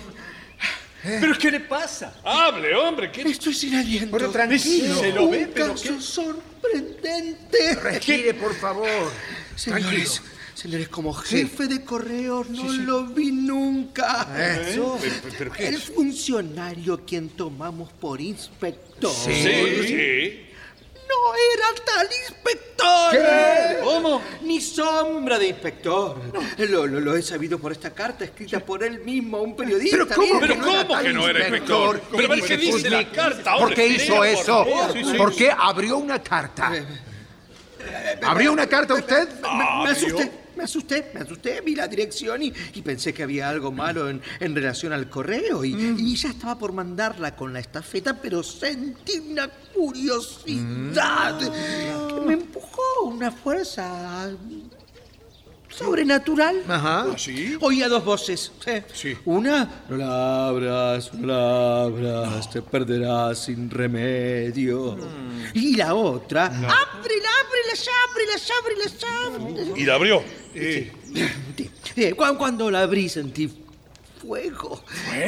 ¿Pero 1.04 1.38
qué 1.38 1.52
le 1.52 1.60
pasa? 1.62 2.14
Hable, 2.24 2.76
hombre. 2.76 3.12
¿qué- 3.12 3.22
Estoy 3.22 3.54
sin 3.54 3.76
aliento. 3.76 4.18
Pero 4.18 4.30
tranquilo. 4.32 4.96
Se 5.00 5.14
lo 5.14 5.30
ve, 5.30 5.46
Un 5.46 5.52
pero 5.54 5.72
caso 5.72 5.96
qué- 5.96 6.02
sorprendente. 6.02 7.76
Respire, 7.76 8.34
por 8.34 8.54
favor. 8.56 8.90
Señores, 9.56 10.22
señores, 10.54 10.90
como 10.90 11.14
jefe 11.14 11.68
de 11.68 11.84
correos 11.86 12.50
no 12.50 12.70
lo 12.72 13.06
vi 13.06 13.32
nunca. 13.32 14.28
Eso. 14.70 15.00
Pero, 15.02 15.16
pero 15.38 15.52
¿qué 15.54 15.68
El 15.70 15.78
funcionario 15.82 17.06
quien 17.06 17.30
tomamos 17.30 17.92
por 17.94 18.20
inspector 18.20 19.14
Sí, 19.14 19.44
sí. 19.88 20.44
No 21.08 21.36
era 21.54 21.86
tal 21.86 22.08
inspector. 22.28 23.12
¿Qué? 23.12 23.80
¿Cómo? 23.84 24.22
Ni 24.42 24.62
sombra 24.62 25.40
de 25.40 25.48
inspector. 25.48 26.18
Lo, 26.58 26.86
lo- 26.88 27.00
lo 27.00 27.16
he 27.16 27.22
sabido 27.22 27.58
por 27.60 27.72
esta 27.72 27.92
carta 27.94 28.26
escrita 28.26 28.60
por 28.60 28.84
él 28.84 29.00
mismo, 29.00 29.42
un 29.42 29.56
periodista. 29.56 29.98
Pero 29.98 30.08
¿cómo 30.16 30.40
que 30.40 30.48
no 30.56 30.68
era 30.68 30.84
¿cómo 30.84 30.88
tal 30.96 31.04
que 31.06 31.14
no 31.14 31.28
era 31.28 31.40
inspector? 31.40 31.96
inspector? 31.96 32.18
Pero 32.22 32.34
a 32.34 32.48
qué 32.48 32.58
dice 32.58 32.90
la 32.90 33.12
carta. 33.12 33.58
¿Por 33.58 33.74
qué 33.74 33.88
hizo 33.88 34.16
por 34.18 34.28
eso? 34.28 34.66
favor. 34.66 34.94
Sí, 34.94 35.04
sí. 35.04 35.18
¿Por 35.18 35.36
qué 35.36 35.52
abrió 35.58 35.98
una 35.98 36.22
carta? 36.22 36.72
¿Abrió 38.24 38.52
una 38.52 38.68
carta 38.68 38.94
usted? 38.96 39.28
Me, 39.42 39.84
me 39.86 39.90
asusté, 39.92 40.32
me 40.58 40.64
asusté, 40.64 41.12
me 41.14 41.22
asusté, 41.22 41.62
vi 41.62 41.76
la 41.76 41.88
dirección 41.88 42.42
y, 42.42 42.52
y 42.74 42.82
pensé 42.82 43.14
que 43.14 43.24
había 43.24 43.48
algo 43.50 43.72
malo 43.72 44.10
en, 44.10 44.22
en 44.40 44.56
relación 44.56 44.92
al 44.92 45.10
correo 45.10 45.64
y, 45.64 45.74
y 45.74 46.16
ya 46.16 46.30
estaba 46.30 46.58
por 46.58 46.74
mandarla 46.74 47.36
con 47.36 47.54
la 47.54 47.60
estafeta, 47.60 48.20
pero 48.20 48.44
sentí 48.44 49.20
una 49.20 49.48
curiosidad 49.74 51.40
que 51.40 52.22
me 52.26 52.34
empujó 52.34 52.82
una 53.06 53.32
fuerza 53.32 54.30
sobrenatural. 55.78 56.64
Ajá. 56.68 57.06
Oía 57.62 57.88
dos 57.88 58.04
voces. 58.04 58.52
Una, 59.26 59.84
no 59.90 59.98
la 59.98 60.48
abras, 60.48 61.14
no 61.14 61.28
la 61.28 61.84
abras, 61.84 62.50
te 62.50 62.62
perderás 62.62 63.40
sin 63.46 63.70
remedio. 63.70 64.98
Y 65.54 65.76
la 65.76 65.94
otra, 65.94 66.46
ábrela, 66.48 66.70
ábrela, 67.44 67.74
ábrela, 68.10 68.34
ábrela, 68.62 68.86
ábrela. 69.36 69.78
¿Y 69.78 69.86
la 69.86 69.94
abrió? 69.96 70.24
Sí. 70.54 70.92
Sí, 71.96 72.12
cu- 72.14 72.38
Cuando 72.38 72.70
la 72.72 72.82
abrí 72.82 73.08
sentí 73.10 73.50
fuego. 74.28 74.84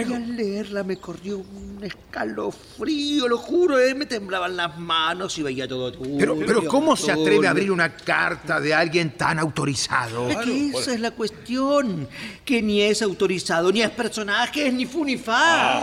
Y 0.07 0.13
al 0.13 0.35
leerla 0.35 0.83
me 0.83 0.97
corrió 0.97 1.37
un 1.37 1.79
escalofrío, 1.81 3.27
lo 3.27 3.37
juro, 3.37 3.79
eh, 3.79 3.95
me 3.95 4.05
temblaban 4.05 4.57
las 4.57 4.77
manos 4.77 5.37
y 5.37 5.43
veía 5.43 5.67
todo 5.67 5.91
turbio. 5.91 6.17
Pero, 6.17 6.37
pero 6.45 6.65
¿cómo 6.65 6.95
se 6.97 7.11
atreve 7.11 7.47
a 7.47 7.51
abrir 7.51 7.71
una 7.71 7.95
carta 7.95 8.59
de 8.59 8.73
alguien 8.73 9.11
tan 9.11 9.39
autorizado? 9.39 10.27
Que 10.43 10.67
esa 10.69 10.93
es 10.93 10.99
la 10.99 11.11
cuestión, 11.11 12.07
que 12.43 12.61
ni 12.61 12.81
es 12.81 13.01
autorizado, 13.01 13.71
ni 13.71 13.81
es 13.81 13.89
personaje, 13.91 14.71
ni 14.71 14.85
fu 14.85 15.05
ni 15.05 15.17
fa. 15.17 15.81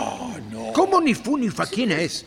¿Cómo 0.73 1.01
ni 1.01 1.15
fu 1.15 1.37
ni 1.37 1.49
fa? 1.49 1.65
¿Quién 1.65 1.91
es? 1.91 2.25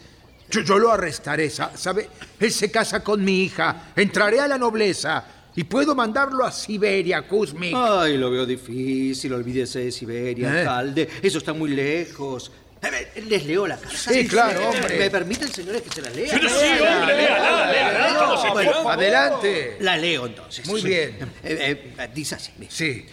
Yo, 0.50 0.62
yo 0.62 0.78
lo 0.78 0.90
arrestaré, 0.90 1.48
sa- 1.48 1.70
¿sabe? 1.76 2.08
Él 2.40 2.50
se 2.50 2.70
casa 2.72 3.04
con 3.04 3.22
mi 3.24 3.44
hija, 3.44 3.92
entraré 3.94 4.40
a 4.40 4.48
la 4.48 4.58
nobleza 4.58 5.24
y 5.56 5.64
puedo 5.64 5.94
mandarlo 5.94 6.44
a 6.44 6.52
Siberia, 6.52 7.26
Kuzmik. 7.26 7.74
Ay, 7.76 8.16
lo 8.16 8.30
veo 8.30 8.46
difícil, 8.46 9.32
olvídese 9.32 9.80
de 9.80 9.92
Siberia, 9.92 10.48
¿Eh? 10.54 10.58
alcalde, 10.60 11.08
eso 11.22 11.38
está 11.38 11.52
muy 11.52 11.70
lejos. 11.70 12.52
A 12.82 12.88
ver, 12.88 13.12
Les 13.28 13.44
leo 13.44 13.66
la 13.66 13.76
carta. 13.76 13.94
Sí, 13.94 14.26
claro, 14.26 14.70
hombre. 14.70 14.98
¿Me 14.98 15.10
permiten, 15.10 15.48
señores, 15.52 15.82
que 15.82 15.90
se 15.90 16.00
la 16.00 16.08
lea? 16.10 16.28
Pero 16.32 16.48
sí, 16.48 16.54
hombre, 16.64 17.16
léala, 17.16 17.72
léala. 17.72 18.92
Adelante. 18.92 19.76
La 19.80 19.96
leo 19.98 20.26
entonces. 20.26 20.66
Muy 20.66 20.80
Sí. 20.80 20.86
bien. 20.88 21.18
Eh, 21.44 21.92
eh, 21.98 22.08
dice 22.14 22.36
así. 22.36 22.52
mira. 22.58 22.72
Sí. 22.72 23.04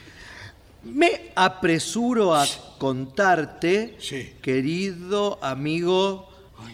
Me 0.84 1.32
apresuro 1.36 2.34
a 2.34 2.46
contarte, 2.78 3.98
querido 4.42 5.38
amigo. 5.42 6.27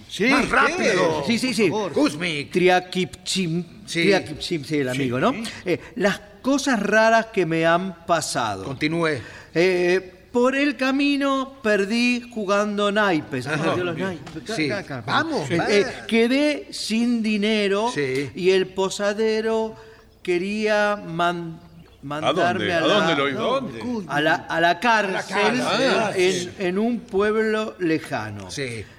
Sí, 0.09 0.25
Más 0.25 0.47
rápido, 0.49 1.23
Sí, 1.25 1.39
sí, 1.39 1.53
sí. 1.53 1.69
Kuzmik. 1.69 2.51
Triakipchim. 2.51 3.63
Sí. 3.85 4.03
Triakipchim, 4.03 4.63
sí, 4.63 4.77
el 4.77 4.89
Sí. 4.91 4.95
amigo, 4.95 5.19
¿no? 5.19 5.33
Eh, 5.65 5.79
las 5.95 6.19
cosas 6.41 6.79
raras 6.81 7.27
que 7.27 7.45
me 7.45 7.65
han 7.65 8.05
pasado. 8.05 8.63
Continúe. 8.65 9.17
Eh, 9.55 10.27
por 10.31 10.55
el 10.55 10.75
camino 10.77 11.55
perdí 11.63 12.29
jugando 12.31 12.91
naipes. 12.91 13.45
Los 13.77 13.97
naipes. 13.97 14.55
Sí. 14.55 14.69
Vamos, 15.05 15.49
Eh, 15.49 15.59
eh, 15.69 15.85
quedé 16.07 16.67
sin 16.71 17.23
dinero 17.23 17.91
y 18.35 18.49
el 18.51 18.67
posadero 18.67 19.75
quería 20.21 20.95
man- 20.95 21.59
mandarme 22.01 22.65
dónde? 22.65 22.73
a, 22.73 22.77
¿A 22.77 22.81
la, 22.81 22.93
dónde 22.93 23.15
lo 23.15 23.29
iba? 23.29 23.41
¿Dónde? 23.41 23.79
a 24.07 24.21
la, 24.21 24.33
a 24.35 24.59
la 24.61 24.79
cárcel 24.79 25.59
cárcel. 25.61 26.51
en, 26.59 26.67
en 26.67 26.79
un 26.79 26.99
pueblo 26.99 27.75
lejano. 27.79 28.47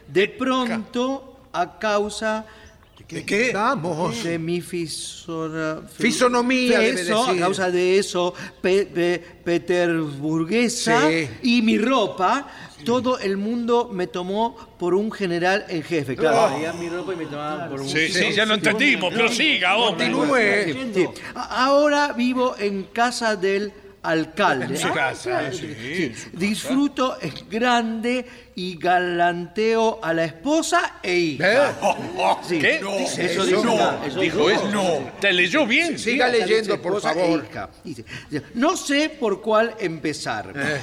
De 0.08 0.28
pronto, 0.28 1.40
a 1.52 1.78
causa 1.78 2.44
¿De 3.08 3.24
qué? 3.24 3.50
Vamos. 3.52 4.24
de 4.24 4.38
mi 4.38 4.60
fisona- 4.60 5.82
Fisonomía, 5.88 6.78
debe 6.80 7.00
eso, 7.02 7.26
decir. 7.26 7.42
a 7.42 7.44
causa 7.44 7.70
de 7.70 7.98
eso, 7.98 8.34
pe- 8.62 8.86
pe- 8.86 9.18
peterburguesa 9.44 11.08
Sí. 11.08 11.28
y 11.42 11.62
mi 11.62 11.78
ropa, 11.78 12.48
todo 12.84 13.18
el 13.18 13.36
mundo 13.36 13.88
me 13.92 14.06
tomó 14.06 14.56
por 14.78 14.94
un 14.94 15.10
general 15.12 15.64
en 15.68 15.82
jefe. 15.82 16.16
Claro, 16.16 16.54
Oh. 16.56 16.74
mi 16.78 16.88
ropa 16.88 17.12
y 17.12 17.16
me 17.16 17.26
tomaban 17.26 17.70
por 17.70 17.80
un 17.80 17.88
Sí, 17.88 18.08
sí, 18.08 18.32
ya 18.32 18.44
lo 18.46 18.54
entendimos, 18.54 19.12
pero 19.12 19.28
siga, 19.28 19.76
hombre. 19.76 20.72
Sí, 20.72 20.90
sí. 20.94 21.06
A- 21.34 21.66
Ahora 21.66 22.12
vivo 22.12 22.54
en 22.58 22.84
casa 22.84 23.36
del 23.36 23.72
alcalde. 24.02 24.66
En 24.74 24.76
su 24.76 24.88
Ah, 24.88 24.92
casa, 24.92 25.30
claro, 25.30 25.52
sí, 25.52 25.58
sí. 25.80 26.02
en 26.04 26.14
su 26.16 26.24
casa. 26.24 26.36
Disfruto 26.38 27.16
es 27.20 27.48
grande 27.48 28.26
y 28.56 28.76
galanteo 28.78 29.98
a 30.02 30.12
la 30.14 30.24
esposa 30.24 30.94
e 31.02 31.14
hija. 31.16 31.74
Sí, 32.46 32.58
¿Qué? 32.58 32.80
dice 32.98 33.24
Eso 33.26 33.44
dice, 33.44 33.64
No. 33.64 34.04
eso 34.04 34.20
Dijo 34.20 34.48
dijo. 34.48 34.50
eso. 34.50 34.68
No. 34.70 35.10
¿Te 35.20 35.32
leyó 35.32 35.66
bien? 35.66 35.98
Siga 35.98 36.28
Dice, 36.30 36.46
leyendo, 36.46 36.80
por 36.80 36.94
esposa 36.96 37.12
e 37.12 37.14
favor. 37.20 37.44
hija. 37.50 37.70
Dice, 37.82 38.04
no 38.54 38.76
sé 38.76 39.08
por 39.18 39.40
cuál 39.42 39.74
empezar. 39.78 40.52
Eh. 40.54 40.80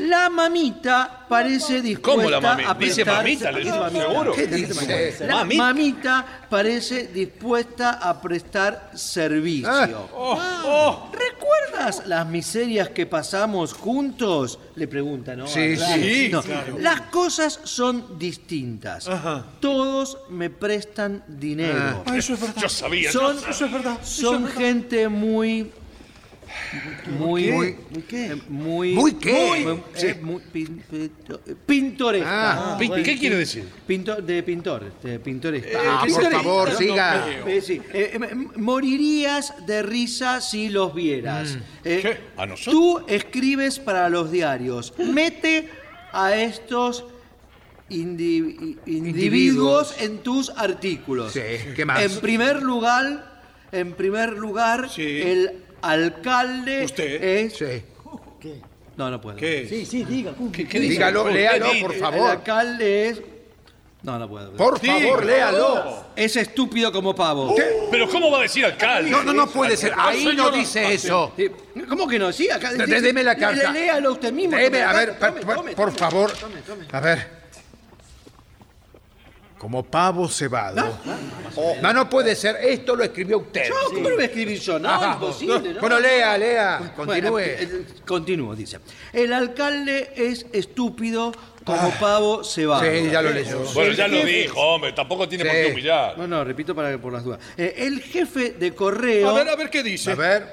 La 0.00 0.30
mamita 0.30 1.26
parece 1.28 1.82
dispuesta 1.82 2.16
¿Cómo 2.16 2.30
la 2.30 2.40
mami? 2.40 2.64
a 2.66 2.74
Dice 2.74 3.04
prestar- 3.04 3.16
mamita, 3.16 3.52
le 3.52 3.58
Dice 3.58 3.70
dice, 3.70 3.80
mamita. 3.80 4.06
seguro. 4.06 4.32
¿Qué 4.32 4.48
¿Qué 4.48 4.56
dice 4.56 4.66
dice? 4.68 4.86
mamita? 4.86 5.24
La 5.26 5.34
Mamita. 5.36 5.62
mamita 5.62 6.26
parece 6.50 7.06
dispuesta 7.08 7.90
a 8.02 8.20
prestar 8.20 8.90
servicio. 8.94 9.68
Ah. 9.70 11.10
¿Recuerdas 11.12 12.06
las 12.06 12.26
miserias 12.26 12.88
que 12.90 13.06
pasamos 13.06 13.72
juntos? 13.74 14.58
Le 14.74 14.88
pregunta, 14.88 15.36
¿no? 15.36 15.46
Sí, 15.46 15.74
Ah, 15.80 15.94
sí, 15.94 16.28
No, 16.32 16.42
claro. 16.42 16.78
Las 16.78 17.02
cosas 17.02 17.60
son 17.64 18.18
distintas. 18.18 19.08
Todos 19.60 20.18
me 20.30 20.48
prestan 20.50 21.22
dinero. 21.28 22.02
Ah, 22.06 22.16
eso 22.16 22.34
es 22.34 22.40
verdad. 22.40 22.62
Yo 22.62 22.68
sabía, 22.68 23.10
yo 23.10 23.20
Son, 23.20 23.34
sabía. 23.36 23.50
Eso 23.50 23.64
es 23.66 23.72
verdad, 23.72 23.98
eso 24.02 24.22
Son 24.22 24.34
es 24.36 24.42
verdad. 24.42 24.58
gente 24.58 25.08
muy. 25.08 25.70
Muy. 27.18 27.50
Muy- 27.50 27.76
¿Muy 27.90 28.02
qué? 28.02 28.36
Muy. 28.48 28.94
¿Muy 28.94 29.12
qué? 29.14 29.62
muy- 29.64 29.82
Sí. 29.94 30.06
eh, 30.06 30.18
muy 30.22 30.42
pin- 30.52 30.82
pinto- 30.90 31.40
pintoresca. 31.66 32.74
Ah, 32.74 32.76
pi- 32.78 32.88
¿qué 33.02 33.18
quiere 33.18 33.36
decir? 33.36 33.68
Pintor, 33.86 34.22
de 34.22 34.42
pintor, 34.42 34.92
de 35.02 35.18
pintoresca. 35.18 35.78
Ah, 35.84 36.04
por 36.08 36.30
favor, 36.32 36.72
No, 36.72 36.78
siga. 36.78 37.26
no, 37.44 37.48
eh, 37.48 37.60
sí. 37.60 37.74
Eh, 37.92 38.10
eh, 38.14 38.16
m- 38.16 38.48
morirías 38.56 39.54
de 39.66 39.82
risa 39.82 40.40
si 40.40 40.68
los 40.68 40.94
vieras. 40.94 41.58
Eh, 41.84 41.98
¿Qué? 42.02 42.18
¿A 42.36 42.46
nosotros? 42.46 42.74
Tú 42.74 43.04
escribes 43.08 43.78
para 43.78 44.08
los 44.08 44.30
diarios. 44.30 44.94
Mete 44.98 45.68
a 46.12 46.34
estos 46.36 47.04
indi- 47.90 48.78
individuos 48.86 49.94
en 50.00 50.18
tus 50.18 50.50
artículos. 50.50 51.32
Sí, 51.32 51.40
¿qué 51.76 51.84
más? 51.84 52.02
En 52.02 52.20
primer 52.20 52.62
lugar, 52.62 53.42
en 53.72 53.92
primer 53.92 54.32
lugar, 54.38 54.88
el 54.96 55.58
alcalde 55.82 56.84
¿Usted? 56.84 57.22
es. 57.22 57.52
Sí. 57.56 57.82
No, 58.96 59.10
no 59.10 59.20
puedo. 59.20 59.36
¿Qué? 59.36 59.66
Sí, 59.68 59.86
sí, 59.86 60.04
diga. 60.04 60.32
¿Qué, 60.52 60.68
qué 60.68 60.78
dice? 60.80 60.92
Dígalo, 60.94 61.24
¿Qué 61.26 61.32
léalo, 61.32 61.66
dice? 61.70 61.80
por 61.82 61.94
El 61.94 62.00
favor. 62.00 62.30
alcalde 62.30 63.08
es. 63.08 63.22
No, 64.02 64.18
no 64.18 64.28
puedo. 64.28 64.52
Por 64.54 64.78
Sí, 64.80 64.86
favor, 64.86 65.24
léalo. 65.24 66.06
Es 66.16 66.34
estúpido 66.36 66.90
como 66.92 67.14
pavo. 67.14 67.54
Pero 67.90 68.08
¿cómo 68.08 68.30
va 68.30 68.40
a 68.40 68.42
decir 68.42 68.64
alcalde? 68.64 69.10
No, 69.10 69.22
no, 69.22 69.32
no 69.32 69.46
puede 69.46 69.76
ser. 69.76 69.92
Ahí 69.96 70.34
no 70.36 70.50
dice 70.50 70.92
eso. 70.92 71.32
Sí, 71.36 71.46
¿Cómo 71.88 72.06
que 72.08 72.18
no? 72.18 72.32
Sí, 72.32 72.50
acá. 72.50 72.72
De- 72.72 72.84
de- 72.86 73.00
deme 73.00 73.22
la 73.22 73.36
carta. 73.36 73.70
Léalo 73.72 74.12
usted 74.12 74.32
mismo. 74.32 74.56
Deme, 74.56 74.82
a 74.82 74.92
ver, 74.92 75.18
tome, 75.18 75.40
tome, 75.40 75.72
por 75.74 75.86
tome, 75.94 75.98
favor. 75.98 76.32
tome, 76.32 76.60
tome. 76.62 76.86
A 76.92 77.00
ver. 77.00 77.41
Como 79.62 79.84
pavo 79.84 80.28
cebado. 80.28 80.98
No, 81.80 81.92
no 81.92 82.10
puede 82.10 82.34
ser. 82.34 82.56
Esto 82.64 82.96
lo 82.96 83.04
escribió 83.04 83.38
usted. 83.38 83.68
Yo, 83.68 83.74
¿cómo 83.94 84.08
lo 84.08 84.16
voy 84.16 84.24
a 84.24 84.26
escribir 84.26 84.58
yo? 84.58 84.76
No, 84.80 84.88
Ajá. 84.88 85.12
imposible. 85.14 85.74
¿no? 85.74 85.80
Bueno, 85.80 86.00
lea, 86.00 86.36
lea. 86.36 86.92
Continúe. 86.96 87.30
Bueno, 87.30 87.38
eh, 87.38 87.84
continúo, 88.04 88.56
dice. 88.56 88.80
El 89.12 89.32
alcalde 89.32 90.14
es 90.16 90.46
estúpido 90.52 91.30
como 91.64 91.90
pavo 92.00 92.42
cebado. 92.42 92.82
Ah. 92.82 92.92
Sí, 92.92 93.08
ya 93.08 93.22
lo 93.22 93.30
leyó. 93.30 93.62
Bueno, 93.72 93.92
ya 93.92 94.08
lo 94.08 94.24
dijo, 94.24 94.60
hombre. 94.60 94.92
Tampoco 94.94 95.28
tiene 95.28 95.44
por 95.44 95.52
qué 95.52 95.70
humillar. 95.70 96.18
No, 96.18 96.26
no, 96.26 96.42
repito 96.42 96.74
para 96.74 96.98
por 96.98 97.12
las 97.12 97.22
dudas. 97.22 97.38
Eh, 97.56 97.72
el 97.76 98.00
jefe 98.02 98.50
de 98.54 98.74
correo. 98.74 99.30
A 99.30 99.32
ver, 99.32 99.48
a 99.48 99.54
ver 99.54 99.70
qué 99.70 99.84
dice. 99.84 100.10
A 100.10 100.14
ver. 100.16 100.44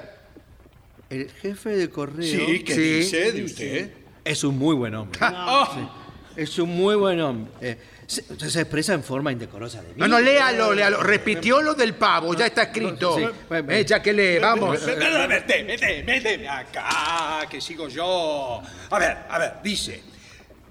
El 1.10 1.28
jefe 1.32 1.70
de 1.70 1.90
correo. 1.90 2.22
Sí, 2.46 2.62
¿qué 2.62 2.74
Sí. 2.74 2.80
dice 2.80 3.32
de 3.32 3.42
usted? 3.44 3.90
Es 4.24 4.44
un 4.44 4.56
muy 4.56 4.76
buen 4.76 4.94
hombre. 4.94 5.18
Ah, 5.20 5.96
Es 6.36 6.58
un 6.58 6.70
muy 6.70 6.94
buen 6.94 7.20
hombre. 7.20 7.52
Eh, 7.60 7.78
se, 8.06 8.22
se 8.50 8.60
expresa 8.60 8.92
en 8.94 9.04
forma 9.04 9.30
indecorosa 9.30 9.82
de 9.82 9.88
mí. 9.88 9.94
No, 9.96 10.08
no, 10.08 10.18
léalo, 10.20 10.72
léalo. 10.74 11.02
Repitió 11.02 11.60
lo 11.62 11.74
del 11.74 11.94
pavo, 11.94 12.34
ya 12.34 12.46
está 12.46 12.64
escrito. 12.64 13.16
Sí. 13.16 13.24
Eh, 13.68 13.84
ya 13.86 14.02
que 14.02 14.12
lee, 14.12 14.38
vamos. 14.38 14.84
Deme, 14.84 15.40
deme, 15.46 16.20
deme 16.20 16.48
acá, 16.48 17.46
que 17.48 17.60
sigo 17.60 17.88
yo. 17.88 18.60
A 18.90 18.98
ver, 18.98 19.16
a 19.28 19.38
ver, 19.38 19.52
dice. 19.62 20.02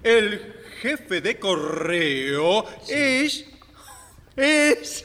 El 0.02 0.54
jefe 0.80 1.20
de 1.20 1.38
correo 1.38 2.64
es. 2.88 3.44
Es. 4.36 5.04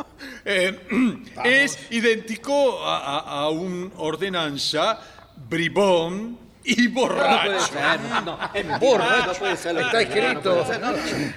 eh, 0.44 0.78
es 1.44 1.78
idéntico 1.90 2.84
a, 2.84 2.98
a- 2.98 3.40
a 3.42 3.48
un 3.50 3.92
ordenanza 3.96 5.00
bribón 5.48 6.38
y 6.66 6.88
No 6.88 6.94
puede 6.94 7.08
borracho. 7.08 7.60
ser, 7.66 8.00
no, 8.00 8.20
no, 8.22 8.38
mentira, 8.54 9.26
no 9.26 9.32
puede 9.34 9.56
ser. 9.56 9.76
Está 9.78 10.00
escrito. 10.02 10.66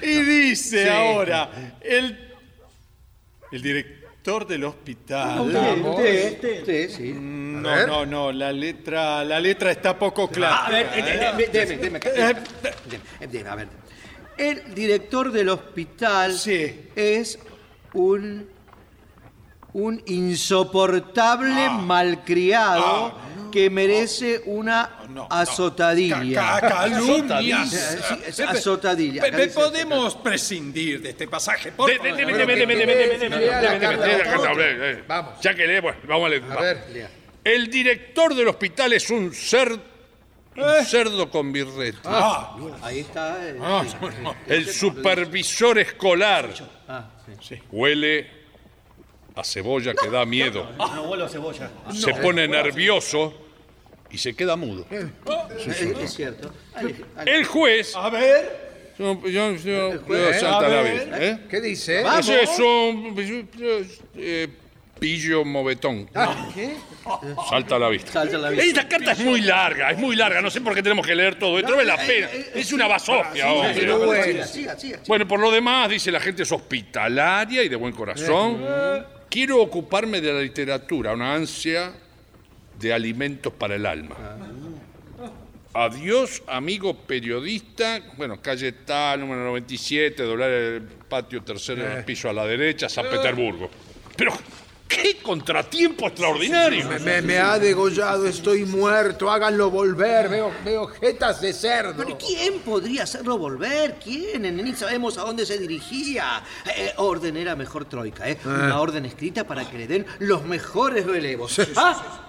Y 0.02 0.22
dice 0.22 0.84
Sí. 0.84 0.90
ahora, 0.90 1.50
el, 1.82 2.34
el 3.52 3.62
director 3.62 4.46
del 4.48 4.64
hospital. 4.66 5.40
Usted, 5.42 5.78
usted, 5.86 6.60
usted, 6.62 6.90
sí. 6.90 7.14
No, 7.16 7.70
ver. 7.70 7.88
no, 7.88 8.06
no, 8.06 8.32
la 8.32 8.52
letra, 8.52 9.24
la 9.24 9.40
letra 9.40 9.72
está 9.72 9.98
poco 9.98 10.28
clara. 10.30 10.66
A 10.66 10.70
ver, 10.70 10.86
eh, 10.88 10.90
eh, 11.40 11.50
deme, 11.52 11.78
deme, 11.78 11.98
acá. 11.98 12.10
Eh, 12.16 12.36
Deme, 12.90 13.28
deme, 13.32 13.50
a 13.50 13.56
ver. 13.56 13.68
El 14.38 14.74
director 14.74 15.32
del 15.32 15.50
hospital 15.50 16.34
Sí. 16.38 16.90
es 16.96 17.38
un 17.94 18.50
un 19.72 20.02
insoportable 20.08 21.70
malcriado 21.70 23.14
lo 23.38 23.39
que 23.50 23.70
merece 23.70 24.42
una 24.46 24.98
no, 25.10 25.28
azotadilla. 25.30 26.60
Ca- 26.60 26.68
calumnia. 26.68 27.64
Azotadilla. 28.48 29.22
Pe- 29.22 29.48
podemos 29.50 30.16
prescindir 30.16 31.02
de 31.02 31.10
este 31.12 31.28
pasaje, 31.28 31.72
por 31.72 31.92
favor. 31.92 32.10
Vamos. 35.08 35.34
Ya 35.42 35.54
que 35.54 35.68
leemos, 35.68 35.96
vamos 36.08 36.26
a 36.26 36.30
leer. 36.30 36.44
A 36.52 36.62
ver, 36.62 37.10
El 37.44 37.70
director 37.70 38.36
del 38.36 38.48
hospital 38.48 38.94
es 38.94 39.10
un 39.10 39.34
cerdo 39.34 39.90
un 40.56 40.86
cerdo 40.86 41.30
con 41.30 41.54
birrete. 41.54 42.00
Ah, 42.04 42.58
ahí 42.82 43.00
está. 43.00 43.48
El, 43.48 43.60
ah, 43.62 43.86
sí, 43.88 43.96
el 44.48 44.68
supervisor 44.68 45.80
escolar. 45.80 46.50
Ah, 46.88 47.10
sí. 47.42 47.56
Huele 47.72 48.39
a 49.36 49.44
cebolla 49.44 49.94
que 49.94 50.10
da 50.10 50.26
miedo. 50.26 50.70
No 50.78 51.04
vuelvo 51.04 51.26
a 51.26 51.30
cebolla. 51.30 51.70
Se 51.94 52.14
pone 52.16 52.48
nervioso 52.48 53.34
y 54.12 54.18
se 54.18 54.36
queda 54.36 54.56
mudo. 54.56 54.86
Eh, 54.92 55.08
Es 56.02 56.14
cierto. 56.14 56.52
Ale- 56.74 56.96
ale- 57.16 57.36
El 57.38 57.46
juez. 57.46 57.96
a 57.96 58.10
ver. 58.10 58.70
Yo, 58.98 59.22
yo- 59.28 59.54
yo- 59.56 60.34
salta 60.34 60.58
a 60.58 60.70
la 60.70 60.82
ver. 60.82 60.94
vista, 61.00 61.24
¿eh? 61.26 61.40
¿Qué 61.50 61.62
dice? 61.62 62.02
Ese 62.20 62.44
es 62.44 62.60
un 62.60 63.16
eh, 64.18 64.48
pillo 65.00 65.46
movetón. 65.46 66.08
¿Qué? 66.54 66.76
Salta 67.50 67.78
a 67.78 67.80
la 67.80 67.88
vista. 67.88 68.12
Salta 68.12 68.38
la 68.38 68.50
vista. 68.50 68.66
Esta 68.66 68.88
carta 68.90 69.14
es 69.14 69.20
muy 69.20 69.40
larga, 69.40 69.92
es 69.92 69.98
muy 69.98 70.18
larga. 70.18 70.42
No 70.42 70.52
sé 70.52 70.60
por 70.60 70.76
qué 70.76 70.84
tenemos 70.84 71.08
que 71.08 71.16
leer 71.16 71.40
todo 71.40 71.58
esto. 71.58 71.70
No 71.72 71.78
vale 71.78 71.88
la 71.88 71.96
pena. 71.96 72.28
Es 72.54 72.74
una 72.74 72.88
basofia, 72.88 73.50
hombre. 73.54 73.74
pero 73.74 74.00
bueno. 74.06 74.44
Siga, 74.46 74.78
siga. 74.78 75.00
Bueno, 75.08 75.26
por 75.26 75.40
lo 75.40 75.50
demás, 75.50 75.90
dice 75.90 76.12
la 76.12 76.20
gente 76.20 76.44
es 76.44 76.52
hospitalaria 76.52 77.64
y 77.64 77.70
de 77.70 77.76
buen 77.78 77.94
corazón. 77.94 78.62
Quiero 79.30 79.62
ocuparme 79.62 80.22
de 80.22 80.34
la 80.34 80.42
literatura, 80.42 81.14
una 81.14 81.36
ansia 81.36 81.94
de 82.80 82.94
alimentos 82.94 83.54
para 83.54 83.76
el 83.76 83.86
alma. 83.86 84.16
Adiós, 85.74 86.42
amigo 86.48 86.96
periodista. 86.96 88.02
Bueno, 88.18 88.42
calle 88.42 88.72
tal, 88.72 89.20
número 89.20 89.44
97, 89.46 90.24
doblar 90.24 90.50
el 90.50 90.82
patio 90.82 91.44
tercero 91.44 91.84
del 91.84 92.04
piso 92.04 92.28
a 92.28 92.34
la 92.34 92.46
derecha, 92.48 92.90
San 92.90 93.08
Petersburgo. 93.08 93.70
Pero, 94.18 94.34
¡qué 94.90 95.18
contratiempo 95.22 96.08
extraordinario! 96.08 96.86
Me, 96.90 97.00
me- 97.00 97.22
me 97.22 97.38
ha 97.38 97.58
degollado, 97.58 98.28
estoy 98.28 98.66
muerto, 98.66 99.32
háganlo 99.32 99.70
volver, 99.70 100.28
veo, 100.28 100.52
veo 100.66 100.88
jetas 100.88 101.40
de 101.40 101.54
cerdo. 101.54 102.04
¿Pero 102.04 102.18
quién 102.18 102.60
podría 102.60 103.04
hacerlo 103.04 103.38
volver? 103.38 103.96
¿Quién? 104.04 104.42
Ni 104.58 104.74
sabemos 104.74 105.18
a 105.18 105.22
dónde 105.22 105.46
se 105.46 105.58
dirigía. 105.58 106.44
Eh, 106.76 106.92
orden 106.98 107.38
era 107.38 107.56
mejor 107.56 107.86
troika, 107.86 108.30
¿eh? 108.30 108.38
Una 108.44 108.82
orden 108.82 109.06
escrita 109.06 109.46
para 109.46 109.70
que 109.70 109.78
le 109.78 109.88
den 109.88 110.06
los 110.20 110.44
mejores 110.44 111.06
relevos. 111.06 111.58
¿Ah? 111.78 112.26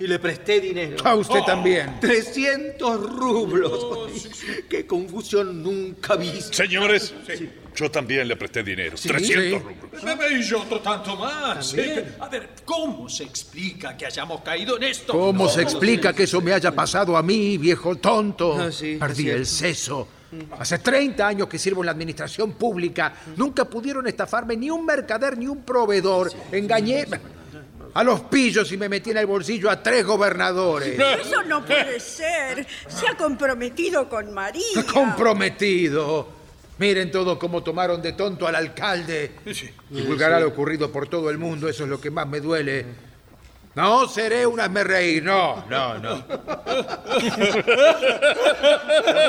Y 0.00 0.06
le 0.06 0.18
presté 0.18 0.60
dinero. 0.60 0.96
A 1.04 1.14
usted 1.14 1.40
también. 1.46 2.00
300 2.00 3.18
rublos. 3.18 4.28
Qué 4.68 4.86
confusión 4.86 5.62
nunca 5.62 6.16
vista. 6.16 6.54
Señores, 6.56 7.12
yo 7.76 7.90
también 7.90 8.26
le 8.26 8.34
presté 8.36 8.62
dinero. 8.62 8.96
300 9.00 9.62
rublos. 9.62 10.32
Y 10.32 10.42
yo 10.42 10.62
otro 10.62 10.80
tanto 10.80 11.16
más. 11.16 11.74
Eh, 11.74 12.14
A 12.18 12.28
ver, 12.28 12.48
¿cómo 12.64 13.10
se 13.10 13.24
explica 13.24 13.94
que 13.96 14.06
hayamos 14.06 14.40
caído 14.40 14.78
en 14.78 14.84
esto? 14.84 15.12
¿Cómo 15.12 15.44
No, 15.44 15.48
se 15.50 15.60
explica 15.60 16.14
que 16.14 16.22
eso 16.22 16.40
me 16.40 16.54
haya 16.54 16.74
pasado 16.74 17.14
a 17.16 17.22
mí, 17.22 17.58
viejo 17.58 17.96
tonto? 17.96 18.56
Ah, 18.58 18.72
sí, 18.72 18.96
Perdí 18.98 19.28
el 19.28 19.44
seso. 19.44 20.08
Hace 20.58 20.78
30 20.78 21.26
años 21.26 21.48
que 21.48 21.58
sirvo 21.58 21.82
en 21.82 21.86
la 21.86 21.92
administración 21.92 22.52
pública. 22.52 23.12
Nunca 23.36 23.64
pudieron 23.64 24.06
estafarme 24.06 24.56
ni 24.56 24.70
un 24.70 24.86
mercader 24.86 25.36
ni 25.36 25.46
un 25.46 25.62
proveedor. 25.62 26.32
Engañé 26.52 27.04
a 27.94 28.04
los 28.04 28.20
pillos 28.22 28.70
y 28.72 28.76
me 28.76 28.88
metí 28.88 29.10
en 29.10 29.18
el 29.18 29.26
bolsillo 29.26 29.70
a 29.70 29.82
tres 29.82 30.04
gobernadores. 30.04 30.98
Eso 31.20 31.42
no 31.42 31.64
puede 31.64 32.00
ser. 32.00 32.66
Se 32.88 33.08
ha 33.08 33.16
comprometido 33.16 34.08
con 34.08 34.32
María. 34.32 34.84
Comprometido. 34.92 36.40
Miren 36.78 37.10
todo 37.10 37.38
cómo 37.38 37.62
tomaron 37.62 38.00
de 38.00 38.14
tonto 38.14 38.46
al 38.46 38.54
alcalde. 38.54 39.32
Divulgará 39.90 40.40
lo 40.40 40.48
ocurrido 40.48 40.90
por 40.90 41.08
todo 41.08 41.28
el 41.28 41.36
mundo, 41.36 41.68
eso 41.68 41.84
es 41.84 41.90
lo 41.90 42.00
que 42.00 42.10
más 42.10 42.26
me 42.26 42.40
duele. 42.40 42.86
No 43.74 44.08
seré 44.08 44.46
un 44.46 44.58
hazme 44.58 44.82
reír, 44.82 45.22
no, 45.22 45.64
no, 45.68 45.98
no. 45.98 46.16
¿De 46.16 46.24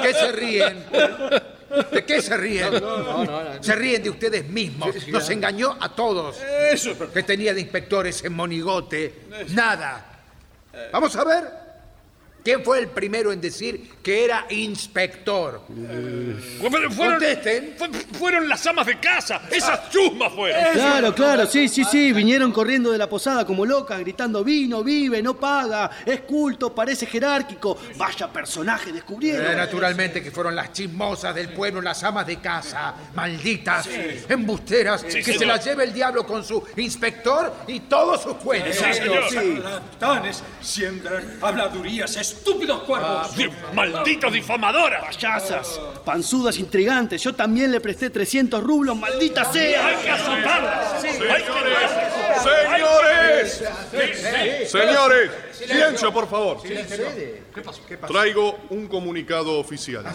qué 0.02 0.14
se 0.14 0.32
ríen? 0.32 0.86
¿De 1.92 2.06
qué 2.06 2.22
se 2.22 2.38
ríen? 2.38 2.74
Se 3.62 3.76
ríen 3.76 4.04
de 4.04 4.10
ustedes 4.10 4.48
mismos. 4.48 5.08
Nos 5.08 5.30
engañó 5.30 5.78
a 5.80 5.94
todos. 5.96 6.38
Eso, 6.72 6.96
que 7.12 7.24
tenía 7.24 7.54
de 7.54 7.62
inspectores 7.62 8.24
en 8.24 8.34
Monigote. 8.34 9.14
Nada. 9.50 10.20
Vamos 10.92 11.16
a 11.16 11.24
ver. 11.24 11.61
¿Quién 12.44 12.64
fue 12.64 12.80
el 12.80 12.88
primero 12.88 13.32
en 13.32 13.40
decir 13.40 13.92
que 14.02 14.26
era 14.26 14.48
inspector? 14.50 15.62
Fueron, 16.60 16.96
Contesten. 16.96 17.76
fu- 17.78 18.18
fueron 18.18 18.50
las 18.50 18.66
amas 18.66 18.88
de 18.88 19.00
casa. 19.00 19.42
Esas 19.52 19.90
chusmas 19.92 20.34
fueron. 20.34 20.74
Claro, 20.74 21.14
claro, 21.14 21.46
sí, 21.46 21.68
sí, 21.68 21.84
sí. 21.84 22.12
Vinieron 22.12 22.52
corriendo 22.52 22.92
de 22.92 22.98
la 22.98 23.08
posada 23.08 23.46
como 23.46 23.66
locas, 23.66 24.00
gritando: 24.00 24.44
vino, 24.44 24.84
vive, 24.84 25.22
no 25.22 25.36
paga, 25.38 25.90
es 26.06 26.22
culto, 26.22 26.74
parece 26.74 27.06
jerárquico. 27.06 27.78
Vaya 27.98 28.28
personaje 28.32 28.92
descubrieron. 28.92 29.46
Eh, 29.52 29.56
naturalmente 29.56 30.24
que 30.24 30.32
fueron 30.32 30.56
las 30.56 30.74
chismosas 30.74 31.36
del 31.36 31.50
pueblo, 31.50 31.80
las 31.82 32.04
amas 32.04 32.26
de 32.26 32.38
casa, 32.38 32.96
malditas, 33.14 33.88
embusteras, 34.28 35.04
que 35.04 35.12
se 35.24 35.34
señor. 35.34 35.48
las 35.58 35.66
lleve 35.66 35.84
el 35.84 35.94
diablo 35.94 36.26
con 36.26 36.44
su 36.44 36.64
inspector 36.78 37.54
y 37.68 37.82
todos 37.82 38.22
sus 38.24 38.34
cuentos. 38.38 38.76
Sí, 38.76 38.94
señor. 38.94 39.28
Charlatanes, 39.30 40.44
siembran 40.62 41.38
habladurías, 41.42 42.18
estúpidos 42.32 42.84
cuervos. 42.84 43.30
¡Malditos 43.74 44.34
difamadoras! 44.34 45.02
Payasas, 45.04 45.80
panzudas 46.06 46.58
intrigantes. 46.58 47.22
Yo 47.22 47.34
también 47.34 47.72
le 47.72 47.80
presté 47.80 48.10
300 48.10 48.64
rublos, 48.64 48.98
maldita 48.98 49.52
sea. 49.52 49.88
¡Hay 49.88 49.96
que 49.98 50.10
azotarlas! 50.10 51.04
¡Hay 51.04 51.44
¡Señores! 52.42 53.64
Señores, 54.70 55.32
silencio, 55.54 56.14
por 56.14 56.28
favor. 56.30 56.58
Traigo 58.08 58.60
un 58.70 58.88
comunicado 58.88 59.60
oficial. 59.60 60.06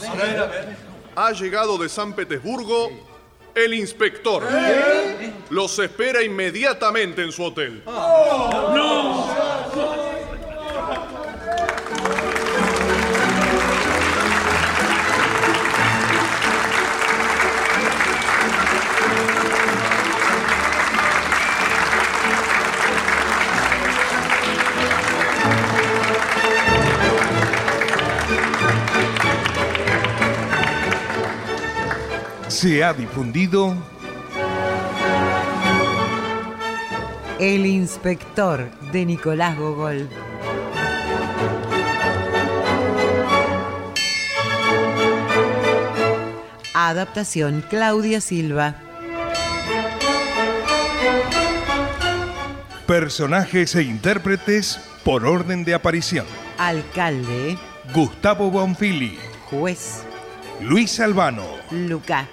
Ha 1.14 1.32
llegado 1.32 1.78
de 1.78 1.88
San 1.88 2.12
Petersburgo 2.14 2.90
el 3.55 3.74
inspector. 3.74 4.47
Los 5.51 5.78
espera 5.78 6.22
inmediatamente 6.22 7.22
en 7.22 7.32
su 7.32 7.43
hotel. 7.44 7.82
Se 32.56 32.82
ha 32.82 32.94
difundido 32.94 33.76
El 37.38 37.66
inspector 37.66 38.70
de 38.92 39.04
Nicolás 39.04 39.58
Gogol. 39.58 40.08
Adaptación 46.72 47.62
Claudia 47.68 48.22
Silva. 48.22 48.76
personajes 52.86 53.74
e 53.74 53.82
intérpretes 53.82 54.80
por 55.04 55.26
orden 55.26 55.62
de 55.62 55.74
aparición. 55.74 56.24
Alcalde. 56.56 57.58
Gustavo 57.92 58.50
Bonfili, 58.50 59.18
Juez. 59.50 60.04
Luis 60.62 60.98
Albano, 61.00 61.44
Luca. 61.70 62.26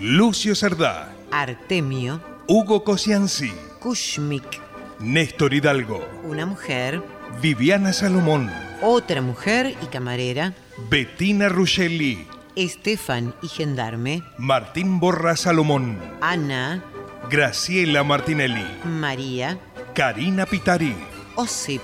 Lucio 0.00 0.54
Cerdá, 0.54 1.12
Artemio. 1.30 2.22
Hugo 2.46 2.84
Cosianzi, 2.84 3.52
Kushmik. 3.80 4.58
Néstor 4.98 5.52
Hidalgo, 5.52 6.02
Una 6.24 6.46
mujer. 6.46 7.02
Viviana 7.42 7.92
Salomón, 7.92 8.50
Otra 8.80 9.20
mujer 9.20 9.76
y 9.82 9.86
camarera. 9.88 10.54
Bettina 10.88 11.50
Ruggeli, 11.50 12.26
Estefan 12.56 13.34
y 13.42 13.48
gendarme. 13.48 14.22
Martín 14.38 15.00
Borra 15.00 15.36
Salomón, 15.36 15.98
Ana. 16.22 16.82
Graciela 17.30 18.02
Martinelli, 18.02 18.64
María. 18.84 19.58
Karina 19.94 20.46
Pitari, 20.46 20.96
Osip. 21.36 21.82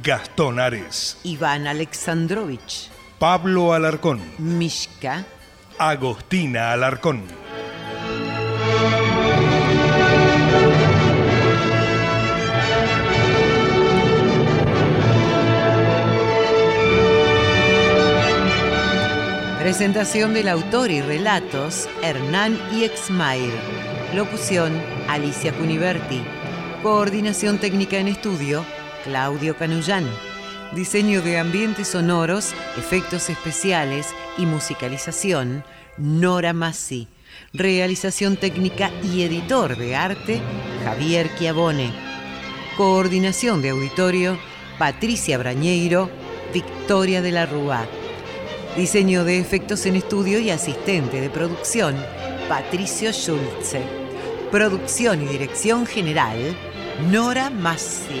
Gastón 0.00 0.60
Ares, 0.60 1.18
Iván 1.24 1.66
Alexandrovich. 1.66 2.88
Pablo 3.18 3.72
Alarcón, 3.72 4.20
Mishka. 4.38 5.26
Agostina 5.78 6.72
Alarcón. 6.72 7.22
Presentación 19.58 20.34
del 20.34 20.48
autor 20.48 20.90
y 20.90 21.00
relatos 21.00 21.88
Hernán 22.02 22.58
y 22.72 22.84
Exmail. 22.84 23.52
Locución 24.14 24.72
Alicia 25.08 25.52
Cuniverti. 25.52 26.22
Coordinación 26.82 27.58
técnica 27.58 27.96
en 27.96 28.08
estudio 28.08 28.64
Claudio 29.04 29.56
Canullán. 29.56 30.06
Diseño 30.72 31.22
de 31.22 31.38
ambientes 31.38 31.88
sonoros, 31.88 32.54
efectos 32.76 33.28
especiales 33.30 34.08
y 34.38 34.46
musicalización 34.46 35.64
Nora 35.98 36.52
Massi. 36.52 37.08
Realización 37.52 38.36
técnica 38.36 38.90
y 39.02 39.22
editor 39.22 39.76
de 39.76 39.96
arte 39.96 40.40
Javier 40.84 41.30
Chiavone. 41.36 41.92
Coordinación 42.76 43.62
de 43.62 43.70
auditorio 43.70 44.38
Patricia 44.78 45.38
Brañeiro, 45.38 46.10
Victoria 46.52 47.22
de 47.22 47.32
la 47.32 47.46
Rúa. 47.46 47.86
Diseño 48.76 49.24
de 49.24 49.38
efectos 49.38 49.84
en 49.86 49.96
estudio 49.96 50.38
y 50.38 50.50
asistente 50.50 51.20
de 51.20 51.30
producción, 51.30 51.94
Patricio 52.48 53.12
Schulze. 53.12 53.82
Producción 54.50 55.22
y 55.22 55.26
dirección 55.26 55.86
general, 55.86 56.56
Nora 57.10 57.50
Massi. 57.50 58.20